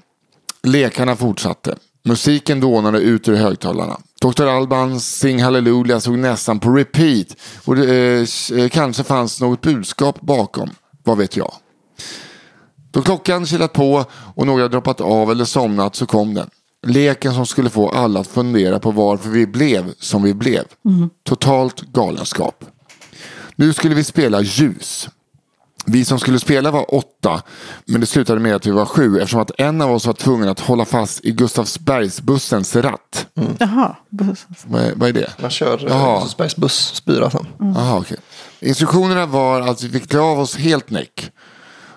Lekarna 0.64 1.16
fortsatte. 1.16 1.76
Musiken 2.04 2.60
dånade 2.60 3.00
ut 3.00 3.28
ur 3.28 3.36
högtalarna. 3.36 3.98
Dr. 4.22 4.46
Albans 4.46 5.16
Sing 5.16 5.44
Hallelujah 5.44 6.00
såg 6.00 6.18
nästan 6.18 6.60
på 6.60 6.70
repeat 6.70 7.28
och 7.66 7.76
det 7.76 8.20
eh, 8.52 8.70
kanske 8.70 9.04
fanns 9.04 9.42
något 9.42 9.62
budskap 9.62 10.22
bakom. 10.22 10.70
Vad 11.04 11.18
vet 11.18 11.38
jag. 11.38 11.54
Då 12.92 13.02
klockan 13.02 13.46
kilat 13.46 13.74
på 13.74 14.06
och 14.36 14.48
några 14.48 14.68
droppat 14.68 15.02
av 15.02 15.32
eller 15.32 15.46
somnat 15.46 15.96
så 15.96 16.06
kom 16.06 16.34
den. 16.34 16.50
Leken 16.88 17.34
som 17.34 17.46
skulle 17.46 17.70
få 17.70 17.90
alla 17.90 18.20
att 18.20 18.28
fundera 18.28 18.80
på 18.80 18.92
varför 18.92 19.30
vi 19.30 19.48
blev 19.48 19.94
som 20.00 20.24
vi 20.24 20.34
blev. 20.34 20.64
Totalt 21.24 21.82
galenskap. 21.82 22.66
Nu 23.56 23.74
skulle 23.74 23.96
vi 23.96 24.04
spela 24.04 24.42
ljus. 24.42 25.10
Vi 25.86 26.06
som 26.06 26.20
skulle 26.20 26.40
spela 26.40 26.72
var 26.72 26.96
åtta, 26.96 27.42
men 27.86 28.02
det 28.02 28.08
slutade 28.08 28.40
med 28.40 28.56
att 28.56 28.66
vi 28.66 28.72
var 28.72 28.86
sju 28.86 29.20
eftersom 29.20 29.40
att 29.40 29.52
en 29.58 29.82
av 29.82 29.92
oss 29.92 30.06
var 30.06 30.14
tvungen 30.14 30.50
att 30.50 30.60
hålla 30.60 30.86
fast 30.86 31.26
i 31.26 31.32
Gustavsbergsbussens 31.32 32.76
ratt. 32.76 33.28
Jaha. 33.60 33.96
Vad, 34.66 34.82
är, 34.82 34.96
vad 34.96 35.10
är 35.10 35.14
det? 35.14 35.32
Man 35.42 35.50
kör 35.50 35.86
Jaha. 35.90 36.16
Rosersbergs 36.16 36.56
buss, 36.56 36.96
spyr 36.96 37.30
sen. 37.30 37.76
Aha, 37.76 38.00
okej. 38.00 38.18
Instruktionerna 38.60 39.26
var 39.26 39.62
att 39.62 39.84
vi 39.84 39.90
fick 39.90 40.10
klä 40.10 40.20
av 40.20 40.40
oss 40.40 40.56
helt 40.56 40.90
näck. 40.90 41.32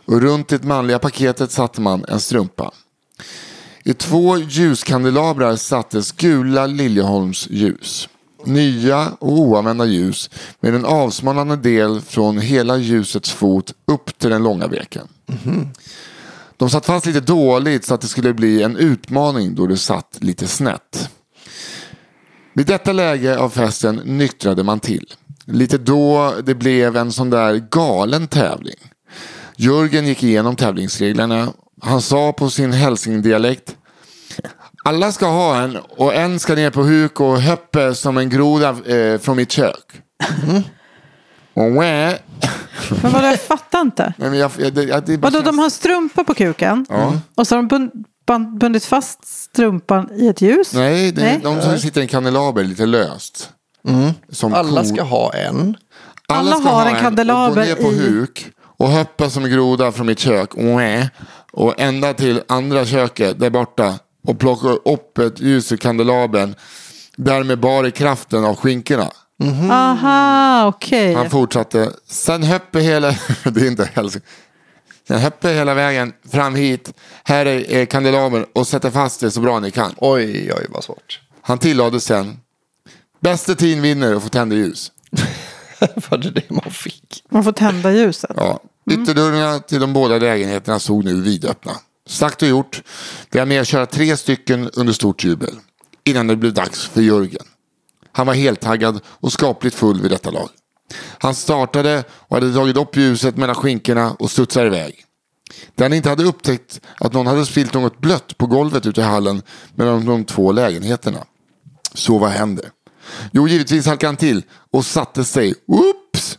Och 0.05 0.21
runt 0.21 0.49
det 0.49 0.65
manliga 0.65 0.99
paketet 0.99 1.53
satte 1.53 1.81
man 1.81 2.05
en 2.09 2.21
strumpa. 2.21 2.71
I 3.85 3.95
två 3.95 4.39
ljuskandelabrar 4.39 5.57
sattes 5.57 6.13
gula 6.13 6.67
Liljeholms 6.67 7.49
ljus. 7.51 8.09
nya 8.45 9.13
och 9.19 9.39
oanvända 9.41 9.85
ljus 9.85 10.31
med 10.61 10.75
en 10.75 10.85
avsmalnande 10.85 11.57
del 11.57 12.01
från 12.01 12.39
hela 12.39 12.77
ljusets 12.77 13.31
fot 13.31 13.75
upp 13.87 14.19
till 14.19 14.31
den 14.31 14.43
långa 14.43 14.67
veken. 14.67 15.09
De 16.57 16.71
satt 16.71 16.87
fast 16.87 17.07
lite 17.07 17.21
dåligt 17.21 17.85
så 17.85 17.95
att 17.95 18.01
det 18.01 18.07
skulle 18.07 18.35
bli 18.35 18.63
en 18.63 18.77
utmaning 18.77 19.55
då 19.55 19.67
det 19.67 19.77
satt 19.77 20.19
lite 20.21 20.47
snett. 20.47 21.11
Vid 22.55 22.67
detta 22.67 22.93
läge 22.93 23.39
av 23.39 23.51
festen 23.51 23.97
nyktrade 23.97 24.63
man 24.63 24.81
till. 24.81 25.07
Lite 25.45 25.79
då 25.79 26.35
det 26.45 26.55
blev 26.55 26.97
en 26.97 27.13
sån 27.13 27.31
där 27.31 27.67
galen 27.71 28.29
tävling. 28.29 28.91
Jörgen 29.57 30.07
gick 30.07 30.23
igenom 30.23 30.57
tävlingsreglerna. 30.57 31.53
Han 31.83 32.03
sa 32.03 32.33
på 32.33 32.51
sin 32.51 32.73
hälsingdialekt. 32.73 33.77
Alla 34.85 35.13
ska 35.13 35.27
ha 35.27 35.57
en 35.61 35.77
och 35.77 36.15
en 36.15 36.39
ska 36.39 36.55
ner 36.55 36.71
på 36.71 36.83
huk 36.83 37.21
och 37.21 37.41
höppe 37.41 37.95
som 37.95 38.19
en 38.19 38.29
groda 38.31 38.69
eh, 38.97 39.19
från 39.21 39.37
mitt 39.37 39.53
kök. 39.53 39.85
Och 41.55 41.83
wä. 41.83 42.19
Men 43.03 43.13
vadå, 43.13 43.27
jag 43.27 43.41
fattar 43.41 43.81
inte. 43.81 44.15
Nej, 44.19 44.31
men 44.31 44.39
jag, 44.39 44.51
jag, 44.59 44.73
det, 44.75 44.85
det 45.07 45.19
bara 45.19 45.31
Vadå, 45.31 45.33
känns- 45.39 45.45
de 45.45 45.59
har 45.59 45.71
strumpa 45.71 46.25
på 46.25 46.35
kuken 46.35 46.87
Ja. 46.89 47.13
och 47.35 47.47
så 47.47 47.55
har 47.55 47.63
de 47.63 47.69
bund, 47.69 47.91
band, 48.27 48.59
bundit 48.59 48.85
fast 48.85 49.27
strumpan 49.27 50.09
i 50.17 50.29
ett 50.29 50.41
ljus. 50.41 50.73
Nej, 50.75 51.13
det, 51.13 51.23
Nej. 51.23 51.41
de 51.43 51.63
som 51.63 51.79
sitter 51.79 52.01
i 52.01 52.03
en 52.05 52.09
kandelaber 52.09 52.65
lite 52.65 52.87
löst. 52.87 53.51
Som 54.31 54.55
Alla 54.55 54.81
ko- 54.83 54.89
ska 54.89 55.03
ha 55.03 55.33
en. 55.35 55.77
Alla 56.29 56.57
ska 56.57 56.69
har 56.69 56.83
ha 56.85 56.91
en 56.97 57.01
kandelaber 57.03 57.49
och 57.51 57.55
gå 57.69 57.75
ner 57.75 57.91
på 57.91 57.93
i- 57.93 57.99
huk 57.99 58.51
och 58.83 58.91
hoppa 58.91 59.31
som 59.31 59.45
en 59.45 59.51
groda 59.51 59.93
från 59.93 60.07
mitt 60.07 60.19
kök. 60.19 60.51
Och 61.53 61.81
ända 61.81 62.15
till 62.15 62.43
andra 62.49 62.87
köket 62.87 63.41
där 63.41 63.51
borta 63.51 63.99
och 64.27 64.39
plocka 64.39 64.69
upp 64.69 65.19
ett 65.19 65.41
ljus 65.41 65.73
i 65.73 65.77
kandelabern. 65.77 66.55
Därmed 67.17 67.61
bar 67.61 67.87
i 67.87 67.91
kraften 67.91 68.45
av 68.45 68.57
skinkorna. 68.57 69.11
Aha, 69.71 70.67
okej. 70.67 71.15
Han 71.15 71.31
fortsatte. 71.31 71.91
Sen 72.07 72.43
höppe 72.43 72.81
hela... 72.81 73.11
det 73.45 73.61
är 73.61 73.67
inte 73.67 73.91
hälsing. 73.95 74.23
Sen 75.09 75.21
höppe 75.21 75.49
hela 75.49 75.75
vägen 75.75 76.13
fram 76.33 76.55
hit. 76.55 76.93
Här 77.25 77.47
är 77.47 77.85
kandelabern 77.85 78.47
och 78.53 78.67
sätter 78.67 78.91
fast 78.91 79.21
det 79.21 79.31
så 79.31 79.41
bra 79.41 79.61
ni 79.61 79.71
kan. 79.71 79.95
Oj, 79.97 80.53
oj, 80.53 80.67
vad 80.69 80.85
svårt. 80.85 81.21
Han 81.43 81.59
tillade 81.59 82.01
sen. 82.01 82.37
Bästa 83.21 83.55
team 83.55 83.83
vinner 83.83 84.17
och 84.17 84.23
får 84.23 84.31
tända 84.31 84.57
ljus. 84.57 84.93
Var 86.11 86.19
det 86.19 86.31
det 86.31 86.51
man 86.51 86.71
fick? 86.71 87.25
Man 87.31 87.45
får 87.45 87.53
tända 87.53 87.93
ljuset. 87.93 88.31
Ja. 88.37 88.61
Ytterdörrarna 88.91 89.59
till 89.59 89.81
de 89.81 89.93
båda 89.93 90.19
lägenheterna 90.19 90.79
stod 90.79 91.05
nu 91.05 91.21
vidöppna. 91.21 91.73
Sagt 92.07 92.43
och 92.43 92.49
gjort. 92.49 92.83
Det 93.31 93.39
är 93.39 93.47
med 93.47 93.61
att 93.61 93.67
köra 93.67 93.87
tre 93.87 94.17
stycken 94.17 94.71
under 94.71 94.93
stort 94.93 95.25
jubel. 95.25 95.55
Innan 96.05 96.27
det 96.27 96.37
blev 96.37 96.53
dags 96.53 96.87
för 96.87 97.01
Jörgen. 97.01 97.45
Han 98.13 98.27
var 98.27 98.35
helt 98.35 98.61
taggad 98.61 99.01
och 99.07 99.33
skapligt 99.33 99.77
full 99.77 100.01
vid 100.01 100.11
detta 100.11 100.31
lag. 100.31 100.49
Han 101.19 101.35
startade 101.35 102.05
och 102.11 102.37
hade 102.37 102.51
dragit 102.51 102.77
upp 102.77 102.97
ljuset 102.97 103.37
mellan 103.37 103.55
skinkorna 103.55 104.13
och 104.19 104.31
studsade 104.31 104.67
iväg. 104.67 105.05
Där 105.75 105.85
han 105.85 105.93
inte 105.93 106.09
hade 106.09 106.25
upptäckt 106.25 106.81
att 107.01 107.13
någon 107.13 107.27
hade 107.27 107.47
spillt 107.47 107.75
något 107.75 108.01
blött 108.01 108.39
på 108.39 108.47
golvet 108.47 108.87
ute 108.87 109.01
i 109.01 109.05
hallen 109.05 109.43
mellan 109.75 110.07
de 110.07 110.25
två 110.25 110.53
lägenheterna. 110.53 111.25
Så 111.95 112.19
vad 112.19 112.31
hände? 112.31 112.71
Jo, 113.33 113.49
givetvis 113.49 113.87
halkade 113.87 114.09
han 114.09 114.17
till 114.17 114.43
och 114.71 114.85
satte 114.87 115.25
sig. 115.25 115.55
Oops! 115.67 116.39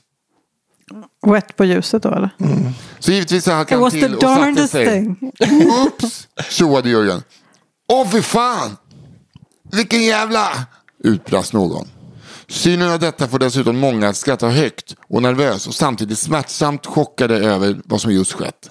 Wet 1.28 1.56
på 1.56 1.66
ljuset 1.66 2.04
då 2.04 2.10
eller? 2.10 2.30
Så 3.00 3.12
givetvis 3.12 3.44
så 3.44 3.52
It 3.52 3.56
halkade 3.56 3.82
han 3.82 3.92
till 3.92 4.16
och 4.16 4.22
satte 4.22 4.68
sig. 4.68 5.16
Oops! 5.86 6.28
Tjoade 6.50 6.90
Jörgen. 6.90 7.24
Åh 7.88 8.08
fy 8.12 8.22
fan! 8.22 8.78
Vilken 9.72 10.04
jävla... 10.04 10.50
Utbrast 11.04 11.54
någon. 11.54 11.88
Synen 12.48 12.90
av 12.90 13.00
detta 13.00 13.28
får 13.28 13.40
dessutom 13.40 13.78
många 13.78 14.10
att 14.10 14.18
skratta 14.18 14.50
högt 14.50 14.96
och 15.10 15.22
nervös 15.22 15.68
och 15.68 15.74
samtidigt 15.74 16.20
smärtsamt 16.20 16.86
chockade 16.86 17.36
över 17.38 17.82
vad 17.86 18.02
som 18.02 18.12
just 18.14 18.34
skett. 18.34 18.70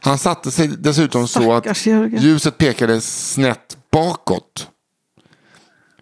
Han 0.00 0.18
satte 0.18 0.50
sig 0.50 0.68
dessutom 0.68 1.28
så 1.28 1.52
att 1.52 1.64
Stackars 1.64 1.86
Jörgen. 1.86 2.22
ljuset 2.22 2.58
pekade 2.58 3.00
snett 3.00 3.76
bakåt. 3.92 4.68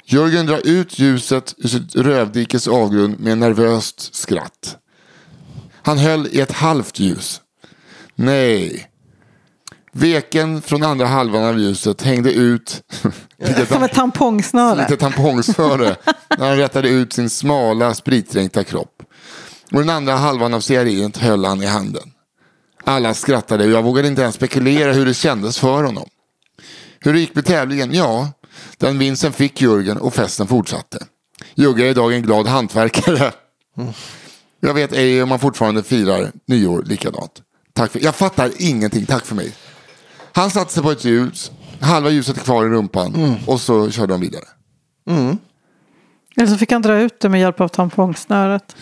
Jörgen 0.08 0.46
drar 0.46 0.66
ut 0.66 0.98
ljuset 0.98 1.54
ur 1.58 1.68
sitt 1.68 1.96
rövdikes 1.96 2.68
avgrund 2.68 3.20
med 3.20 3.32
en 3.32 3.40
nervöst 3.40 4.14
skratt. 4.14 4.76
Han 5.82 5.98
höll 5.98 6.26
i 6.26 6.40
ett 6.40 6.52
halvt 6.52 6.98
ljus. 6.98 7.40
Nej. 8.14 8.90
Veken 9.92 10.62
från 10.62 10.82
andra 10.82 11.06
halvan 11.06 11.44
av 11.44 11.58
ljuset 11.58 12.02
hängde 12.02 12.32
ut 12.32 12.82
Som 13.68 13.82
ett 13.82 13.94
tampongsnöre. 13.94 14.80
lite 14.80 14.96
tampongsföre 14.96 15.96
när 16.38 16.48
han 16.48 16.56
rättade 16.56 16.88
ut 16.88 17.12
sin 17.12 17.30
smala 17.30 17.94
spritdränkta 17.94 18.64
kropp. 18.64 19.02
Och 19.72 19.78
den 19.78 19.90
andra 19.90 20.12
halvan 20.16 20.54
av 20.54 20.60
stearinet 20.60 21.16
höll 21.16 21.44
han 21.44 21.62
i 21.62 21.66
handen. 21.66 22.12
Alla 22.84 23.14
skrattade 23.14 23.64
och 23.64 23.70
jag 23.70 23.82
vågade 23.82 24.08
inte 24.08 24.22
ens 24.22 24.34
spekulera 24.34 24.92
hur 24.92 25.06
det 25.06 25.14
kändes 25.14 25.58
för 25.58 25.82
honom. 25.84 26.08
Hur 27.00 27.12
det 27.12 27.20
gick 27.20 27.34
med 27.34 27.44
tävlingen? 27.46 27.92
Ja, 27.94 28.28
den 28.76 28.98
vinsten 28.98 29.32
fick 29.32 29.60
Jörgen 29.60 29.98
och 29.98 30.14
festen 30.14 30.46
fortsatte. 30.46 30.98
Jugge 31.54 31.84
är 31.86 31.90
idag 31.90 32.14
en 32.14 32.22
glad 32.22 32.46
hantverkare. 32.46 33.32
Jag 34.60 34.74
vet 34.74 34.92
ej 34.92 35.22
om 35.22 35.28
man 35.28 35.38
fortfarande 35.38 35.82
firar 35.82 36.32
nyår 36.46 36.82
likadant. 36.82 37.42
Tack 37.72 37.92
för, 37.92 38.04
jag 38.04 38.14
fattar 38.14 38.50
ingenting, 38.58 39.06
tack 39.06 39.26
för 39.26 39.34
mig. 39.34 39.52
Han 40.32 40.50
satte 40.50 40.72
sig 40.72 40.82
på 40.82 40.90
ett 40.90 41.04
ljus, 41.04 41.50
halva 41.80 42.10
ljuset 42.10 42.36
är 42.36 42.40
kvar 42.40 42.66
i 42.66 42.68
rumpan 42.68 43.36
och 43.46 43.60
så 43.60 43.90
körde 43.90 44.12
de 44.12 44.20
vidare. 44.20 44.44
Eller 46.36 46.46
så 46.46 46.56
fick 46.58 46.72
han 46.72 46.82
dra 46.82 46.98
ut 46.98 47.20
det 47.20 47.28
med 47.28 47.40
hjälp 47.40 47.60
av 47.60 47.68
tampongsnöret. 47.68 48.76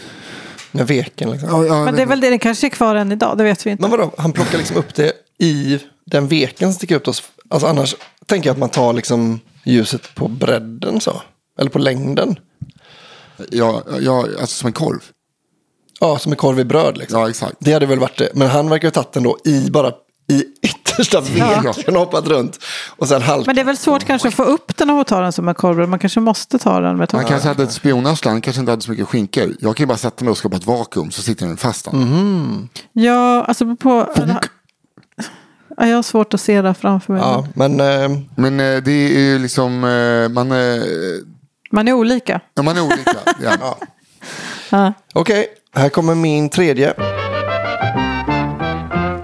Med 0.73 0.87
veken 0.87 1.31
liksom. 1.31 1.49
Ja, 1.49 1.65
ja, 1.65 1.85
Men 1.85 1.97
det 1.97 2.03
är 2.03 2.07
väl 2.07 2.21
det, 2.21 2.31
det 2.31 2.39
kanske 2.39 2.67
är 2.67 2.69
kvar 2.69 2.95
än 2.95 3.13
idag, 3.13 3.39
det 3.39 3.45
vet 3.45 3.67
vi 3.67 3.71
inte. 3.71 3.81
Men 3.81 3.91
vadå, 3.91 4.15
han 4.19 4.33
plockar 4.33 4.59
liksom 4.59 4.77
upp 4.77 4.95
det 4.95 5.13
i 5.39 5.81
den 6.05 6.29
veken 6.29 6.69
som 6.69 6.75
sticker 6.75 6.97
ut 6.97 7.09
oss. 7.09 7.23
Alltså 7.49 7.69
annars 7.69 7.95
tänker 8.27 8.49
jag 8.49 8.55
att 8.55 8.59
man 8.59 8.69
tar 8.69 8.93
liksom 8.93 9.41
ljuset 9.65 10.15
på 10.15 10.29
bredden 10.29 11.01
så. 11.01 11.23
Eller 11.59 11.71
på 11.71 11.79
längden. 11.79 12.37
ja, 13.51 13.83
ja, 14.01 14.19
alltså 14.41 14.47
som 14.57 14.67
en 14.67 14.73
korv. 14.73 15.01
Ja, 16.01 16.19
som 16.19 16.33
en 16.33 16.37
korv 16.37 16.61
i 16.61 16.65
bröd 16.65 16.97
liksom. 16.99 17.21
Ja, 17.21 17.29
exakt. 17.31 17.57
Det 17.59 17.73
hade 17.73 17.87
väl 17.87 17.99
varit 17.99 18.19
det. 18.19 18.29
Men 18.35 18.49
han 18.49 18.69
verkar 18.69 18.89
ha 18.89 18.93
tagit 18.93 19.13
den 19.13 19.23
då 19.23 19.39
i 19.45 19.71
bara 19.71 19.93
i 20.33 20.45
yttersta 20.63 21.21
veken 21.21 21.95
och 21.97 22.01
hoppat 22.01 22.27
runt. 22.27 22.59
Och 22.97 23.09
sen 23.09 23.23
halkat. 23.23 23.47
Men 23.47 23.55
det 23.57 23.61
är 23.61 23.65
väl 23.65 23.77
svårt 23.77 24.05
kanske 24.05 24.29
att 24.29 24.35
få 24.35 24.43
upp 24.43 24.77
den 24.77 24.91
och 24.91 25.07
ta 25.07 25.21
den 25.21 25.33
som 25.33 25.49
en 25.49 25.55
korvbröd. 25.55 25.89
Man 25.89 25.99
kanske 25.99 26.21
måste 26.21 26.59
ta 26.59 26.81
den 26.81 26.97
med 26.97 27.13
Han 27.13 27.21
tång. 27.21 27.29
kanske 27.29 27.49
hade 27.49 27.63
ett 27.63 27.73
spionarsle, 27.73 28.31
han 28.31 28.41
kanske 28.41 28.61
inte 28.61 28.73
hade 28.73 28.83
så 28.83 28.91
mycket 28.91 29.09
skinkor. 29.09 29.55
Jag 29.61 29.77
kan 29.77 29.85
ju 29.85 29.89
bara 29.89 29.99
sätta 29.99 30.25
mig 30.25 30.31
och 30.31 30.39
skapa 30.39 30.57
ett 30.57 30.67
vakuum 30.67 31.11
så 31.11 31.23
sitter 31.23 31.47
den 31.47 31.57
fast. 31.57 31.89
Ja, 32.93 33.45
alltså 33.45 33.77
på... 33.77 34.13
Ja, 34.17 34.41
jag 35.77 35.97
har 35.97 36.03
svårt 36.03 36.35
att 36.35 36.41
se 36.41 36.63
det 36.63 36.75
framför 36.75 37.13
mig. 37.13 37.23
Ja, 37.23 37.47
men 37.55 37.81
eh, 37.81 38.19
Men 38.37 38.61
eh, 38.61 38.83
det 38.83 38.93
är 38.93 39.19
ju 39.21 39.39
liksom, 39.39 39.85
eh, 39.85 40.29
man, 40.29 40.53
eh, 40.53 40.83
Man 41.71 41.89
är 41.89 41.93
olika. 41.93 42.41
ja, 42.55 42.63
man 42.63 42.77
är 42.77 42.83
olika. 42.83 43.17
Ja. 44.71 44.93
okej, 45.15 45.47
här 45.75 45.89
kommer 45.89 46.15
min 46.15 46.49
tredje. 46.49 46.95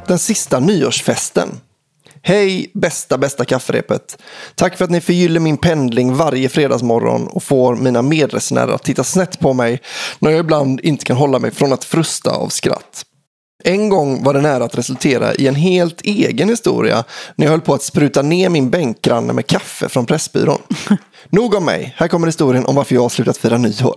Den 0.07 0.19
sista 0.19 0.61
nyårsfesten. 0.61 1.49
Hej 2.23 2.71
bästa 2.75 3.19
bästa 3.19 3.45
kafferepet. 3.45 4.23
Tack 4.55 4.77
för 4.77 4.85
att 4.85 4.91
ni 4.91 5.01
förgyller 5.01 5.41
min 5.41 5.57
pendling 5.57 6.15
varje 6.15 6.49
fredagsmorgon 6.49 7.27
och 7.27 7.43
får 7.43 7.77
mina 7.77 8.03
medresenärer 8.03 8.73
att 8.73 8.83
titta 8.83 9.05
snett 9.05 9.41
på 9.41 9.53
mig 9.53 9.81
när 10.19 10.31
jag 10.31 10.41
ibland 10.41 10.81
inte 10.81 11.05
kan 11.05 11.17
hålla 11.17 11.39
mig 11.39 11.51
från 11.51 11.73
att 11.73 11.85
frusta 11.85 12.31
av 12.31 12.49
skratt. 12.49 13.03
En 13.65 13.89
gång 13.89 14.23
var 14.25 14.35
det 14.35 14.41
nära 14.41 14.65
att 14.65 14.79
resultera 14.79 15.35
i 15.35 15.47
en 15.47 15.55
helt 15.55 16.01
egen 16.01 16.49
historia 16.49 17.05
när 17.37 17.47
jag 17.47 17.51
höll 17.51 17.61
på 17.61 17.75
att 17.75 17.83
spruta 17.83 18.23
ner 18.23 18.49
min 18.49 18.71
bänkgranne 18.71 19.33
med 19.33 19.47
kaffe 19.47 19.89
från 19.89 20.07
Pressbyrån. 20.07 20.59
Nog 21.31 21.55
om 21.55 21.65
mig, 21.65 21.95
här 21.97 22.09
kommer 22.09 22.27
historien 22.27 22.67
om 22.67 22.75
varför 22.75 22.95
jag 22.95 23.03
har 23.03 23.09
slutat 23.09 23.37
fira 23.37 23.59
nyår. 23.59 23.95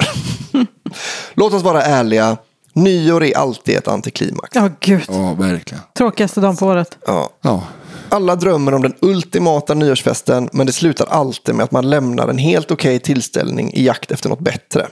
Låt 1.34 1.53
oss 1.53 1.64
vara 1.64 1.84
ärliga, 1.84 2.38
nyår 2.73 3.23
är 3.23 3.38
alltid 3.38 3.77
ett 3.77 3.88
antiklimax. 3.88 4.49
Ja, 4.53 4.69
gud. 4.80 5.03
ja, 5.07 5.34
verkligen. 5.34 5.84
Tråkigaste 5.98 6.41
dagen 6.41 6.57
på 6.57 6.65
året. 6.65 6.98
Ja. 7.06 7.30
Ja. 7.41 7.64
Alla 8.10 8.35
drömmer 8.35 8.73
om 8.73 8.81
den 8.81 8.94
ultimata 8.99 9.73
nyårsfesten 9.73 10.49
men 10.52 10.68
det 10.68 10.73
slutar 10.73 11.06
alltid 11.06 11.56
med 11.56 11.64
att 11.64 11.72
man 11.72 11.90
lämnar 11.90 12.27
en 12.27 12.38
helt 12.38 12.72
okej 12.72 12.99
tillställning 12.99 13.73
i 13.73 13.85
jakt 13.85 14.11
efter 14.11 14.30
något 14.30 14.40
bättre. 14.40 14.88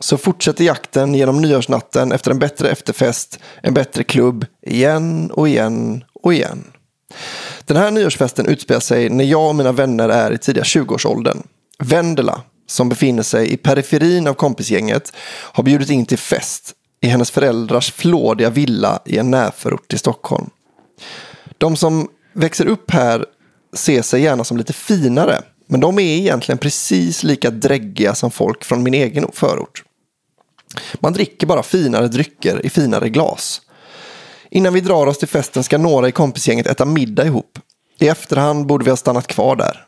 Så 0.00 0.18
fortsätter 0.18 0.64
jakten 0.64 1.14
genom 1.14 1.42
nyårsnatten 1.42 2.12
efter 2.12 2.30
en 2.30 2.38
bättre 2.38 2.70
efterfest, 2.70 3.38
en 3.62 3.74
bättre 3.74 4.04
klubb, 4.04 4.46
igen 4.62 5.30
och 5.30 5.48
igen 5.48 6.04
och 6.22 6.34
igen. 6.34 6.64
Den 7.64 7.76
här 7.76 7.90
nyårsfesten 7.90 8.46
utspelar 8.46 8.80
sig 8.80 9.10
när 9.10 9.24
jag 9.24 9.48
och 9.48 9.54
mina 9.54 9.72
vänner 9.72 10.08
är 10.08 10.32
i 10.32 10.38
tidiga 10.38 10.64
20-årsåldern. 10.64 11.42
Vendela, 11.78 12.42
som 12.66 12.88
befinner 12.88 13.22
sig 13.22 13.52
i 13.52 13.56
periferin 13.56 14.26
av 14.26 14.34
kompisgänget, 14.34 15.12
har 15.52 15.62
bjudit 15.64 15.90
in 15.90 16.06
till 16.06 16.18
fest 16.18 16.72
i 17.00 17.06
hennes 17.06 17.30
föräldrars 17.30 17.92
flådiga 17.92 18.50
villa 18.50 18.98
i 19.04 19.18
en 19.18 19.30
närförort 19.30 19.88
till 19.88 19.98
Stockholm. 19.98 20.50
De 21.58 21.76
som 21.76 22.08
växer 22.32 22.66
upp 22.66 22.90
här 22.90 23.26
ser 23.72 24.02
sig 24.02 24.22
gärna 24.22 24.44
som 24.44 24.56
lite 24.56 24.72
finare 24.72 25.42
men 25.66 25.80
de 25.80 25.98
är 25.98 26.02
egentligen 26.02 26.58
precis 26.58 27.22
lika 27.22 27.50
dräggiga 27.50 28.14
som 28.14 28.30
folk 28.30 28.64
från 28.64 28.82
min 28.82 28.94
egen 28.94 29.26
förort. 29.32 29.82
Man 31.00 31.12
dricker 31.12 31.46
bara 31.46 31.62
finare 31.62 32.08
drycker 32.08 32.66
i 32.66 32.70
finare 32.70 33.08
glas. 33.08 33.60
Innan 34.50 34.74
vi 34.74 34.80
drar 34.80 35.06
oss 35.06 35.18
till 35.18 35.28
festen 35.28 35.64
ska 35.64 35.78
några 35.78 36.08
i 36.08 36.12
kompisgänget 36.12 36.66
äta 36.66 36.84
middag 36.84 37.26
ihop. 37.26 37.58
I 37.98 38.08
efterhand 38.08 38.66
borde 38.66 38.84
vi 38.84 38.90
ha 38.90 38.96
stannat 38.96 39.26
kvar 39.26 39.56
där. 39.56 39.86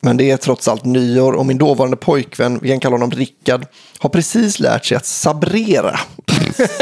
Men 0.00 0.16
det 0.16 0.30
är 0.30 0.36
trots 0.36 0.68
allt 0.68 0.84
nyår 0.84 1.32
och 1.32 1.46
min 1.46 1.58
dåvarande 1.58 1.96
pojkvän, 1.96 2.58
vi 2.62 2.68
kan 2.68 2.80
kalla 2.80 2.94
honom 2.94 3.10
Rickard, 3.10 3.66
har 3.98 4.08
precis 4.10 4.60
lärt 4.60 4.84
sig 4.84 4.96
att 4.96 5.06
sabrera. 5.06 6.00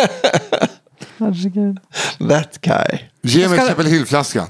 Herregud. 1.18 1.78
That 2.28 2.60
guy. 2.60 2.98
Ge 3.22 3.48
mig 3.48 3.58
ska- 3.58 3.68
Chapel 3.68 3.86
Hill-flaskan. 3.86 4.46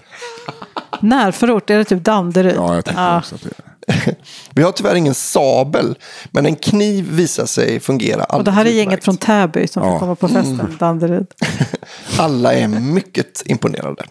Närförort, 1.01 1.71
är 1.71 1.79
det 1.79 1.85
typ 1.85 2.05
Danderyd? 2.05 2.55
Ja, 2.57 2.75
jag 2.75 2.85
tänkte 2.85 3.03
Ja. 3.03 3.19
också 3.19 3.35
att 3.35 3.43
det 3.43 3.49
är. 3.59 3.76
Vi 4.55 4.63
har 4.63 4.73
tyvärr 4.73 4.95
ingen 4.95 5.15
sabel, 5.15 5.99
men 6.31 6.47
en 6.47 6.57
kniv 6.57 7.11
visar 7.11 7.47
sig 7.47 7.81
fungera 7.81 8.25
Och 8.25 8.45
det 8.45 8.51
här 8.51 8.65
är 8.65 8.71
gänget 8.71 8.87
utmärkt. 8.87 9.05
från 9.05 9.17
Täby 9.17 9.67
som 9.69 9.83
Ja. 9.85 9.91
får 9.93 9.99
komma 9.99 10.15
på 10.15 10.29
festen. 10.29 10.77
Danderyd. 10.81 11.27
Alla 12.19 12.53
är 12.55 12.69
mycket 12.69 13.43
imponerade. 13.47 14.05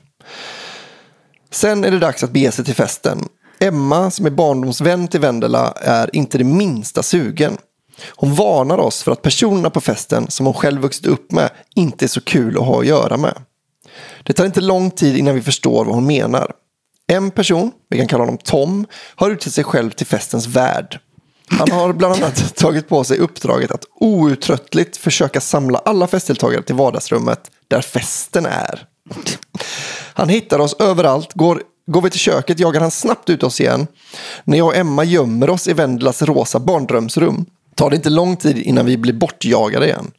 Sen 1.51 1.83
är 1.83 1.91
det 1.91 1.99
dags 1.99 2.23
att 2.23 2.31
bege 2.31 2.51
sig 2.51 2.65
till 2.65 2.75
festen. 2.75 3.27
Emma, 3.59 4.11
som 4.11 4.25
är 4.25 4.29
barndomsvän 4.29 5.07
till 5.07 5.19
Vendela, 5.19 5.71
är 5.71 6.15
inte 6.15 6.37
det 6.37 6.43
minsta 6.43 7.03
sugen. 7.03 7.57
Hon 8.15 8.35
varnar 8.35 8.77
oss 8.77 9.03
för 9.03 9.11
att 9.11 9.21
personerna 9.21 9.69
på 9.69 9.81
festen 9.81 10.25
som 10.31 10.45
hon 10.45 10.53
själv 10.55 10.81
vuxit 10.81 11.05
upp 11.05 11.31
med 11.31 11.49
inte 11.75 12.05
är 12.05 12.07
så 12.07 12.21
kul 12.21 12.57
att 12.57 12.65
ha 12.65 12.79
att 12.79 12.85
göra 12.87 13.17
med. 13.17 13.33
Det 14.23 14.33
tar 14.33 14.45
inte 14.45 14.61
lång 14.61 14.91
tid 14.91 15.17
innan 15.17 15.35
vi 15.35 15.41
förstår 15.41 15.85
vad 15.85 15.95
hon 15.95 16.07
menar. 16.07 16.51
En 17.07 17.31
person, 17.31 17.71
vi 17.89 17.97
kan 17.97 18.07
kalla 18.07 18.23
honom 18.23 18.37
Tom, 18.37 18.85
har 19.15 19.29
utsett 19.29 19.53
sig 19.53 19.63
själv 19.63 19.91
till 19.91 20.07
festens 20.07 20.47
värd. 20.47 20.99
Han 21.49 21.71
har 21.71 21.93
bland 21.93 22.15
annat 22.15 22.55
tagit 22.55 22.89
på 22.89 23.03
sig 23.03 23.17
uppdraget 23.17 23.71
att 23.71 23.85
outtröttligt 23.99 24.97
försöka 24.97 25.41
samla 25.41 25.79
alla 25.79 26.07
festdeltagare 26.07 26.63
till 26.63 26.75
vardagsrummet 26.75 27.51
där 27.67 27.81
festen 27.81 28.45
är. 28.45 28.87
Han 30.13 30.29
hittar 30.29 30.59
oss 30.59 30.75
överallt, 30.79 31.33
går, 31.33 31.61
går 31.87 32.01
vi 32.01 32.09
till 32.09 32.19
köket 32.19 32.59
jagar 32.59 32.81
han 32.81 32.91
snabbt 32.91 33.29
ut 33.29 33.43
oss 33.43 33.61
igen. 33.61 33.87
När 34.43 34.57
jag 34.57 34.67
och 34.67 34.75
Emma 34.75 35.03
gömmer 35.03 35.49
oss 35.49 35.67
i 35.67 35.73
Vendelas 35.73 36.21
rosa 36.21 36.59
barndrömsrum 36.59 37.45
tar 37.75 37.89
det 37.89 37.95
inte 37.95 38.09
lång 38.09 38.37
tid 38.37 38.57
innan 38.57 38.85
vi 38.85 38.97
blir 38.97 39.13
bortjagade 39.13 39.85
igen. 39.85 40.11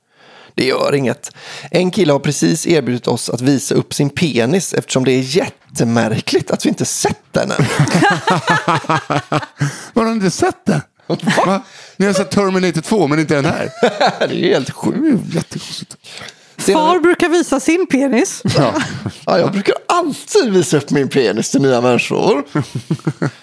Det 0.57 0.65
gör 0.65 0.95
inget. 0.95 1.31
En 1.71 1.91
kille 1.91 2.13
har 2.13 2.19
precis 2.21 2.67
erbjudit 2.67 3.07
oss 3.07 3.31
att 3.31 3.41
visa 3.41 3.75
upp 3.75 3.95
sin 3.95 4.11
penis 4.11 4.75
eftersom 4.75 5.05
det 5.05 5.13
är 5.13 5.21
jättemärkligt 5.21 6.51
att 6.51 6.67
vi 6.67 6.69
inte 6.69 6.85
sett 6.85 7.23
den 7.33 7.51
än. 7.51 7.57
Har 9.95 10.05
du 10.05 10.13
inte 10.13 10.31
sett 10.31 10.65
den? 10.65 10.81
Va? 11.47 11.63
Ni 11.97 12.07
har 12.07 12.13
sett 12.13 12.31
Terminator 12.31 12.81
2 12.81 13.07
men 13.07 13.19
inte 13.19 13.35
den 13.35 13.45
här. 13.45 13.71
det 14.29 14.35
är 14.45 14.55
helt 14.55 14.71
sjukt. 14.71 14.99
Är 14.99 15.35
jättekonstigt. 15.35 15.97
Far 16.59 17.01
brukar 17.01 17.29
visa 17.29 17.61
sin 17.61 17.87
penis. 17.87 18.43
Ja. 18.57 18.75
Ja, 19.27 19.39
jag 19.39 19.53
brukar 19.53 19.75
alltid 19.89 20.53
visa 20.53 20.77
upp 20.77 20.91
min 20.91 21.09
penis 21.09 21.51
till 21.51 21.63
nya 21.63 21.81
människor. 21.81 22.45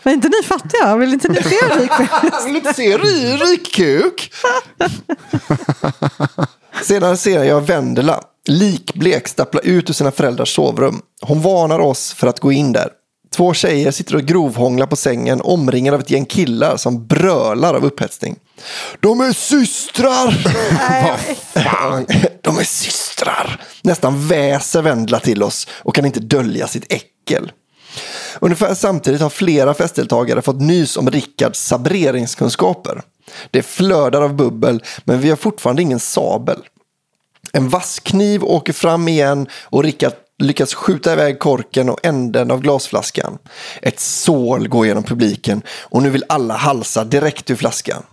Men 0.04 0.14
inte 0.14 0.28
ni 0.28 0.48
fattiga? 0.48 0.96
Vill 0.96 1.14
inte 1.14 1.28
ni 1.28 1.44
se 1.44 1.56
en 1.72 1.80
rik 1.80 1.90
penis? 1.98 2.10
Jag 2.32 2.46
vill 2.46 2.56
inte 2.56 2.74
se 2.74 2.98
ry, 2.98 3.38
rik 3.38 3.76
kuk. 3.76 4.34
Senare 6.82 7.18
ser 7.18 7.44
jag 7.44 7.62
Vendela, 7.62 8.22
likblek, 8.48 9.28
stappla 9.28 9.60
ut 9.60 9.90
ur 9.90 9.94
sina 9.94 10.12
föräldrars 10.12 10.56
sovrum. 10.56 11.02
Hon 11.22 11.42
varnar 11.42 11.80
oss 11.80 12.14
för 12.14 12.28
att 12.28 12.40
gå 12.40 12.52
in 12.52 12.74
där. 12.74 12.90
Två 13.36 13.54
tjejer 13.54 13.92
sitter 13.92 14.16
och 14.16 14.22
grovhånglar 14.22 14.88
på 14.88 14.96
sängen 14.96 15.42
omringade 15.42 15.96
av 15.96 16.02
ett 16.02 16.10
gäng 16.10 16.26
killar 16.26 16.78
som 16.78 17.08
brölar 17.08 17.74
av 17.74 17.86
upphetsning. 17.86 18.36
De 19.00 19.22
är 19.22 19.34
systrar! 19.34 20.48
De 22.42 22.58
är 22.58 22.64
systrar! 22.64 23.62
Nästan 23.82 24.28
väser 24.28 24.82
Vendela 24.82 25.20
till 25.20 25.44
oss 25.44 25.68
och 25.72 25.96
kan 25.96 26.06
inte 26.06 26.20
dölja 26.20 26.68
sitt 26.68 26.94
äckel. 26.94 27.52
Ungefär 28.40 28.74
samtidigt 28.74 29.22
har 29.22 29.30
flera 29.30 29.74
festdeltagare 29.74 30.42
fått 30.42 30.62
nys 30.62 30.98
om 30.98 31.12
Rickards 31.12 31.60
sabreringskunskaper. 31.60 33.02
Det 33.52 33.64
flödar 33.64 34.22
av 34.22 34.36
bubbel, 34.36 34.84
men 35.04 35.20
vi 35.20 35.30
har 35.30 35.38
fortfarande 35.38 35.82
ingen 35.82 36.00
sabel. 36.00 36.60
En 37.54 37.70
vass 37.70 38.00
kniv 38.00 38.44
åker 38.44 38.74
fram 38.74 39.08
igen 39.08 39.48
och 39.64 39.84
Rickard 39.84 40.14
lyckas 40.40 40.74
skjuta 40.74 41.14
iväg 41.14 41.40
korken 41.40 41.90
och 41.90 42.06
änden 42.06 42.52
av 42.52 42.62
glasflaskan. 42.62 43.38
Ett 43.82 44.00
sål 44.00 44.68
går 44.68 44.86
genom 44.86 45.04
publiken 45.04 45.62
och 45.82 46.04
nu 46.04 46.10
vill 46.10 46.24
alla 46.30 46.54
halsa 46.54 47.04
direkt 47.04 47.52
ur 47.52 47.56
flaskan. 47.56 48.04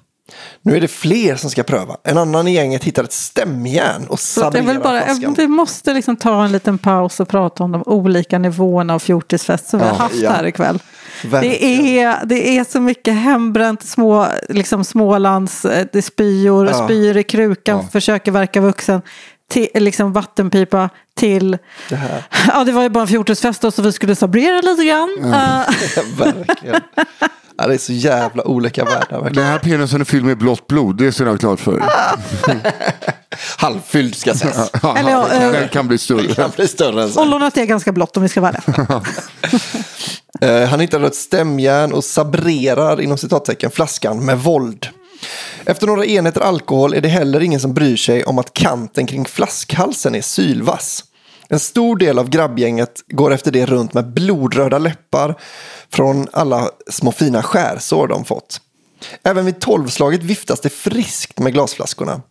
Nu 0.62 0.76
är 0.76 0.80
det 0.80 0.88
fler 0.88 1.36
som 1.36 1.50
ska 1.50 1.62
pröva. 1.62 1.96
En 2.04 2.18
annan 2.18 2.48
i 2.48 2.54
gänget 2.54 2.84
hittar 2.84 3.04
ett 3.04 3.12
stämjärn 3.12 4.06
och 4.06 4.18
bara, 4.80 5.04
flaskan. 5.04 5.34
vi 5.34 5.48
måste 5.48 5.94
liksom 5.94 6.16
ta 6.16 6.44
en 6.44 6.52
liten 6.52 6.78
paus 6.78 7.20
och 7.20 7.28
prata 7.28 7.64
om 7.64 7.72
de 7.72 7.82
olika 7.86 8.38
nivåerna 8.38 8.94
av 8.94 8.98
fjortisfest 8.98 9.68
som 9.68 9.80
vi 9.80 9.86
har 9.86 9.94
haft 9.94 10.14
ja. 10.14 10.30
här 10.30 10.46
ikväll. 10.46 10.78
Det 11.22 11.64
är, 12.00 12.24
det 12.24 12.58
är 12.58 12.64
så 12.64 12.80
mycket 12.80 13.14
hembränt, 13.14 13.82
små, 13.82 14.26
liksom 14.48 14.84
Smålands, 14.84 15.64
eh, 15.64 15.86
det 15.92 16.02
spyor, 16.02 16.66
Ja. 16.66 16.84
spyr 16.84 17.16
i 17.16 17.22
krukan, 17.22 17.88
försöker 17.88 18.32
verka 18.32 18.60
vuxen. 18.60 19.02
Till, 19.50 19.68
liksom 19.74 20.12
vattenpipa 20.12 20.88
till, 21.16 21.58
Det 21.88 21.96
här. 21.96 22.22
ja 22.48 22.64
det 22.64 22.72
var 22.72 22.82
ju 22.82 22.88
bara 22.88 23.00
en 23.02 23.08
fjortisfest 23.08 23.62
då 23.62 23.70
så 23.70 23.82
vi 23.82 23.92
skulle 23.92 24.14
sabrera 24.16 24.60
lite 24.60 24.84
grann. 24.84 25.16
Eh, 25.24 25.60
Verkligen. 26.18 26.80
Ja, 27.56 27.66
det 27.66 27.74
är 27.74 27.78
så 27.78 27.92
jävla 27.92 28.46
olika 28.46 28.84
världar. 28.84 29.06
Verkligen. 29.10 29.32
Den 29.34 29.44
här 29.44 29.58
penisen 29.58 30.00
är 30.00 30.04
fylld 30.04 30.24
med 30.24 30.38
blått 30.38 30.66
blod, 30.66 30.96
det 30.96 31.20
är 31.20 31.26
jag 31.26 31.40
klart 31.40 31.60
för. 31.60 31.82
Halvfylld 33.56 34.14
ska 34.16 34.34
sägas. 34.34 34.70
Ja, 34.82 34.96
Eller 34.96 35.10
ja, 35.10 35.26
den 35.30 35.54
eh, 35.54 35.68
kan 35.68 35.88
bli 35.88 35.96
Det 35.96 36.02
större. 36.02 36.34
kan 36.34 36.50
bli 36.56 36.68
större. 36.68 37.20
Ollonet 37.20 37.56
är 37.56 37.64
ganska 37.64 37.92
blått 37.92 38.16
om 38.16 38.22
vi 38.22 38.28
ska 38.28 38.40
vara 38.40 38.52
ärliga. 38.52 39.02
Eh, 40.40 40.68
Han 40.68 40.80
hittar 40.80 41.02
ett 41.02 41.14
stämjärn 41.14 41.92
och 41.92 42.04
sabrerar 42.04 43.00
inom 43.00 43.18
citattecken 43.18 43.70
flaskan 43.70 44.24
med 44.24 44.38
våld. 44.38 44.88
Efter 45.64 45.86
några 45.86 46.06
enheter 46.06 46.40
alkohol 46.40 46.94
är 46.94 47.00
det 47.00 47.08
heller 47.08 47.40
ingen 47.40 47.60
som 47.60 47.74
bryr 47.74 47.96
sig 47.96 48.24
om 48.24 48.38
att 48.38 48.52
kanten 48.52 49.06
kring 49.06 49.24
flaskhalsen 49.24 50.14
är 50.14 50.22
sylvass. 50.22 51.04
En 51.48 51.60
stor 51.60 51.96
del 51.96 52.18
av 52.18 52.30
grabbgänget 52.30 53.02
går 53.08 53.32
efter 53.32 53.50
det 53.50 53.66
runt 53.66 53.94
med 53.94 54.12
blodröda 54.12 54.78
läppar 54.78 55.34
från 55.92 56.28
alla 56.32 56.70
små 56.90 57.12
fina 57.12 57.42
skärsår 57.42 58.08
de 58.08 58.24
fått. 58.24 58.60
Även 59.22 59.44
vid 59.44 59.60
tolvslaget 59.60 60.22
viftas 60.22 60.60
det 60.60 60.70
friskt 60.70 61.38
med 61.38 61.52
glasflaskorna. 61.52 62.22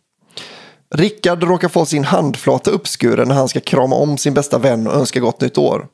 Rickard 0.96 1.44
råkar 1.44 1.70
få 1.70 1.86
sin 1.86 2.04
handflata 2.04 2.72
uppskuren 2.72 3.28
när 3.28 3.36
han 3.36 3.50
ska 3.50 3.60
krama 3.60 3.96
om 3.96 4.18
sin 4.18 4.34
bästa 4.34 4.58
vän 4.58 4.88
och 4.88 4.94
önska 4.94 5.20
gott 5.20 5.42
nytt 5.42 5.58
år. 5.58 5.88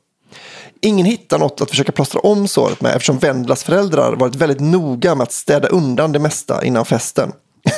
Ingen 0.80 1.06
hittar 1.06 1.38
något 1.38 1.60
att 1.60 1.70
försöka 1.70 1.92
plåstra 1.92 2.20
om 2.20 2.48
såret 2.48 2.80
med 2.80 2.96
eftersom 2.96 3.18
Vendlas 3.18 3.64
föräldrar 3.64 4.16
varit 4.16 4.34
väldigt 4.34 4.60
noga 4.60 5.14
med 5.14 5.22
att 5.22 5.32
städa 5.32 5.68
undan 5.68 6.12
det 6.12 6.18
mesta 6.18 6.64
innan 6.64 6.84
festen. 6.84 7.32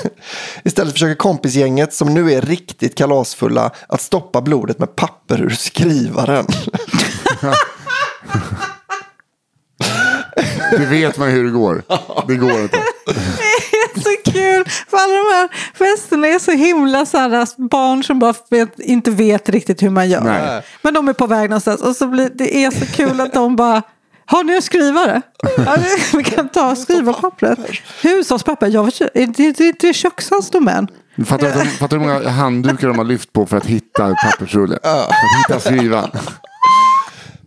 Istället 0.65 0.93
försöker 0.93 1.15
kompisgänget, 1.15 1.95
som 1.95 2.15
nu 2.15 2.33
är 2.33 2.41
riktigt 2.41 2.95
kalasfulla, 2.95 3.71
att 3.89 4.01
stoppa 4.01 4.41
blodet 4.41 4.79
med 4.79 4.97
papper 4.97 5.43
ur 5.43 5.51
skrivaren. 5.51 6.47
Det 10.71 10.87
vet 10.87 11.19
man 11.19 11.29
hur 11.29 11.45
det 11.45 11.51
går. 11.51 11.83
Det 12.27 12.35
går 12.35 12.63
inte. 12.63 12.79
Det 14.33 14.45
är 14.45 14.55
så 14.55 14.65
kul, 14.65 14.73
för 14.89 14.97
alla 14.97 15.15
de 15.15 15.35
här 15.35 15.49
festerna 15.75 16.27
är 16.27 16.39
så 16.39 16.53
himla 16.53 17.07
så 17.07 17.19
här, 17.19 17.31
alltså, 17.31 17.63
barn 17.63 18.05
som 18.05 18.19
bara 18.19 18.35
vet, 18.51 18.81
inte 18.81 19.11
vet 19.11 19.49
riktigt 19.49 19.83
hur 19.83 19.91
man 19.91 20.09
gör. 20.09 20.21
Nej. 20.21 20.63
Men 20.83 20.95
de 20.95 21.09
är 21.09 21.13
på 21.13 21.27
väg 21.27 21.51
någonstans 21.51 21.81
och 21.81 21.97
så 21.97 22.07
blir 22.07 22.31
det 22.35 22.65
är 22.65 22.71
så 22.71 22.87
kul 22.87 23.21
att 23.21 23.33
de 23.33 23.57
bara 23.57 23.83
har 24.31 24.45
ni 24.45 24.55
en 24.55 24.63
skrivare? 24.63 25.23
Vi 26.13 26.25
kan 26.25 26.49
ta 26.49 26.77
skrivarpappret. 26.77 27.59
Hushållspapper, 28.03 28.67
jag 28.67 28.85
vet, 28.85 29.01
inte, 29.01 29.43
det, 29.43 29.53
det, 29.53 29.81
det 29.81 29.89
är 29.89 29.93
köksans 29.93 30.51
domän. 30.51 30.89
Fattar 31.27 31.47
du, 31.47 31.53
att 31.53 31.65
de, 31.65 31.71
fattar 31.71 31.99
du 31.99 32.05
hur 32.05 32.13
många 32.13 32.29
handdukar 32.29 32.89
de 32.89 32.99
har 32.99 33.05
lyft 33.05 33.33
på 33.33 33.47
för 33.47 33.57
att 33.57 33.67
hitta 33.67 34.15
pappersrulle? 34.15 34.79
För 34.83 35.01
att 35.01 35.11
hitta 35.49 35.61
skrivan. 35.61 36.11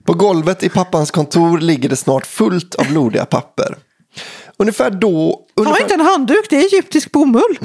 På 0.06 0.14
golvet 0.14 0.64
i 0.64 0.70
pappans 0.70 1.12
kontor 1.12 1.60
ligger 1.60 1.90
det 1.90 1.96
snart 1.96 2.26
fullt 2.26 2.76
av 2.76 2.88
blodiga 2.88 3.26
papper. 3.26 3.78
Ungefär 4.62 4.90
då... 4.92 5.32
Ta 5.56 5.62
Ungefär... 5.62 5.82
inte 5.82 5.94
en 5.94 6.02
handduk, 6.02 6.46
det 6.50 6.56
är 6.56 6.60
egyptisk 6.74 7.12
bomull. 7.12 7.60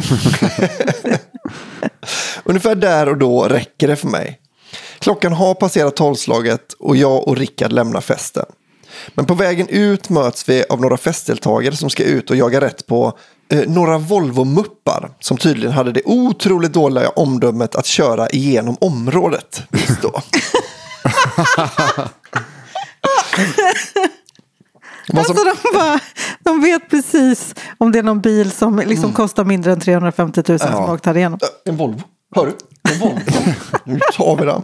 Ungefär 2.44 2.74
där 2.74 3.08
och 3.08 3.16
då 3.16 3.44
räcker 3.44 3.88
det 3.88 3.96
för 3.96 4.08
mig. 4.08 4.40
Klockan 4.98 5.32
har 5.32 5.54
passerat 5.54 5.96
tolvslaget 5.96 6.72
och 6.78 6.96
jag 6.96 7.28
och 7.28 7.36
Rickard 7.36 7.72
lämnar 7.72 8.00
festen. 8.00 8.44
Men 9.08 9.26
på 9.26 9.34
vägen 9.34 9.68
ut 9.68 10.08
möts 10.08 10.48
vi 10.48 10.64
av 10.68 10.80
några 10.80 10.96
festdeltagare 10.96 11.76
som 11.76 11.90
ska 11.90 12.04
ut 12.04 12.30
och 12.30 12.36
jaga 12.36 12.60
rätt 12.60 12.86
på 12.86 13.18
eh, 13.52 13.68
några 13.68 13.98
Volvo-muppar 13.98 15.10
som 15.20 15.36
tydligen 15.36 15.72
hade 15.72 15.92
det 15.92 16.02
otroligt 16.04 16.72
dåliga 16.72 17.08
omdömet 17.08 17.74
att 17.74 17.86
köra 17.86 18.28
igenom 18.28 18.76
området 18.80 19.62
just 19.72 20.02
då. 20.02 20.22
Vad 25.12 25.26
som, 25.26 25.36
Alltså 25.36 25.44
de 25.72 25.78
bara, 25.78 26.00
De 26.40 26.60
vet 26.60 26.90
precis 26.90 27.54
om 27.78 27.92
det 27.92 27.98
är 27.98 28.02
någon 28.02 28.20
bil 28.20 28.50
som 28.50 28.78
liksom 28.78 29.12
kostar 29.12 29.44
mindre 29.44 29.72
än 29.72 29.80
350 29.80 30.42
000 30.48 30.58
som 30.58 30.72
har 30.72 30.94
åkt 30.94 31.06
här 31.06 31.16
igenom. 31.16 31.38
En 31.64 31.76
Volvo. 31.76 32.02
Hör 32.34 32.46
du? 32.46 32.56
En 32.92 32.98
Volvo. 32.98 33.20
Nu 33.84 34.00
tar 34.12 34.36
vi 34.36 34.44
den. 34.44 34.62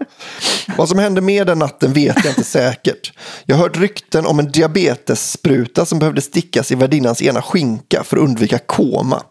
Vad 0.77 0.89
som 0.89 0.99
hände 0.99 1.21
med 1.21 1.47
den 1.47 1.59
natten 1.59 1.93
vet 1.93 2.17
jag 2.25 2.33
inte 2.33 2.45
säkert. 2.45 3.13
Jag 3.45 3.57
har 3.57 3.63
hört 3.63 3.79
rykten 3.79 4.27
om 4.27 4.39
en 4.39 4.53
diabetesspruta 4.53 5.87
som 5.87 5.99
behövde 5.99 6.21
stickas 6.21 6.73
i 6.73 6.75
värdinnans 6.75 7.23
ena 7.23 7.43
skinka 7.43 8.05
för 8.05 8.17
att 8.17 8.23
undvika 8.23 8.59
koma. 8.59 9.23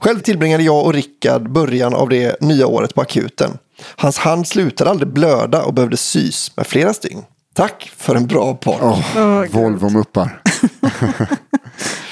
Själv 0.00 0.20
tillbringade 0.20 0.62
jag 0.62 0.84
och 0.84 0.94
Rickard 0.94 1.52
början 1.52 1.94
av 1.94 2.08
det 2.08 2.40
nya 2.40 2.66
året 2.66 2.94
på 2.94 3.00
akuten. 3.00 3.58
Hans 3.96 4.18
hand 4.18 4.48
slutade 4.48 4.90
aldrig 4.90 5.12
blöda 5.12 5.62
och 5.62 5.74
behövde 5.74 5.96
sys 5.96 6.56
med 6.56 6.66
flera 6.66 6.94
stygn. 6.94 7.22
Tack 7.54 7.92
för 7.96 8.14
en 8.14 8.26
bra 8.26 8.54
podd. 8.54 8.78
Åh, 8.82 9.44
Volvo-muppar. 9.50 10.40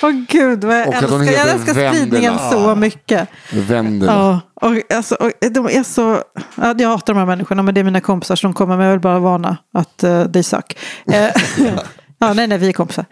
Åh 0.02 0.10
gud, 0.28 0.64
vad 0.64 0.80
jag 0.80 0.88
Och 0.88 0.94
älskar, 0.94 1.22
jag 1.22 1.48
älskar 1.48 1.90
spridningen 1.90 2.38
så 2.52 2.74
mycket. 2.74 3.28
Vendela. 3.52 4.12
Ja, 4.12 4.40
och, 4.68 4.94
alltså, 4.94 5.14
och 5.14 5.32
de 5.50 5.66
är 5.66 5.82
så... 5.82 6.22
Ja, 6.54 6.74
jag 6.78 6.88
hatar 6.88 7.14
de 7.14 7.18
här 7.18 7.26
människorna, 7.26 7.62
men 7.62 7.74
det 7.74 7.80
är 7.80 7.84
mina 7.84 8.00
kompisar 8.00 8.36
som 8.36 8.52
kommer. 8.52 8.76
Men 8.76 8.86
jag 8.86 8.92
vill 8.92 9.00
bara 9.00 9.18
varna 9.18 9.56
att 9.74 10.04
uh, 10.04 10.24
they 10.24 10.42
suck. 10.42 10.78
Ja, 12.18 12.32
nej, 12.34 12.46
nej, 12.46 12.58
vi 12.58 12.68
är 12.68 12.72
kompisar. 12.72 13.04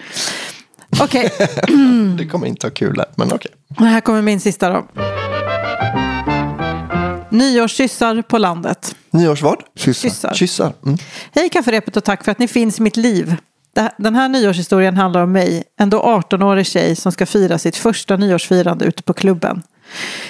Okej, 1.01 1.31
Det 2.19 2.27
kommer 2.27 2.47
inte 2.47 2.67
ha 2.67 2.71
kul 2.71 2.99
här, 2.99 3.07
men 3.17 3.33
okej. 3.33 3.51
här 3.79 4.01
kommer 4.01 4.23
min 4.23 4.41
sista 4.41 4.71
då. 4.71 4.87
Nyårskyssar 7.31 8.23
på 8.23 8.39
landet. 8.39 8.97
Nyårsvad? 9.11 9.63
Kyssar. 9.77 10.09
Kyssar. 10.09 10.35
Kyssar. 10.35 10.73
Mm. 10.87 10.99
Hej 11.35 11.49
kafferepet 11.49 11.97
och 11.97 12.05
tack 12.05 12.25
för 12.25 12.33
att 12.33 12.39
ni 12.39 12.49
finns 12.49 12.79
i 12.79 12.83
mitt 12.83 12.97
liv. 12.97 13.37
Den 13.97 14.15
här 14.15 14.29
nyårshistorien 14.29 14.97
handlar 14.97 15.23
om 15.23 15.33
mig, 15.33 15.65
en 15.77 15.91
då 15.91 16.03
18-årig 16.03 16.67
tjej 16.67 16.97
som 16.97 17.13
ska 17.13 17.27
fira 17.27 17.59
sitt 17.59 17.77
första 17.77 18.17
nyårsfirande 18.17 18.85
ute 18.85 19.03
på 19.03 19.13
klubben. 19.13 19.63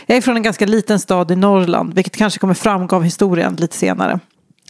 Jag 0.06 0.16
är 0.16 0.22
från 0.22 0.36
en 0.36 0.42
ganska 0.42 0.66
liten 0.66 1.00
stad 1.00 1.30
i 1.30 1.36
Norrland, 1.36 1.94
vilket 1.94 2.16
kanske 2.16 2.38
kommer 2.38 2.54
framgå 2.54 2.96
av 2.96 3.02
historien 3.02 3.56
lite 3.58 3.76
senare. 3.76 4.20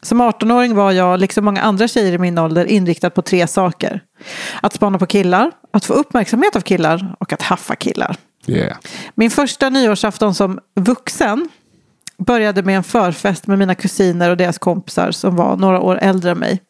Som 0.03 0.23
18-åring 0.23 0.75
var 0.75 0.93
jag, 0.93 1.21
liksom 1.21 1.45
många 1.45 1.63
andra 1.63 1.89
tjejer 1.89 2.13
i 2.13 2.19
min 2.19 2.39
ålder, 2.39 2.65
inriktad 2.65 3.11
på 3.11 3.23
tre 3.23 3.47
saker. 3.47 4.03
Att 4.63 4.73
spana 4.73 4.99
på 4.99 5.07
killar, 5.07 5.51
att 5.73 5.85
få 5.85 5.93
uppmärksamhet 5.93 6.57
av 6.57 6.61
killar 6.61 7.15
och 7.21 7.33
att 7.33 7.43
haffa 7.43 7.77
killar. 7.77 8.17
Yeah. 8.47 8.77
Min 9.15 9.31
första 9.31 9.71
nyårsafton 9.71 10.35
som 10.35 10.59
vuxen 10.81 11.49
började 12.27 12.62
med 12.62 12.77
en 12.77 12.85
förfest 12.85 13.47
med 13.47 13.59
mina 13.59 13.74
kusiner 13.74 14.31
och 14.31 14.36
deras 14.36 14.59
kompisar 14.59 15.11
som 15.11 15.36
var 15.36 15.57
några 15.57 15.81
år 15.81 15.99
äldre 16.03 16.31
än 16.31 16.39
mig. 16.39 16.61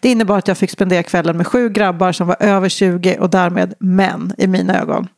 Det 0.00 0.08
innebar 0.08 0.38
att 0.38 0.48
jag 0.48 0.58
fick 0.58 0.70
spendera 0.70 1.02
kvällen 1.02 1.36
med 1.36 1.46
sju 1.46 1.68
grabbar 1.68 2.12
som 2.12 2.26
var 2.26 2.36
över 2.40 2.68
20 2.68 3.18
och 3.18 3.30
därmed 3.30 3.74
män 3.78 4.34
i 4.38 4.46
mina 4.46 4.80
ögon. 4.80 5.08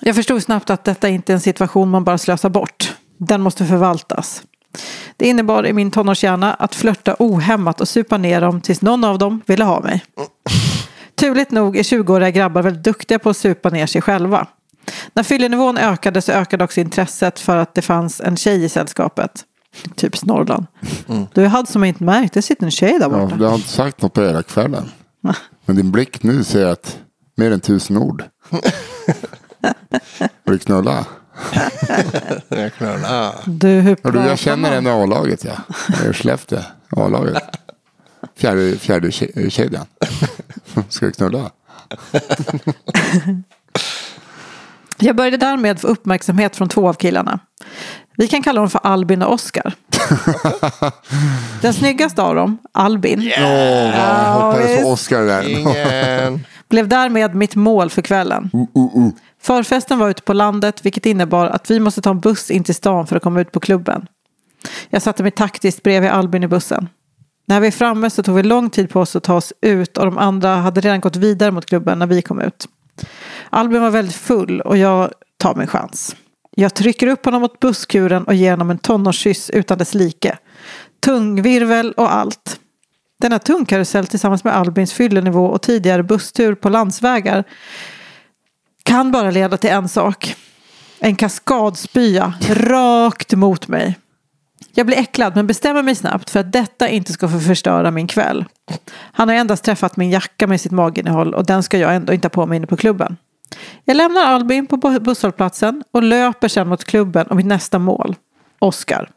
Jag 0.00 0.14
förstod 0.14 0.42
snabbt 0.42 0.70
att 0.70 0.84
detta 0.84 1.08
inte 1.08 1.32
är 1.32 1.34
en 1.34 1.40
situation 1.40 1.88
man 1.88 2.04
bara 2.04 2.18
slösar 2.18 2.48
bort. 2.48 2.96
Den 3.18 3.40
måste 3.40 3.66
förvaltas. 3.66 4.42
Det 5.16 5.28
innebar 5.28 5.66
i 5.66 5.72
min 5.72 5.90
tonårshjärna 5.90 6.54
att 6.54 6.74
flörta 6.74 7.16
ohämmat 7.18 7.80
och 7.80 7.88
supa 7.88 8.18
ner 8.18 8.40
dem 8.40 8.60
tills 8.60 8.82
någon 8.82 9.04
av 9.04 9.18
dem 9.18 9.40
ville 9.46 9.64
ha 9.64 9.80
mig. 9.80 10.04
Turligt 11.14 11.50
nog 11.50 11.76
är 11.76 11.82
20-åriga 11.82 12.30
grabbar 12.30 12.62
väldigt 12.62 12.84
duktiga 12.84 13.18
på 13.18 13.30
att 13.30 13.36
supa 13.36 13.70
ner 13.70 13.86
sig 13.86 14.02
själva. 14.02 14.46
När 15.12 15.22
fyllenivån 15.22 15.78
ökade 15.78 16.22
så 16.22 16.32
ökade 16.32 16.64
också 16.64 16.80
intresset 16.80 17.40
för 17.40 17.56
att 17.56 17.74
det 17.74 17.82
fanns 17.82 18.20
en 18.20 18.36
tjej 18.36 18.64
i 18.64 18.68
sällskapet. 18.68 19.44
Typ 19.96 20.24
Norrland. 20.24 20.66
Du 21.34 21.46
hade 21.46 21.68
som 21.68 21.84
inte 21.84 22.04
märkt, 22.04 22.34
det 22.34 22.42
sitter 22.42 22.64
en 22.64 22.70
tjej 22.70 22.92
där 22.98 23.00
Ja, 23.00 23.08
borta. 23.08 23.36
du 23.36 23.44
har 23.44 23.54
inte 23.54 23.68
sagt 23.68 24.02
något 24.02 24.12
på 24.14 24.22
hela 24.22 24.42
kvällen. 24.42 24.90
Men 25.66 25.76
din 25.76 25.90
blick 25.92 26.22
nu 26.22 26.44
säger 26.44 26.66
att 26.66 26.98
mer 27.36 27.50
än 27.52 27.60
tusen 27.60 27.96
ord. 27.96 28.24
Har 30.44 30.52
du 30.52 30.58
knulla? 30.58 31.06
Jag 32.48 32.74
knullar. 32.74 33.34
Du, 33.46 33.68
hur 33.68 33.96
Ja, 34.02 34.10
du, 34.10 34.18
jag 34.18 34.38
känner 34.38 34.72
en 34.72 34.86
A-laget 34.86 35.44
ja. 35.44 35.52
Jag 35.88 36.06
är 36.06 36.12
Skellefteå. 36.12 36.58
A-laget. 36.96 37.42
Fjärde, 38.36 38.78
fjärde 38.78 39.08
ke- 39.10 39.50
kedjan. 39.50 39.86
Ska 40.88 41.06
du 41.06 41.12
knulla? 41.12 41.50
Jag 44.98 45.16
började 45.16 45.36
därmed 45.36 45.80
få 45.80 45.86
uppmärksamhet 45.86 46.56
från 46.56 46.68
två 46.68 46.88
av 46.88 46.94
killarna. 46.94 47.38
Vi 48.16 48.28
kan 48.28 48.42
kalla 48.42 48.60
dem 48.60 48.70
för 48.70 48.80
Albin 48.84 49.22
och 49.22 49.32
Oscar. 49.32 49.74
Den 51.62 51.74
snyggaste 51.74 52.22
av 52.22 52.34
dem, 52.34 52.58
Albin, 52.72 53.32
Åh, 53.38 53.90
vad 53.96 54.42
hoppades 54.42 54.82
på 54.82 54.88
Oscar 54.88 55.22
där. 55.22 55.48
Ingen. 55.48 56.44
blev 56.68 56.88
därmed 56.88 57.34
mitt 57.34 57.54
mål 57.54 57.90
för 57.90 58.02
kvällen. 58.02 58.50
Förfesten 59.42 59.98
var 59.98 60.10
ute 60.10 60.22
på 60.22 60.32
landet 60.32 60.86
vilket 60.86 61.06
innebar 61.06 61.46
att 61.46 61.70
vi 61.70 61.80
måste 61.80 62.02
ta 62.02 62.10
en 62.10 62.20
buss 62.20 62.50
in 62.50 62.64
till 62.64 62.74
stan 62.74 63.06
för 63.06 63.16
att 63.16 63.22
komma 63.22 63.40
ut 63.40 63.52
på 63.52 63.60
klubben. 63.60 64.06
Jag 64.90 65.02
satte 65.02 65.22
mig 65.22 65.32
taktiskt 65.32 65.82
bredvid 65.82 66.10
Albin 66.10 66.42
i 66.42 66.48
bussen. 66.48 66.88
När 67.46 67.60
vi 67.60 67.66
är 67.66 67.70
framme 67.70 68.10
så 68.10 68.22
tog 68.22 68.36
vi 68.36 68.42
lång 68.42 68.70
tid 68.70 68.90
på 68.90 69.00
oss 69.00 69.16
att 69.16 69.22
ta 69.22 69.34
oss 69.34 69.52
ut 69.60 69.98
och 69.98 70.04
de 70.04 70.18
andra 70.18 70.56
hade 70.56 70.80
redan 70.80 71.00
gått 71.00 71.16
vidare 71.16 71.50
mot 71.50 71.66
klubben 71.66 71.98
när 71.98 72.06
vi 72.06 72.22
kom 72.22 72.40
ut. 72.40 72.68
Albin 73.50 73.80
var 73.80 73.90
väldigt 73.90 74.16
full 74.16 74.60
och 74.60 74.76
jag 74.76 75.10
tar 75.36 75.54
min 75.54 75.66
chans. 75.66 76.16
Jag 76.56 76.74
trycker 76.74 77.06
upp 77.06 77.24
honom 77.24 77.42
mot 77.42 77.60
busskuren 77.60 78.24
och 78.24 78.34
ger 78.34 78.50
honom 78.50 78.70
en 78.70 78.78
tonårskyss 78.78 79.50
utan 79.50 79.78
dess 79.78 79.94
like. 79.94 80.38
Tungvirvel 81.00 81.92
och 81.92 82.14
allt. 82.14 82.60
Denna 83.20 83.38
tungkarusell 83.38 84.06
tillsammans 84.06 84.44
med 84.44 84.56
Albins 84.56 84.92
fyllenivå 84.92 85.46
och 85.46 85.62
tidigare 85.62 86.02
busstur 86.02 86.54
på 86.54 86.68
landsvägar 86.68 87.44
kan 88.82 89.12
bara 89.12 89.30
leda 89.30 89.56
till 89.56 89.70
en 89.70 89.88
sak. 89.88 90.36
En 90.98 91.16
kaskadspya 91.16 92.34
rakt 92.48 93.34
mot 93.34 93.68
mig. 93.68 93.98
Jag 94.74 94.86
blir 94.86 94.96
äcklad 94.96 95.36
men 95.36 95.46
bestämmer 95.46 95.82
mig 95.82 95.94
snabbt 95.94 96.30
för 96.30 96.40
att 96.40 96.52
detta 96.52 96.88
inte 96.88 97.12
ska 97.12 97.28
få 97.28 97.40
förstöra 97.40 97.90
min 97.90 98.06
kväll. 98.06 98.44
Han 98.94 99.28
har 99.28 99.36
endast 99.36 99.64
träffat 99.64 99.96
min 99.96 100.10
jacka 100.10 100.46
med 100.46 100.60
sitt 100.60 100.72
maginnehåll 100.72 101.34
och 101.34 101.46
den 101.46 101.62
ska 101.62 101.78
jag 101.78 101.94
ändå 101.94 102.12
inte 102.12 102.26
ha 102.26 102.30
på 102.30 102.46
mig 102.46 102.56
inne 102.56 102.66
på 102.66 102.76
klubben. 102.76 103.16
Jag 103.84 103.96
lämnar 103.96 104.22
Albin 104.22 104.66
på 104.66 104.76
busshållplatsen 104.76 105.82
och 105.92 106.02
löper 106.02 106.48
sedan 106.48 106.68
mot 106.68 106.84
klubben 106.84 107.26
och 107.26 107.36
mitt 107.36 107.46
nästa 107.46 107.78
mål. 107.78 108.16
Oscar. 108.58 109.10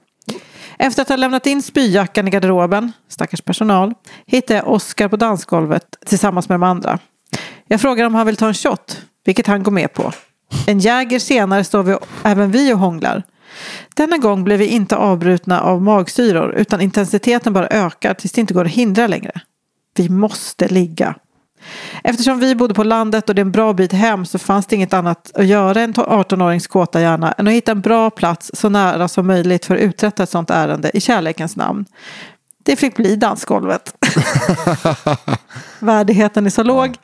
Efter 0.79 1.01
att 1.01 1.09
ha 1.09 1.15
lämnat 1.15 1.47
in 1.47 1.61
spyjackan 1.61 2.27
i 2.27 2.31
garderoben, 2.31 2.91
stackars 3.07 3.41
personal, 3.41 3.93
hittar 4.25 4.55
jag 4.55 4.67
Oscar 4.67 5.07
på 5.07 5.17
dansgolvet 5.17 5.97
tillsammans 6.05 6.49
med 6.49 6.59
de 6.59 6.63
andra. 6.63 6.99
Jag 7.67 7.81
frågar 7.81 8.05
om 8.05 8.15
han 8.15 8.25
vill 8.25 8.35
ta 8.35 8.47
en 8.47 8.53
shot, 8.53 9.01
vilket 9.25 9.47
han 9.47 9.63
går 9.63 9.71
med 9.71 9.93
på. 9.93 10.11
En 10.67 10.79
Jäger 10.79 11.19
senare 11.19 11.63
står 11.63 11.83
vi 11.83 11.97
även 12.23 12.51
vi 12.51 12.73
och 12.73 12.79
hånglar. 12.79 13.23
Denna 13.95 14.17
gång 14.17 14.43
blir 14.43 14.57
vi 14.57 14.67
inte 14.67 14.95
avbrutna 14.95 15.61
av 15.61 15.81
magsyror 15.81 16.53
utan 16.55 16.81
intensiteten 16.81 17.53
bara 17.53 17.67
ökar 17.67 18.13
tills 18.13 18.31
det 18.31 18.41
inte 18.41 18.53
går 18.53 18.65
att 18.65 18.71
hindra 18.71 19.07
längre. 19.07 19.41
Vi 19.95 20.09
måste 20.09 20.67
ligga. 20.67 21.15
Eftersom 22.03 22.39
vi 22.39 22.55
bodde 22.55 22.73
på 22.73 22.83
landet 22.83 23.29
och 23.29 23.35
det 23.35 23.39
är 23.39 23.45
en 23.45 23.51
bra 23.51 23.73
bit 23.73 23.93
hem 23.93 24.25
så 24.25 24.39
fanns 24.39 24.65
det 24.65 24.75
inget 24.75 24.93
annat 24.93 25.31
att 25.35 25.45
göra 25.45 25.81
en 25.81 25.93
18-årings 25.93 26.67
kåta 26.67 27.01
hjärna 27.01 27.31
än 27.31 27.47
att 27.47 27.53
hitta 27.53 27.71
en 27.71 27.81
bra 27.81 28.09
plats 28.09 28.51
så 28.53 28.69
nära 28.69 29.07
som 29.07 29.27
möjligt 29.27 29.65
för 29.65 29.75
att 29.75 29.81
uträtta 29.81 30.23
ett 30.23 30.29
sånt 30.29 30.49
ärende 30.49 30.91
i 30.93 31.01
kärlekens 31.01 31.55
namn. 31.55 31.85
Det 32.63 32.75
fick 32.75 32.95
bli 32.95 33.15
dansgolvet. 33.15 33.93
Värdigheten 35.79 36.45
är 36.45 36.49
så 36.49 36.63
låg. 36.63 36.97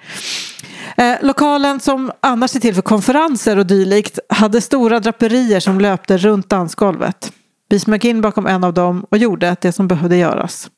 Eh, 0.97 1.15
lokalen 1.21 1.79
som 1.79 2.11
annars 2.21 2.55
är 2.55 2.59
till 2.59 2.75
för 2.75 2.81
konferenser 2.81 3.57
och 3.57 3.65
dylikt 3.65 4.19
hade 4.29 4.61
stora 4.61 4.99
draperier 4.99 5.59
som 5.59 5.81
löpte 5.81 6.17
runt 6.17 6.49
dansgolvet. 6.49 7.31
Vi 7.69 7.79
smög 7.79 8.05
in 8.05 8.21
bakom 8.21 8.47
en 8.47 8.63
av 8.63 8.73
dem 8.73 9.05
och 9.09 9.17
gjorde 9.17 9.55
det 9.61 9.71
som 9.71 9.87
behövde 9.87 10.17
göras. 10.17 10.69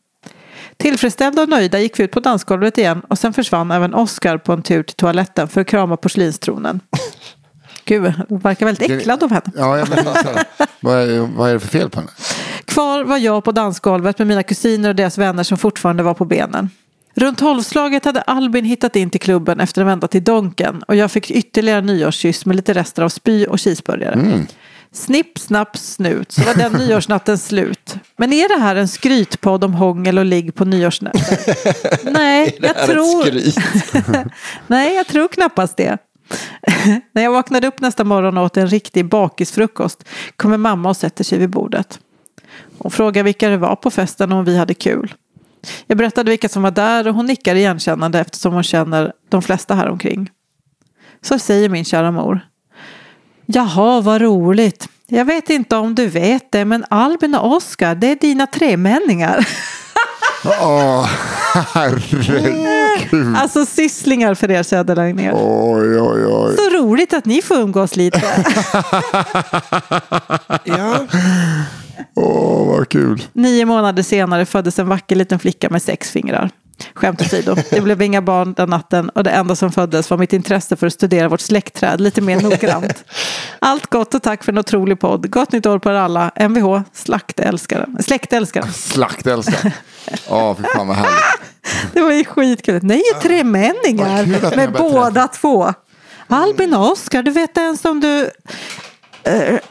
Tillfredsställda 0.82 1.42
och 1.42 1.50
nöjda 1.50 1.80
gick 1.80 2.00
vi 2.00 2.04
ut 2.04 2.12
på 2.12 2.20
dansgolvet 2.20 2.78
igen 2.78 3.02
och 3.08 3.20
sen 3.20 3.34
försvann 3.34 3.72
även 3.72 3.94
Oscar 3.94 4.38
på 4.38 4.54
en 4.54 4.62
tur 4.62 4.84
till 4.84 4.96
toaletten 4.96 5.48
för 5.48 5.62
att 5.62 5.68
krama 5.68 5.98
porslinstronen. 5.98 6.80
Gud, 7.86 8.14
du 8.30 8.38
verkar 8.38 8.66
väldigt 8.66 8.92
äcklad 8.92 9.24
av 9.24 9.30
henne. 9.30 9.52
Ja, 9.56 9.78
jag 9.78 9.92
tänkte 9.92 10.24
så 10.24 10.30
här. 10.30 10.46
vad, 10.80 10.98
är, 10.98 11.20
vad 11.20 11.50
är 11.50 11.54
det 11.54 11.60
för 11.60 11.68
fel 11.68 11.90
på 11.90 12.00
henne? 12.00 12.12
Kvar 12.66 13.04
var 13.04 13.18
jag 13.18 13.44
på 13.44 13.52
dansgolvet 13.52 14.18
med 14.20 14.28
mina 14.28 14.44
kusiner 14.44 14.90
och 14.90 14.96
deras 14.96 15.18
vänner 15.18 15.44
som 15.44 15.58
fortfarande 15.58 16.04
var 16.04 16.14
på 16.14 16.26
benen. 16.26 16.70
Runt 17.16 17.38
tolvslaget 17.38 18.06
hade 18.06 18.22
Albin 18.22 18.66
hittat 18.66 18.96
in 18.96 19.10
till 19.10 19.22
klubben 19.22 19.60
efter 19.60 19.82
en 19.82 19.88
vända 19.88 20.08
till 20.08 20.24
Donken 20.24 20.84
och 20.88 20.96
jag 20.96 21.12
fick 21.12 21.32
ytterligare 21.32 21.82
nyårskyss 21.82 22.46
med 22.46 22.56
lite 22.56 22.74
rester 22.74 23.04
av 23.04 23.10
spy 23.10 23.46
och 23.46 23.62
cheeseburgare. 23.62 24.46
Snipp, 24.92 25.40
snapp, 25.40 25.78
snut 25.78 26.32
så 26.32 26.42
var 26.42 26.54
den 26.54 26.72
nyårsnatten 26.72 27.38
slut. 27.38 27.96
Men 28.18 28.34
är 28.34 28.58
det 28.58 28.64
här 28.64 28.76
en 28.76 28.88
skrytpodd 28.88 29.64
om 29.64 29.74
hångel 29.74 30.18
och 30.18 30.26
ligg 30.26 30.56
på 30.56 30.66
nyårsnätter? 30.66 32.12
Nej, 32.12 32.58
jag 32.62 32.78
tror... 32.78 33.26
Nej, 34.68 34.96
jag 34.96 35.08
tror 35.08 35.28
knappast 35.28 35.78
det. 35.78 35.98
När 37.12 37.24
jag 37.24 37.32
vaknade 37.32 37.68
upp 37.68 37.82
nästa 37.82 38.04
morgon 38.04 38.38
och 38.38 38.44
åt 38.44 38.58
en 38.58 38.68
riktig 38.68 39.06
bakisfrukost 39.06 40.04
kommer 40.36 40.58
mamma 40.58 40.90
och 40.90 40.98
sätter 40.98 41.24
sig 41.24 41.38
vid 41.38 41.50
bordet. 41.50 42.00
Hon 42.78 42.92
frågar 42.92 43.24
vilka 43.24 43.50
det 43.50 43.58
var 43.58 43.76
på 43.76 43.92
festen 43.92 44.32
och 44.32 44.38
om 44.38 44.46
vi 44.46 44.58
hade 44.58 44.74
kul. 44.74 45.14
Jag 45.88 45.98
berättade 45.98 46.30
vilka 46.30 46.50
som 46.50 46.64
var 46.64 46.72
där 46.72 47.08
och 47.08 47.14
hon 47.14 47.26
nickar 47.26 47.56
igenkännande 47.56 48.20
eftersom 48.20 48.54
hon 48.54 48.64
känner 48.64 49.14
de 49.30 49.42
flesta 49.42 49.76
här 49.76 49.90
omkring. 49.90 50.30
så 51.22 51.40
säger 51.40 51.70
min 51.70 51.86
kära 51.86 52.12
mor. 52.12 52.50
Jaha, 53.52 54.02
vad 54.02 54.22
roligt. 54.22 54.88
Jag 55.08 55.26
vet 55.26 55.50
inte 55.50 55.76
om 55.76 55.96
du 55.96 56.08
vet 56.08 56.52
det, 56.52 56.66
men 56.66 56.86
Albin 56.90 57.36
och 57.36 57.56
Oskar, 57.56 57.96
det 57.96 58.12
är 58.12 58.16
dina 58.16 58.48
tremänningar. 58.48 59.48
Åh, 60.62 61.10
herregud. 61.74 63.36
Alltså 63.36 63.66
sysslingar 63.66 64.34
för 64.34 64.52
er 64.52 64.64
söderlänningar. 64.64 65.34
Oj, 65.36 66.02
oj, 66.02 66.26
oj. 66.26 66.56
Så 66.56 66.78
roligt 66.78 67.14
att 67.14 67.26
ni 67.26 67.42
får 67.42 67.56
umgås 67.56 67.96
lite. 67.96 68.22
Ja. 70.64 71.06
Åh, 72.16 72.68
vad 72.68 72.90
kul. 72.90 73.24
Nio 73.34 73.66
månader 73.66 74.04
senare 74.04 74.46
föddes 74.46 74.80
en 74.80 74.88
vacker 74.88 75.16
liten 75.16 75.40
flicka 75.40 75.70
med 75.70 75.82
sex 75.82 76.12
fingrar. 76.12 76.50
Skämt 76.94 77.22
åsido, 77.22 77.56
det 77.70 77.82
blev 77.82 78.02
inga 78.02 78.22
barn 78.22 78.54
den 78.54 78.70
natten 78.70 79.10
och 79.10 79.24
det 79.24 79.30
enda 79.30 79.56
som 79.56 79.72
föddes 79.72 80.10
var 80.10 80.18
mitt 80.18 80.34
intresse 80.34 80.76
för 80.76 80.88
att 80.88 80.94
studera 80.94 81.30
vårt 81.30 81.42
släktträd 81.42 82.02
lite 82.02 82.22
mer 82.22 82.42
noggrant. 82.42 83.04
Allt 83.60 83.88
gott 83.88 84.14
och 84.14 84.24
tack 84.24 84.44
för 84.44 84.52
en 84.52 84.58
otrolig 84.58 85.00
podd. 85.00 85.32
Gott 85.32 85.52
nytt 85.52 85.66
år 85.66 85.80
på 85.80 85.90
er 85.90 85.94
alla. 85.94 86.32
Mvh, 86.36 86.82
slaktälskaren. 86.94 87.98
Släktälskaren. 88.04 88.74
Slaktälskare. 88.74 89.74
Ja, 90.30 90.56
fy 90.56 90.64
fan 90.76 90.88
vad 90.88 90.98
härligt. 90.98 91.14
Det 91.94 92.02
var 92.02 92.12
ju 92.12 92.26
skitkul. 92.26 92.82
Tremänningar 93.22 94.26
ni 94.26 94.40
har 94.40 94.56
med 94.56 94.72
börjat 94.72 94.78
båda 94.78 95.28
två. 95.28 95.74
Albin 96.28 96.74
och 96.74 96.92
Oskar, 96.92 97.24
du 97.24 97.32
vet 97.32 97.56
den 97.56 97.78
som 97.78 98.00
du 98.00 98.30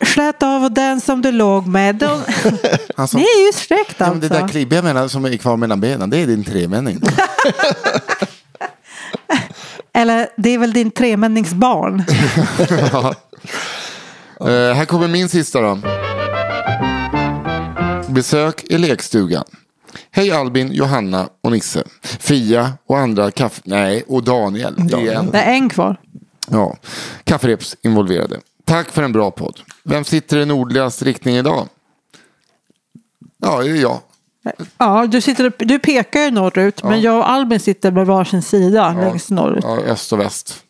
slät 0.03 0.43
av 0.43 0.65
och 0.65 0.73
den 0.73 1.01
som 1.01 1.23
du 1.23 1.33
låg 1.33 1.67
med. 1.67 1.95
De, 1.95 2.21
Alltså, 2.95 3.17
ni 3.19 3.23
är 3.23 3.47
ju 3.47 3.53
släkt 3.53 3.95
ja, 3.99 4.07
men 4.09 4.21
det 4.21 4.27
alltså. 4.27 4.41
där 4.41 4.49
klibbiga 4.49 4.83
menar, 4.83 5.09
som 5.09 5.25
är 5.25 5.37
kvar 5.37 5.57
mellan 5.57 5.81
benen, 5.81 6.11
det 6.11 6.19
är 6.19 6.27
din 6.27 6.45
tremänning. 6.45 7.01
Eller 9.93 10.29
det 10.37 10.51
är 10.51 10.59
väl 10.59 10.73
din 10.73 10.91
tremänningsbarn. 10.91 12.05
Eh, 14.41 14.75
här 14.75 14.85
kommer 14.85 15.09
min 15.09 15.29
sista 15.29 15.61
då. 15.61 15.79
Besök 18.09 18.65
i 18.65 18.79
lekstugan. 18.79 19.45
Hej 20.11 20.31
Albin, 20.31 20.73
Johanna 20.73 21.29
och 21.43 21.53
Nisse. 21.53 21.85
Fia 22.03 22.73
och 22.87 22.99
andra 22.99 23.31
kaffe... 23.31 23.63
Nej, 23.65 24.05
och 24.09 24.23
Daniel. 24.23 24.75
Igen. 24.79 25.31
Det 25.31 25.39
är 25.39 25.53
en 25.53 25.69
kvar. 25.69 25.97
Ja, 26.51 26.77
kaffereps 27.25 27.77
involverade. 27.83 28.41
Tack 28.69 28.93
för 28.93 29.03
en 29.03 29.13
bra 29.13 29.31
podd. 29.31 29.61
Vem 29.83 30.05
sitter 30.05 30.39
i 30.39 30.47
nordligast 30.47 31.03
riktning 31.03 31.37
idag? 31.37 31.69
Ja, 33.43 33.63
det 33.63 33.71
är 33.71 33.75
jag. 33.75 34.01
Ja, 34.79 35.07
du, 35.07 35.21
sitter, 35.21 35.53
du 35.59 35.79
pekar 35.79 36.21
ju 36.21 36.31
norrut, 36.31 36.83
men 36.83 37.01
jag 37.01 37.19
och 37.19 37.31
Albin 37.31 37.61
sitter 37.61 37.91
med 37.91 38.07
varsin 38.07 38.43
sida 38.43 38.93
längst 38.93 39.31
norrut. 39.31 39.65
Ja, 39.65 39.79
öst 39.81 40.13
och 40.13 40.21
väst. 40.21 40.65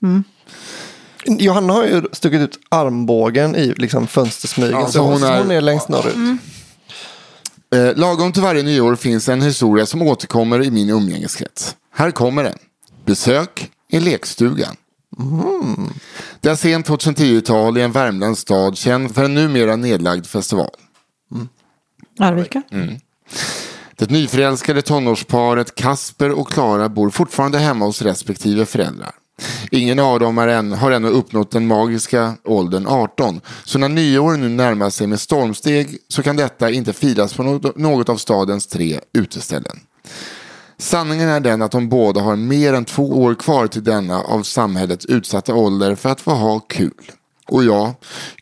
Johanna 1.24 1.72
har 1.72 1.84
ju 1.84 2.02
stuckit 2.12 2.40
ut 2.40 2.58
armbågen 2.68 3.56
i 3.56 3.74
liksom 3.76 4.06
fönstersmygen. 4.06 4.80
Ja, 4.80 4.86
så 4.86 4.92
så 4.92 5.02
hon, 5.02 5.22
är... 5.22 5.38
hon 5.38 5.50
är 5.50 5.60
längst 5.60 5.88
norrut. 5.88 6.40
Eh, 7.74 7.96
lagom 7.96 8.32
till 8.32 8.42
varje 8.42 8.62
nyår 8.62 8.96
finns 8.96 9.28
en 9.28 9.42
historia 9.42 9.86
som 9.86 10.02
återkommer 10.02 10.62
i 10.62 10.70
min 10.70 10.90
umgängeskrets. 10.90 11.76
Här 11.94 12.10
kommer 12.10 12.44
den. 12.44 12.58
Besök 13.04 13.70
i 13.88 14.00
lekstugan. 14.00 14.76
Det 16.40 16.50
är 16.50 16.56
sent 16.56 16.88
2010-tal 16.88 17.78
i 17.78 17.82
en 17.82 17.92
värmländsk 17.92 18.42
stad 18.42 18.78
känd 18.78 19.14
för 19.14 19.24
en 19.24 19.34
numera 19.34 19.76
nedlagd 19.76 20.26
festival. 20.26 20.70
Arvika. 22.18 22.62
Det 23.96 24.10
nyförälskade 24.10 24.82
tonårsparet 24.82 25.74
Kasper 25.74 26.30
och 26.30 26.48
Klara 26.48 26.88
bor 26.88 27.10
fortfarande 27.10 27.58
hemma 27.58 27.84
hos 27.84 28.02
respektive 28.02 28.66
föräldrar. 28.66 29.14
Ingen 29.70 29.98
av 29.98 30.20
dem 30.20 30.38
är 30.38 30.48
än, 30.48 30.72
har 30.72 30.90
ännu 30.90 31.08
uppnått 31.08 31.50
den 31.50 31.66
magiska 31.66 32.34
åldern 32.44 32.86
18. 32.86 33.40
Så 33.64 33.78
när 33.78 33.88
nyår 33.88 34.36
nu 34.36 34.48
närmar 34.48 34.90
sig 34.90 35.06
med 35.06 35.20
stormsteg 35.20 35.98
så 36.08 36.22
kan 36.22 36.36
detta 36.36 36.70
inte 36.70 36.92
firas 36.92 37.34
på 37.34 37.42
något 37.76 38.08
av 38.08 38.16
stadens 38.16 38.66
tre 38.66 39.00
uteställen. 39.12 39.80
Sanningen 40.80 41.28
är 41.28 41.40
den 41.40 41.62
att 41.62 41.72
de 41.72 41.88
båda 41.88 42.20
har 42.20 42.36
mer 42.36 42.74
än 42.74 42.84
två 42.84 43.22
år 43.22 43.34
kvar 43.34 43.66
till 43.66 43.84
denna 43.84 44.22
av 44.22 44.42
samhällets 44.42 45.06
utsatta 45.06 45.54
ålder 45.54 45.94
för 45.94 46.08
att 46.08 46.20
få 46.20 46.30
ha 46.30 46.60
kul. 46.60 47.12
Och 47.46 47.64
ja, 47.64 47.94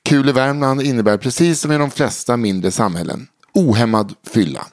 kul 0.02 0.28
i 0.28 0.32
Värmland 0.32 0.82
innebär 0.82 1.18
precis 1.18 1.60
som 1.60 1.72
i 1.72 1.78
de 1.78 1.90
flesta 1.90 2.36
mindre 2.36 2.70
samhällen, 2.70 3.26
ohämmad 3.52 4.14
fylla. 4.26 4.66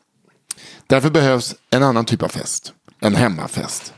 Därför 0.87 1.09
behövs 1.09 1.55
en 1.69 1.83
annan 1.83 2.05
typ 2.05 2.23
av 2.23 2.27
fest, 2.27 2.73
en 2.99 3.15
hemmafest. 3.15 3.93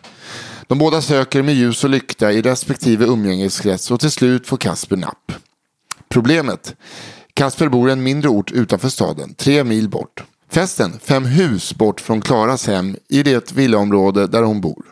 De 0.68 0.78
båda 0.78 1.02
söker 1.02 1.44
med 1.44 1.56
ljus 1.56 1.84
och 1.84 1.90
lykta 1.90 2.32
i 2.32 2.42
respektive 2.42 3.06
umgängeskrets 3.06 3.92
och 3.92 4.00
till 4.00 4.12
slut 4.12 4.48
får 4.48 4.58
Kasper 4.58 4.98
napp. 4.98 5.32
Problemet? 6.10 6.76
Kasper 7.34 7.70
bor 7.70 7.90
i 7.90 7.92
en 7.92 8.04
mindre 8.04 8.30
ort 8.30 8.52
utanför 8.52 8.90
staden, 8.90 9.34
tre 9.34 9.64
mil 9.64 9.90
bort. 9.90 10.24
Festen, 10.56 11.00
fem 11.00 11.26
hus 11.26 11.76
bort 11.76 12.02
från 12.02 12.22
Klaras 12.22 12.68
hem 12.68 12.96
i 13.10 13.24
det 13.24 13.52
villaområde 13.52 14.28
där 14.28 14.44
hon 14.44 14.62
bor. 14.62 14.86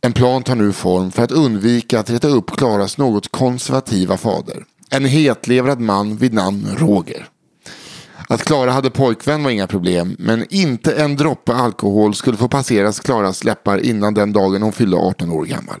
En 0.00 0.12
plan 0.12 0.42
tar 0.42 0.54
nu 0.54 0.72
form 0.72 1.10
för 1.10 1.22
att 1.22 1.32
undvika 1.32 2.00
att 2.00 2.10
reta 2.10 2.28
upp 2.28 2.50
Klaras 2.50 2.98
något 2.98 3.28
konservativa 3.28 4.16
fader. 4.16 4.64
En 4.90 5.04
hetlevrad 5.04 5.80
man 5.80 6.16
vid 6.16 6.34
namn 6.34 6.68
Roger. 6.76 7.28
Att 8.28 8.44
Klara 8.44 8.70
hade 8.70 8.90
pojkvän 8.90 9.42
var 9.42 9.50
inga 9.50 9.66
problem, 9.66 10.16
men 10.18 10.46
inte 10.50 10.92
en 10.92 11.16
droppe 11.16 11.54
alkohol 11.54 12.14
skulle 12.14 12.36
få 12.36 12.48
passeras 12.48 13.00
Klaras 13.00 13.44
läppar 13.44 13.78
innan 13.78 14.14
den 14.14 14.32
dagen 14.32 14.62
hon 14.62 14.72
fyllde 14.72 14.96
18 14.96 15.30
år 15.30 15.44
gammal. 15.44 15.80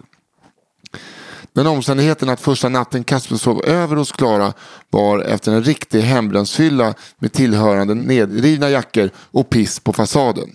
Men 1.58 1.66
omständigheten 1.66 2.28
att 2.28 2.40
första 2.40 2.68
natten 2.68 3.04
Kasper 3.04 3.36
sov 3.36 3.64
över 3.64 3.96
hos 3.96 4.12
Klara 4.12 4.52
var 4.90 5.20
efter 5.20 5.52
en 5.52 5.64
riktig 5.64 6.00
hembrännsfylla 6.00 6.94
med 7.18 7.32
tillhörande 7.32 7.94
nedrivna 7.94 8.70
jackor 8.70 9.10
och 9.16 9.50
piss 9.50 9.80
på 9.80 9.92
fasaden. 9.92 10.54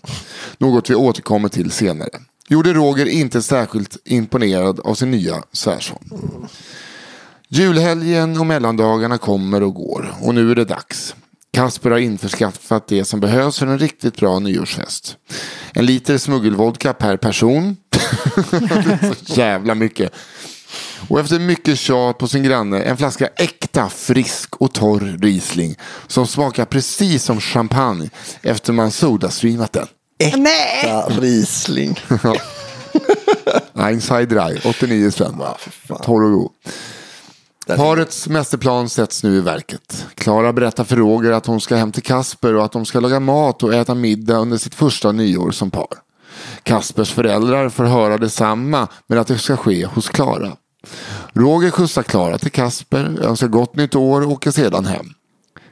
Något 0.57 0.89
vi 0.89 0.95
återkommer 0.95 1.49
till 1.49 1.71
senare. 1.71 2.09
Gjorde 2.47 2.73
Roger 2.73 3.05
inte 3.05 3.41
särskilt 3.41 3.97
imponerad 4.05 4.80
av 4.80 4.95
sin 4.95 5.11
nya 5.11 5.43
svärson. 5.51 6.09
Julhelgen 7.47 8.39
och 8.39 8.45
mellandagarna 8.45 9.17
kommer 9.17 9.63
och 9.63 9.73
går 9.73 10.15
och 10.21 10.35
nu 10.35 10.51
är 10.51 10.55
det 10.55 10.65
dags. 10.65 11.15
Kasper 11.53 11.91
har 11.91 11.97
införskaffat 11.97 12.88
det 12.88 13.05
som 13.05 13.19
behövs 13.19 13.59
för 13.59 13.67
en 13.67 13.80
riktigt 13.80 14.17
bra 14.17 14.39
nyårsfest. 14.39 15.17
En 15.73 15.85
liter 15.85 16.17
smuggelvodka 16.17 16.93
per 16.93 17.17
person. 17.17 17.77
det 18.51 18.57
är 18.57 19.25
så 19.25 19.39
jävla 19.39 19.75
mycket. 19.75 20.13
Och 21.09 21.19
efter 21.19 21.39
mycket 21.39 21.80
tjat 21.80 22.17
på 22.17 22.27
sin 22.27 22.43
granne 22.43 22.81
en 22.81 22.97
flaska 22.97 23.27
äkta, 23.35 23.89
frisk 23.89 24.55
och 24.55 24.73
torr 24.73 25.17
Riesling 25.21 25.75
som 26.07 26.27
smakar 26.27 26.65
precis 26.65 27.23
som 27.23 27.41
champagne 27.41 28.09
efter 28.41 28.73
man 28.73 28.91
sodastreamat 28.91 29.73
den. 29.73 29.88
Äkta 30.19 31.09
Riesling. 31.09 31.99
Einside 33.73 34.30
Dry, 34.30 34.59
89 34.65 35.11
spänn 35.11 35.38
bara. 35.38 35.57
Torr 35.97 36.23
och 36.23 36.31
god. 36.31 36.51
Parets 37.67 38.27
mästerplan 38.27 38.89
sätts 38.89 39.23
nu 39.23 39.38
i 39.38 39.41
verket. 39.41 40.05
Klara 40.15 40.53
berättar 40.53 40.84
för 40.84 40.95
Roger 40.95 41.31
att 41.31 41.45
hon 41.45 41.61
ska 41.61 41.75
hem 41.75 41.91
till 41.91 42.03
Kasper 42.03 42.55
och 42.55 42.65
att 42.65 42.71
de 42.71 42.85
ska 42.85 42.99
laga 42.99 43.19
mat 43.19 43.63
och 43.63 43.73
äta 43.73 43.95
middag 43.95 44.38
under 44.38 44.57
sitt 44.57 44.75
första 44.75 45.11
nyår 45.11 45.51
som 45.51 45.71
par. 45.71 45.88
Kaspers 46.63 47.13
föräldrar 47.13 47.69
får 47.69 47.84
höra 47.84 48.17
detsamma 48.17 48.88
men 49.07 49.19
att 49.19 49.27
det 49.27 49.38
ska 49.38 49.57
ske 49.57 49.85
hos 49.85 50.09
Klara. 50.09 50.51
Roger 51.34 51.72
skjutsar 51.72 52.03
Klara 52.03 52.38
till 52.38 52.51
Kasper, 52.51 53.19
önskar 53.22 53.47
gott 53.47 53.76
nytt 53.76 53.95
år 53.95 54.22
och 54.22 54.31
åker 54.31 54.51
sedan 54.51 54.85
hem. 54.85 55.05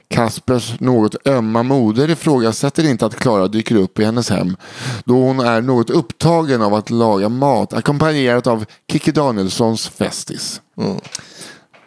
Kaspers 0.07 0.79
något 0.79 1.27
ömma 1.27 1.63
moder 1.63 2.09
ifrågasätter 2.09 2.83
inte 2.83 3.05
att 3.05 3.15
Klara 3.15 3.47
dyker 3.47 3.75
upp 3.75 3.99
i 3.99 4.05
hennes 4.05 4.29
hem 4.29 4.57
då 5.05 5.13
hon 5.13 5.39
är 5.39 5.61
något 5.61 5.89
upptagen 5.89 6.61
av 6.61 6.73
att 6.73 6.89
laga 6.89 7.29
mat 7.29 7.73
ackompanjerat 7.73 8.47
av 8.47 8.65
Kikki 8.91 9.11
Danielssons 9.11 9.87
Festis. 9.87 10.61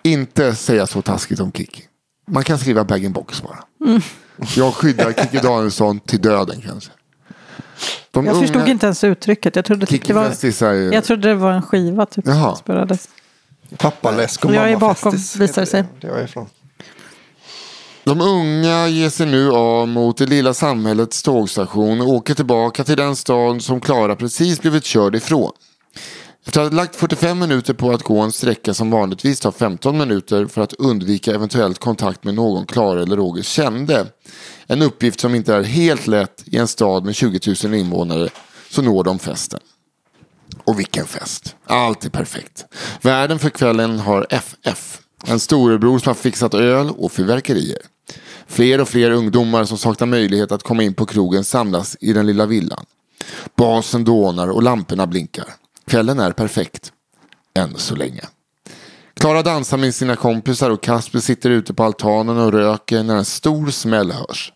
Inte 0.02 0.54
säga 0.54 0.86
så 0.86 1.02
taskigt 1.02 1.40
om 1.40 1.52
Kikki. 1.52 1.82
Man 2.30 2.44
kan 2.44 2.58
skriva 2.58 2.84
bag-in-box 2.84 3.42
bara. 3.42 3.64
Jag 4.56 4.74
skyddar 4.74 5.12
Kikki 5.12 5.38
Danielsson 5.38 6.00
till 6.00 6.20
döden 6.20 6.60
kanske. 6.60 6.90
De 8.10 8.26
Jag 8.26 8.40
förstod 8.40 8.68
inte 8.68 8.86
ens 8.86 9.04
uttrycket. 9.04 9.56
Jag 9.56 9.64
trodde, 9.64 9.86
det 9.86 10.12
var, 10.12 10.24
är 10.64 10.92
jag 10.92 11.04
trodde 11.04 11.28
det 11.28 11.34
var 11.34 11.52
en 11.52 11.62
skiva. 11.62 12.06
Typ, 12.06 12.26
Jaha. 12.26 12.48
som 12.48 12.56
spelades. 12.56 13.08
Pappaläsk 13.78 14.44
och 14.44 14.50
Och 14.50 14.56
jag 14.56 14.70
är 14.70 14.78
mammafestis 14.78 15.34
bakom, 15.34 15.46
visar 15.46 15.62
det 15.62 15.66
sig. 15.66 15.80
heter 15.80 15.94
Det 16.00 16.06
Det 16.06 16.12
är 16.12 16.16
jag 16.16 16.24
ifrån. 16.24 16.46
De 18.04 18.20
unga 18.20 18.88
ger 18.88 19.10
sig 19.10 19.26
nu 19.26 19.50
av 19.50 19.88
mot 19.88 20.16
det 20.16 20.26
lilla 20.26 20.54
samhällets 20.54 21.22
tågstation 21.22 22.00
och 22.00 22.08
åker 22.08 22.34
tillbaka 22.34 22.84
till 22.84 22.96
den 22.96 23.16
stad 23.16 23.62
som 23.62 23.80
Klara 23.80 24.16
precis 24.16 24.60
blivit 24.60 24.84
körd 24.84 25.14
ifrån. 25.14 25.52
Efter 26.46 26.60
att 26.60 26.72
ha 26.72 26.76
lagt 26.76 26.96
45 26.96 27.38
minuter 27.38 27.74
på 27.74 27.90
att 27.90 28.02
gå 28.02 28.20
en 28.20 28.32
sträcka 28.32 28.74
som 28.74 28.90
vanligtvis 28.90 29.40
tar 29.40 29.52
15 29.52 29.98
minuter 29.98 30.46
för 30.46 30.60
att 30.60 30.72
undvika 30.72 31.34
eventuellt 31.34 31.78
kontakt 31.78 32.24
med 32.24 32.34
någon 32.34 32.66
Klara 32.66 33.02
eller 33.02 33.16
Roger 33.16 33.42
kände. 33.42 34.06
En 34.66 34.82
uppgift 34.82 35.20
som 35.20 35.34
inte 35.34 35.54
är 35.54 35.62
helt 35.62 36.06
lätt 36.06 36.42
i 36.46 36.56
en 36.56 36.68
stad 36.68 37.04
med 37.04 37.14
20 37.14 37.54
000 37.64 37.74
invånare 37.74 38.28
så 38.70 38.82
når 38.82 39.04
de 39.04 39.18
festen. 39.18 39.60
Och 40.64 40.78
vilken 40.78 41.06
fest. 41.06 41.56
Allt 41.66 42.04
är 42.04 42.10
perfekt. 42.10 42.64
Värden 43.02 43.38
för 43.38 43.50
kvällen 43.50 43.98
har 43.98 44.26
FF. 44.30 45.00
En 45.26 45.40
storebror 45.40 45.98
som 45.98 46.10
har 46.10 46.14
fixat 46.14 46.54
öl 46.54 46.90
och 46.90 47.12
fyrverkerier. 47.12 47.78
Fler 48.46 48.80
och 48.80 48.88
fler 48.88 49.10
ungdomar 49.10 49.64
som 49.64 49.78
saknar 49.78 50.06
möjlighet 50.06 50.52
att 50.52 50.62
komma 50.62 50.82
in 50.82 50.94
på 50.94 51.06
krogen 51.06 51.44
samlas 51.44 51.96
i 52.00 52.12
den 52.12 52.26
lilla 52.26 52.46
villan. 52.46 52.84
Basen 53.56 54.04
dånar 54.04 54.48
och 54.48 54.62
lamporna 54.62 55.06
blinkar. 55.06 55.46
Kvällen 55.86 56.18
är 56.18 56.32
perfekt. 56.32 56.92
Än 57.54 57.76
så 57.76 57.94
länge. 57.94 58.22
Klara 59.14 59.42
dansar 59.42 59.76
med 59.76 59.94
sina 59.94 60.16
kompisar 60.16 60.70
och 60.70 60.82
Kasper 60.82 61.20
sitter 61.20 61.50
ute 61.50 61.74
på 61.74 61.84
altanen 61.84 62.38
och 62.38 62.52
röker 62.52 63.02
när 63.02 63.16
en 63.16 63.24
stor 63.24 63.70
smäll 63.70 64.12
hörs. 64.12 64.52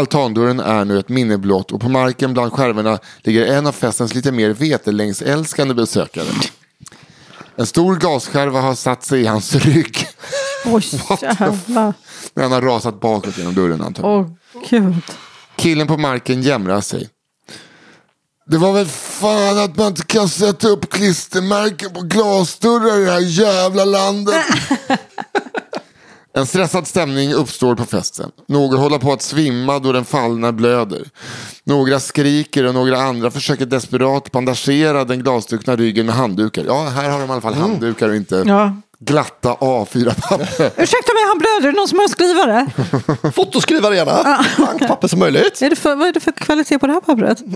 Altandörren 0.00 0.60
är 0.60 0.84
nu 0.84 0.98
ett 0.98 1.08
minne 1.08 1.38
blott 1.38 1.72
och 1.72 1.80
på 1.80 1.88
marken 1.88 2.32
bland 2.32 2.52
skärvorna 2.52 2.98
ligger 3.22 3.46
en 3.46 3.66
av 3.66 3.72
festens 3.72 4.14
lite 4.14 4.32
mer 4.32 4.50
vetelängdsälskande 4.50 5.74
besökare. 5.74 6.26
En 7.56 7.66
stor 7.66 7.96
gasskärva 7.96 8.60
har 8.60 8.74
satt 8.74 9.04
sig 9.04 9.20
i 9.20 9.26
hans 9.26 9.54
rygg. 9.54 10.06
Oj, 10.64 10.82
jävlar. 11.22 11.94
När 12.34 12.42
han 12.42 12.52
har 12.52 12.62
rasat 12.62 13.00
bakåt 13.00 13.38
genom 13.38 13.54
dörren 13.54 13.82
antagligen. 13.82 14.38
Åh, 14.54 14.62
gud. 14.70 14.94
Killen 15.56 15.86
på 15.86 15.96
marken 15.96 16.42
jämrar 16.42 16.80
sig. 16.80 17.08
Det 18.46 18.58
var 18.58 18.72
väl 18.72 18.86
fan 18.86 19.58
att 19.58 19.76
man 19.76 19.86
inte 19.86 20.02
kan 20.02 20.28
sätta 20.28 20.68
upp 20.68 20.90
klistermärken 20.90 21.92
på 21.92 22.00
glasdörrar 22.00 22.98
i 22.98 23.04
det 23.04 23.10
här 23.12 23.20
jävla 23.20 23.84
landet. 23.84 24.44
En 26.36 26.46
stressad 26.46 26.86
stämning 26.86 27.32
uppstår 27.32 27.74
på 27.74 27.84
festen. 27.84 28.30
Några 28.48 28.78
håller 28.78 28.98
på 28.98 29.12
att 29.12 29.22
svimma 29.22 29.78
då 29.78 29.92
den 29.92 30.04
fallna 30.04 30.52
blöder. 30.52 31.08
Några 31.64 32.00
skriker 32.00 32.64
och 32.66 32.74
några 32.74 32.98
andra 33.02 33.30
försöker 33.30 33.66
desperat 33.66 34.32
bandagera 34.32 35.04
den 35.04 35.18
glasstuckna 35.22 35.76
ryggen 35.76 36.06
med 36.06 36.14
handdukar. 36.14 36.64
Ja, 36.66 36.88
här 36.88 37.10
har 37.10 37.18
de 37.20 37.28
i 37.28 37.32
alla 37.32 37.40
fall 37.40 37.54
handdukar 37.54 38.08
och 38.08 38.16
inte 38.16 38.42
Ja. 38.46 38.76
glatta 38.98 39.52
A4-papper. 39.54 40.46
Ursäkta 40.82 41.12
mig, 41.14 41.24
han 41.28 41.38
blöder. 41.38 41.68
Är 41.68 41.72
det 41.72 41.76
någon 41.76 41.88
som 41.88 41.98
har 41.98 42.04
en 42.04 42.08
skrivare? 42.08 42.66
Fotoskrivare 43.32 43.96
gärna. 43.96 44.44
Blankt 44.56 44.88
papper 44.88 45.08
som 45.08 45.18
möjligt. 45.18 45.62
Är 45.62 45.70
det 45.70 45.76
för, 45.76 45.96
vad 45.96 46.08
är 46.08 46.12
det 46.12 46.20
för 46.20 46.32
kvalitet 46.32 46.78
på 46.78 46.86
det 46.86 46.92
här 46.92 47.00
pappret? 47.00 47.38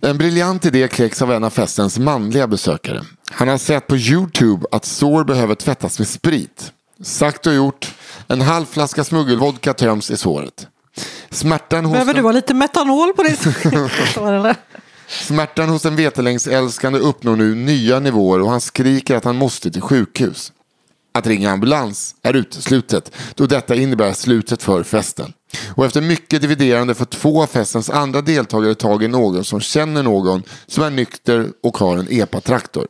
En 0.00 0.18
briljant 0.18 0.66
idé 0.66 0.88
kläcks 0.88 1.22
av 1.22 1.32
en 1.32 1.44
av 1.44 1.50
festens 1.50 1.98
manliga 1.98 2.46
besökare. 2.46 3.02
Han 3.30 3.48
har 3.48 3.58
sett 3.58 3.86
på 3.86 3.96
YouTube 3.96 4.66
att 4.72 4.84
sår 4.84 5.24
behöver 5.24 5.54
tvättas 5.54 5.98
med 5.98 6.08
sprit. 6.08 6.72
Sagt 7.04 7.46
och 7.46 7.54
gjort. 7.54 7.94
En 8.28 8.40
halv 8.40 8.66
flaska 8.66 9.04
smuggelvodka 9.04 9.74
töms 9.74 10.10
i 10.10 10.16
såret. 10.16 10.66
Smärtan 11.30 11.84
hos, 11.84 11.92
Behöver 11.92 12.14
du 12.14 12.22
ha 12.22 12.32
lite 12.32 12.54
metanol 12.54 13.12
på 13.12 13.22
ditt 13.22 13.40
sår, 14.14 14.54
smärtan 15.24 15.68
hos 15.68 15.84
en 15.84 15.96
vetelängdsälskande 15.96 16.98
uppnår 16.98 17.36
nu 17.36 17.54
nya 17.54 18.00
nivåer 18.00 18.40
och 18.40 18.50
han 18.50 18.60
skriker 18.60 19.16
att 19.16 19.24
han 19.24 19.36
måste 19.36 19.70
till 19.70 19.82
sjukhus. 19.82 20.52
Att 21.14 21.26
ringa 21.26 21.50
ambulans 21.50 22.14
är 22.22 22.34
uteslutet 22.34 23.12
då 23.34 23.46
detta 23.46 23.74
innebär 23.74 24.12
slutet 24.12 24.62
för 24.62 24.82
festen. 24.82 25.32
Och 25.74 25.84
efter 25.84 26.00
mycket 26.00 26.42
dividerande 26.42 26.94
får 26.94 27.04
två 27.04 27.42
av 27.42 27.46
festens 27.46 27.90
andra 27.90 28.20
deltagare 28.20 28.74
tag 28.74 29.02
i 29.02 29.08
någon 29.08 29.44
som 29.44 29.60
känner 29.60 30.02
någon 30.02 30.42
som 30.66 30.84
är 30.84 30.90
nykter 30.90 31.48
och 31.62 31.78
har 31.78 31.96
en 31.96 32.06
epatraktor. 32.10 32.86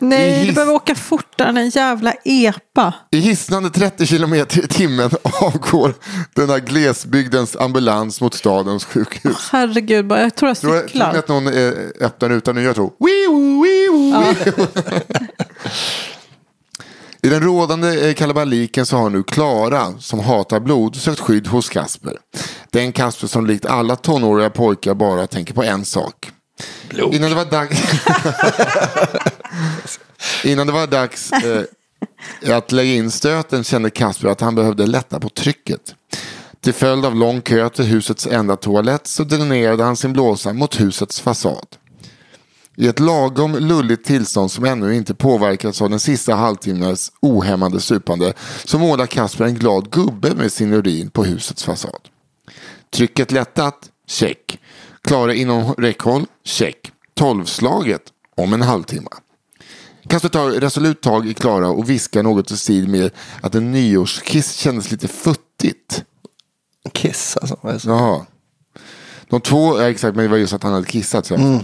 Nej, 0.00 0.32
Hiss. 0.38 0.48
du 0.48 0.52
behöver 0.54 0.74
åka 0.74 0.94
fortare 0.94 1.48
än 1.48 1.56
en 1.56 1.68
jävla 1.68 2.12
epa. 2.24 2.94
I 3.10 3.18
hisnande 3.20 3.70
30 3.70 4.06
kilometer 4.06 4.64
i 4.64 4.68
timmen 4.68 5.10
avgår 5.40 5.94
denna 6.34 6.58
glesbygdens 6.58 7.56
ambulans 7.56 8.20
mot 8.20 8.34
stadens 8.34 8.84
sjukhus. 8.84 9.48
Herregud, 9.52 10.06
bara, 10.06 10.20
jag 10.20 10.34
tror 10.34 10.48
jag 10.48 10.58
Tror 10.60 10.74
jag- 10.76 10.88
tror 10.88 11.04
ni 11.04 11.06
cyklar. 11.06 11.18
att 11.18 11.28
någon 11.28 11.46
eh, 11.46 11.72
öppnar 12.06 12.28
rutan 12.28 12.54
nu? 12.54 12.62
Jag 12.62 12.74
tror. 12.74 12.90
Wee-woo. 12.98 14.34
I 17.22 17.28
den 17.28 17.40
rådande 17.42 18.08
eh, 18.08 18.14
kalabaliken 18.14 18.86
så 18.86 18.96
har 18.96 19.10
nu 19.10 19.22
Klara, 19.22 19.92
som 19.98 20.20
hatar 20.20 20.60
blod, 20.60 20.96
sökt 20.96 21.20
skydd 21.20 21.46
hos 21.46 21.68
Kasper. 21.68 22.16
Den 22.70 22.92
Kasper 22.92 23.26
som 23.26 23.46
likt 23.46 23.66
alla 23.66 23.96
tonåriga 23.96 24.50
pojkar 24.50 24.94
bara 24.94 25.26
tänker 25.26 25.54
på 25.54 25.62
en 25.62 25.84
sak. 25.84 26.30
Blod. 26.88 27.14
Innan 27.14 27.30
det 27.30 27.36
var 27.36 27.44
dags, 27.44 27.82
Innan 30.44 30.66
det 30.66 30.72
var 30.72 30.86
dags 30.86 31.32
eh, 31.32 31.64
att 32.56 32.72
lägga 32.72 32.92
in 32.92 33.10
stöten 33.10 33.64
kände 33.64 33.90
Kasper 33.90 34.28
att 34.28 34.40
han 34.40 34.54
behövde 34.54 34.86
lätta 34.86 35.20
på 35.20 35.28
trycket. 35.28 35.94
Till 36.60 36.72
följd 36.72 37.04
av 37.04 37.16
lång 37.16 37.40
kö 37.40 37.68
till 37.68 37.84
husets 37.84 38.26
enda 38.26 38.56
toalett 38.56 39.06
så 39.06 39.24
dränerade 39.24 39.84
han 39.84 39.96
sin 39.96 40.12
blåsa 40.12 40.52
mot 40.52 40.80
husets 40.80 41.20
fasad. 41.20 41.66
I 42.76 42.88
ett 42.88 42.98
lagom 42.98 43.56
lulligt 43.56 44.04
tillstånd 44.04 44.50
som 44.50 44.64
ännu 44.64 44.94
inte 44.94 45.14
påverkats 45.14 45.82
av 45.82 45.90
den 45.90 46.00
sista 46.00 46.34
halvtimmes 46.34 47.12
ohämmade 47.20 47.80
supande 47.80 48.32
så 48.64 48.78
målar 48.78 49.06
Kasper 49.06 49.44
en 49.44 49.54
glad 49.54 49.90
gubbe 49.90 50.34
med 50.34 50.52
sin 50.52 50.72
urin 50.72 51.10
på 51.10 51.24
husets 51.24 51.64
fasad. 51.64 52.00
Trycket 52.90 53.32
lättat? 53.32 53.90
Check. 54.06 54.58
Klara 55.04 55.34
inom 55.34 55.74
räckhåll? 55.74 56.26
Check. 56.44 56.92
Tolvslaget? 57.14 58.02
Om 58.36 58.52
en 58.52 58.62
halvtimme. 58.62 59.10
Kasper 60.08 60.28
tar 60.28 60.50
resolut 60.50 61.02
tag 61.02 61.28
i 61.28 61.34
Klara 61.34 61.68
och 61.68 61.90
viskar 61.90 62.22
något 62.22 62.50
i 62.50 62.56
stil 62.56 62.88
med 62.88 63.10
att 63.40 63.54
en 63.54 63.72
nyårskiss 63.72 64.52
kändes 64.52 64.90
lite 64.90 65.08
futtigt. 65.08 66.04
Kiss 66.92 67.36
alltså. 67.36 67.88
Jaha. 67.90 68.26
De 69.28 69.40
två, 69.40 69.80
ja, 69.80 69.90
exakt, 69.90 70.16
men 70.16 70.24
det 70.24 70.30
var 70.30 70.36
just 70.36 70.52
att 70.52 70.62
han 70.62 70.72
hade 70.72 70.86
kissat. 70.86 71.26
Så. 71.26 71.60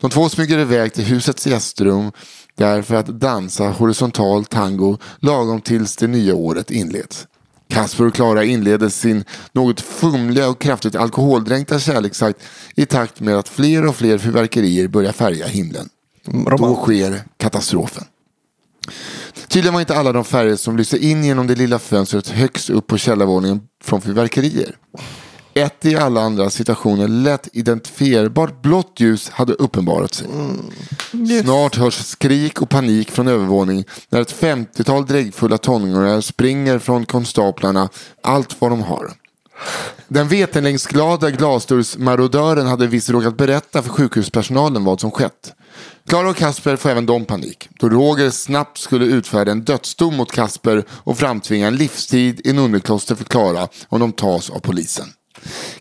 De 0.00 0.10
två 0.10 0.28
smyger 0.28 0.58
iväg 0.58 0.92
till 0.92 1.04
husets 1.04 1.46
gästrum 1.46 2.12
där 2.54 2.82
för 2.82 2.94
att 2.94 3.06
dansa 3.06 3.68
horisontal 3.68 4.44
tango 4.44 4.98
lagom 5.18 5.60
tills 5.60 5.96
det 5.96 6.06
nya 6.06 6.34
året 6.34 6.70
inleds. 6.70 7.26
Kasper 7.70 8.06
och 8.06 8.14
Klara 8.14 8.44
inleder 8.44 8.88
sin 8.88 9.24
något 9.52 9.80
fumliga 9.80 10.48
och 10.48 10.60
kraftigt 10.60 10.96
alkoholdränkta 10.96 11.78
kärleksakt 11.78 12.38
i 12.74 12.86
takt 12.86 13.20
med 13.20 13.36
att 13.36 13.48
fler 13.48 13.86
och 13.86 13.96
fler 13.96 14.18
fyrverkerier 14.18 14.88
börjar 14.88 15.12
färga 15.12 15.46
himlen. 15.46 15.88
Då 16.24 16.50
Roman. 16.50 16.74
sker 16.74 17.22
katastrofen. 17.36 18.04
Tydligen 19.48 19.74
var 19.74 19.80
inte 19.80 19.96
alla 19.96 20.12
de 20.12 20.24
färger 20.24 20.56
som 20.56 20.76
lyste 20.76 20.98
in 20.98 21.24
genom 21.24 21.46
det 21.46 21.54
lilla 21.54 21.78
fönstret 21.78 22.28
högst 22.28 22.70
upp 22.70 22.86
på 22.86 22.98
källarvåningen 22.98 23.60
från 23.84 24.00
fyrverkerier. 24.00 24.76
Ett 25.54 25.84
i 25.84 25.96
alla 25.96 26.20
andra 26.20 26.50
situationer 26.50 27.08
lätt 27.08 27.48
identifierbart 27.52 28.62
blått 28.62 28.92
ljus 28.96 29.30
hade 29.30 29.52
uppenbarat 29.52 30.14
sig. 30.14 30.26
Snart 31.42 31.76
hörs 31.76 31.94
skrik 31.94 32.62
och 32.62 32.68
panik 32.68 33.10
från 33.10 33.28
övervåningen 33.28 33.84
när 34.08 34.20
ett 34.20 34.32
femtiotal 34.32 35.06
dräggfulla 35.06 35.58
tonåringar 35.58 36.20
springer 36.20 36.78
från 36.78 37.06
konstaplarna, 37.06 37.88
allt 38.22 38.60
vad 38.60 38.70
de 38.70 38.82
har. 38.82 39.12
Den 40.08 40.28
vetenlängdsglada 40.28 41.30
glasdörrsmarodören 41.30 42.66
hade 42.66 42.86
visst 42.86 43.10
råkat 43.10 43.36
berätta 43.36 43.82
för 43.82 43.90
sjukhuspersonalen 43.90 44.84
vad 44.84 45.00
som 45.00 45.10
skett. 45.10 45.52
Klara 46.08 46.30
och 46.30 46.36
Kasper 46.36 46.76
får 46.76 46.90
även 46.90 47.06
de 47.06 47.24
panik. 47.24 47.68
Då 47.80 47.88
Roger 47.88 48.30
snabbt 48.30 48.78
skulle 48.78 49.04
utfärda 49.04 49.52
en 49.52 49.64
dödsdom 49.64 50.16
mot 50.16 50.32
Kasper 50.32 50.84
och 50.90 51.18
framtvinga 51.18 51.66
en 51.66 51.76
livstid 51.76 52.40
i 52.44 52.50
en 52.50 52.58
underkloster 52.58 53.14
för 53.14 53.24
Klara 53.24 53.68
om 53.88 54.00
de 54.00 54.12
tas 54.12 54.50
av 54.50 54.58
polisen. 54.58 55.06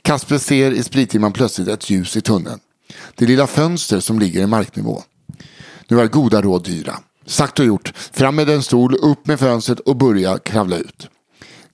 Kasper 0.02 0.38
ser 0.38 0.72
i 0.72 0.84
sprittimman 0.84 1.34
plötsligt 1.34 1.68
ett 1.68 1.90
ljus 1.90 2.18
i 2.18 2.22
tunneln. 2.22 2.60
Det 3.16 3.26
lilla 3.26 3.48
fönster 3.48 4.00
som 4.00 4.20
ligger 4.20 4.42
i 4.42 4.48
marknivå. 4.48 5.04
Nu 5.88 6.02
är 6.02 6.08
goda 6.08 6.42
råd 6.42 6.64
dyra. 6.64 7.00
Sagt 7.26 7.60
och 7.60 7.66
gjort. 7.66 7.94
Fram 8.12 8.36
med 8.36 8.50
en 8.50 8.64
stol, 8.64 8.96
upp 8.96 9.28
med 9.28 9.40
fönstret 9.40 9.80
och 9.80 9.96
börja 9.96 10.38
kravla 10.38 10.78
ut. 10.78 11.08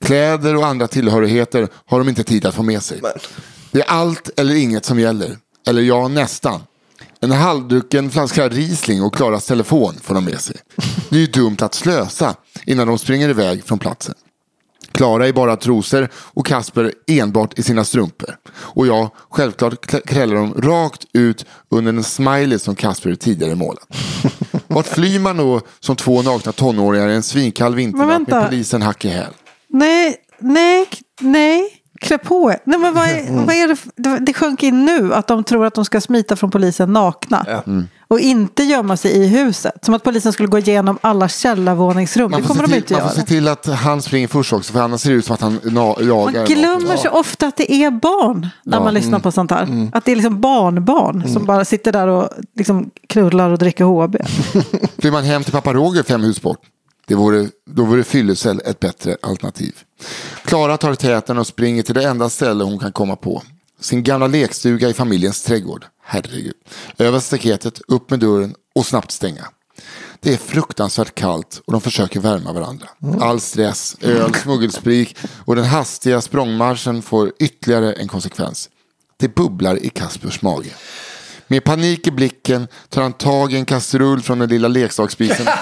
Kläder 0.02 0.56
och 0.56 0.68
andra 0.68 0.88
tillhörigheter 0.88 1.68
har 1.86 2.00
de 2.00 2.10
inte 2.10 2.24
tid 2.24 2.46
att 2.46 2.56
få 2.56 2.64
med 2.64 2.84
sig. 2.84 3.02
Det 3.72 3.82
är 3.82 3.90
allt 3.90 4.40
eller 4.40 4.56
inget 4.56 4.86
som 4.86 5.00
gäller. 5.00 5.38
Eller 5.68 5.82
ja, 5.82 6.08
nästan. 6.08 6.62
En 7.20 7.32
halvdrucken 7.32 8.12
flaska 8.12 8.50
Riesling 8.50 9.04
och 9.04 9.16
Klaras 9.16 9.46
telefon 9.46 9.96
får 10.02 10.16
de 10.16 10.26
med 10.26 10.42
sig. 10.42 10.56
Det 11.10 11.16
är 11.16 11.20
ju 11.20 11.28
dumt 11.28 11.58
att 11.60 11.74
slösa 11.74 12.36
innan 12.66 12.88
de 12.88 12.98
springer 12.98 13.30
iväg 13.30 13.64
från 13.64 13.80
platsen. 13.80 14.16
Klara 14.96 15.28
i 15.28 15.34
bara 15.34 15.56
trosor 15.56 16.10
och 16.16 16.46
Kasper 16.46 16.94
enbart 17.08 17.60
i 17.60 17.64
sina 17.64 17.84
strumpor. 17.84 18.38
Och 18.58 18.88
jag, 18.88 19.10
självklart 19.30 19.86
klä- 19.86 20.08
krällar 20.08 20.36
de 20.36 20.54
rakt 20.62 21.06
ut 21.14 21.46
under 21.70 21.94
en 21.94 22.04
smiley 22.04 22.60
som 22.60 22.76
Kasper 22.76 23.16
tidigare 23.16 23.56
målat. 23.56 23.88
Vart 24.68 24.88
flyr 24.88 25.20
man 25.20 25.38
då 25.38 25.62
som 25.80 25.96
två 25.96 26.22
nakna 26.22 26.52
tonåringar 26.52 27.10
i 27.10 27.16
en 27.16 27.24
svinkall 27.24 27.76
vinternatt 27.76 28.28
med 28.28 28.46
polisen 28.50 28.82
hack 28.82 29.06
i 29.06 29.08
häl? 29.10 29.34
Nej, 29.68 30.16
nej, 30.40 30.86
nej. 31.22 31.82
Klä 32.02 32.18
på 32.18 32.52
er. 32.52 32.60
Nej, 32.64 32.80
men 32.80 32.94
vad 32.94 33.04
är, 33.10 33.46
vad 33.46 33.56
är 33.56 33.68
det, 33.96 34.20
det, 34.20 34.34
sjönk 34.34 34.64
in 34.64 34.86
nu 34.86 35.14
att 35.14 35.28
de 35.28 35.44
tror 35.44 35.66
att 35.66 35.74
de 35.74 35.86
ska 35.86 36.02
smita 36.02 36.36
från 36.36 36.52
polisen 36.52 36.94
nakna. 36.94 37.64
Och 38.08 38.20
inte 38.20 38.64
gömma 38.64 38.98
sig 38.98 39.12
i 39.12 39.28
huset. 39.28 39.86
Som 39.86 39.94
att 39.94 40.04
polisen 40.04 40.34
skulle 40.34 40.48
gå 40.50 40.58
igenom 40.60 40.98
alla 41.02 41.28
källarvåningsrum. 41.30 42.32
Det 42.32 42.38
Man 42.38 42.48
kommer 42.48 42.68
se 42.68 42.68
de 42.68 42.68
till, 42.72 42.78
inte 42.78 42.94
man 42.94 43.00
göra. 43.02 43.10
får 43.10 43.16
se 43.22 43.28
till 43.28 43.48
att 43.48 43.66
han 43.66 44.02
springer 44.02 44.28
först 44.28 44.54
också 44.54 44.74
för 44.74 44.80
annars 44.82 45.02
ser 45.02 45.10
det 45.10 45.16
ut 45.16 45.26
som 45.26 45.34
att 45.34 45.42
han 45.42 45.60
na- 45.60 46.04
jagar. 46.08 46.34
Man 46.40 46.46
glömmer 46.46 46.98
så 46.98 47.10
ofta 47.10 47.48
att 47.48 47.58
det 47.58 47.72
är 47.74 47.92
barn 47.92 48.48
när 48.64 48.80
man 48.80 48.94
lyssnar 48.94 49.20
på 49.20 49.32
sånt 49.32 49.52
här. 49.52 49.90
Att 49.94 50.06
det 50.06 50.12
är 50.12 50.16
liksom 50.16 50.42
barnbarn 50.42 51.34
som 51.34 51.46
bara 51.46 51.66
sitter 51.66 51.92
där 51.92 52.08
och 52.08 52.30
liksom 52.56 52.90
krullar 53.10 53.50
och 53.50 53.58
dricker 53.58 53.86
HB. 53.86 54.16
Flyr 54.98 55.12
man 55.12 55.24
hem 55.24 55.44
till 55.44 55.54
pappa 55.54 55.74
Roger 55.74 56.04
fem 56.04 56.24
hus 56.24 56.42
bort, 56.42 56.60
det 57.08 57.16
vore, 57.16 57.48
då 57.70 57.84
vore 57.86 58.04
fyllecell 58.04 58.62
ett 58.66 58.80
bättre 58.80 59.18
alternativ. 59.22 59.74
Klara 60.46 60.78
tar 60.78 60.96
täten 60.96 61.38
och 61.38 61.48
springer 61.48 61.84
till 61.84 61.96
det 61.96 62.04
enda 62.04 62.30
ställe 62.30 62.64
hon 62.64 62.80
kan 62.80 62.92
komma 62.92 63.16
på. 63.16 63.42
Sin 63.80 64.04
gamla 64.04 64.28
lekstuga 64.28 64.90
i 64.90 64.94
familjens 64.94 65.44
trädgård. 65.44 65.86
Herregud. 66.04 66.54
Över 66.98 67.20
staketet, 67.20 67.82
upp 67.88 68.10
med 68.10 68.20
dörren 68.20 68.56
och 68.76 68.86
snabbt 68.86 69.12
stänga. 69.12 69.48
Det 70.20 70.34
är 70.34 70.38
fruktansvärt 70.38 71.16
kallt 71.16 71.62
och 71.66 71.74
de 71.74 71.82
försöker 71.82 72.20
värma 72.20 72.54
varandra. 72.54 72.88
All 73.20 73.40
stress, 73.40 73.96
öl, 74.02 74.34
smuggelsprik 74.34 75.18
och 75.46 75.56
den 75.56 75.66
hastiga 75.66 76.22
språngmarschen 76.22 77.02
får 77.02 77.32
ytterligare 77.40 77.94
en 77.94 78.08
konsekvens. 78.08 78.70
Det 79.18 79.36
bubblar 79.36 79.84
i 79.86 79.90
Kaspers 79.90 80.42
mage. 80.42 80.70
Med 81.48 81.64
panik 81.64 82.08
i 82.08 82.12
blicken 82.12 82.68
tar 82.90 83.02
han 83.02 83.14
tag 83.14 83.54
i 83.54 83.56
en 83.56 83.66
kastrull 83.66 84.22
från 84.22 84.40
den 84.40 84.50
lilla 84.50 84.68
leksaksspisen. 84.68 85.48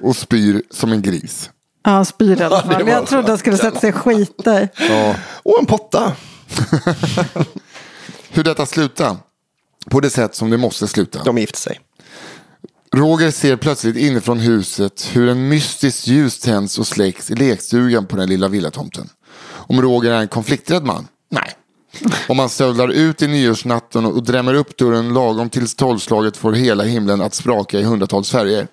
och 0.00 0.16
spyr 0.16 0.62
som 0.70 0.92
en 0.92 1.02
gris. 1.02 1.50
Ja, 1.82 1.90
han 1.90 2.04
spyr 2.04 2.40
i 2.40 2.44
alla 2.44 2.56
Ja, 2.68 2.72
fall. 2.72 2.88
Jag 2.88 3.06
trodde 3.06 3.28
han 3.28 3.38
skulle 3.38 3.56
sätta 3.56 3.80
sig 3.80 3.92
och 3.92 3.96
skita 3.96 4.62
i. 4.62 4.68
Och 5.42 5.58
en 5.60 5.66
potta. 5.66 6.12
Hur 8.30 8.44
detta 8.44 8.66
slutar? 8.66 9.16
På 9.90 10.00
det 10.00 10.10
sätt 10.10 10.34
som 10.34 10.50
det 10.50 10.56
måste 10.56 10.88
sluta. 10.88 11.22
De 11.24 11.38
gifte 11.38 11.58
sig. 11.58 11.80
Roger 12.94 13.30
ser 13.30 13.56
plötsligt 13.56 13.96
inifrån 13.96 14.38
huset 14.38 15.08
hur 15.12 15.28
en 15.28 15.48
mystiskt 15.48 16.06
ljus 16.06 16.40
tänds 16.40 16.78
och 16.78 16.86
släcks 16.86 17.30
i 17.30 17.34
lekstugan 17.34 18.06
på 18.06 18.16
den 18.16 18.28
lilla 18.28 18.48
villatomten. 18.48 19.08
Om 19.48 19.82
Roger 19.82 20.10
är 20.10 20.20
en 20.20 20.28
konflikträdd 20.28 20.84
man? 20.84 21.08
Nej. 21.30 21.52
Om 22.28 22.38
han 22.38 22.48
stövlar 22.48 22.88
ut 22.88 23.22
i 23.22 23.26
nyårsnatten 23.26 24.06
och 24.06 24.22
drämmer 24.22 24.54
upp 24.54 24.76
dörren 24.76 25.14
lagom 25.14 25.50
tills 25.50 25.74
tolvslaget 25.74 26.36
får 26.36 26.52
hela 26.52 26.84
himlen 26.84 27.20
att 27.20 27.34
spraka 27.34 27.78
i 27.78 27.82
hundratals 27.82 28.30
färger? 28.30 28.68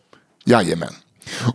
Jajamän. 0.46 0.94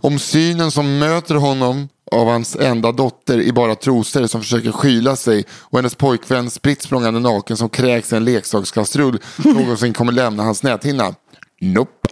Om 0.01 0.19
synen 0.19 0.71
som 0.71 0.99
möter 0.99 1.35
honom 1.35 1.89
av 2.11 2.27
hans 2.27 2.55
enda 2.55 2.91
dotter 2.91 3.41
i 3.41 3.51
bara 3.51 3.75
trosor 3.75 4.27
som 4.27 4.41
försöker 4.41 4.71
skyla 4.71 5.15
sig 5.15 5.45
och 5.51 5.77
hennes 5.77 5.95
pojkvän 5.95 6.49
spritt 6.49 6.81
språngande 6.81 7.19
naken 7.19 7.57
som 7.57 7.69
kräks 7.69 8.13
i 8.13 8.15
en 8.15 8.25
leksakskastrull 8.25 9.19
någonsin 9.37 9.93
kommer 9.93 10.11
lämna 10.11 10.43
hans 10.43 10.63
näthinna? 10.63 11.15
Nope. 11.61 12.09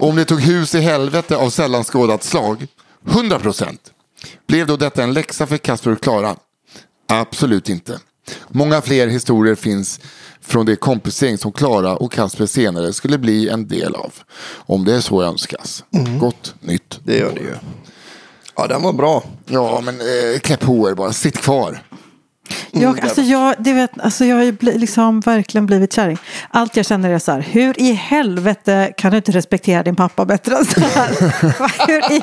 Om 0.00 0.16
det 0.16 0.24
tog 0.24 0.40
hus 0.40 0.74
i 0.74 0.80
helvete 0.80 1.36
av 1.36 1.50
sällan 1.50 1.84
skådat 1.84 2.22
slag, 2.22 2.66
100 3.10 3.38
procent. 3.38 3.92
Blev 4.48 4.66
då 4.66 4.76
detta 4.76 5.02
en 5.02 5.12
läxa 5.12 5.46
för 5.46 5.56
Kasper 5.56 5.90
och 5.90 6.00
Klara? 6.00 6.36
Absolut 7.08 7.68
inte. 7.68 7.98
Många 8.48 8.82
fler 8.82 9.06
historier 9.08 9.54
finns 9.54 10.00
från 10.42 10.66
det 10.66 10.76
kompisgäng 10.76 11.38
som 11.38 11.52
Klara 11.52 11.96
och 11.96 12.12
Kasper 12.12 12.46
senare 12.46 12.92
skulle 12.92 13.18
bli 13.18 13.48
en 13.48 13.68
del 13.68 13.94
av. 13.94 14.12
Om 14.54 14.84
det 14.84 14.94
är 14.94 15.00
så 15.00 15.22
önskas. 15.22 15.84
Gott 16.20 16.54
nytt. 16.60 17.00
Det 17.04 17.16
gör 17.18 17.32
det 17.34 17.40
ju. 17.40 17.54
Ja, 18.56 18.66
den 18.66 18.82
var 18.82 18.92
bra. 18.92 19.22
Ja, 19.46 19.80
men 19.84 19.94
eh, 20.00 20.56
på 20.56 20.90
er 20.90 20.94
bara. 20.94 21.12
Sitt 21.12 21.38
kvar. 21.38 21.82
Jag, 22.70 23.00
alltså 23.00 23.22
jag, 23.22 23.54
det 23.58 23.72
vet, 23.72 24.00
alltså 24.00 24.24
jag 24.24 24.36
har 24.36 24.42
ju 24.42 24.56
liksom 24.60 25.20
verkligen 25.20 25.66
blivit 25.66 25.92
kärring. 25.92 26.18
Allt 26.50 26.76
jag 26.76 26.86
känner 26.86 27.10
är 27.10 27.18
så 27.18 27.32
här, 27.32 27.40
hur 27.40 27.80
i 27.80 27.92
helvete 27.92 28.92
kan 28.96 29.10
du 29.10 29.16
inte 29.16 29.32
respektera 29.32 29.82
din 29.82 29.96
pappa 29.96 30.24
bättre 30.24 30.56
än 30.56 30.64
så 30.64 30.80
här? 30.80 31.10
Hur 31.86 32.12
i 32.12 32.22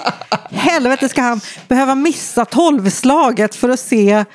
helvete 0.52 1.10
ska 1.10 1.22
han 1.22 1.42
behöva 1.68 1.96
missa 1.96 2.46
tolvslaget 2.46 3.56
för 3.56 3.70
att 3.70 3.80
se? 3.80 4.26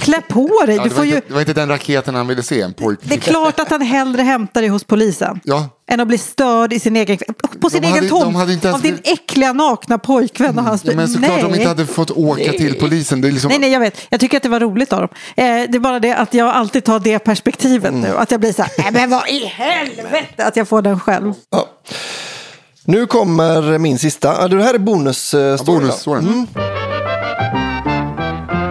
Klä 0.00 0.20
på 0.28 0.62
dig, 0.66 0.76
Ja, 0.76 0.82
du 0.82 0.88
det, 0.88 0.94
får 0.94 1.00
var 1.00 1.04
ju... 1.04 1.14
inte, 1.14 1.28
det 1.28 1.34
var 1.34 1.40
inte 1.40 1.52
den 1.52 1.68
raketen 1.68 2.14
han 2.14 2.26
ville 2.26 2.42
se. 2.42 2.60
En 2.60 2.74
pojk. 2.74 2.98
Det 3.02 3.14
är 3.14 3.18
klart 3.20 3.60
att 3.60 3.70
han 3.70 3.80
hellre 3.82 4.22
hämtar 4.22 4.60
dig 4.60 4.70
hos 4.70 4.84
polisen. 4.84 5.40
Ja. 5.44 5.68
Än 5.90 6.00
att 6.00 6.08
bli 6.08 6.18
störd 6.18 6.72
i 6.72 6.80
sin 6.80 6.96
egen, 6.96 7.18
på 7.60 7.70
sin 7.70 7.82
De 7.82 7.88
egen 7.88 8.08
tomt 8.08 8.36
ens 8.48 8.64
av 8.64 8.82
din 8.82 8.98
äckliga 9.04 9.52
nakna 9.52 9.98
pojkvän. 9.98 10.58
Och 10.58 10.64
hans... 10.64 10.84
Ja, 10.84 10.92
men 10.94 11.08
såklart 11.08 11.30
Nej. 11.30 11.42
de 11.42 11.54
inte 11.54 11.68
hade 11.68 11.86
fått 11.86 12.10
åka 12.10 12.52
till 12.52 12.74
polisen. 12.74 13.20
Det 13.20 13.28
är 13.28 13.32
liksom... 13.32 13.48
Nej, 13.48 13.58
nej, 13.58 13.72
jag 13.72 13.80
vet. 13.80 14.00
Jag 14.08 14.20
tycker 14.20 14.36
att 14.36 14.42
det 14.42 14.48
var 14.48 14.60
roligt 14.60 14.92
av 14.92 15.00
dem. 15.00 15.08
Eh, 15.36 15.44
det 15.44 15.74
är 15.74 15.78
bara 15.78 16.00
det 16.00 16.12
att 16.12 16.34
jag 16.34 16.48
alltid 16.48 16.84
tar 16.84 16.98
det 17.00 17.18
perspektivet 17.18 17.94
nu. 17.94 18.16
Att 18.16 18.30
jag 18.30 18.40
blir 18.40 18.52
så 18.52 18.62
här, 18.62 18.72
nej 18.78 18.92
men 18.92 19.10
vad 19.10 19.28
i 19.28 19.44
helvete 19.44 20.44
att 20.44 20.56
jag 20.56 20.68
får 20.68 20.82
den 20.82 21.00
själv. 21.00 21.34
Ja. 21.50 21.68
Nu 22.84 23.06
kommer 23.06 23.78
min 23.78 23.98
sista. 23.98 24.48
Det 24.48 24.62
här 24.62 24.74
är 24.74 24.78
bonus. 24.78 25.34
Ja, 25.34 25.56
då. 25.56 25.64
bonusstoryn. 25.64 26.46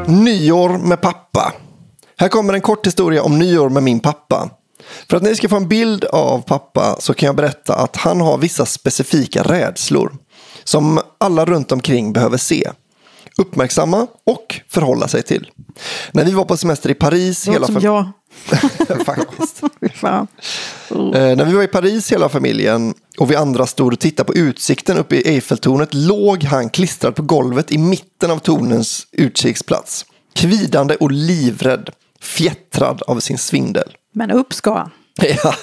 Nyår 0.07 0.77
med 0.77 1.01
pappa. 1.01 1.53
Här 2.17 2.27
kommer 2.27 2.53
en 2.53 2.61
kort 2.61 2.87
historia 2.87 3.23
om 3.23 3.39
nyår 3.39 3.69
med 3.69 3.83
min 3.83 3.99
pappa. 3.99 4.49
För 5.09 5.17
att 5.17 5.23
ni 5.23 5.35
ska 5.35 5.49
få 5.49 5.57
en 5.57 5.67
bild 5.67 6.05
av 6.05 6.41
pappa 6.41 6.95
så 6.99 7.13
kan 7.13 7.27
jag 7.27 7.35
berätta 7.35 7.75
att 7.75 7.95
han 7.95 8.21
har 8.21 8.37
vissa 8.37 8.65
specifika 8.65 9.43
rädslor 9.43 10.17
som 10.63 10.99
alla 11.17 11.45
runt 11.45 11.71
omkring 11.71 12.13
behöver 12.13 12.37
se, 12.37 12.69
uppmärksamma 13.37 14.07
och 14.25 14.61
förhålla 14.69 15.07
sig 15.07 15.23
till. 15.23 15.51
När 16.11 16.25
vi 16.25 16.31
var 16.31 16.45
på 16.45 16.57
semester 16.57 16.89
i 16.89 16.93
Paris, 16.93 17.43
Det 17.43 17.59
låter 17.59 17.73
som 17.73 17.81
jag. 17.81 18.11
Faktiskt. 19.05 19.61
Fan. 19.93 20.27
Eh, 20.91 20.95
när 21.11 21.45
vi 21.45 21.53
var 21.53 21.63
i 21.63 21.67
Paris 21.67 22.11
hela 22.11 22.29
familjen 22.29 22.93
och 23.17 23.31
vi 23.31 23.35
andra 23.35 23.67
stod 23.67 23.93
och 23.93 23.99
tittade 23.99 24.27
på 24.27 24.33
utsikten 24.33 24.97
uppe 24.97 25.15
i 25.15 25.29
Eiffeltornet 25.29 25.93
låg 25.93 26.43
han 26.43 26.69
klistrad 26.69 27.15
på 27.15 27.21
golvet 27.21 27.71
i 27.71 27.77
mitten 27.77 28.31
av 28.31 28.39
tornens 28.39 29.07
utkiksplats. 29.11 30.05
Kvidande 30.33 30.95
och 30.95 31.11
livrädd, 31.11 31.89
fjättrad 32.21 33.01
av 33.01 33.19
sin 33.19 33.37
svindel. 33.37 33.91
Men 34.13 34.31
upp 34.31 34.53
ska 34.53 34.77
han. 34.77 34.91
Ja, 35.43 35.55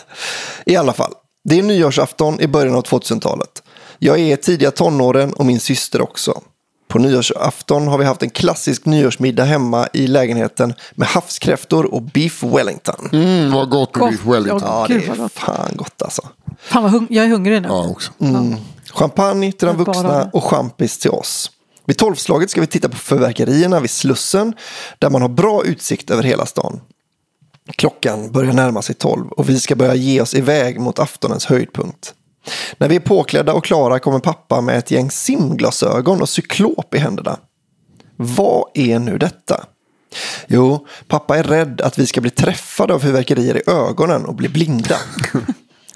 i 0.67 0.77
alla 0.77 0.93
fall. 0.93 1.13
Det 1.45 1.59
är 1.59 1.63
nyårsafton 1.63 2.41
i 2.41 2.47
början 2.47 2.75
av 2.75 2.83
2000-talet. 2.83 3.63
Jag 3.99 4.19
är 4.19 4.35
i 4.35 4.37
tidiga 4.37 4.71
tonåren 4.71 5.33
och 5.33 5.47
min 5.47 5.61
syster 5.61 6.01
också. 6.03 6.41
På 6.89 6.99
nyårsafton 6.99 7.89
har 7.89 7.99
vi 7.99 8.05
haft 8.05 8.23
en 8.23 8.31
klassisk 8.31 8.85
nyårsmiddag 8.87 9.45
hemma 9.45 9.89
i 9.93 10.07
lägenheten 10.07 10.75
med 10.95 11.09
havskräftor 11.09 11.95
och 11.95 12.03
beef 12.03 12.43
wellington. 12.43 13.09
Mm, 13.13 13.53
vad 13.53 13.69
gott 13.71 13.97
med 13.97 14.09
beef 14.09 14.25
wellington. 14.25 14.61
Ja. 14.65 14.85
Det 14.89 14.95
är 14.95 15.17
gott. 15.17 15.33
fan 15.33 15.71
gott 15.75 16.03
alltså. 16.03 16.23
Fan 16.63 16.83
vad 16.83 16.93
hung- 16.93 17.07
jag 17.11 17.25
är 17.25 17.29
hungrig 17.31 17.63
nu. 17.63 17.69
Ja, 17.69 17.87
också. 17.89 18.13
Champagne 18.93 19.53
till 19.53 19.67
de 19.69 19.77
vuxna 19.77 20.31
och 20.33 20.45
champis 20.45 20.99
till 20.99 21.11
oss. 21.11 21.51
Vid 21.87 21.99
tolvslaget 21.99 22.51
ska 22.51 22.61
vi 22.61 22.67
titta 22.67 22.89
på 22.89 22.97
förverkerierna 22.97 23.81
vid 23.81 23.91
Slussen 23.91 24.55
där 24.99 25.11
man 25.11 25.23
har 25.23 25.29
bra 25.29 25.65
utsikt 25.65 26.11
över 26.11 26.23
hela 26.23 26.47
stan. 26.47 26.81
Klockan 27.67 28.33
börjar 28.33 28.53
närma 28.53 28.83
sig 28.83 28.95
tolv 28.95 29.29
och 29.29 29.49
vi 29.49 29.61
ska 29.61 29.77
börja 29.77 29.95
ge 29.95 30.21
oss 30.21 30.35
iväg 30.35 30.81
mot 30.81 30.99
aftonens 30.99 31.47
höjdpunkt. 31.47 32.15
När 32.79 32.89
vi 32.89 32.97
är 32.97 33.01
påklädda 33.01 33.53
och 33.53 33.65
klara 33.65 33.99
kommer 33.99 34.19
pappa 34.19 34.61
med 34.61 34.79
ett 34.79 34.91
gäng 34.91 35.11
simglasögon 35.11 36.23
och 36.23 36.29
cyklop 36.29 36.95
i 36.95 36.99
händerna. 36.99 37.39
Vad 38.17 38.65
är 38.75 38.99
nu 38.99 39.19
detta? 39.19 39.65
Jo, 40.47 40.87
pappa 41.09 41.39
är 41.39 41.43
rädd 41.43 41.81
att 41.81 41.99
vi 41.99 42.07
ska 42.07 42.21
bli 42.21 42.31
träffade 42.31 42.95
av 42.95 42.99
fyrverkerier 42.99 43.57
i 43.57 43.71
ögonen 43.71 44.27
och 44.27 44.35
bli 44.35 44.49
blinda. 44.49 44.97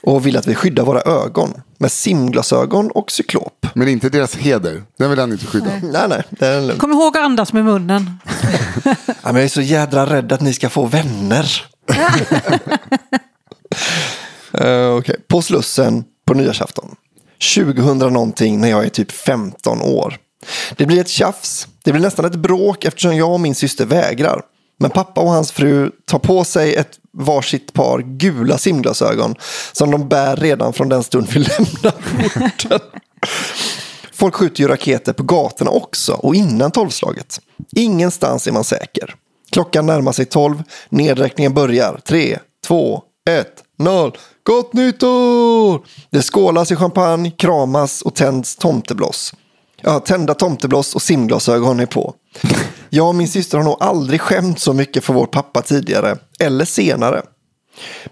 Och 0.03 0.27
vill 0.27 0.37
att 0.37 0.47
vi 0.47 0.55
skyddar 0.55 0.85
våra 0.85 1.01
ögon 1.01 1.63
med 1.79 1.93
simglasögon 1.93 2.91
och 2.91 3.11
cyklop. 3.11 3.67
Men 3.75 3.89
inte 3.89 4.09
deras 4.09 4.37
heder. 4.37 4.83
Den 4.99 5.11
vill 5.11 5.19
han 5.19 5.33
inte 5.33 5.47
skydda. 5.47 5.71
Nej, 5.83 6.09
nej, 6.09 6.23
det 6.31 6.47
är 6.47 6.61
lugnt. 6.61 6.81
Kom 6.81 6.93
ihåg 6.93 7.17
att 7.17 7.25
andas 7.25 7.53
med 7.53 7.65
munnen. 7.65 8.19
Ja, 9.23 9.33
men 9.33 9.35
jag 9.35 9.45
är 9.45 9.49
så 9.49 9.61
jädra 9.61 10.07
rädd 10.07 10.33
att 10.33 10.41
ni 10.41 10.53
ska 10.53 10.69
få 10.69 10.87
vänner. 10.87 11.65
uh, 14.61 14.95
okay. 14.99 15.17
På 15.29 15.43
Slussen 15.43 16.05
på 16.27 16.35
nyårsafton. 16.35 16.95
2000 17.55 18.13
någonting 18.13 18.61
när 18.61 18.69
jag 18.69 18.85
är 18.85 18.89
typ 18.89 19.13
15 19.13 19.81
år. 19.81 20.19
Det 20.77 20.87
blir 20.87 21.01
ett 21.01 21.09
tjafs. 21.09 21.69
Det 21.85 21.93
blir 21.93 22.03
nästan 22.03 22.25
ett 22.25 22.35
bråk 22.35 22.85
eftersom 22.85 23.17
jag 23.17 23.33
och 23.33 23.41
min 23.41 23.55
syster 23.55 23.87
vägrar. 23.87 24.43
Men 24.81 24.91
pappa 24.91 25.21
och 25.21 25.31
hans 25.31 25.53
fru 25.53 25.91
tar 26.05 26.19
på 26.19 26.45
sig 26.45 26.75
ett 26.75 26.99
varsitt 27.13 27.73
par 27.73 27.99
gula 27.99 28.59
simglasögon 28.59 29.35
som 29.73 29.91
de 29.91 30.09
bär 30.09 30.37
redan 30.37 30.73
från 30.73 30.89
den 30.89 31.03
stund 31.03 31.27
vi 31.31 31.39
lämnar 31.39 31.93
porten. 32.35 32.81
Folk 34.13 34.35
skjuter 34.35 34.61
ju 34.61 34.69
raketer 34.69 35.13
på 35.13 35.23
gatorna 35.23 35.71
också 35.71 36.13
och 36.13 36.35
innan 36.35 36.71
tolvslaget. 36.71 37.41
Ingenstans 37.73 38.47
är 38.47 38.53
man 38.53 38.65
säker. 38.65 39.15
Klockan 39.53 39.87
närmar 39.87 40.13
sig 40.13 40.25
tolv, 40.25 40.63
nedräkningen 40.89 41.55
börjar. 41.55 42.01
Tre, 42.05 42.39
två, 42.67 43.03
ett, 43.31 43.55
noll. 43.79 44.17
Gott 44.43 44.73
nytt 44.73 45.03
år! 45.03 45.81
Det 46.11 46.23
skålas 46.23 46.73
i 46.73 46.77
champagne, 46.77 47.31
kramas 47.31 48.03
och 48.03 48.15
tänds 48.15 48.57
tomtebloss. 48.57 49.35
Ja, 49.83 50.01
tända 50.01 50.35
tomtebloss 50.35 50.95
och 50.95 51.03
simglasögon 51.03 51.81
är 51.81 51.87
på. 51.87 52.15
Jag 52.91 53.09
och 53.09 53.15
min 53.15 53.29
syster 53.29 53.59
har 53.59 53.65
nog 53.65 53.77
aldrig 53.81 54.21
skämt 54.21 54.61
så 54.61 54.73
mycket 54.73 55.05
för 55.05 55.13
vår 55.15 55.27
pappa 55.27 55.63
tidigare, 55.63 56.17
eller 56.41 56.65
senare. 56.65 57.23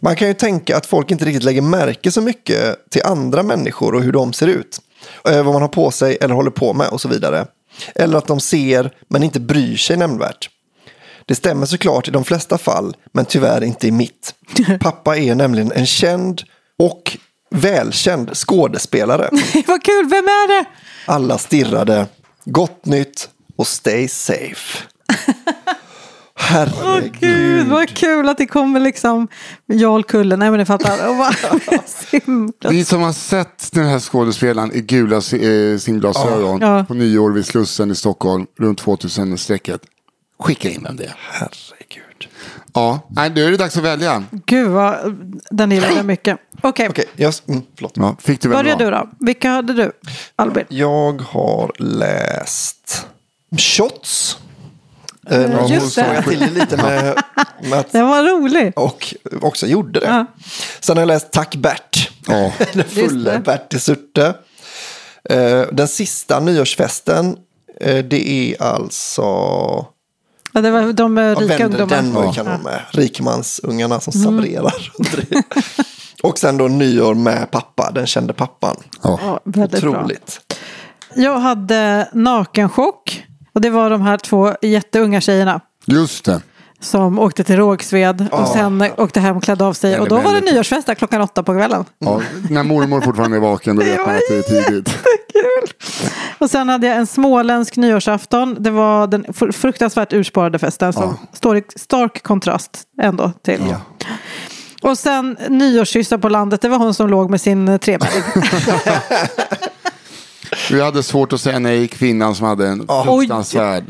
Man 0.01 0.17
kan 0.17 0.29
ju 0.29 0.35
tänka 0.35 0.77
att 0.77 0.87
folk 0.87 1.11
inte 1.11 1.25
riktigt 1.25 1.45
lägger 1.45 1.63
märke 1.63 2.11
så 2.13 2.21
mycket 2.21 2.91
till 2.91 3.03
andra 3.05 3.43
människor 3.43 3.95
och 3.95 4.03
hur 4.03 4.13
de 4.13 4.33
ser 4.33 4.47
ut. 4.47 4.81
Eh, 5.29 5.43
Vad 5.43 5.53
man 5.53 5.63
har 5.63 5.69
på 5.69 5.91
sig 5.91 6.19
eller 6.21 6.35
håller 6.35 6.51
på 6.51 6.73
med 6.73 6.89
och 6.89 7.01
så 7.01 7.09
vidare. 7.09 7.47
Eller 7.95 8.19
att 8.19 8.27
de 8.27 8.41
ser 8.41 8.93
men 9.09 9.23
inte 9.23 9.41
bryr 9.41 9.77
sig 9.77 9.97
nämnvärt. 9.97 10.51
Det 11.27 11.35
stämmer 11.35 11.67
såklart 11.67 12.09
i 12.09 12.11
de 12.11 12.25
flesta 12.25 12.59
fall, 12.59 12.97
men 13.13 13.25
tyvärr 13.25 13.65
inte 13.65 13.87
i 13.89 13.91
mitt. 13.91 14.35
Pappa 14.81 15.17
är 15.17 15.35
nämligen 15.35 15.73
en 15.73 15.87
känd 15.87 16.43
och 16.79 17.17
välkänd 17.51 18.37
skådespelare. 18.37 19.29
Vad 19.67 19.85
kul, 19.85 20.07
vem 20.11 20.25
är 20.25 20.49
det? 20.59 20.65
Alla 21.07 21.39
stirrade. 21.39 22.07
Gott 22.45 22.87
nytt 22.87 23.29
och 23.59 23.67
stay 23.67 24.09
safe. 24.09 24.79
Åh 26.51 26.65
gud, 26.65 27.11
Herregud. 27.21 27.67
vad 27.69 27.89
kul 27.97 28.29
att 28.29 28.39
det 28.39 28.47
kommer 28.47 28.81
liksom 28.81 29.29
Jarl 29.67 30.03
Kulle. 30.03 30.37
Nej 30.37 30.51
men 30.51 30.59
ni 30.59 30.65
fattar. 30.67 31.09
Och 31.09 31.17
bara, 31.17 32.71
Ni 32.71 32.85
som 32.85 33.03
har 33.03 33.13
sett 33.13 33.73
den 33.73 33.85
här 33.87 33.99
skådespelaren 34.01 34.73
i 34.73 34.81
gula 34.81 35.17
eh, 35.17 35.79
simglasögon 35.79 36.61
Ja. 36.61 36.85
på 36.89 36.95
nyår 36.95 37.31
vid 37.33 37.47
Slussen 37.47 37.91
i 37.91 37.95
Stockholm 37.95 38.47
runt 38.59 38.83
2000-strecket. 38.83 39.81
Skicka 40.41 40.69
in 40.71 40.83
vem 40.85 40.97
det 40.97 41.05
är. 41.05 41.15
Herregud. 41.19 42.29
Ja, 42.75 43.01
nej, 43.11 43.31
då 43.31 43.41
är 43.41 43.51
det 43.51 43.57
dags 43.57 43.77
att 43.77 43.83
välja. 43.85 44.25
Gud 44.47 44.69
vad 44.71 45.19
den 45.51 45.71
gillar 45.71 45.91
jag 45.91 46.07
mycket. 46.07 46.39
Okej, 46.63 46.89
Okej, 46.91 47.05
jag, 47.17 47.35
mm, 47.49 47.63
förlåt. 47.75 47.93
Ja, 47.95 48.17
fick 48.21 48.41
du 48.41 48.49
börja 48.49 48.77
du 48.77 48.91
då. 48.91 49.09
Vilka 49.21 49.51
hade 49.51 49.73
du, 49.73 49.93
Albin? 50.37 50.65
Jag 50.69 51.21
har 51.23 51.73
läst 51.79 53.07
Shots. 53.57 54.37
Eh, 55.31 55.41
Ja, 55.41 55.49
någon 55.49 55.69
just 55.73 55.97
det. 55.97 56.23
till 56.29 56.39
det 56.39 56.51
lite 56.51 56.77
med, 56.77 57.23
med 57.63 57.79
att, 57.79 57.93
Den 57.93 58.09
var 58.09 58.23
rolig. 58.23 58.73
och 58.77 59.15
också 59.43 59.67
gjorde 59.67 60.01
det. 60.01 60.07
Ja. 60.07 60.27
Sen 60.81 60.97
har 60.97 61.03
jag 61.03 61.07
läst 61.07 61.31
Tack 61.33 61.57
Bert. 61.57 62.11
Ja. 62.27 62.53
Den 62.73 62.85
fulla 62.85 63.33
det. 63.33 63.39
Bertil 63.39 63.81
Surte. 63.81 64.35
Eh, 65.31 65.63
Den 65.73 65.89
sista 65.89 66.41
nyårsfesten. 66.41 67.37
eh, 67.81 68.05
Det 68.05 68.29
är 68.29 68.63
alltså 68.63 69.23
Ja, 70.53 70.61
det 70.61 70.71
var 70.71 70.93
de 70.93 71.19
eh, 71.19 71.25
Ja, 71.25 71.35
rika 71.35 71.47
Vänder 71.59 71.79
den 71.87 71.99
ungdomarna. 72.07 72.15
var 72.15 72.25
Ja. 72.27 72.33
kanon 72.33 72.61
med. 72.63 72.81
Rikmansungarna 72.91 74.01
som 74.01 74.13
Mm. 74.21 74.25
sabrerar. 74.25 74.93
och 76.23 76.39
sen 76.39 76.57
då 76.57 76.69
nyår 76.69 77.15
med 77.15 77.51
pappa, 77.51 77.91
den 77.91 78.07
kände 78.07 78.33
pappan. 78.33 78.77
Ja, 79.03 79.41
väldigt 79.45 79.81
bra. 79.81 79.91
Otroligt. 79.91 80.41
Jag 81.15 81.39
hade 81.39 82.09
nakenchock. 82.13 83.25
Och 83.59 83.63
det 83.63 83.71
var 83.71 83.91
de 83.91 84.03
här 84.03 84.17
två 84.19 84.53
jätteunga 84.63 85.21
tjejerna. 85.21 85.61
Just 85.87 86.25
det. 86.25 86.41
Som 86.81 87.19
åkte 87.19 87.45
till 87.45 87.57
Rågsved 87.57 88.27
och 88.33 88.49
sen 88.49 88.85
åkte 88.97 89.21
hem 89.21 89.37
och 89.37 89.43
klädde 89.43 89.65
av 89.65 89.73
sig. 89.73 90.01
Och 90.01 90.09
då 90.09 90.15
var 90.15 90.23
det 90.23 90.29
väldigt- 90.33 90.55
nyårsfest 90.55 90.87
där 90.87 90.95
klockan 90.95 91.21
åtta 91.21 91.43
på 91.43 91.55
kvällen. 91.55 91.85
Ja, 91.99 92.21
när 92.51 92.63
mormor 92.63 93.01
fortfarande 93.01 93.37
är 93.37 93.41
vaken 93.41 93.77
då 93.77 93.83
vet 93.85 93.97
man 94.07 94.15
att 94.15 94.21
det 94.31 94.37
är 94.39 94.43
tidigt. 94.43 94.89
Kul! 95.33 95.73
Och 96.39 96.51
sen 96.51 96.69
hade 96.69 96.87
jag 96.87 96.97
en 96.97 97.07
småländsk 97.07 97.77
nyårsafton. 97.77 98.57
Det 98.61 98.71
var 98.71 99.07
den 99.07 99.25
fr- 99.25 99.53
fruktansvärt 99.53 100.13
ursparade 100.13 100.59
festen 100.59 100.93
som 100.93 101.17
står 101.33 101.57
i 101.57 101.63
stark 101.77 102.23
kontrast 102.23 102.83
ändå 103.03 103.33
till. 103.45 103.75
Och 104.83 104.99
sen 104.99 105.37
nyårskyssar 105.49 106.19
på 106.19 106.29
landet. 106.29 106.61
Det 106.61 106.69
var 106.69 106.79
hon 106.79 106.95
som 106.95 107.09
låg 107.09 107.31
med 107.31 107.41
sin 107.41 107.69
eh. 107.69 107.79
Vi 110.71 110.81
hade 110.81 111.03
svårt 111.03 111.33
att 111.33 111.41
säga 111.41 111.59
nej, 111.59 111.89
kvinnan 111.89 112.35
som 112.35 112.47
hade 112.47 112.69
en 112.69 112.87
fruktansvärd. 113.05 113.85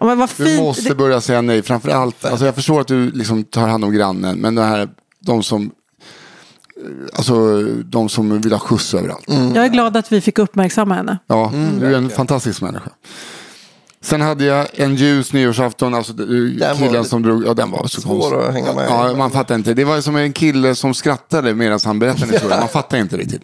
Ja, 0.00 0.06
men 0.06 0.18
vad 0.18 0.28
Du 0.36 0.44
fint. 0.44 0.60
måste 0.60 0.94
börja 0.94 1.20
säga 1.20 1.40
nej, 1.42 1.62
framför 1.62 1.90
allt. 1.90 2.24
Alltså 2.24 2.44
jag 2.46 2.54
förstår 2.54 2.80
att 2.80 2.86
du 2.86 3.10
liksom 3.10 3.44
tar 3.44 3.68
hand 3.68 3.84
om 3.84 3.92
grannen, 3.92 4.38
men 4.38 4.54
det 4.54 4.62
här, 4.62 4.88
de 5.20 5.42
som, 5.42 5.70
alltså 7.14 7.62
de 7.84 8.08
som 8.08 8.40
vill 8.40 8.52
ha 8.52 8.58
skjuts 8.58 8.94
överallt. 8.94 9.24
Jag 9.28 9.56
är 9.64 9.68
glad 9.68 9.96
att 9.96 10.12
vi 10.12 10.20
fick 10.20 10.38
uppmärksamma 10.38 10.94
henne. 10.94 11.18
Ja, 11.26 11.52
du 11.80 11.86
är 11.86 11.92
en 11.96 12.10
fantastisk 12.10 12.60
människa. 12.62 12.90
Sen 14.04 14.20
hade 14.20 14.44
jag 14.44 14.66
en 14.74 14.94
ljus 14.96 15.32
nyårsafton, 15.32 15.94
alltså 15.94 16.12
det- 16.12 16.26
killen 16.26 16.92
lite 16.92 17.04
som 17.04 17.22
drog, 17.22 17.46
ja 17.46 17.54
den 17.54 17.70
var 17.70 17.86
så 17.86 18.00
svår 18.00 18.20
konstig. 18.20 18.38
att 18.48 18.54
hänga 18.54 18.72
med. 18.72 18.86
Ja, 18.88 19.14
man 19.16 19.30
fattar 19.30 19.54
inte. 19.54 19.74
Det 19.74 19.84
var 19.84 20.00
som 20.00 20.16
en 20.16 20.32
kille 20.32 20.74
som 20.74 20.94
skrattade 20.94 21.54
medan 21.54 21.78
han 21.84 21.98
berättade 21.98 22.24
en 22.26 22.30
historia. 22.32 22.58
Man 22.60 22.68
fattar 22.68 22.98
inte 22.98 23.16
riktigt. 23.16 23.42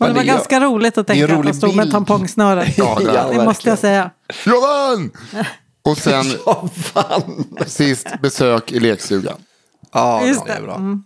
Och 0.00 0.06
det 0.06 0.12
det 0.12 0.16
var 0.16 0.22
är- 0.22 0.26
ganska 0.26 0.60
roligt 0.60 0.98
att 0.98 1.06
det 1.06 1.12
tänka 1.14 1.38
att 1.38 1.44
han 1.44 1.54
stod 1.54 1.68
med 1.76 1.76
bild. 1.84 1.88
ett 1.88 1.92
tampongsnöre. 1.92 2.66
Ja, 2.76 2.96
det- 2.98 3.04
Ja, 3.14 3.28
det 3.38 3.44
måste 3.44 3.68
jag 3.68 3.78
säga. 3.78 4.10
Jag 4.46 4.60
vann! 4.60 5.10
Och 5.82 5.98
sen 5.98 6.24
sist 7.66 8.06
besök 8.22 8.72
i 8.72 8.80
lekstugan. 8.80 9.36
Ja, 9.92 10.26
Just 10.26 10.46
det 10.46 10.52
är 10.52 10.56
det. 10.56 10.62
bra. 10.62 10.74
Mm. 10.74 11.02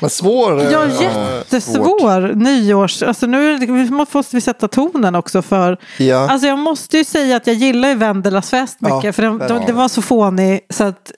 Men 0.00 0.10
svår. 0.10 0.60
eh, 0.60 0.70
Ja, 0.72 0.86
ja, 0.86 1.02
jättesvår 1.02 2.34
nyårs... 2.34 3.02
Alltså 3.02 3.26
nu 3.26 3.58
det- 3.58 3.90
måste 3.90 4.36
vi 4.36 4.40
sätta 4.40 4.68
tonen 4.68 5.14
också 5.14 5.42
för... 5.42 5.78
Ja. 5.98 6.30
Alltså 6.30 6.46
jag 6.48 6.58
måste 6.58 6.96
ju 6.98 7.04
säga 7.04 7.36
att 7.36 7.46
jag 7.46 7.56
gillar 7.56 7.88
ju 7.88 7.94
Wendelas 7.94 8.50
fest 8.50 8.80
mycket. 8.80 9.04
Ja, 9.04 9.12
för 9.12 9.22
verkligen. 9.38 9.66
det 9.66 9.72
var 9.72 9.88
så 9.88 10.02
fånig 10.02 10.60
så 10.70 10.84
att... 10.84 11.12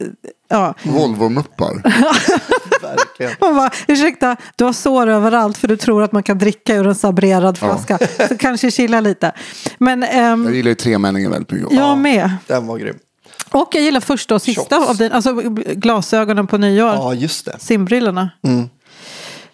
Ja. 0.51 0.75
Volvo-muppar. 0.83 1.83
verkligen. 2.83 3.33
Man 3.41 3.57
bara, 3.57 3.71
ursäkta, 3.89 4.37
du 4.57 4.65
har 4.65 4.73
sår 4.73 5.07
överallt 5.07 5.59
för 5.59 5.69
du 5.69 5.77
tror 5.77 6.03
att 6.03 6.13
man 6.13 6.23
kan 6.23 6.39
dricka 6.39 6.75
ur 6.77 6.87
en 6.87 6.95
sabrerad 6.95 7.59
flaska. 7.59 7.99
Så 8.29 8.37
kanske 8.37 8.71
chilla 8.71 9.01
lite. 9.01 9.33
Men 9.79 10.03
ehm, 10.03 10.45
Jag 10.45 10.55
gillar 10.55 10.69
ju 10.69 10.75
tremänningen 10.75 11.31
väldigt 11.31 11.51
mycket. 11.53 11.73
jag 11.73 11.99
med. 11.99 12.31
Den 12.47 12.67
var 12.67 12.79
grym. 12.79 12.97
Och 13.51 13.69
jag 13.73 13.83
gillar 13.83 14.01
första 14.01 14.35
och 14.35 14.43
sista 14.43 14.77
Shots. 14.77 14.89
av 14.91 14.97
din, 14.97 15.13
alltså 15.13 15.33
glasögonen 15.75 16.47
på 16.47 16.59
nyår. 16.59 16.89
Ja, 16.95 17.15
just 17.15 17.45
det. 17.47 17.57
Simbrillorna. 17.59 18.31
Mm. 18.45 18.69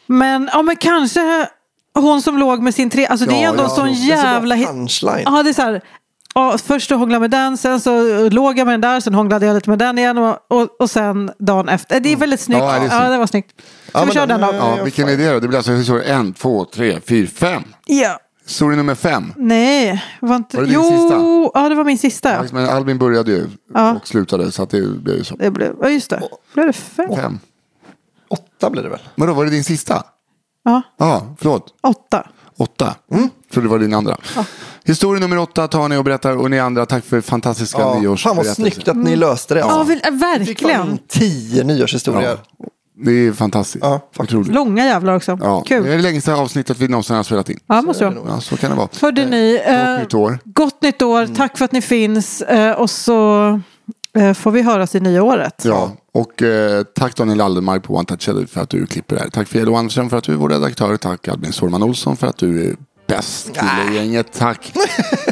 Men, 0.06 0.50
ja, 0.52 0.62
men 0.62 0.76
kanske 0.76 1.48
hon 1.94 2.22
som 2.22 2.38
låg 2.38 2.62
med 2.62 2.74
sin 2.74 2.90
tre... 2.90 3.06
Alltså 3.06 3.26
det 3.26 3.34
är 3.34 3.42
Ja, 3.42 3.50
ändå 3.50 3.62
ja. 3.62 3.68
en 3.68 3.74
sån 3.76 3.86
Det 3.86 3.92
är 3.92 3.94
så 3.94 4.06
jävla... 4.26 4.56
punchline. 4.56 5.22
Ja, 5.24 5.42
det 5.42 5.50
är 5.50 5.54
så 5.54 5.62
här. 5.62 5.80
Ja, 6.38 6.58
först 6.58 6.88
så 6.88 6.96
hånglade 6.96 7.14
jag 7.14 7.20
med 7.20 7.30
den, 7.30 7.56
sen 7.56 7.80
så 7.80 8.28
låg 8.28 8.58
jag 8.58 8.64
med 8.66 8.72
den 8.72 8.80
där, 8.80 9.00
sen 9.00 9.14
hånglade 9.14 9.46
jag 9.46 9.54
lite 9.54 9.70
med 9.70 9.78
den 9.78 9.98
igen 9.98 10.18
och, 10.18 10.38
och, 10.48 10.80
och 10.80 10.90
sen 10.90 11.30
dagen 11.38 11.68
efter. 11.68 12.00
Det 12.00 12.12
är 12.12 12.16
väldigt 12.16 12.40
snyggt. 12.40 12.60
Ja, 12.60 12.74
Ja, 12.74 12.80
det 12.80 12.86
är 12.86 13.00
det, 13.00 13.06
snyggt. 13.06 13.18
var 13.18 13.26
snyggt. 13.26 13.50
Ska 13.60 13.98
Ja, 13.98 14.00
vi 14.00 14.06
men 14.06 14.14
köra 14.14 14.26
den 14.26 14.40
då? 14.40 14.48
Ja, 14.52 14.84
vilken 14.84 15.08
är 15.08 15.16
det 15.16 15.32
då? 15.32 15.40
Det 15.40 15.48
blir 15.48 15.58
alltså 15.58 15.72
historia 15.72 16.04
en, 16.14 16.32
två, 16.32 16.64
tre, 16.64 17.00
fyra, 17.00 17.28
fem. 17.34 17.62
Ja. 17.86 18.18
Historia 18.44 18.76
nummer 18.76 18.94
fem. 18.94 19.32
Nej, 19.36 20.04
var 20.20 20.36
inte... 20.36 20.56
Var 20.56 20.64
det 20.64 20.68
din 20.70 20.74
jo, 20.74 20.82
sista? 20.82 21.60
ja 21.62 21.68
det 21.68 21.74
var 21.74 21.84
min 21.84 21.98
sista. 21.98 22.30
ja. 22.32 22.42
Men 22.52 22.68
Albin 22.68 22.98
började 22.98 23.30
ju 23.30 23.46
Ja. 23.74 23.94
och 23.94 24.06
slutade 24.08 24.52
så 24.52 24.62
att 24.62 24.70
det 24.70 24.80
blev 24.82 25.16
ju 25.16 25.24
så. 25.24 25.36
Det 25.36 25.50
blev, 25.50 25.74
ja, 25.82 25.88
just 25.88 26.10
det. 26.10 26.22
Blev 26.54 26.66
det 26.66 26.72
fem? 26.72 27.16
Fem. 27.16 27.38
Åtta 28.28 28.70
blir 28.70 28.82
det 28.82 28.88
väl? 28.88 29.00
Vadå, 29.14 29.32
var 29.32 29.44
det 29.44 29.50
din 29.50 29.64
sista? 29.64 30.02
Ja, 30.64 30.82
Ja, 30.98 31.34
förlåt. 31.38 31.74
åtta. 31.82 32.26
Åtta. 32.58 32.94
Mm. 33.12 33.28
Så 33.54 33.60
det 33.60 33.68
var 33.68 33.78
din 33.78 33.94
andra. 33.94 34.16
Historia 34.86 35.20
nummer 35.20 35.38
åtta 35.38 35.68
tar 35.68 35.88
ni 35.88 35.96
och 35.96 36.04
berättar 36.04 36.36
och 36.36 36.50
ni 36.50 36.58
andra, 36.60 36.86
tack 36.86 37.04
för 37.04 37.20
fantastiska 37.20 37.78
Ja, 37.78 37.84
fan 37.84 37.92
vad 37.94 38.02
nyårsberättelser. 38.02 38.54
snyggt 38.54 38.88
att 38.88 38.96
ni 38.96 39.16
löste 39.16 39.54
det. 39.54 39.60
Ja, 39.60 39.66
Alltså. 39.66 39.84
vill, 39.84 40.00
äh, 40.04 40.10
verkligen. 40.10 40.98
tio 41.08 41.64
nyårshistorier. 41.64 42.38
Det 43.04 43.10
är 43.26 43.32
fantastiskt. 43.32 43.84
Ja, 43.84 44.00
faktiskt. 44.16 44.20
Otroligt. 44.38 44.52
Långa 44.54 44.84
jävlar 44.84 45.14
också. 45.16 45.38
Ja, 45.42 45.62
det 45.68 45.74
är 45.74 45.80
Kul. 45.80 45.90
det 45.90 45.98
längsta 45.98 46.34
avsnittet 46.34 46.78
vi 46.78 46.88
någonsin 46.88 47.16
har 47.16 47.22
spelat 47.22 47.50
in. 47.50 47.58
Ja, 47.66 47.82
måste 47.82 48.04
jag. 48.04 48.16
Ja, 48.28 48.40
så 48.40 48.56
kan 48.56 48.70
det 48.70 48.76
vara. 48.76 48.88
Hörde 49.00 49.26
ni, 49.26 49.62
eh, 49.66 50.00
nytt 50.00 50.14
år. 50.14 50.38
Gott 50.44 50.82
nytt 50.82 51.02
år, 51.02 51.26
tack 51.36 51.58
för 51.58 51.64
att 51.64 51.72
ni 51.72 51.80
finns. 51.82 52.42
Eh, 52.42 52.72
och 52.72 52.90
så 52.90 53.46
eh, 54.18 54.32
får 54.32 54.50
vi 54.50 54.62
höras 54.62 54.94
i 54.94 55.00
nya 55.00 55.22
året. 55.22 55.62
Ja, 55.64 55.92
och 56.14 56.42
eh, 56.42 56.82
tack 56.82 57.16
Daniel 57.16 57.40
Aldermark 57.40 57.82
på 57.82 57.94
One 57.94 58.04
Touch 58.04 58.28
Edit 58.28 58.50
för 58.50 58.60
att 58.60 58.70
du 58.70 58.86
klipper 58.86 59.16
det 59.16 59.22
här. 59.22 59.30
Tack 59.30 59.48
Fredrik 59.48 59.76
Anderström 59.76 60.10
för 60.10 60.16
att 60.16 60.24
du 60.24 60.32
är 60.32 60.36
vår 60.36 60.48
redaktör. 60.48 60.96
Tack 60.96 61.28
Albin 61.28 61.52
Sårman 61.52 61.82
Olsson 61.82 62.16
för 62.16 62.26
att 62.26 62.36
du 62.36 62.64
är 62.70 62.76
bäst 63.06 63.46
kille 63.54 63.92
i 63.92 63.96
gänget. 63.96 64.26
Tack 64.38 64.72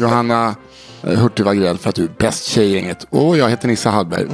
Johanna 0.01 0.55
eh, 1.03 1.19
Hurtig 1.19 1.45
Wagrell 1.45 1.79
för 1.79 1.89
att 1.89 1.95
du 1.95 2.05
är 2.05 2.11
bäst 2.19 2.45
tjej 2.45 2.67
i 2.67 2.75
gänget. 2.75 3.07
Och 3.11 3.39
jag 3.39 3.51
heter 3.51 3.69
Nissa 3.69 3.91
Hallberg. 3.91 4.27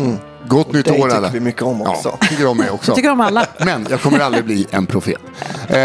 Gott 0.49 0.73
nytt 0.73 0.85
dig 0.85 1.01
år 1.01 1.05
tycker 1.05 1.17
alla. 1.17 1.29
vi 1.29 1.41
mycket 1.41 1.63
om 1.63 1.83
också. 1.83 2.09
Ja, 2.21 2.27
tycker 2.27 2.47
om 2.47 2.57
mig 2.57 2.71
också. 2.71 2.95
Tycker 2.95 3.11
om 3.11 3.21
alla. 3.21 3.47
Men 3.59 3.87
jag 3.91 4.01
kommer 4.01 4.19
aldrig 4.19 4.45
bli 4.45 4.67
en 4.71 4.87
profet. 4.87 5.21
Eh, 5.69 5.77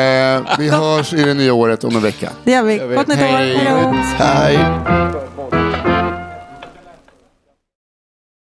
vi 0.59 0.69
hörs 0.69 1.13
i 1.13 1.23
det 1.23 1.33
nya 1.33 1.53
året 1.53 1.83
om 1.83 1.95
en 1.95 2.01
vecka. 2.01 2.29
Det 2.43 2.51
gör 2.51 2.63
vi. 2.63 2.77
Gott 2.95 3.07
nytt 3.07 3.17
år. 3.17 3.23
Hej. 3.23 3.57
Hej. 4.17 5.94